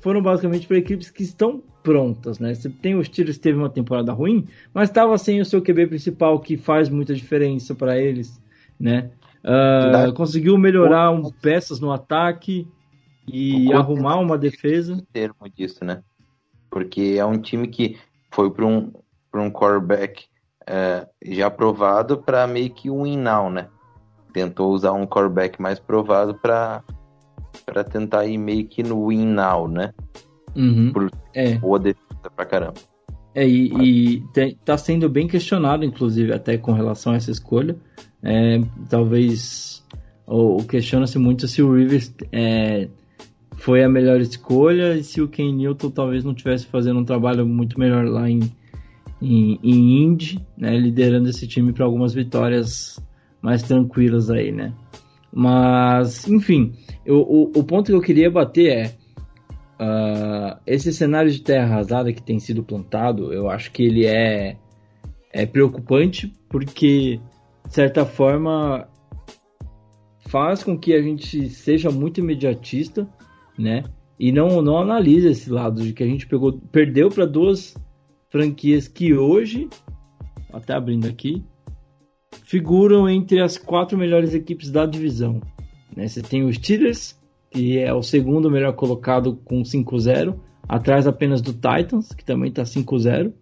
foram 0.00 0.22
basicamente 0.22 0.66
para 0.66 0.78
equipes 0.78 1.10
que 1.10 1.22
estão 1.22 1.62
prontas, 1.86 2.40
né? 2.40 2.52
Você 2.52 2.68
tem 2.68 2.96
os 2.96 3.06
Steelers 3.06 3.38
teve 3.38 3.56
uma 3.56 3.70
temporada 3.70 4.12
ruim, 4.12 4.48
mas 4.74 4.88
estava 4.88 5.16
sem 5.16 5.40
o 5.40 5.44
seu 5.44 5.62
QB 5.62 5.86
principal 5.86 6.40
que 6.40 6.56
faz 6.56 6.88
muita 6.88 7.14
diferença 7.14 7.76
para 7.76 7.96
eles, 7.96 8.42
né? 8.78 9.12
Uh, 9.44 10.12
conseguiu 10.12 10.58
melhorar 10.58 11.12
um, 11.12 11.30
peças 11.30 11.78
no 11.78 11.92
ataque 11.92 12.66
e 13.28 13.72
arrumar 13.72 14.16
uma 14.16 14.36
defesa. 14.36 15.00
Termo 15.12 15.48
disso, 15.54 15.84
né? 15.84 16.02
Porque 16.68 17.14
é 17.16 17.24
um 17.24 17.38
time 17.38 17.68
que 17.68 17.96
foi 18.32 18.50
para 18.50 18.66
um 18.66 18.92
para 19.30 19.40
um 19.40 19.50
quarterback 19.50 20.24
uh, 20.62 21.06
já 21.24 21.48
provado 21.48 22.18
para 22.18 22.48
meio 22.48 22.70
que 22.70 22.90
um 22.90 23.04
win 23.04 23.18
now, 23.18 23.48
né? 23.48 23.68
Tentou 24.32 24.72
usar 24.72 24.92
um 24.92 25.06
quarterback 25.06 25.62
mais 25.62 25.78
provado 25.78 26.34
para 26.34 26.82
para 27.64 27.84
tentar 27.84 28.26
ir 28.26 28.38
meio 28.38 28.66
que 28.66 28.82
no 28.82 29.06
win 29.06 29.26
now, 29.26 29.68
né? 29.68 29.94
Uhum. 30.56 30.92
Por 30.92 31.10
é. 31.34 31.54
boa 31.56 31.78
defesa 31.78 32.30
pra 32.34 32.46
caramba. 32.46 32.74
É, 33.34 33.46
e, 33.46 33.72
e 33.74 34.20
tem, 34.32 34.56
tá 34.64 34.78
sendo 34.78 35.08
bem 35.08 35.28
questionado, 35.28 35.84
inclusive, 35.84 36.32
até 36.32 36.56
com 36.56 36.72
relação 36.72 37.12
a 37.12 37.16
essa 37.16 37.30
escolha. 37.30 37.76
É, 38.22 38.60
talvez 38.88 39.84
ou, 40.26 40.64
questiona-se 40.64 41.18
muito 41.18 41.46
se 41.46 41.62
o 41.62 41.74
Rivers 41.74 42.12
é, 42.32 42.88
foi 43.56 43.84
a 43.84 43.88
melhor 43.88 44.20
escolha 44.20 44.94
e 44.94 45.04
se 45.04 45.20
o 45.20 45.28
Ken 45.28 45.52
Newton 45.52 45.90
talvez 45.90 46.24
não 46.24 46.34
tivesse 46.34 46.66
fazendo 46.66 46.98
um 46.98 47.04
trabalho 47.04 47.46
muito 47.46 47.78
melhor 47.78 48.06
lá 48.06 48.28
em, 48.28 48.40
em, 49.22 49.60
em 49.62 50.02
Indy, 50.02 50.44
né, 50.56 50.76
liderando 50.76 51.28
esse 51.28 51.46
time 51.46 51.72
para 51.72 51.84
algumas 51.84 52.12
vitórias 52.12 52.98
mais 53.40 53.62
tranquilas 53.62 54.30
aí, 54.30 54.50
né? 54.50 54.72
Mas, 55.32 56.26
enfim, 56.26 56.72
eu, 57.04 57.18
o, 57.18 57.52
o 57.54 57.62
ponto 57.64 57.86
que 57.86 57.92
eu 57.92 58.00
queria 58.00 58.30
bater 58.30 58.72
é 58.72 58.94
Uh, 59.78 60.58
esse 60.66 60.92
cenário 60.92 61.30
de 61.30 61.42
terra 61.42 61.66
arrasada 61.66 62.12
que 62.12 62.22
tem 62.22 62.38
sido 62.38 62.62
plantado, 62.62 63.32
eu 63.32 63.50
acho 63.50 63.70
que 63.70 63.82
ele 63.82 64.06
é, 64.06 64.56
é 65.32 65.44
preocupante 65.44 66.32
porque, 66.48 67.20
de 67.66 67.74
certa 67.74 68.06
forma, 68.06 68.88
faz 70.28 70.64
com 70.64 70.78
que 70.78 70.94
a 70.94 71.02
gente 71.02 71.48
seja 71.50 71.90
muito 71.90 72.20
imediatista, 72.20 73.06
né? 73.58 73.84
E 74.18 74.32
não, 74.32 74.62
não 74.62 74.78
analisa 74.78 75.28
esse 75.30 75.50
lado 75.50 75.82
de 75.82 75.92
que 75.92 76.02
a 76.02 76.06
gente 76.06 76.26
pegou, 76.26 76.58
perdeu 76.72 77.10
para 77.10 77.26
duas 77.26 77.76
franquias 78.30 78.88
que 78.88 79.14
hoje, 79.14 79.68
até 80.52 80.72
abrindo 80.72 81.06
aqui, 81.06 81.44
figuram 82.44 83.08
entre 83.08 83.40
as 83.40 83.58
quatro 83.58 83.98
melhores 83.98 84.32
equipes 84.32 84.70
da 84.70 84.86
divisão. 84.86 85.40
Né? 85.94 86.08
Você 86.08 86.22
tem 86.22 86.44
os 86.44 86.56
Steelers, 86.56 87.15
que 87.56 87.78
é 87.78 87.90
o 87.94 88.02
segundo 88.02 88.50
melhor 88.50 88.74
colocado 88.74 89.36
com 89.36 89.62
5-0, 89.62 90.38
atrás 90.68 91.06
apenas 91.06 91.40
do 91.40 91.54
Titans, 91.54 92.12
que 92.12 92.22
também 92.22 92.50
está 92.50 92.64
5-0, 92.64 93.32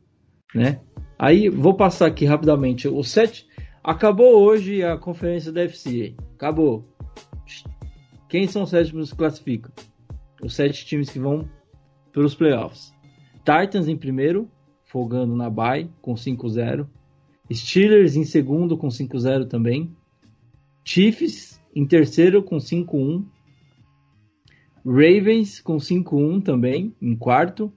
né? 0.55 0.81
Aí 1.19 1.49
vou 1.49 1.75
passar 1.75 2.07
aqui 2.07 2.25
rapidamente. 2.25 2.87
O 2.87 3.03
7 3.03 3.45
acabou 3.83 4.41
hoje 4.41 4.85
a 4.85 4.97
conferência 4.97 5.51
da 5.51 5.69
FCA. 5.69 6.15
Acabou. 6.37 6.89
Quem 8.29 8.47
são 8.47 8.63
os 8.63 8.71
sétimos 8.71 9.11
que 9.11 9.19
classificam? 9.19 9.73
Os 10.41 10.55
sete 10.55 10.87
times 10.87 11.11
que 11.11 11.19
vão 11.19 11.49
para 12.13 12.25
os 12.25 12.37
playoffs. 12.37 12.95
Titans 13.39 13.89
em 13.89 13.97
primeiro, 13.97 14.49
folgando 14.85 15.35
na 15.35 15.51
bye 15.51 15.91
com 16.01 16.15
5-0. 16.15 16.87
Steelers 17.53 18.15
em 18.15 18.25
segundo 18.25 18.77
com 18.77 18.87
5-0 18.89 19.49
também. 19.49 19.91
Chiefs 20.85 21.61
em 21.75 21.85
terceiro 21.85 22.45
com 22.45 22.59
5-1. 22.59 23.25
Ravens 24.85 25.61
com 25.61 25.77
5-1 25.77 26.43
também, 26.43 26.95
em 27.01 27.17
quarto. 27.17 27.73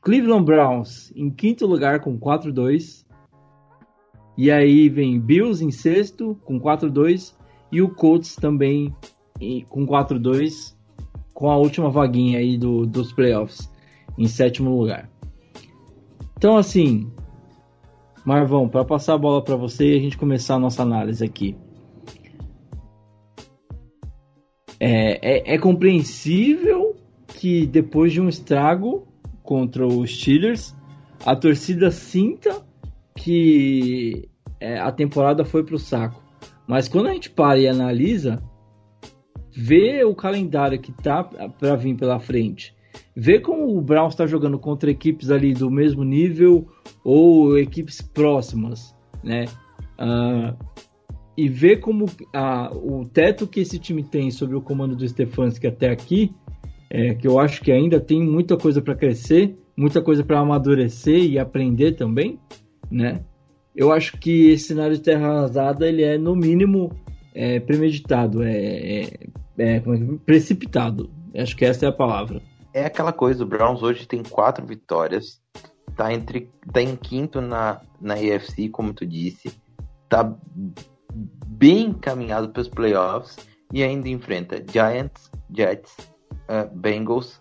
Cleveland 0.00 0.44
Browns 0.44 1.12
em 1.14 1.30
quinto 1.30 1.66
lugar 1.66 2.00
com 2.00 2.18
4-2. 2.18 3.06
E 4.36 4.50
aí 4.50 4.88
vem 4.88 5.20
Bills 5.20 5.64
em 5.64 5.70
sexto 5.70 6.36
com 6.44 6.60
4-2. 6.60 7.34
E 7.70 7.80
o 7.80 7.88
Colts 7.88 8.36
também 8.36 8.94
com 9.68 9.86
4-2, 9.86 10.74
com 11.32 11.50
a 11.50 11.56
última 11.56 11.90
vaguinha 11.90 12.38
aí 12.38 12.56
do, 12.56 12.86
dos 12.86 13.12
playoffs 13.12 13.70
em 14.16 14.26
sétimo 14.26 14.78
lugar. 14.78 15.10
Então, 16.36 16.56
assim, 16.56 17.10
Marvão, 18.24 18.68
para 18.68 18.84
passar 18.84 19.14
a 19.14 19.18
bola 19.18 19.42
para 19.42 19.56
você 19.56 19.94
e 19.94 19.96
a 19.96 20.00
gente 20.00 20.18
começar 20.18 20.56
a 20.56 20.58
nossa 20.58 20.82
análise 20.82 21.24
aqui. 21.24 21.56
É, 24.84 25.20
é, 25.22 25.54
é, 25.54 25.58
compreensível 25.58 26.96
que 27.28 27.66
depois 27.66 28.12
de 28.12 28.20
um 28.20 28.28
estrago 28.28 29.06
contra 29.40 29.86
os 29.86 30.18
Steelers, 30.18 30.74
a 31.24 31.36
torcida 31.36 31.88
sinta 31.92 32.60
que 33.16 34.28
é, 34.58 34.80
a 34.80 34.90
temporada 34.90 35.44
foi 35.44 35.62
para 35.62 35.76
o 35.76 35.78
saco. 35.78 36.20
Mas 36.66 36.88
quando 36.88 37.06
a 37.06 37.12
gente 37.12 37.30
para 37.30 37.60
e 37.60 37.68
analisa, 37.68 38.42
vê 39.54 40.02
o 40.02 40.16
calendário 40.16 40.80
que 40.80 40.90
tá 40.90 41.22
para 41.22 41.76
vir 41.76 41.94
pela 41.94 42.18
frente, 42.18 42.74
vê 43.14 43.38
como 43.38 43.78
o 43.78 43.80
Browns 43.80 44.14
está 44.14 44.26
jogando 44.26 44.58
contra 44.58 44.90
equipes 44.90 45.30
ali 45.30 45.54
do 45.54 45.70
mesmo 45.70 46.02
nível 46.02 46.66
ou 47.04 47.56
equipes 47.56 48.00
próximas, 48.02 48.92
né? 49.22 49.44
Uh, 49.96 50.56
e 51.36 51.48
ver 51.48 51.80
como 51.80 52.04
uh, 52.04 53.00
o 53.00 53.04
teto 53.06 53.46
que 53.46 53.60
esse 53.60 53.78
time 53.78 54.02
tem 54.02 54.30
sobre 54.30 54.56
o 54.56 54.60
comando 54.60 54.94
do 54.94 55.08
Stefanski 55.08 55.66
até 55.66 55.90
aqui, 55.90 56.34
é, 56.90 57.14
que 57.14 57.26
eu 57.26 57.38
acho 57.38 57.62
que 57.62 57.72
ainda 57.72 57.98
tem 57.98 58.22
muita 58.22 58.56
coisa 58.56 58.82
para 58.82 58.94
crescer, 58.94 59.56
muita 59.76 60.02
coisa 60.02 60.22
para 60.22 60.40
amadurecer 60.40 61.24
e 61.24 61.38
aprender 61.38 61.92
também, 61.92 62.38
né? 62.90 63.24
Eu 63.74 63.90
acho 63.90 64.18
que 64.18 64.50
esse 64.50 64.68
cenário 64.68 64.96
de 64.96 65.02
terra 65.02 65.28
arrasada 65.28 65.88
ele 65.88 66.02
é 66.02 66.18
no 66.18 66.36
mínimo 66.36 66.92
é, 67.34 67.58
premeditado, 67.60 68.42
é, 68.42 68.52
é, 68.52 69.02
é, 69.56 69.76
é 69.76 69.82
precipitado. 70.26 71.10
Acho 71.34 71.56
que 71.56 71.64
essa 71.64 71.86
é 71.86 71.88
a 71.88 71.92
palavra. 71.92 72.42
É 72.74 72.84
aquela 72.84 73.12
coisa, 73.12 73.42
o 73.42 73.46
Browns 73.46 73.82
hoje 73.82 74.06
tem 74.06 74.22
quatro 74.22 74.66
vitórias, 74.66 75.40
tá 75.96 76.12
entre 76.12 76.50
tá 76.70 76.82
em 76.82 76.94
quinto 76.94 77.40
na 77.40 77.80
na 77.98 78.14
AFC, 78.14 78.68
como 78.68 78.92
tu 78.92 79.06
disse, 79.06 79.52
tá 80.08 80.36
bem 81.14 81.86
encaminhado 81.86 82.50
para 82.50 82.62
os 82.62 82.68
playoffs 82.68 83.36
e 83.72 83.82
ainda 83.82 84.08
enfrenta 84.08 84.62
Giants, 84.70 85.30
Jets, 85.50 85.96
uh, 86.48 86.68
Bengals, 86.74 87.40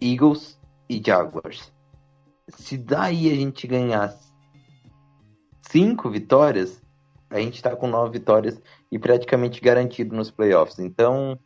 Eagles 0.00 0.58
e 0.88 1.02
Jaguars. 1.04 1.72
Se 2.48 2.76
daí 2.76 3.30
a 3.30 3.34
gente 3.34 3.66
ganhar 3.66 4.14
cinco 5.62 6.10
vitórias, 6.10 6.82
a 7.28 7.38
gente 7.38 7.54
está 7.54 7.76
com 7.76 7.86
nove 7.86 8.18
vitórias 8.18 8.60
e 8.90 8.98
praticamente 8.98 9.60
garantido 9.60 10.16
nos 10.16 10.30
playoffs. 10.30 10.78
Então, 10.78 11.38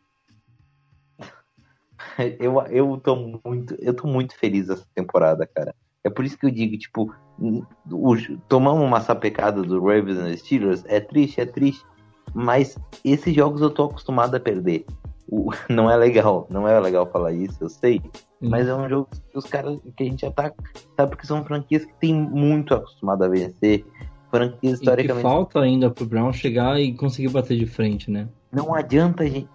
eu, 2.39 2.59
eu 2.67 2.97
tô 2.97 3.15
muito, 3.15 3.75
eu 3.75 3.93
tô 3.93 4.07
muito 4.07 4.35
feliz 4.35 4.69
essa 4.69 4.85
temporada, 4.95 5.45
cara. 5.45 5.75
É 6.05 6.09
por 6.09 6.23
isso 6.23 6.37
que 6.37 6.45
eu 6.45 6.51
digo, 6.51 6.77
tipo, 6.77 7.11
o, 7.39 8.15
tomamos 8.47 8.85
uma 8.85 9.01
sapecada 9.01 9.63
do 9.63 9.83
Ravens 9.83 10.19
e 10.19 10.37
Steelers, 10.37 10.83
é 10.85 10.99
triste, 10.99 11.41
é 11.41 11.47
triste, 11.47 11.83
mas 12.31 12.77
esses 13.03 13.33
jogos 13.33 13.59
eu 13.59 13.71
tô 13.71 13.85
acostumado 13.85 14.35
a 14.35 14.39
perder. 14.39 14.85
O, 15.27 15.49
não 15.67 15.89
é 15.89 15.97
legal, 15.97 16.45
não 16.47 16.67
é 16.67 16.79
legal 16.79 17.07
falar 17.07 17.31
isso, 17.31 17.57
eu 17.59 17.69
sei, 17.69 17.99
mas 18.39 18.67
é 18.67 18.75
um 18.75 18.87
jogo 18.87 19.09
que 19.31 19.37
os 19.37 19.45
caras 19.45 19.79
que 19.97 20.03
a 20.03 20.05
gente 20.05 20.21
já 20.21 20.31
tá, 20.31 20.53
sabe 20.95 21.17
que 21.17 21.25
são 21.25 21.43
franquias 21.43 21.83
que 21.83 21.93
tem 21.95 22.13
muito 22.13 22.75
acostumado 22.75 23.23
a 23.23 23.27
vencer, 23.27 23.83
franquia 24.29 24.71
historicamente. 24.71 25.11
E 25.11 25.15
que 25.15 25.21
falta 25.23 25.59
ainda 25.59 25.89
pro 25.89 26.05
Brown 26.05 26.31
chegar 26.31 26.79
e 26.79 26.93
conseguir 26.93 27.29
bater 27.29 27.57
de 27.57 27.65
frente, 27.65 28.11
né? 28.11 28.29
Não 28.51 28.75
adianta 28.75 29.23
a 29.23 29.27
gente. 29.27 29.49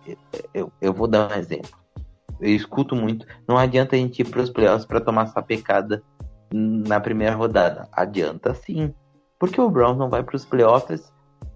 Eu, 0.52 0.72
eu 0.80 0.92
vou 0.92 1.06
dar 1.06 1.30
um 1.30 1.38
exemplo. 1.38 1.70
Eu 2.40 2.50
escuto 2.54 2.96
muito. 2.96 3.24
Não 3.46 3.56
adianta 3.56 3.94
a 3.94 3.98
gente 3.98 4.20
ir 4.20 4.24
pros 4.28 4.50
playoffs 4.50 4.84
pra 4.84 5.00
tomar 5.00 5.24
essa 5.24 5.40
pecada 5.40 6.02
na 6.52 7.00
primeira 7.00 7.34
rodada. 7.34 7.88
Adianta 7.92 8.54
sim. 8.54 8.94
Porque 9.38 9.60
o 9.60 9.70
Browns 9.70 9.98
não 9.98 10.10
vai 10.10 10.22
pros 10.22 10.44
playoffs 10.44 11.12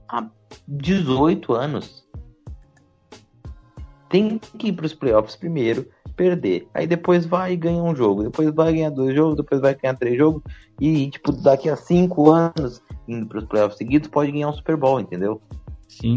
há 0.08 0.26
18 0.66 1.52
anos. 1.52 2.04
Tem 4.08 4.38
que 4.38 4.68
ir 4.68 4.72
pros 4.72 4.94
playoffs 4.94 5.36
primeiro, 5.36 5.86
perder. 6.16 6.68
Aí 6.72 6.86
depois 6.86 7.26
vai 7.26 7.52
e 7.52 7.56
ganha 7.56 7.82
um 7.82 7.94
jogo. 7.94 8.22
Depois 8.22 8.54
vai 8.54 8.72
ganhar 8.72 8.90
dois 8.90 9.14
jogos, 9.14 9.36
depois 9.36 9.60
vai 9.60 9.74
ganhar 9.74 9.96
três 9.96 10.16
jogos. 10.16 10.42
E, 10.80 11.10
tipo, 11.10 11.32
daqui 11.32 11.68
a 11.68 11.76
cinco 11.76 12.30
anos 12.30 12.82
indo 13.06 13.26
para 13.26 13.38
os 13.38 13.44
playoffs 13.44 13.76
seguidos, 13.76 14.08
pode 14.08 14.32
ganhar 14.32 14.48
um 14.48 14.52
Super 14.52 14.76
Bowl, 14.76 15.00
entendeu? 15.00 15.40
Sim. 15.88 16.16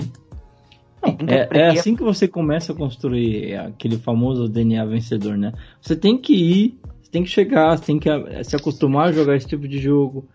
É, 1.27 1.59
é, 1.59 1.67
assim 1.69 1.95
que 1.95 2.03
você 2.03 2.27
começa 2.27 2.73
a 2.73 2.75
construir 2.75 3.55
aquele 3.55 3.97
famoso 3.97 4.49
DNA 4.49 4.83
vencedor, 4.85 5.37
né? 5.37 5.53
Você 5.81 5.95
tem 5.95 6.17
que 6.17 6.33
ir, 6.33 6.79
você 7.07 7.11
tem 7.11 7.23
que 7.23 7.29
chegar, 7.29 7.77
você 7.77 7.85
tem 7.85 7.99
que 7.99 8.09
eh, 8.09 8.43
se 8.43 8.55
acostumar 8.55 9.07
a 9.07 9.11
jogar 9.13 9.38
esse 9.38 9.47
tipo 9.47 9.65
de 9.65 9.79
jogo. 9.79 10.27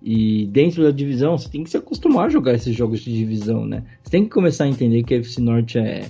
E 0.00 0.46
dentro 0.46 0.82
da 0.82 0.90
divisão, 0.90 1.36
você 1.36 1.48
tem 1.48 1.64
que 1.64 1.70
se 1.70 1.76
acostumar 1.76 2.26
a 2.26 2.28
jogar 2.28 2.54
esses 2.54 2.74
jogos 2.74 3.00
de 3.00 3.12
divisão, 3.12 3.66
né? 3.66 3.82
Você 4.02 4.10
tem 4.10 4.24
que 4.24 4.30
começar 4.30 4.64
a 4.64 4.68
entender 4.68 5.02
que 5.02 5.14
a 5.14 5.18
FC 5.18 5.40
Norte 5.40 5.78
é. 5.78 6.08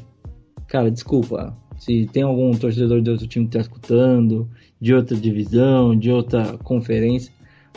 Cara, 0.67 0.91
desculpa. 0.91 1.57
Se 1.79 2.07
tem 2.13 2.23
algum 2.23 2.53
torcedor 2.53 3.01
de 3.01 3.11
outro 3.11 3.27
time 3.27 3.47
que 3.47 3.53
tá 3.53 3.61
escutando, 3.61 4.49
de 4.81 4.93
outra 4.93 5.17
divisão, 5.17 5.97
de 5.97 6.11
outra 6.11 6.59
conferência. 6.59 7.33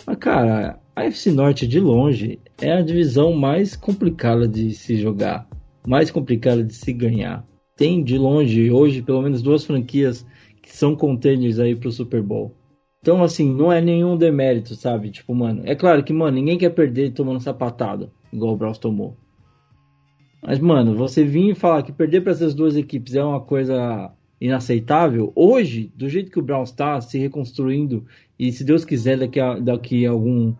Mas, 0.05 0.17
cara, 0.17 0.79
a 0.95 1.05
FC 1.05 1.31
Norte, 1.31 1.65
de 1.65 1.79
longe, 1.79 2.39
é 2.59 2.73
a 2.73 2.81
divisão 2.81 3.31
mais 3.33 3.75
complicada 3.75 4.47
de 4.47 4.73
se 4.73 4.97
jogar, 4.97 5.47
mais 5.87 6.11
complicada 6.11 6.63
de 6.63 6.73
se 6.73 6.91
ganhar. 6.91 7.45
Tem 7.75 8.03
de 8.03 8.17
longe, 8.17 8.71
hoje, 8.71 9.01
pelo 9.01 9.21
menos 9.21 9.41
duas 9.41 9.63
franquias 9.63 10.25
são 10.77 10.95
contenders 10.95 11.57
aí 11.59 11.75
pro 11.75 11.91
Super 11.91 12.21
Bowl. 12.21 12.55
Então, 13.01 13.23
assim, 13.23 13.51
não 13.51 13.71
é 13.71 13.81
nenhum 13.81 14.15
demérito, 14.15 14.75
sabe? 14.75 15.09
Tipo, 15.09 15.33
mano, 15.33 15.63
é 15.65 15.73
claro 15.73 16.03
que, 16.03 16.13
mano, 16.13 16.35
ninguém 16.35 16.57
quer 16.57 16.69
perder 16.69 17.13
tomando 17.13 17.39
sapatada, 17.39 18.11
igual 18.31 18.53
o 18.53 18.57
Browns 18.57 18.77
tomou. 18.77 19.17
Mas, 20.41 20.59
mano, 20.59 20.95
você 20.95 21.23
vir 21.23 21.51
e 21.51 21.55
falar 21.55 21.81
que 21.81 21.91
perder 21.91 22.21
para 22.21 22.31
essas 22.31 22.53
duas 22.53 22.75
equipes 22.75 23.15
é 23.15 23.23
uma 23.23 23.39
coisa 23.39 24.11
inaceitável, 24.39 25.31
hoje, 25.35 25.91
do 25.95 26.07
jeito 26.07 26.29
que 26.29 26.37
o 26.37 26.43
Browns 26.43 26.69
está 26.69 27.01
se 27.01 27.17
reconstruindo, 27.17 28.05
e 28.37 28.51
se 28.51 28.63
Deus 28.63 28.85
quiser, 28.85 29.17
daqui 29.17 29.39
a, 29.39 29.57
daqui 29.57 30.05
a 30.05 30.11
algum 30.11 30.53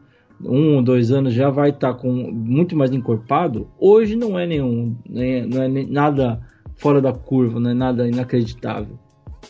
um 0.44 0.78
ou 0.78 0.82
dois 0.82 1.12
anos 1.12 1.34
já 1.34 1.52
vai 1.52 1.70
estar 1.70 1.94
tá 1.94 2.00
com 2.00 2.12
muito 2.12 2.76
mais 2.76 2.92
encorpado, 2.92 3.70
hoje 3.78 4.16
não 4.16 4.38
é 4.38 4.48
nenhum, 4.48 4.96
né, 5.08 5.46
não 5.46 5.62
é 5.62 5.68
nada 5.68 6.42
fora 6.76 7.00
da 7.00 7.14
curva, 7.14 7.60
não 7.60 7.70
é 7.70 7.74
nada 7.76 8.08
inacreditável. 8.08 8.98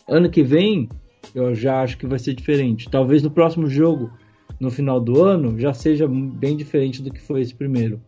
Ano 0.07 0.29
que 0.29 0.43
vem, 0.43 0.89
eu 1.33 1.55
já 1.55 1.81
acho 1.81 1.97
que 1.97 2.07
vai 2.07 2.19
ser 2.19 2.33
diferente. 2.33 2.89
Talvez 2.89 3.23
no 3.23 3.31
próximo 3.31 3.67
jogo, 3.69 4.11
no 4.59 4.71
final 4.71 4.99
do 4.99 5.23
ano, 5.23 5.59
já 5.59 5.73
seja 5.73 6.07
bem 6.07 6.57
diferente 6.57 7.01
do 7.01 7.11
que 7.11 7.21
foi 7.21 7.41
esse 7.41 7.53
primeiro. 7.53 8.01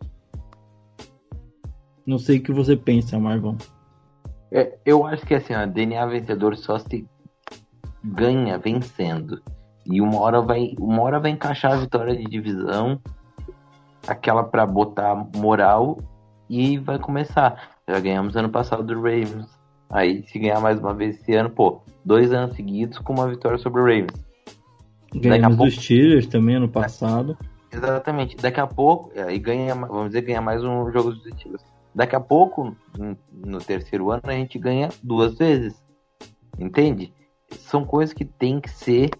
Não 2.06 2.18
sei 2.18 2.38
o 2.38 2.42
que 2.42 2.52
você 2.52 2.76
pensa, 2.76 3.18
Marvão. 3.18 3.56
É, 4.50 4.76
eu 4.84 5.06
acho 5.06 5.24
que 5.24 5.34
assim, 5.34 5.54
a 5.54 5.64
DNA 5.64 6.04
vencedor 6.06 6.56
só 6.56 6.78
se 6.78 7.06
ganha 8.02 8.58
vencendo. 8.58 9.40
E 9.86 10.00
uma 10.00 10.18
hora 10.20 10.40
vai, 10.40 10.74
uma 10.78 11.02
hora 11.02 11.20
vai 11.20 11.30
encaixar 11.30 11.72
a 11.72 11.76
vitória 11.76 12.16
de 12.16 12.24
divisão, 12.24 13.00
aquela 14.06 14.42
para 14.42 14.66
botar 14.66 15.14
moral 15.36 15.98
e 16.48 16.78
vai 16.78 16.98
começar. 16.98 17.76
Já 17.88 18.00
ganhamos 18.00 18.36
ano 18.36 18.48
passado 18.48 18.82
do 18.82 18.94
Ravens. 18.94 19.59
Aí 19.90 20.22
se 20.26 20.38
ganhar 20.38 20.60
mais 20.60 20.78
uma 20.78 20.94
vez 20.94 21.20
esse 21.20 21.34
ano, 21.34 21.50
pô, 21.50 21.82
dois 22.04 22.32
anos 22.32 22.56
seguidos 22.56 22.98
com 22.98 23.12
uma 23.12 23.28
vitória 23.28 23.58
sobre 23.58 23.80
o 23.80 23.84
Ravens. 23.84 24.24
Ganhamos 25.14 25.56
pouco... 25.56 25.70
dos 25.70 25.82
Steelers 25.82 26.26
também 26.26 26.56
ano 26.56 26.68
passado. 26.68 27.36
Exatamente. 27.72 28.36
Daqui 28.36 28.60
a 28.60 28.66
pouco, 28.66 29.12
aí 29.18 29.38
ganha, 29.38 29.74
vamos 29.74 30.08
dizer, 30.08 30.22
ganha 30.22 30.40
mais 30.40 30.62
um 30.62 30.90
jogo 30.92 31.12
dos 31.12 31.24
Steelers. 31.34 31.64
Daqui 31.92 32.14
a 32.14 32.20
pouco, 32.20 32.76
no 33.32 33.58
terceiro 33.58 34.10
ano, 34.10 34.22
a 34.24 34.32
gente 34.32 34.58
ganha 34.58 34.88
duas 35.02 35.36
vezes. 35.36 35.74
Entende? 36.58 37.12
São 37.50 37.84
coisas 37.84 38.14
que 38.14 38.24
tem 38.24 38.60
que 38.60 38.70
ser 38.70 39.10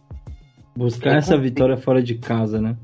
Buscar 0.77 1.17
essa 1.17 1.37
vitória 1.37 1.77
fora 1.77 2.03
de 2.03 2.15
casa, 2.15 2.61
né? 2.61 2.77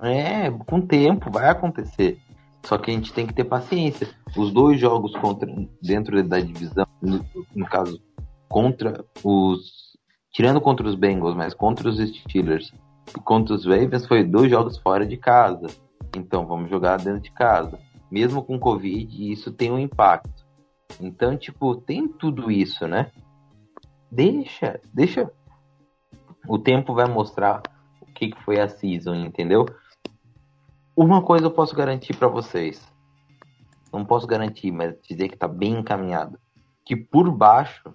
É, 0.00 0.50
com 0.50 0.80
tempo, 0.80 1.30
vai 1.30 1.48
acontecer. 1.48 2.18
Só 2.64 2.76
que 2.78 2.90
a 2.90 2.94
gente 2.94 3.12
tem 3.12 3.26
que 3.26 3.34
ter 3.34 3.44
paciência. 3.44 4.08
Os 4.36 4.52
dois 4.52 4.80
jogos 4.80 5.14
contra 5.16 5.48
dentro 5.82 6.22
da 6.24 6.40
divisão, 6.40 6.86
no, 7.02 7.66
caso, 7.66 8.00
contra 8.48 9.04
os 9.24 9.90
tirando 10.32 10.60
contra 10.60 10.86
os 10.86 10.94
Bengals, 10.94 11.34
mas 11.34 11.54
contra 11.54 11.88
os 11.88 11.98
Steelers 11.98 12.72
e 13.16 13.20
contra 13.20 13.54
os 13.54 13.66
Ravens 13.66 14.06
foi 14.06 14.22
dois 14.22 14.50
jogos 14.50 14.78
fora 14.78 15.06
de 15.06 15.16
casa. 15.16 15.66
Então 16.16 16.46
vamos 16.46 16.70
jogar 16.70 16.98
dentro 16.98 17.20
de 17.20 17.30
casa. 17.30 17.78
Mesmo 18.10 18.42
com 18.42 18.58
Covid, 18.58 19.32
isso 19.32 19.52
tem 19.52 19.70
um 19.70 19.78
impacto. 19.78 20.46
Então, 21.00 21.36
tipo, 21.36 21.76
tem 21.76 22.08
tudo 22.08 22.50
isso, 22.50 22.86
né? 22.86 23.10
Deixa, 24.10 24.80
deixa. 24.92 25.30
O 26.48 26.58
tempo 26.58 26.92
vai 26.94 27.06
mostrar 27.06 27.62
o 28.00 28.06
que, 28.06 28.30
que 28.30 28.42
foi 28.42 28.58
a 28.58 28.68
season, 28.68 29.14
entendeu? 29.14 29.66
Uma 30.96 31.22
coisa 31.22 31.46
eu 31.46 31.50
posso 31.50 31.74
garantir 31.76 32.16
para 32.16 32.26
vocês. 32.26 32.84
Não 33.92 34.04
posso 34.04 34.26
garantir, 34.26 34.72
mas 34.72 34.94
dizer 35.08 35.28
que 35.28 35.36
tá 35.36 35.46
bem 35.46 35.78
encaminhado. 35.78 36.38
Que 36.90 36.96
por 36.96 37.30
baixo, 37.30 37.94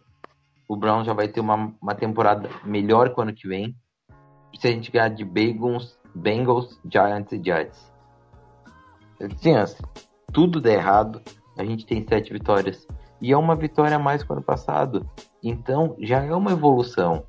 o 0.70 0.78
Brown 0.78 1.04
já 1.04 1.12
vai 1.12 1.28
ter 1.28 1.42
uma, 1.42 1.76
uma 1.82 1.94
temporada 1.94 2.50
melhor 2.64 3.14
que 3.14 3.20
o 3.20 3.24
ano 3.24 3.34
que 3.34 3.46
vem. 3.46 3.76
Se 4.58 4.70
a 4.70 4.72
gente 4.72 4.90
ganhar 4.90 5.10
de 5.10 5.26
Bengals, 5.26 6.00
Bengals 6.16 6.80
Giants 6.90 7.34
e 7.34 7.44
Jets. 7.44 7.92
Assim, 9.20 9.54
tudo 10.32 10.62
der 10.62 10.76
errado, 10.76 11.22
a 11.58 11.66
gente 11.66 11.86
tem 11.86 12.08
sete 12.08 12.32
vitórias. 12.32 12.88
E 13.20 13.34
é 13.34 13.38
uma 13.38 13.54
vitória 13.54 13.98
a 13.98 14.00
mais 14.00 14.24
que 14.24 14.32
o 14.32 14.34
ano 14.34 14.42
passado. 14.42 15.06
Então, 15.44 15.98
já 16.00 16.24
é 16.24 16.34
uma 16.34 16.54
evolução. 16.54 17.26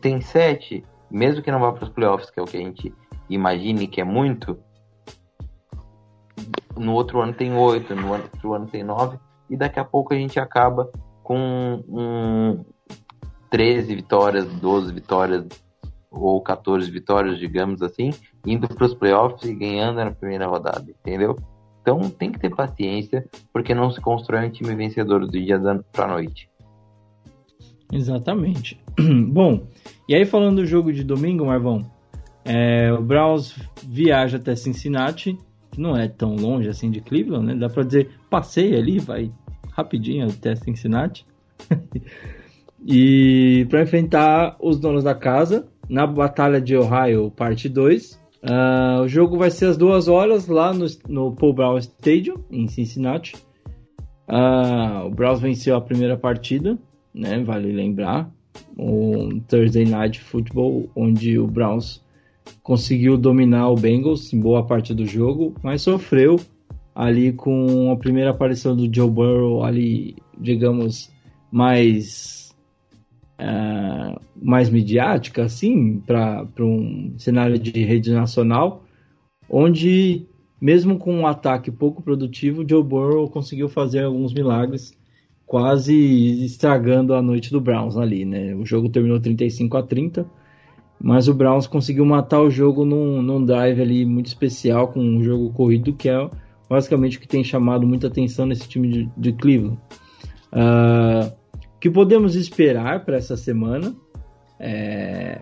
Tem 0.00 0.20
sete, 0.20 0.84
mesmo 1.10 1.42
que 1.42 1.50
não 1.50 1.58
vá 1.58 1.72
para 1.72 1.82
os 1.82 1.90
playoffs, 1.90 2.30
que 2.30 2.38
é 2.38 2.42
o 2.44 2.46
que 2.46 2.58
a 2.58 2.60
gente 2.60 2.94
imagine 3.28 3.88
que 3.88 4.00
é 4.00 4.04
muito, 4.04 4.56
no 6.76 6.92
outro 6.92 7.20
ano 7.20 7.32
tem 7.32 7.52
oito, 7.56 7.92
no 7.96 8.12
outro 8.12 8.54
ano 8.54 8.68
tem 8.68 8.84
nove, 8.84 9.18
e 9.48 9.56
daqui 9.56 9.78
a 9.78 9.84
pouco 9.84 10.14
a 10.14 10.16
gente 10.16 10.38
acaba 10.40 10.90
com 11.22 11.82
um, 11.88 12.64
13 13.50 13.94
vitórias, 13.94 14.46
12 14.46 14.92
vitórias 14.92 15.46
ou 16.10 16.40
14 16.42 16.90
vitórias, 16.90 17.38
digamos 17.38 17.82
assim, 17.82 18.10
indo 18.46 18.68
para 18.68 18.84
os 18.84 18.94
playoffs 18.94 19.48
e 19.48 19.54
ganhando 19.54 19.96
na 19.96 20.10
primeira 20.10 20.46
rodada, 20.46 20.84
entendeu? 20.90 21.36
Então 21.80 22.00
tem 22.10 22.30
que 22.30 22.38
ter 22.38 22.54
paciência, 22.54 23.28
porque 23.52 23.74
não 23.74 23.90
se 23.90 24.00
constrói 24.00 24.46
um 24.46 24.50
time 24.50 24.74
vencedor 24.74 25.20
do 25.26 25.30
dia 25.30 25.60
para 25.90 26.06
noite. 26.06 26.48
Exatamente. 27.92 28.80
Bom, 29.28 29.66
e 30.08 30.14
aí 30.14 30.24
falando 30.24 30.56
do 30.56 30.66
jogo 30.66 30.92
de 30.92 31.02
domingo, 31.02 31.46
Marvão, 31.46 31.84
é, 32.44 32.92
o 32.92 33.02
Browns 33.02 33.54
viaja 33.82 34.36
até 34.36 34.56
Cincinnati, 34.56 35.36
não 35.76 35.96
é 35.96 36.08
tão 36.08 36.36
longe 36.36 36.68
assim 36.68 36.90
de 36.90 37.00
Cleveland, 37.00 37.46
né? 37.46 37.54
Dá 37.54 37.68
para 37.68 37.82
dizer, 37.82 38.10
passei 38.28 38.76
ali, 38.76 38.98
vai 38.98 39.30
rapidinho 39.70 40.28
até 40.28 40.54
Cincinnati. 40.54 41.26
e 42.86 43.66
para 43.70 43.82
enfrentar 43.82 44.56
os 44.60 44.78
donos 44.78 45.04
da 45.04 45.14
casa 45.14 45.66
na 45.88 46.06
Batalha 46.06 46.60
de 46.60 46.76
Ohio, 46.76 47.30
parte 47.30 47.68
2. 47.68 48.12
Uh, 48.12 48.18
ah, 48.50 49.00
o 49.02 49.08
jogo 49.08 49.36
vai 49.38 49.50
ser 49.50 49.66
às 49.66 49.76
duas 49.76 50.08
horas 50.08 50.48
lá 50.48 50.72
no, 50.72 50.86
no 51.08 51.32
Paul 51.32 51.52
Brown 51.52 51.78
Stadium, 51.78 52.36
em 52.50 52.66
Cincinnati. 52.66 53.36
Uh, 54.28 55.06
o 55.06 55.10
Browns 55.10 55.40
venceu 55.40 55.76
a 55.76 55.80
primeira 55.80 56.16
partida, 56.16 56.78
né? 57.14 57.42
Vale 57.42 57.72
lembrar. 57.72 58.30
Um 58.78 59.40
Thursday 59.40 59.84
Night 59.84 60.20
Football, 60.20 60.90
onde 60.96 61.38
o 61.38 61.46
Browns 61.46 62.02
conseguiu 62.62 63.16
dominar 63.16 63.68
o 63.68 63.76
Bengals 63.76 64.32
em 64.32 64.40
boa 64.40 64.64
parte 64.64 64.94
do 64.94 65.06
jogo, 65.06 65.54
mas 65.62 65.82
sofreu 65.82 66.40
ali 66.94 67.32
com 67.32 67.90
a 67.90 67.96
primeira 67.96 68.30
aparição 68.30 68.76
do 68.76 68.92
Joe 68.94 69.10
Burrow 69.10 69.64
ali, 69.64 70.16
digamos, 70.38 71.10
mais 71.50 72.54
uh, 73.40 74.20
mais 74.40 74.68
midiática, 74.70 75.44
assim, 75.44 76.00
para 76.00 76.46
um 76.60 77.14
cenário 77.18 77.58
de 77.58 77.82
rede 77.82 78.12
nacional, 78.12 78.84
onde 79.48 80.26
mesmo 80.60 80.96
com 80.96 81.12
um 81.12 81.26
ataque 81.26 81.72
pouco 81.72 82.02
produtivo, 82.02 82.64
Joe 82.68 82.84
Burrow 82.84 83.28
conseguiu 83.28 83.68
fazer 83.68 84.04
alguns 84.04 84.32
milagres, 84.32 84.96
quase 85.44 86.44
estragando 86.44 87.14
a 87.14 87.20
noite 87.20 87.50
do 87.50 87.60
Browns 87.60 87.96
ali, 87.96 88.24
né? 88.24 88.54
O 88.54 88.64
jogo 88.64 88.88
terminou 88.88 89.18
35 89.18 89.76
a 89.76 89.82
30 89.82 90.24
mas 91.02 91.26
o 91.26 91.34
Browns 91.34 91.66
conseguiu 91.66 92.06
matar 92.06 92.40
o 92.40 92.50
jogo 92.50 92.84
num, 92.84 93.20
num 93.20 93.44
drive 93.44 93.82
ali 93.82 94.06
muito 94.06 94.26
especial 94.26 94.88
com 94.88 95.00
um 95.00 95.22
jogo 95.22 95.52
corrido 95.52 95.92
que 95.92 96.08
é 96.08 96.30
basicamente 96.70 97.18
o 97.18 97.20
que 97.20 97.26
tem 97.26 97.42
chamado 97.42 97.86
muita 97.86 98.06
atenção 98.06 98.46
nesse 98.46 98.68
time 98.68 98.88
de, 98.88 99.10
de 99.16 99.32
Cleveland. 99.32 99.78
Uh, 100.52 101.32
o 101.74 101.78
que 101.80 101.90
podemos 101.90 102.36
esperar 102.36 103.04
para 103.04 103.16
essa 103.16 103.36
semana? 103.36 103.92
É, 104.60 105.40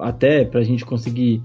até 0.00 0.44
para 0.44 0.60
a 0.60 0.64
gente 0.64 0.84
conseguir 0.84 1.40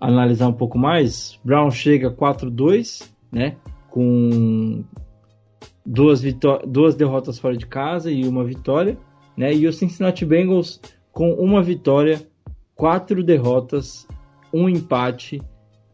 analisar 0.00 0.46
um 0.46 0.52
pouco 0.52 0.78
mais, 0.78 1.40
Brown 1.44 1.72
chega 1.72 2.08
4-2, 2.08 3.10
né? 3.32 3.56
Com 3.90 4.84
duas, 5.84 6.22
duas 6.66 6.94
derrotas 6.94 7.38
fora 7.38 7.56
de 7.56 7.66
casa 7.66 8.12
e 8.12 8.28
uma 8.28 8.44
vitória, 8.44 8.96
né? 9.36 9.52
E 9.52 9.66
o 9.66 9.72
Cincinnati 9.72 10.24
Bengals 10.24 10.80
com 11.12 11.32
uma 11.32 11.62
vitória, 11.62 12.20
quatro 12.74 13.22
derrotas, 13.22 14.06
um 14.52 14.68
empate, 14.68 15.40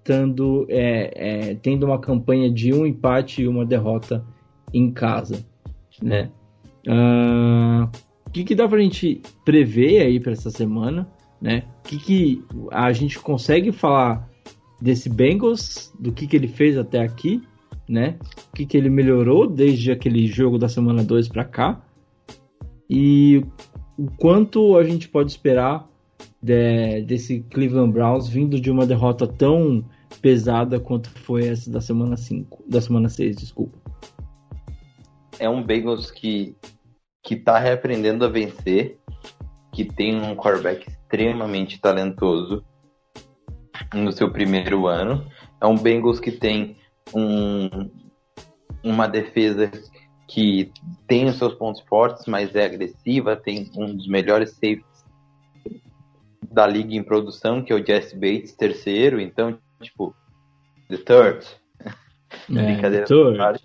tendo, 0.03 0.67
é, 0.69 1.51
é, 1.51 1.55
tendo 1.55 1.87
uma 1.87 1.99
campanha 1.99 2.51
de 2.51 2.73
um 2.73 2.87
empate 2.87 3.43
e 3.43 3.49
uma 3.49 3.65
derrota 3.65 4.25
em 4.73 4.91
casa, 4.91 5.45
né? 6.03 6.31
Uh, 6.87 7.89
o 8.27 8.31
que, 8.31 8.45
que 8.45 8.55
dá 8.55 8.69
pra 8.69 8.79
gente 8.79 9.23
prever 9.45 10.03
aí 10.03 10.21
para 10.21 10.33
essa 10.33 10.51
semana, 10.51 11.09
né? 11.41 11.65
O 11.81 11.89
que, 11.89 11.99
que 11.99 12.45
a 12.71 12.93
gente 12.93 13.19
consegue 13.19 13.73
falar 13.73 14.29
desse 14.81 15.09
Bengals, 15.09 15.93
do 15.99 16.13
que, 16.13 16.27
que 16.27 16.37
ele 16.37 16.49
fez 16.49 16.77
até 16.77 17.01
aqui, 17.01 17.41
né? 17.89 18.19
O 18.53 18.57
que, 18.57 18.67
que 18.67 18.77
ele 18.77 18.91
melhorou 18.91 19.47
desde 19.47 19.91
aquele 19.91 20.27
jogo 20.27 20.59
da 20.59 20.69
semana 20.69 21.03
2 21.03 21.29
para 21.29 21.45
cá 21.45 21.83
e 22.89 23.45
o 23.97 24.11
quanto 24.17 24.77
a 24.77 24.85
gente 24.85 25.09
pode 25.09 25.31
esperar 25.31 25.89
de, 26.43 27.03
desse 27.03 27.41
Cleveland 27.51 27.93
Browns 27.93 28.29
vindo 28.29 28.61
de 28.61 28.71
uma 28.71 28.87
derrota 28.87 29.27
tão 29.27 29.85
pesada 30.21 30.79
quanto 30.79 31.11
foi 31.11 31.49
essa 31.49 31.71
da 31.71 31.81
semana 31.81 32.17
5, 32.17 32.65
da 32.69 32.81
semana 32.81 33.09
6, 33.09 33.37
desculpa. 33.37 33.79
É 35.39 35.49
um 35.49 35.63
Bengals 35.63 36.11
que 36.11 36.57
que 37.25 37.37
tá 37.37 37.59
reaprendendo 37.59 38.27
a 38.27 38.29
vencer, 38.29 38.99
que 39.73 39.83
tem 39.83 40.15
um 40.15 40.37
quarterback 40.37 40.87
extremamente 40.87 41.81
talentoso 41.81 42.63
no 43.95 44.13
seu 44.13 44.31
primeiro 44.31 44.87
ano. 44.87 45.27
É 45.59 45.67
um 45.67 45.77
Bengals 45.77 46.21
que 46.21 46.31
tem 46.31 46.77
um, 47.15 47.91
uma 48.83 49.09
defesa 49.09 49.71
que 50.35 50.73
tem 51.07 51.27
os 51.27 51.37
seus 51.39 51.55
pontos 51.55 51.81
fortes, 51.83 52.27
mas 52.27 52.57
é 52.57 52.65
agressiva, 52.65 53.37
tem 53.37 53.71
um 53.77 53.95
dos 53.95 54.09
melhores 54.09 54.51
safeties 54.51 55.05
da 56.51 56.67
liga 56.67 56.93
em 56.93 57.05
produção, 57.05 57.63
que 57.63 57.73
é 57.73 57.77
o 57.77 57.87
Jesse 57.87 58.17
Bates, 58.17 58.53
terceiro, 58.53 59.21
então, 59.21 59.57
tipo, 59.81 60.13
the 60.89 60.97
third. 60.97 61.47
É, 62.51 62.63
Brincadeira. 62.65 63.07
Third. 63.07 63.65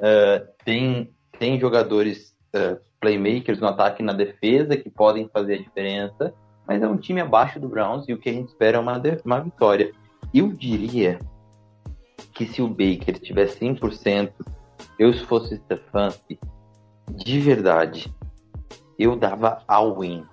Uh, 0.00 0.48
tem, 0.64 1.14
tem 1.38 1.60
jogadores 1.60 2.36
uh, 2.56 2.76
playmakers 3.00 3.60
no 3.60 3.68
ataque 3.68 4.02
e 4.02 4.04
na 4.04 4.12
defesa 4.12 4.76
que 4.76 4.90
podem 4.90 5.28
fazer 5.28 5.54
a 5.54 5.58
diferença, 5.58 6.34
mas 6.66 6.82
é 6.82 6.88
um 6.88 6.96
time 6.96 7.20
abaixo 7.20 7.60
do 7.60 7.68
Browns 7.68 8.08
e 8.08 8.12
o 8.12 8.18
que 8.18 8.28
a 8.28 8.32
gente 8.32 8.48
espera 8.48 8.78
é 8.78 8.80
uma, 8.80 9.00
uma 9.24 9.40
vitória. 9.40 9.92
Eu 10.34 10.48
diria 10.48 11.20
que 12.34 12.46
se 12.46 12.60
o 12.60 12.66
Baker 12.66 13.16
tiver 13.20 13.46
100%, 13.46 14.32
eu 14.98 15.12
se 15.12 15.24
fosse 15.24 15.56
Stefanski, 15.56 16.38
de 17.10 17.40
verdade, 17.40 18.12
eu 18.98 19.16
dava 19.16 19.62
all 19.66 20.00
win, 20.00 20.24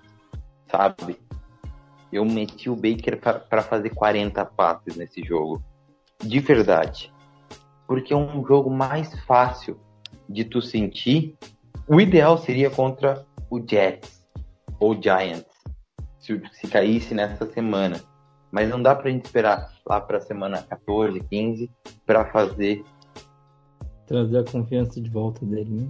sabe? 0.70 1.18
Eu 2.12 2.26
meti 2.26 2.70
o 2.70 2.76
Baker 2.76 3.20
para 3.20 3.62
fazer 3.62 3.90
40 3.92 4.44
passes 4.46 4.96
nesse 4.96 5.22
jogo. 5.24 5.62
De 6.20 6.40
verdade. 6.40 7.14
Porque 7.88 8.14
é 8.14 8.16
um 8.16 8.46
jogo 8.46 8.70
mais 8.70 9.20
fácil 9.26 9.80
de 10.28 10.44
tu 10.44 10.62
sentir. 10.62 11.36
O 11.88 12.00
ideal 12.00 12.38
seria 12.38 12.70
contra 12.70 13.26
o 13.50 13.60
Jets 13.60 14.26
ou 14.80 15.00
Giants, 15.00 15.46
se, 16.20 16.42
se 16.54 16.68
caísse 16.68 17.14
nessa 17.14 17.46
semana. 17.52 18.02
Mas 18.52 18.70
não 18.70 18.82
dá 18.82 18.96
pra 18.96 19.12
gente 19.12 19.26
esperar 19.26 19.72
lá 19.86 20.00
pra 20.00 20.20
semana 20.20 20.64
14, 20.64 21.20
15 21.20 21.70
para 22.06 22.26
fazer 22.26 22.84
trazer 24.06 24.40
a 24.40 24.44
confiança 24.44 25.02
de 25.02 25.10
volta 25.10 25.46
dele, 25.46 25.70
né? 25.70 25.88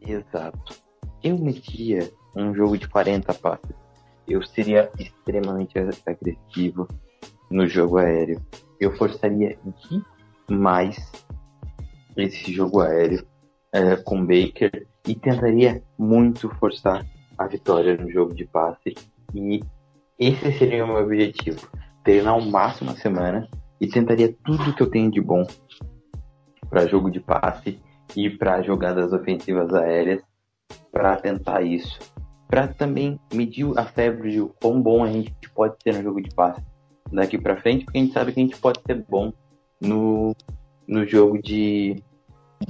Exato. 0.00 0.74
Eu 1.22 1.38
metia 1.38 2.10
um 2.34 2.54
jogo 2.54 2.78
de 2.78 2.88
40 2.88 3.34
passes. 3.34 3.76
Eu 4.26 4.42
seria 4.42 4.90
extremamente 4.98 5.74
agressivo 6.06 6.86
no 7.50 7.66
jogo 7.66 7.98
aéreo. 7.98 8.40
Eu 8.78 8.96
forçaria 8.96 9.58
demais 10.48 10.96
esse 12.16 12.52
jogo 12.52 12.80
aéreo 12.80 13.26
é, 13.72 13.96
com 13.96 14.20
Baker 14.20 14.86
e 15.06 15.14
tentaria 15.14 15.82
muito 15.98 16.48
forçar 16.56 17.06
a 17.36 17.46
vitória 17.46 17.96
no 17.96 18.10
jogo 18.10 18.34
de 18.34 18.44
passe. 18.44 18.94
E 19.34 19.62
esse 20.18 20.52
seria 20.52 20.84
o 20.84 20.88
meu 20.88 20.96
objetivo. 20.96 21.68
Treinar 22.04 22.34
ao 22.34 22.40
máximo 22.40 22.90
a 22.90 22.96
semana 22.96 23.48
e 23.80 23.86
tentaria 23.86 24.34
tudo 24.44 24.74
que 24.74 24.82
eu 24.82 24.90
tenho 24.90 25.10
de 25.10 25.20
bom 25.20 25.46
para 26.70 26.86
jogo 26.86 27.10
de 27.10 27.20
passe 27.20 27.78
e 28.16 28.30
para 28.30 28.62
jogadas 28.62 29.12
ofensivas 29.12 29.72
aéreas 29.74 30.22
para 30.92 31.16
tentar 31.16 31.62
isso. 31.62 31.98
Para 32.48 32.66
também 32.68 33.18
medir 33.32 33.66
a 33.76 33.84
febre 33.84 34.30
de 34.32 34.40
quão 34.60 34.80
bom 34.80 35.04
a 35.04 35.10
gente 35.10 35.32
pode 35.54 35.74
ser 35.82 35.94
no 35.94 36.02
jogo 36.02 36.20
de 36.22 36.30
passe 36.34 36.62
daqui 37.12 37.38
para 37.38 37.56
frente, 37.56 37.84
porque 37.84 37.98
a 37.98 38.00
gente 38.02 38.12
sabe 38.12 38.32
que 38.32 38.40
a 38.40 38.42
gente 38.42 38.56
pode 38.56 38.80
ser 38.86 39.04
bom 39.08 39.32
no, 39.80 40.34
no 40.86 41.06
jogo 41.06 41.40
de 41.42 42.02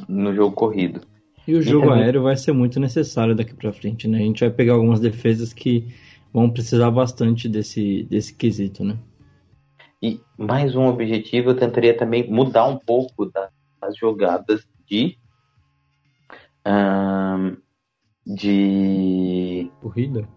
no 0.08 0.34
jogo 0.34 0.54
corrido. 0.54 1.00
E 1.46 1.54
o 1.54 1.62
jogo 1.62 1.86
Então- 1.86 1.96
aéreo 1.96 2.22
vai 2.22 2.36
ser 2.36 2.52
muito 2.52 2.78
necessário 2.78 3.34
daqui 3.34 3.54
pra 3.54 3.72
frente, 3.72 4.06
né? 4.06 4.18
A 4.18 4.22
gente 4.22 4.40
vai 4.40 4.50
pegar 4.50 4.74
algumas 4.74 5.00
defesas 5.00 5.52
que 5.52 5.86
vão 6.32 6.50
precisar 6.50 6.90
bastante 6.90 7.48
desse, 7.48 8.02
desse 8.04 8.34
quesito, 8.34 8.84
né? 8.84 8.98
E 10.02 10.20
mais 10.36 10.76
um 10.76 10.86
objetivo, 10.86 11.50
eu 11.50 11.56
tentaria 11.56 11.96
também 11.96 12.30
mudar 12.30 12.66
um 12.66 12.76
pouco 12.78 13.24
da- 13.26 13.48
das 13.88 13.96
jogadas 13.96 14.66
de 14.86 15.16
ahn, 16.64 17.56
de 18.26 19.70
Corrida. 19.80 20.28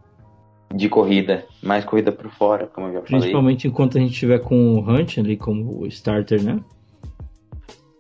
de 0.73 0.87
corrida, 0.87 1.45
mais 1.61 1.83
corrida 1.83 2.11
por 2.13 2.29
fora, 2.31 2.65
como 2.67 2.87
eu 2.87 2.93
já 2.93 3.01
falei. 3.01 3.19
Principalmente 3.19 3.67
enquanto 3.67 3.97
a 3.97 4.01
gente 4.01 4.13
tiver 4.13 4.39
com 4.39 4.75
o 4.77 4.79
Hunt 4.79 5.17
ali 5.17 5.35
como 5.35 5.85
starter, 5.87 6.41
né? 6.41 6.63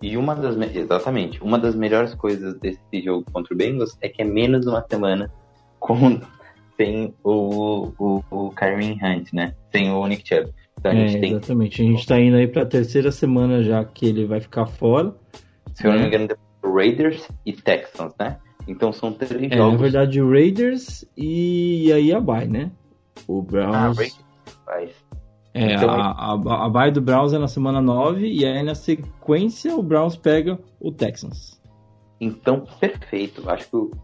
E 0.01 0.15
uma 0.17 0.33
das 0.35 0.55
me- 0.55 0.71
exatamente, 0.73 1.43
uma 1.43 1.59
das 1.59 1.75
melhores 1.75 2.15
coisas 2.15 2.57
desse 2.59 2.79
jogo 3.03 3.25
contra 3.31 3.53
o 3.53 3.57
Bengals 3.57 3.97
é 4.01 4.07
que 4.07 4.21
é 4.21 4.25
menos 4.25 4.65
uma 4.65 4.83
semana 4.89 5.29
com 5.79 6.21
sem 6.83 7.13
o 7.23 7.91
o, 7.99 8.23
o 8.31 8.49
Kareem 8.51 8.99
Hunt, 9.03 9.31
né? 9.33 9.53
Sem 9.71 9.91
o 9.91 10.05
Nick 10.07 10.27
Chubb. 10.27 10.51
Então 10.79 10.91
a 10.91 10.95
É, 10.95 11.19
tem, 11.19 11.31
exatamente. 11.31 11.81
A 11.81 11.85
gente 11.85 12.07
tá 12.07 12.19
indo 12.19 12.35
aí 12.37 12.47
pra 12.47 12.65
terceira 12.65 13.11
semana 13.11 13.61
já 13.63 13.83
que 13.85 14.05
ele 14.07 14.25
vai 14.25 14.39
ficar 14.41 14.65
fora. 14.65 15.13
se 15.75 15.85
eu 15.85 15.91
não 15.91 15.99
me 15.99 16.05
É. 16.05 16.07
engano, 16.07 16.27
Raiders 16.63 17.27
e 17.45 17.53
Texans, 17.53 18.13
né? 18.19 18.37
Então 18.67 18.91
são 18.91 19.11
três 19.13 19.31
É, 19.31 19.47
na 19.49 19.55
jogos. 19.57 19.81
verdade, 19.81 20.21
o 20.21 20.29
Raiders 20.31 21.05
e 21.17 21.91
aí 21.93 22.13
a 22.13 22.19
bye, 22.19 22.47
né? 22.47 22.71
O 23.27 23.39
Ah, 23.39 23.43
Browns. 23.51 23.97
Raiders 23.97 24.25
faz. 24.65 24.89
É, 25.53 25.73
Então, 25.73 25.89
a, 25.89 26.11
a, 26.11 26.65
a 26.65 26.69
bye 26.69 26.91
do 26.91 27.01
Browns 27.01 27.33
é 27.33 27.37
na 27.39 27.47
semana 27.47 27.81
9 27.81 28.25
e 28.27 28.45
aí 28.45 28.63
na 28.63 28.73
sequência 28.75 29.75
o 29.75 29.83
Browns 29.83 30.15
pega 30.15 30.57
o 30.79 30.91
Texans. 30.91 31.59
Então, 32.19 32.65
perfeito. 32.79 33.49
Acho 33.49 33.67
que 33.69 33.97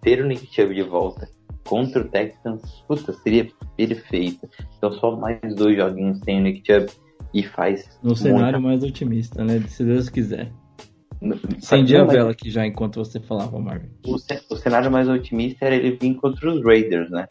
ter 0.00 0.22
o 0.22 0.26
Nick 0.26 0.46
Chubb 0.54 0.74
de 0.74 0.82
volta 0.82 1.28
contra 1.66 2.00
o 2.02 2.08
Texans, 2.08 2.62
puta, 2.88 3.12
seria 3.12 3.48
perfeito. 3.76 4.48
Então, 4.78 4.92
só 4.92 5.16
mais 5.16 5.38
dois 5.54 5.76
joguinhos 5.76 6.18
sem 6.24 6.38
o 6.38 6.42
Nick 6.42 6.62
Chubb 6.66 6.90
e 7.34 7.42
faz. 7.42 7.86
No 8.02 8.10
muita- 8.10 8.22
cenário 8.22 8.60
mais 8.60 8.82
otimista, 8.82 9.44
né? 9.44 9.60
Se 9.68 9.84
Deus 9.84 10.08
quiser. 10.08 10.50
Acendi 11.58 11.96
a 11.96 12.04
vela 12.04 12.30
aqui 12.30 12.50
já 12.50 12.66
enquanto 12.66 12.96
você 13.02 13.18
falava, 13.18 13.58
Marvin. 13.58 13.88
O, 14.06 14.14
o 14.14 14.56
cenário 14.56 14.90
mais 14.90 15.08
otimista 15.08 15.64
era 15.64 15.74
ele 15.74 15.96
vir 15.96 16.14
contra 16.16 16.52
os 16.52 16.62
Raiders, 16.64 17.10
né? 17.10 17.26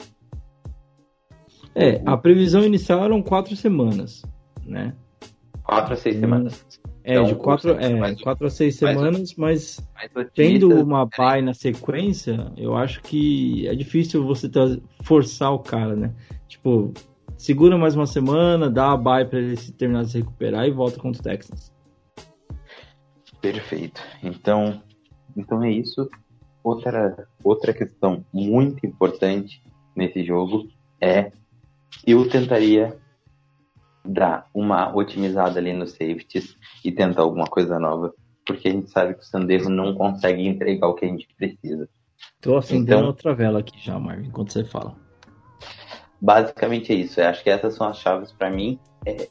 É, 1.76 2.02
a 2.06 2.16
previsão 2.18 2.64
inicial 2.64 3.04
eram 3.04 3.22
quatro 3.22 3.56
semanas, 3.56 4.22
né? 4.66 4.94
Quatro 5.64 5.94
a 5.94 5.98
seis 5.98 6.16
Hum, 6.16 6.20
semanas. 6.22 6.66
É, 7.08 7.14
Então, 7.14 7.26
de 7.26 7.36
quatro, 7.36 7.72
é, 7.80 7.94
mais- 7.94 8.20
quatro 8.20 8.48
a 8.48 8.50
seis 8.50 8.76
semanas, 8.78 9.36
mas 9.36 9.80
Mais 9.94 10.10
otimista, 10.16 10.34
tendo 10.34 10.82
uma 10.84 11.08
peraí. 11.08 11.34
bye 11.36 11.42
na 11.44 11.54
sequência, 11.54 12.52
eu 12.58 12.76
acho 12.76 13.00
que 13.04 13.68
é 13.68 13.76
difícil 13.76 14.26
você 14.26 14.50
forçar 15.04 15.54
o 15.54 15.60
cara, 15.60 15.96
né? 15.96 16.12
Tipo, 16.48 16.92
segura 17.38 17.78
mais 17.78 17.96
uma 17.96 18.08
semana, 18.08 18.72
dá 18.72 18.92
a 18.94 18.98
bye 18.98 19.24
pra 19.24 19.38
ele 19.38 19.56
se 19.56 19.72
terminar 19.72 20.04
de 20.04 20.12
se 20.14 20.18
recuperar 20.18 20.68
e 20.68 20.72
volta 20.72 21.00
contra 21.00 21.20
o 21.22 21.24
Texans. 21.24 21.72
Perfeito. 23.40 24.02
Então, 24.24 24.82
então 25.38 25.64
é 25.64 25.72
isso. 25.72 26.10
Outra, 26.64 27.28
outra 27.44 27.72
questão 27.72 28.26
muito 28.34 28.84
importante 28.84 29.62
nesse 29.96 30.26
jogo 30.26 30.68
é 31.00 31.32
eu 32.08 32.28
tentaria 32.28 32.98
dar 34.06 34.48
uma 34.54 34.96
otimizada 34.96 35.60
ali 35.60 35.74
nos 35.74 35.92
safeties 35.92 36.56
e 36.84 36.92
tentar 36.92 37.22
alguma 37.24 37.46
coisa 37.46 37.80
nova, 37.80 38.14
porque 38.46 38.68
a 38.68 38.72
gente 38.72 38.90
sabe 38.90 39.14
que 39.16 39.22
o 39.22 39.26
Sandero 39.26 39.70
não 39.70 39.94
consegue 39.96 40.46
entregar 40.48 40.88
o 40.88 40.94
que 40.94 41.06
a 41.06 41.08
gente 41.10 41.28
precisa. 41.38 41.90
Tô 42.42 42.58
acendendo 42.58 42.94
Então- 42.96 43.08
outra 43.08 43.34
vela 43.34 43.60
aqui 43.60 43.78
já, 43.84 44.00
Marvin, 44.00 44.28
enquanto 44.28 44.54
você 44.54 44.64
fala. 44.64 44.96
Basicamente 46.22 46.92
é 46.92 46.96
isso. 46.96 47.20
Eu 47.20 47.28
acho 47.28 47.44
que 47.44 47.50
essas 47.50 47.76
são 47.76 47.88
as 47.88 47.98
chaves 48.00 48.32
para 48.32 48.50
mim. 48.50 48.80
É, 49.06 49.28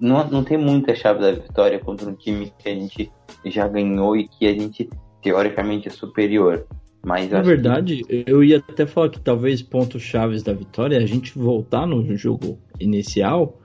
não, 0.00 0.26
não 0.28 0.44
tem 0.44 0.58
muita 0.58 0.94
chave 0.94 1.20
da 1.20 1.32
vitória 1.32 1.78
contra 1.78 2.08
um 2.08 2.14
time 2.14 2.52
que 2.58 2.68
a 2.68 2.74
gente 2.74 3.10
já 3.46 3.66
ganhou 3.68 4.16
e 4.16 4.28
que 4.28 4.46
a 4.46 4.52
gente 4.52 4.90
teoricamente 5.22 5.88
é 5.88 5.90
superior. 5.90 6.66
Mas 7.06 7.30
Na 7.30 7.38
acho 7.40 7.48
que- 7.48 7.54
verdade, 7.54 8.02
eu 8.26 8.42
ia 8.42 8.58
até 8.58 8.86
falar 8.86 9.10
que 9.10 9.20
talvez 9.20 9.62
pontos 9.62 10.02
chaves 10.02 10.42
da 10.42 10.52
vitória 10.52 10.96
é 10.96 11.02
a 11.02 11.06
gente 11.06 11.38
voltar 11.38 11.86
no 11.86 12.14
jogo 12.16 12.58
inicial 12.80 13.60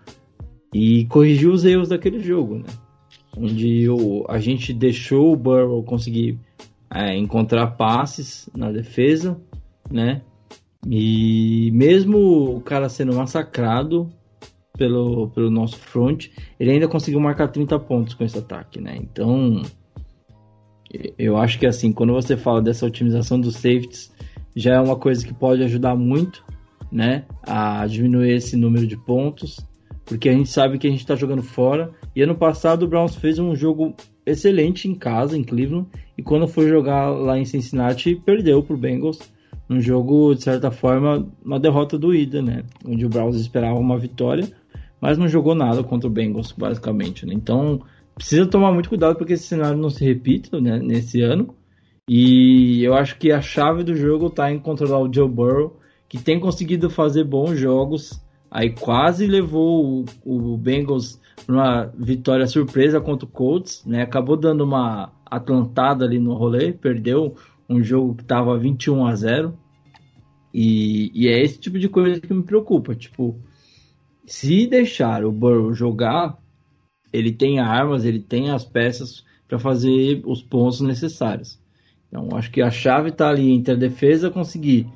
e 0.74 1.06
corrigir 1.06 1.50
os 1.50 1.66
erros 1.66 1.90
daquele 1.90 2.20
jogo, 2.20 2.60
né? 2.60 2.66
Onde 3.36 3.90
o, 3.90 4.26
a 4.28 4.40
gente 4.40 4.74
deixou 4.74 5.34
o 5.34 5.36
Burrow 5.36 5.84
conseguir 5.84 6.38
é, 6.90 7.16
encontrar 7.16 7.68
passes 7.68 8.50
na 8.56 8.72
defesa, 8.72 9.40
né? 9.90 10.22
E 10.88 11.72
mesmo 11.74 12.56
o 12.56 12.62
cara 12.62 12.90
sendo 12.90 13.16
massacrado 13.16 14.10
pelo, 14.78 15.30
pelo 15.30 15.52
nosso 15.52 15.78
front, 15.78 16.28
ele 16.60 16.72
ainda 16.72 16.88
conseguiu 16.88 17.20
marcar 17.20 17.50
30 17.50 17.78
pontos 17.80 18.14
com 18.14 18.24
esse 18.24 18.38
ataque, 18.38 18.80
né? 18.80 18.98
Então, 18.98 19.62
eu 21.18 21.38
acho 21.38 21.60
que 21.60 21.66
assim, 21.66 21.92
quando 21.92 22.14
você 22.14 22.38
fala 22.38 22.62
dessa 22.62 22.86
otimização 22.86 23.40
dos 23.40 23.56
safeties, 23.56 24.12
já 24.56 24.76
é 24.76 24.80
uma 24.80 24.96
coisa 24.96 25.26
que 25.26 25.34
pode 25.34 25.64
ajudar 25.64 25.96
muito, 25.96 26.44
né, 26.92 27.26
a 27.44 27.86
diminuir 27.86 28.32
esse 28.32 28.56
número 28.56 28.88
de 28.88 28.98
pontos, 28.98 29.60
porque 30.10 30.28
a 30.28 30.34
gente 30.34 30.50
sabe 30.50 30.80
que 30.80 30.88
a 30.88 30.90
gente 30.90 31.02
está 31.02 31.16
jogando 31.16 31.44
fora. 31.44 31.92
E 32.16 32.22
ano 32.24 32.34
passado 32.34 32.84
o 32.84 32.88
Browns 32.88 33.16
fez 33.16 33.38
um 33.38 33.56
jogo 33.56 33.96
excelente 34.26 34.88
em 34.88 34.96
casa, 34.96 35.38
em 35.38 35.44
Cleveland, 35.44 35.88
e 36.18 36.24
quando 36.24 36.48
foi 36.48 36.68
jogar 36.68 37.10
lá 37.10 37.38
em 37.38 37.46
Cincinnati, 37.46 38.16
perdeu 38.16 38.64
pro 38.64 38.76
Bengals. 38.76 39.20
Um 39.70 39.80
jogo, 39.80 40.34
de 40.34 40.44
certa 40.44 40.72
forma, 40.72 41.28
uma 41.46 41.60
derrota 41.60 41.96
doída, 41.96 42.42
né? 42.42 42.64
Onde 42.84 43.06
o 43.06 43.10
Browns 43.10 43.36
esperava 43.36 43.78
uma 43.78 44.00
vitória, 44.00 44.48
mas 45.00 45.16
não 45.16 45.28
jogou 45.28 45.54
nada 45.54 45.84
contra 45.84 46.10
o 46.10 46.12
Bengals, 46.12 46.52
basicamente, 46.52 47.24
né? 47.28 47.36
Então, 47.36 47.80
precisa 48.16 48.48
tomar 48.48 48.72
muito 48.72 48.90
cuidado 48.90 49.16
para 49.16 49.28
que 49.28 49.34
esse 49.34 49.46
cenário 49.46 49.78
não 49.78 49.92
se 49.92 50.04
repita 50.04 50.60
né, 50.60 50.80
nesse 50.80 51.22
ano. 51.22 51.54
E 52.10 52.84
eu 52.84 52.96
acho 52.96 53.16
que 53.20 53.32
a 53.32 53.42
chave 53.42 53.84
do 53.84 53.96
jogo 53.96 54.26
está 54.26 54.52
em 54.52 54.58
controlar 54.58 55.00
o 55.02 55.14
Joe 55.14 55.30
Burrow, 55.30 55.80
que 56.08 56.18
tem 56.18 56.40
conseguido 56.40 56.90
fazer 56.90 57.24
bons 57.24 57.60
jogos. 57.60 58.20
Aí 58.52 58.72
quase 58.72 59.28
levou 59.28 60.06
o, 60.26 60.54
o 60.54 60.58
Bengals 60.58 61.20
uma 61.48 61.86
vitória 61.98 62.48
surpresa 62.48 63.00
contra 63.00 63.26
o 63.26 63.30
Colts, 63.30 63.84
né? 63.86 64.02
Acabou 64.02 64.36
dando 64.36 64.64
uma 64.64 65.12
atlantada 65.26 66.06
ali 66.06 66.20
no 66.20 66.34
rolê, 66.34 66.74
perdeu 66.74 67.36
um 67.68 67.84
jogo 67.84 68.16
que 68.16 68.24
estava 68.24 68.58
21 68.58 69.06
a 69.06 69.16
0. 69.16 69.58
E, 70.54 71.12
e 71.14 71.28
é 71.28 71.42
esse 71.42 71.60
tipo 71.60 71.78
de 71.78 71.88
coisa 71.88 72.20
que 72.20 72.34
me 72.34 72.44
preocupa. 72.44 72.96
Tipo, 72.96 73.40
se 74.26 74.66
deixar 74.66 75.24
o 75.24 75.32
Burrow 75.32 75.74
jogar, 75.74 76.38
ele 77.14 77.32
tem 77.32 77.60
armas, 77.60 78.06
ele 78.06 78.20
tem 78.20 78.50
as 78.50 78.66
peças 78.66 79.24
para 79.48 79.60
fazer 79.60 80.22
os 80.26 80.42
pontos 80.42 80.82
necessários. 80.82 81.60
Então, 82.08 82.30
acho 82.34 82.50
que 82.52 82.62
a 82.62 82.72
chave 82.72 83.10
está 83.10 83.30
ali 83.30 83.52
entre 83.52 83.74
a 83.74 83.78
defesa 83.78 84.32
conseguir 84.32 84.88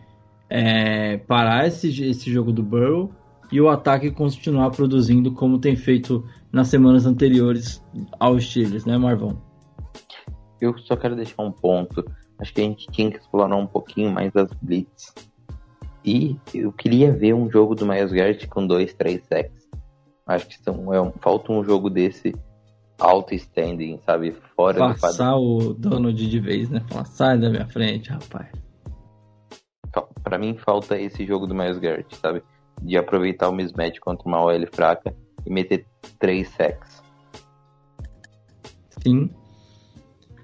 é, 0.50 1.18
parar 1.18 1.68
esse, 1.68 2.04
esse 2.04 2.32
jogo 2.32 2.52
do 2.52 2.64
Burrow 2.64 3.12
e 3.54 3.62
o 3.62 3.70
ataque 3.70 4.10
continuar 4.10 4.72
produzindo 4.72 5.32
como 5.32 5.60
tem 5.60 5.76
feito 5.76 6.28
nas 6.52 6.70
semanas 6.70 7.06
anteriores 7.06 7.86
aos 8.20 8.50
Steelers, 8.50 8.84
né, 8.84 8.98
Marvão? 8.98 9.40
Eu 10.60 10.76
só 10.80 10.96
quero 10.96 11.16
deixar 11.16 11.44
um 11.44 11.52
ponto. 11.52 12.04
Acho 12.40 12.52
que 12.52 12.62
a 12.62 12.64
gente 12.64 12.88
tinha 12.88 13.12
que 13.12 13.20
explorar 13.20 13.56
um 13.56 13.68
pouquinho 13.68 14.12
mais 14.12 14.36
as 14.36 14.52
blitz. 14.60 15.14
E 16.04 16.36
eu 16.52 16.72
queria 16.72 17.14
ver 17.14 17.36
um 17.36 17.48
jogo 17.48 17.76
do 17.76 17.86
Miles 17.86 18.12
Garrett 18.12 18.48
com 18.48 18.66
dois, 18.66 18.92
três 18.96 19.24
sacks. 19.28 19.70
Acho 20.26 20.48
que 20.48 20.58
são, 20.58 20.92
é 20.92 21.00
um, 21.00 21.12
falta 21.12 21.52
um 21.52 21.64
jogo 21.64 21.92
desse 21.92 22.34
alto 22.98 23.36
standing, 23.36 24.00
sabe? 24.04 24.36
Fora 24.56 24.94
do. 24.94 25.00
Passar 25.00 25.36
o 25.36 25.76
Donald 25.76 26.28
de 26.28 26.40
vez, 26.40 26.72
né? 26.72 26.84
Falar, 26.90 27.06
sai 27.06 27.38
da 27.38 27.52
minha 27.52 27.68
frente, 27.68 28.10
rapaz. 28.10 28.48
Pra 30.24 30.40
mim 30.40 30.58
falta 30.58 31.00
esse 31.00 31.24
jogo 31.24 31.46
do 31.46 31.54
Miles 31.54 31.78
Garrett, 31.78 32.16
sabe? 32.16 32.42
De 32.82 32.98
aproveitar 32.98 33.50
o 33.50 33.54
mismatch 33.54 34.00
contra 34.00 34.28
uma 34.28 34.44
OL 34.44 34.68
fraca 34.72 35.16
e 35.46 35.50
meter 35.50 35.86
três 36.20 36.50
sacks. 36.50 37.02
Sim. 39.02 39.30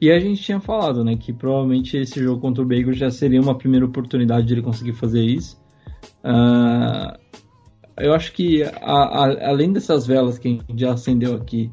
E 0.01 0.09
a 0.11 0.19
gente 0.19 0.41
tinha 0.41 0.59
falado, 0.59 1.03
né, 1.03 1.17
que 1.17 1.33
provavelmente 1.33 1.97
esse 1.97 2.23
jogo 2.23 2.39
contra 2.39 2.63
o 2.63 2.65
Bengals 2.65 2.97
já 2.97 3.11
seria 3.11 3.41
uma 3.41 3.57
primeira 3.57 3.85
oportunidade 3.85 4.47
de 4.47 4.53
ele 4.53 4.61
conseguir 4.61 4.93
fazer 4.93 5.21
isso. 5.21 5.59
Uh, 6.23 7.17
eu 7.97 8.13
acho 8.13 8.31
que 8.31 8.63
a, 8.63 8.69
a, 8.71 9.49
além 9.49 9.73
dessas 9.73 10.07
velas 10.07 10.37
que 10.37 10.47
a 10.47 10.51
gente 10.51 10.63
já 10.77 10.93
acendeu 10.93 11.35
aqui 11.35 11.69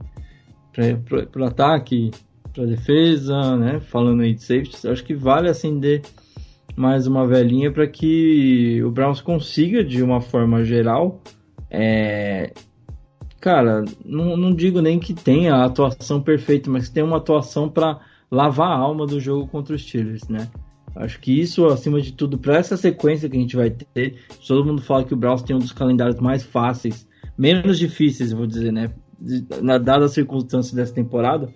para 0.72 1.42
o 1.42 1.44
ataque, 1.44 2.10
para 2.52 2.66
defesa, 2.66 3.56
né, 3.56 3.80
falando 3.80 4.22
aí 4.22 4.34
de 4.34 4.42
safety, 4.42 4.76
eu 4.84 4.92
acho 4.92 5.04
que 5.04 5.14
vale 5.14 5.48
acender 5.48 6.02
mais 6.76 7.06
uma 7.06 7.26
velinha 7.26 7.72
para 7.72 7.86
que 7.86 8.82
o 8.84 8.90
Browns 8.90 9.20
consiga, 9.20 9.82
de 9.82 10.02
uma 10.02 10.20
forma 10.20 10.62
geral, 10.62 11.22
é, 11.70 12.52
cara, 13.40 13.84
não, 14.04 14.36
não 14.36 14.54
digo 14.54 14.80
nem 14.82 14.98
que 14.98 15.14
tenha 15.14 15.54
a 15.54 15.64
atuação 15.64 16.20
perfeita, 16.20 16.70
mas 16.70 16.88
que 16.88 16.94
tenha 16.94 17.06
uma 17.06 17.16
atuação 17.16 17.68
para 17.68 18.00
lavar 18.30 18.70
a 18.70 18.78
alma 18.78 19.06
do 19.06 19.18
jogo 19.18 19.46
contra 19.46 19.74
os 19.74 19.82
Steelers, 19.82 20.28
né? 20.28 20.50
Acho 20.94 21.20
que 21.20 21.40
isso, 21.40 21.66
acima 21.66 22.00
de 22.00 22.12
tudo, 22.12 22.38
para 22.38 22.56
essa 22.56 22.76
sequência 22.76 23.28
que 23.28 23.36
a 23.36 23.40
gente 23.40 23.56
vai 23.56 23.70
ter, 23.70 24.18
todo 24.46 24.64
mundo 24.64 24.82
fala 24.82 25.04
que 25.04 25.14
o 25.14 25.16
Browns 25.16 25.42
tem 25.42 25.54
um 25.54 25.60
dos 25.60 25.72
calendários 25.72 26.18
mais 26.18 26.42
fáceis, 26.42 27.06
menos 27.36 27.78
difíceis, 27.78 28.32
vou 28.32 28.46
dizer, 28.46 28.72
né? 28.72 28.90
Dada 29.82 30.06
a 30.06 30.08
circunstância 30.08 30.74
dessa 30.74 30.94
temporada, 30.94 31.50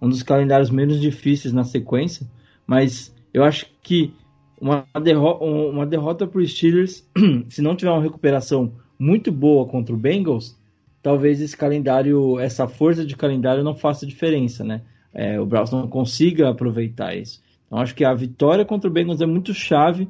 um 0.00 0.08
dos 0.08 0.22
calendários 0.22 0.70
menos 0.70 1.00
difíceis 1.00 1.52
na 1.52 1.64
sequência, 1.64 2.26
mas 2.66 3.14
eu 3.32 3.44
acho 3.44 3.66
que 3.82 4.14
uma, 4.60 4.86
derro 5.02 5.38
uma 5.70 5.86
derrota 5.86 6.26
para 6.26 6.40
os 6.40 6.52
Steelers, 6.52 7.08
se 7.48 7.60
não 7.60 7.76
tiver 7.76 7.90
uma 7.90 8.02
recuperação 8.02 8.72
muito 8.98 9.30
boa 9.32 9.66
contra 9.66 9.94
o 9.94 9.98
Bengals, 9.98 10.58
talvez 11.02 11.40
esse 11.40 11.56
calendário, 11.56 12.38
essa 12.38 12.66
força 12.66 13.04
de 13.04 13.16
calendário 13.16 13.62
não 13.62 13.74
faça 13.74 14.06
diferença, 14.06 14.64
né? 14.64 14.82
É, 15.12 15.38
o 15.38 15.46
Browns 15.46 15.70
não 15.70 15.86
consiga 15.86 16.48
aproveitar 16.48 17.14
isso. 17.14 17.42
Então 17.66 17.78
acho 17.78 17.94
que 17.94 18.04
a 18.04 18.14
vitória 18.14 18.64
contra 18.64 18.88
o 18.88 18.92
Bengals 18.92 19.20
é 19.20 19.26
muito 19.26 19.52
chave 19.52 20.08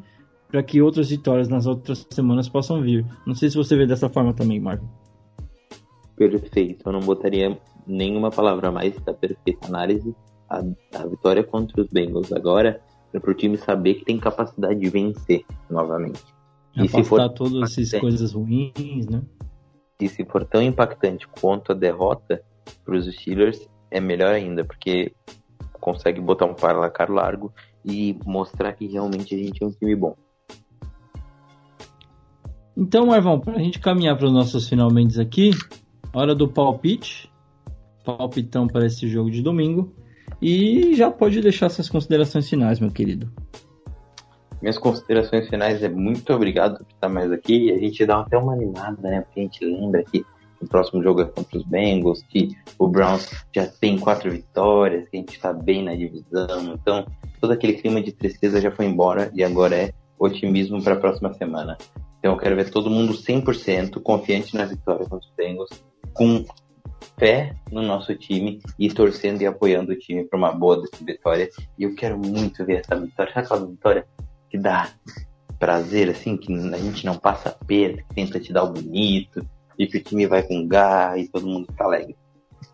para 0.48 0.62
que 0.62 0.80
outras 0.80 1.10
vitórias 1.10 1.48
nas 1.48 1.66
outras 1.66 2.06
semanas 2.10 2.48
possam 2.48 2.80
vir. 2.80 3.04
Não 3.26 3.34
sei 3.34 3.50
se 3.50 3.56
você 3.56 3.76
vê 3.76 3.86
dessa 3.86 4.08
forma 4.08 4.32
também, 4.32 4.60
Marvin. 4.60 4.86
Perfeito. 6.16 6.88
Eu 6.88 6.92
não 6.92 7.00
botaria 7.00 7.58
nenhuma 7.86 8.30
palavra 8.30 8.70
mais 8.70 8.96
da 9.00 9.12
perfeita 9.12 9.66
análise. 9.66 10.14
A, 10.48 10.62
a 10.94 11.06
vitória 11.06 11.42
contra 11.42 11.82
os 11.82 11.88
Bengals 11.88 12.32
agora 12.32 12.80
é 13.14 13.20
para 13.20 13.30
o 13.30 13.34
time 13.34 13.56
saber 13.56 13.94
que 13.94 14.04
tem 14.04 14.18
capacidade 14.18 14.78
de 14.78 14.90
vencer 14.90 15.44
novamente. 15.70 16.22
E 16.76 16.88
se 16.88 17.04
for 17.04 17.28
todas 17.30 17.78
essas 17.78 18.00
coisas 18.00 18.32
ruins, 18.32 19.06
né? 19.06 19.22
E 20.00 20.08
se 20.08 20.24
for 20.24 20.44
tão 20.44 20.60
impactante 20.60 21.26
quanto 21.28 21.72
a 21.72 21.74
derrota 21.74 22.42
para 22.84 22.96
os 22.96 23.06
Steelers, 23.06 23.68
é 23.90 24.00
melhor 24.00 24.34
ainda, 24.34 24.64
porque 24.64 25.12
consegue 25.80 26.20
botar 26.20 26.46
um 26.46 26.54
placar 26.54 27.10
largo 27.10 27.52
e 27.84 28.18
mostrar 28.26 28.72
que 28.72 28.86
realmente 28.86 29.34
a 29.34 29.38
gente 29.38 29.62
é 29.62 29.66
um 29.66 29.70
time 29.70 29.94
bom. 29.94 30.16
Então, 32.76 33.06
Marvão, 33.06 33.38
para 33.38 33.54
a 33.54 33.58
gente 33.58 33.78
caminhar 33.78 34.16
para 34.16 34.26
os 34.26 34.32
nossos 34.32 34.68
finalmente 34.68 35.20
aqui, 35.20 35.52
hora 36.12 36.34
do 36.34 36.48
palpite. 36.48 37.30
Palpitão 38.04 38.66
para 38.66 38.84
esse 38.84 39.08
jogo 39.08 39.30
de 39.30 39.40
domingo. 39.40 39.94
E 40.40 40.94
já 40.94 41.10
pode 41.10 41.40
deixar 41.40 41.68
suas 41.68 41.88
considerações 41.88 42.48
finais, 42.48 42.80
meu 42.80 42.90
querido. 42.90 43.30
Minhas 44.60 44.78
considerações 44.78 45.48
finais 45.48 45.82
é 45.82 45.88
muito 45.88 46.32
obrigado 46.32 46.78
por 46.78 46.94
estar 46.94 47.08
mais 47.08 47.30
aqui. 47.30 47.70
A 47.72 47.78
gente 47.78 48.06
dá 48.06 48.20
até 48.20 48.38
uma 48.38 48.54
animada, 48.54 49.02
né? 49.02 49.20
Porque 49.20 49.40
a 49.40 49.42
gente 49.42 49.64
lembra 49.64 50.02
que 50.02 50.24
o 50.60 50.66
próximo 50.66 51.02
jogo 51.02 51.20
é 51.20 51.24
contra 51.26 51.58
os 51.58 51.64
Bengals, 51.64 52.22
que 52.22 52.48
o 52.78 52.88
Browns 52.88 53.28
já 53.54 53.66
tem 53.66 53.98
quatro 53.98 54.30
vitórias, 54.30 55.08
que 55.08 55.16
a 55.16 55.20
gente 55.20 55.34
está 55.34 55.52
bem 55.52 55.84
na 55.84 55.94
divisão. 55.94 56.74
Então, 56.74 57.06
todo 57.40 57.52
aquele 57.52 57.74
clima 57.74 58.00
de 58.00 58.12
tristeza 58.12 58.60
já 58.60 58.70
foi 58.70 58.86
embora 58.86 59.30
e 59.34 59.44
agora 59.44 59.76
é 59.76 59.92
otimismo 60.18 60.82
para 60.82 60.94
a 60.94 60.98
próxima 61.00 61.32
semana. 61.34 61.76
Então, 62.18 62.32
eu 62.32 62.38
quero 62.38 62.56
ver 62.56 62.70
todo 62.70 62.88
mundo 62.88 63.12
100% 63.12 64.00
confiante 64.00 64.56
na 64.56 64.64
vitória 64.64 65.06
contra 65.06 65.28
os 65.28 65.32
Bengals, 65.36 65.70
com 66.14 66.42
fé 67.18 67.54
no 67.70 67.82
nosso 67.82 68.14
time 68.14 68.60
e 68.78 68.88
torcendo 68.88 69.42
e 69.42 69.46
apoiando 69.46 69.92
o 69.92 69.98
time 69.98 70.24
para 70.24 70.38
uma 70.38 70.52
boa 70.52 70.82
vitória. 71.00 71.48
E 71.78 71.84
eu 71.84 71.94
quero 71.94 72.18
muito 72.18 72.64
ver 72.64 72.80
essa 72.80 72.98
vitória. 72.98 73.32
Aquela 73.34 73.66
vitória 73.66 74.06
que 74.50 74.58
dá 74.58 74.90
prazer, 75.58 76.10
assim, 76.10 76.36
que 76.36 76.52
a 76.52 76.78
gente 76.78 77.06
não 77.06 77.16
passa 77.16 77.56
perto, 77.66 78.04
que 78.08 78.14
tenta 78.14 78.40
te 78.40 78.52
dar 78.52 78.64
o 78.64 78.72
bonito, 78.72 79.46
e 79.78 79.86
que 79.86 79.98
o 79.98 80.02
time 80.02 80.26
vai 80.26 80.42
com 80.42 80.66
garra 80.66 81.18
e 81.18 81.28
todo 81.28 81.46
mundo 81.46 81.66
fica 81.66 81.84
alegre. 81.84 82.16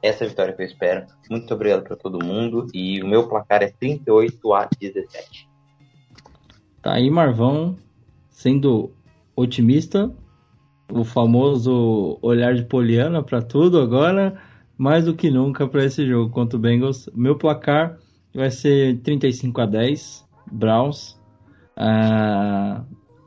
Essa 0.03 0.25
é 0.25 0.27
a 0.27 0.31
vitória 0.31 0.53
que 0.53 0.63
eu 0.63 0.67
espero. 0.67 1.07
Muito 1.31 1.53
obrigado 1.53 1.83
para 1.83 1.97
todo 1.97 2.25
mundo 2.25 2.67
e 2.73 3.03
o 3.03 3.07
meu 3.07 3.29
placar 3.29 3.63
é 3.63 3.69
38 3.69 4.55
a 4.55 4.69
17. 4.81 5.49
Tá 6.83 6.95
aí, 6.95 7.11
Marvão, 7.11 7.77
sendo 8.31 8.93
otimista, 9.37 10.11
o 10.93 11.05
famoso 11.05 12.19
olhar 12.23 12.55
de 12.55 12.65
Poliana 12.65 13.23
para 13.23 13.41
tudo 13.43 13.81
agora, 13.81 14.37
mais 14.77 15.05
do 15.05 15.15
que 15.15 15.31
nunca 15.31 15.67
para 15.67 15.85
esse 15.85 16.07
jogo 16.07 16.31
contra 16.31 16.57
o 16.57 16.61
Bengals. 16.61 17.09
Meu 17.15 17.37
placar 17.37 17.99
vai 18.35 18.51
ser 18.51 18.99
35 19.01 19.61
a 19.61 19.67
10, 19.67 20.27
Browns. 20.51 21.19
Uh, 21.77 22.85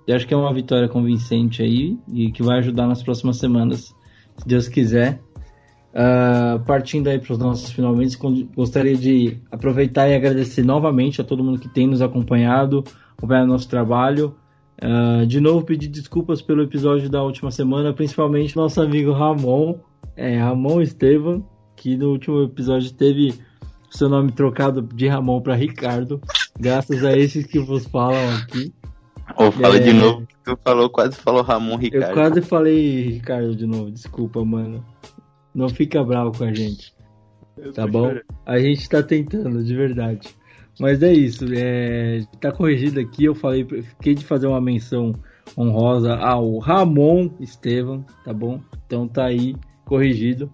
eu 0.07 0.15
acho 0.15 0.27
que 0.27 0.33
é 0.33 0.37
uma 0.37 0.53
vitória 0.53 0.87
convincente 0.87 1.61
aí 1.61 1.97
e 2.11 2.31
que 2.31 2.43
vai 2.43 2.59
ajudar 2.59 2.87
nas 2.87 3.01
próximas 3.01 3.37
semanas, 3.37 3.95
se 4.37 4.47
Deus 4.47 4.67
quiser. 4.67 5.21
Uh, 5.93 6.59
partindo 6.65 7.07
aí 7.07 7.19
para 7.19 7.33
os 7.33 7.37
nossos 7.37 7.71
finalmente, 7.71 8.17
gostaria 8.55 8.97
de 8.97 9.37
aproveitar 9.51 10.09
e 10.09 10.15
agradecer 10.15 10.63
novamente 10.63 11.21
a 11.21 11.23
todo 11.23 11.43
mundo 11.43 11.59
que 11.59 11.69
tem 11.69 11.85
nos 11.85 12.01
acompanhado, 12.01 12.83
acompanhado 13.15 13.47
nosso 13.47 13.69
trabalho. 13.69 14.35
Uh, 14.83 15.25
de 15.25 15.39
novo, 15.39 15.65
pedir 15.65 15.87
desculpas 15.87 16.41
pelo 16.41 16.61
episódio 16.61 17.09
da 17.09 17.23
última 17.23 17.49
semana, 17.49 17.93
principalmente 17.93 18.53
nosso 18.57 18.81
amigo 18.81 19.13
Ramon, 19.13 19.75
é, 20.13 20.37
Ramon 20.37 20.81
Estevam, 20.81 21.47
que 21.73 21.95
no 21.95 22.11
último 22.11 22.43
episódio 22.43 22.91
teve 22.91 23.33
seu 23.89 24.09
nome 24.09 24.33
trocado 24.33 24.81
de 24.81 25.07
Ramon 25.07 25.39
para 25.39 25.55
Ricardo, 25.55 26.19
graças 26.59 27.01
a 27.05 27.17
esses 27.17 27.45
que 27.45 27.59
vos 27.59 27.85
falam 27.85 28.35
aqui. 28.35 28.73
Ou 29.37 29.53
fala 29.53 29.77
é... 29.77 29.79
de 29.79 29.93
novo 29.93 30.27
que 30.27 30.35
tu 30.43 30.59
falou, 30.61 30.89
quase 30.89 31.15
falou 31.15 31.43
Ramon 31.43 31.77
Ricardo. 31.77 32.05
Eu 32.09 32.13
quase 32.13 32.41
falei 32.41 33.03
Ricardo 33.03 33.55
de 33.55 33.65
novo, 33.65 33.89
desculpa, 33.89 34.43
mano. 34.43 34.85
Não 35.55 35.69
fica 35.69 36.03
bravo 36.03 36.37
com 36.37 36.43
a 36.43 36.53
gente. 36.53 36.93
Tá 37.73 37.87
bom? 37.87 38.11
A 38.45 38.59
gente 38.59 38.89
tá 38.89 39.01
tentando, 39.01 39.63
de 39.63 39.73
verdade. 39.73 40.35
Mas 40.79 41.03
é 41.03 41.13
isso, 41.13 41.45
é... 41.53 42.23
tá 42.39 42.51
corrigido 42.51 42.99
aqui. 42.99 43.25
Eu 43.25 43.35
falei, 43.35 43.65
fiquei 43.65 44.15
de 44.15 44.25
fazer 44.25 44.47
uma 44.47 44.61
menção 44.61 45.13
honrosa 45.57 46.15
ao 46.15 46.57
Ramon 46.57 47.29
Estevam, 47.39 48.05
tá 48.23 48.33
bom? 48.33 48.59
Então 48.85 49.07
tá 49.07 49.25
aí, 49.25 49.55
corrigido. 49.85 50.51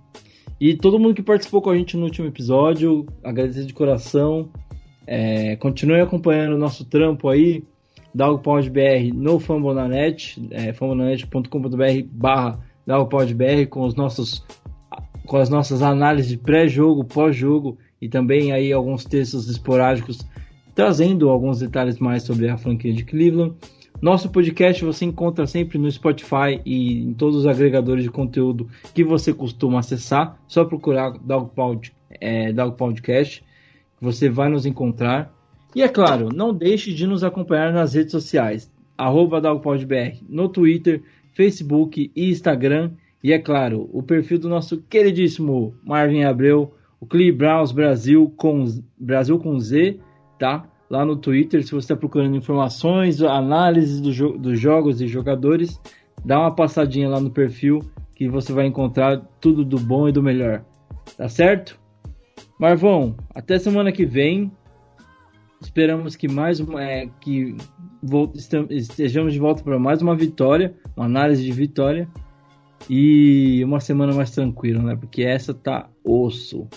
E 0.59 0.75
todo 0.75 0.99
mundo 0.99 1.15
que 1.15 1.23
participou 1.23 1.61
com 1.61 1.69
a 1.69 1.77
gente 1.77 1.95
no 1.95 2.03
último 2.03 2.27
episódio, 2.27 3.05
agradecer 3.23 3.65
de 3.65 3.73
coração. 3.73 4.49
É, 5.07 5.55
continue 5.55 6.01
acompanhando 6.01 6.55
o 6.55 6.59
nosso 6.59 6.85
trampo 6.85 7.29
aí. 7.29 7.63
DalgoPodBR 8.13 9.13
no 9.13 9.39
Fambonanet, 9.39 10.41
é, 10.51 10.73
fambonanet.com.br 10.73 12.07
barra 12.11 12.59
DalgoPodBR 12.85 13.67
com 13.67 13.85
os 13.85 13.95
nossos 13.95 14.43
com 15.27 15.37
as 15.37 15.47
nossas 15.47 15.83
análises 15.83 16.31
de 16.31 16.37
pré-jogo, 16.37 17.05
pós-jogo 17.05 17.77
e 18.01 18.07
também 18.07 18.51
aí 18.51 18.71
alguns 18.71 19.05
textos 19.05 19.49
esporádicos 19.49 20.25
trazendo 20.79 21.29
alguns 21.29 21.59
detalhes 21.59 21.99
mais 21.99 22.23
sobre 22.23 22.47
a 22.47 22.57
franquia 22.57 22.93
de 22.93 23.03
Cleveland. 23.03 23.53
Nosso 24.01 24.29
podcast 24.29 24.85
você 24.85 25.03
encontra 25.03 25.45
sempre 25.45 25.77
no 25.77 25.91
Spotify 25.91 26.61
e 26.65 27.03
em 27.03 27.13
todos 27.13 27.35
os 27.35 27.45
agregadores 27.45 28.05
de 28.05 28.09
conteúdo 28.09 28.69
que 28.93 29.03
você 29.03 29.33
costuma 29.33 29.79
acessar. 29.79 30.39
Só 30.47 30.63
procurar 30.63 31.17
Dog, 31.19 31.53
Pod, 31.53 31.91
é, 32.21 32.53
Dog 32.53 32.77
Podcast, 32.77 33.43
você 33.99 34.29
vai 34.29 34.47
nos 34.47 34.65
encontrar. 34.65 35.33
E 35.75 35.81
é 35.81 35.89
claro, 35.89 36.29
não 36.33 36.53
deixe 36.53 36.93
de 36.93 37.05
nos 37.05 37.25
acompanhar 37.25 37.73
nas 37.73 37.93
redes 37.93 38.11
sociais, 38.11 38.71
arroba 38.97 39.41
no 40.29 40.47
Twitter, 40.47 41.03
Facebook 41.33 42.09
e 42.15 42.29
Instagram. 42.29 42.91
E 43.21 43.33
é 43.33 43.37
claro, 43.37 43.89
o 43.91 44.01
perfil 44.01 44.39
do 44.39 44.47
nosso 44.47 44.81
queridíssimo 44.89 45.75
Marvin 45.83 46.23
Abreu, 46.23 46.73
o 46.99 47.05
Clee 47.05 47.31
Browns 47.31 47.71
Brasil 47.71 48.33
com, 48.35 48.65
Brasil 48.97 49.39
com 49.39 49.59
Z, 49.59 49.99
tá? 50.37 50.65
Lá 50.89 51.05
no 51.05 51.15
Twitter, 51.15 51.63
se 51.63 51.71
você 51.71 51.77
está 51.77 51.95
procurando 51.95 52.35
informações, 52.35 53.21
análises 53.21 54.01
do 54.01 54.11
jo 54.11 54.37
dos 54.37 54.59
jogos 54.59 55.01
e 55.01 55.07
jogadores, 55.07 55.79
dá 56.25 56.39
uma 56.39 56.53
passadinha 56.53 57.07
lá 57.07 57.19
no 57.19 57.29
perfil 57.29 57.79
que 58.15 58.27
você 58.27 58.51
vai 58.51 58.65
encontrar 58.65 59.21
tudo 59.39 59.63
do 59.63 59.79
bom 59.79 60.09
e 60.09 60.11
do 60.11 60.21
melhor. 60.21 60.63
Tá 61.15 61.29
certo? 61.29 61.79
Marvão, 62.59 63.15
até 63.33 63.57
semana 63.57 63.91
que 63.91 64.05
vem. 64.05 64.51
Esperamos 65.61 66.15
que 66.15 66.27
mais 66.27 66.59
uma, 66.59 66.83
é, 66.83 67.09
que 67.19 67.55
estejamos 68.69 69.33
de 69.33 69.39
volta 69.39 69.61
para 69.61 69.77
mais 69.77 70.01
uma 70.01 70.15
vitória, 70.15 70.73
uma 70.95 71.05
análise 71.05 71.43
de 71.43 71.51
vitória 71.51 72.07
e 72.89 73.61
uma 73.63 73.79
semana 73.79 74.13
mais 74.13 74.31
tranquila, 74.31 74.81
né? 74.81 74.95
Porque 74.95 75.23
essa 75.23 75.53
tá 75.53 75.89
osso. 76.03 76.67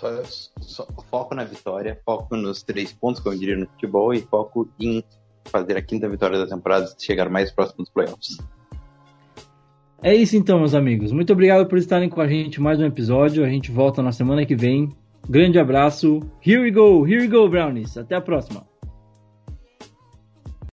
Só, 0.00 0.22
só 0.62 0.86
foco 1.10 1.34
na 1.34 1.44
vitória, 1.44 2.00
foco 2.06 2.34
nos 2.34 2.62
três 2.62 2.90
pontos, 2.90 3.20
como 3.20 3.34
eu 3.34 3.38
diria 3.38 3.56
no 3.56 3.66
futebol, 3.66 4.14
e 4.14 4.22
foco 4.22 4.66
em 4.80 5.04
fazer 5.44 5.76
a 5.76 5.82
quinta 5.82 6.08
vitória 6.08 6.38
da 6.38 6.46
temporada 6.46 6.86
e 6.98 7.04
chegar 7.04 7.28
mais 7.28 7.50
próximo 7.50 7.84
dos 7.84 7.90
playoffs. 7.90 8.38
É 10.02 10.14
isso 10.14 10.36
então, 10.36 10.58
meus 10.58 10.74
amigos. 10.74 11.12
Muito 11.12 11.32
obrigado 11.32 11.66
por 11.66 11.76
estarem 11.76 12.08
com 12.08 12.22
a 12.22 12.26
gente 12.26 12.60
mais 12.60 12.80
um 12.80 12.86
episódio. 12.86 13.44
A 13.44 13.48
gente 13.48 13.70
volta 13.70 14.02
na 14.02 14.12
semana 14.12 14.46
que 14.46 14.56
vem. 14.56 14.96
Grande 15.28 15.58
abraço. 15.58 16.20
Here 16.44 16.62
we 16.62 16.70
go, 16.70 17.06
here 17.06 17.20
we 17.20 17.28
go, 17.28 17.46
Brownies. 17.46 17.98
Até 17.98 18.14
a 18.14 18.20
próxima. 18.22 18.69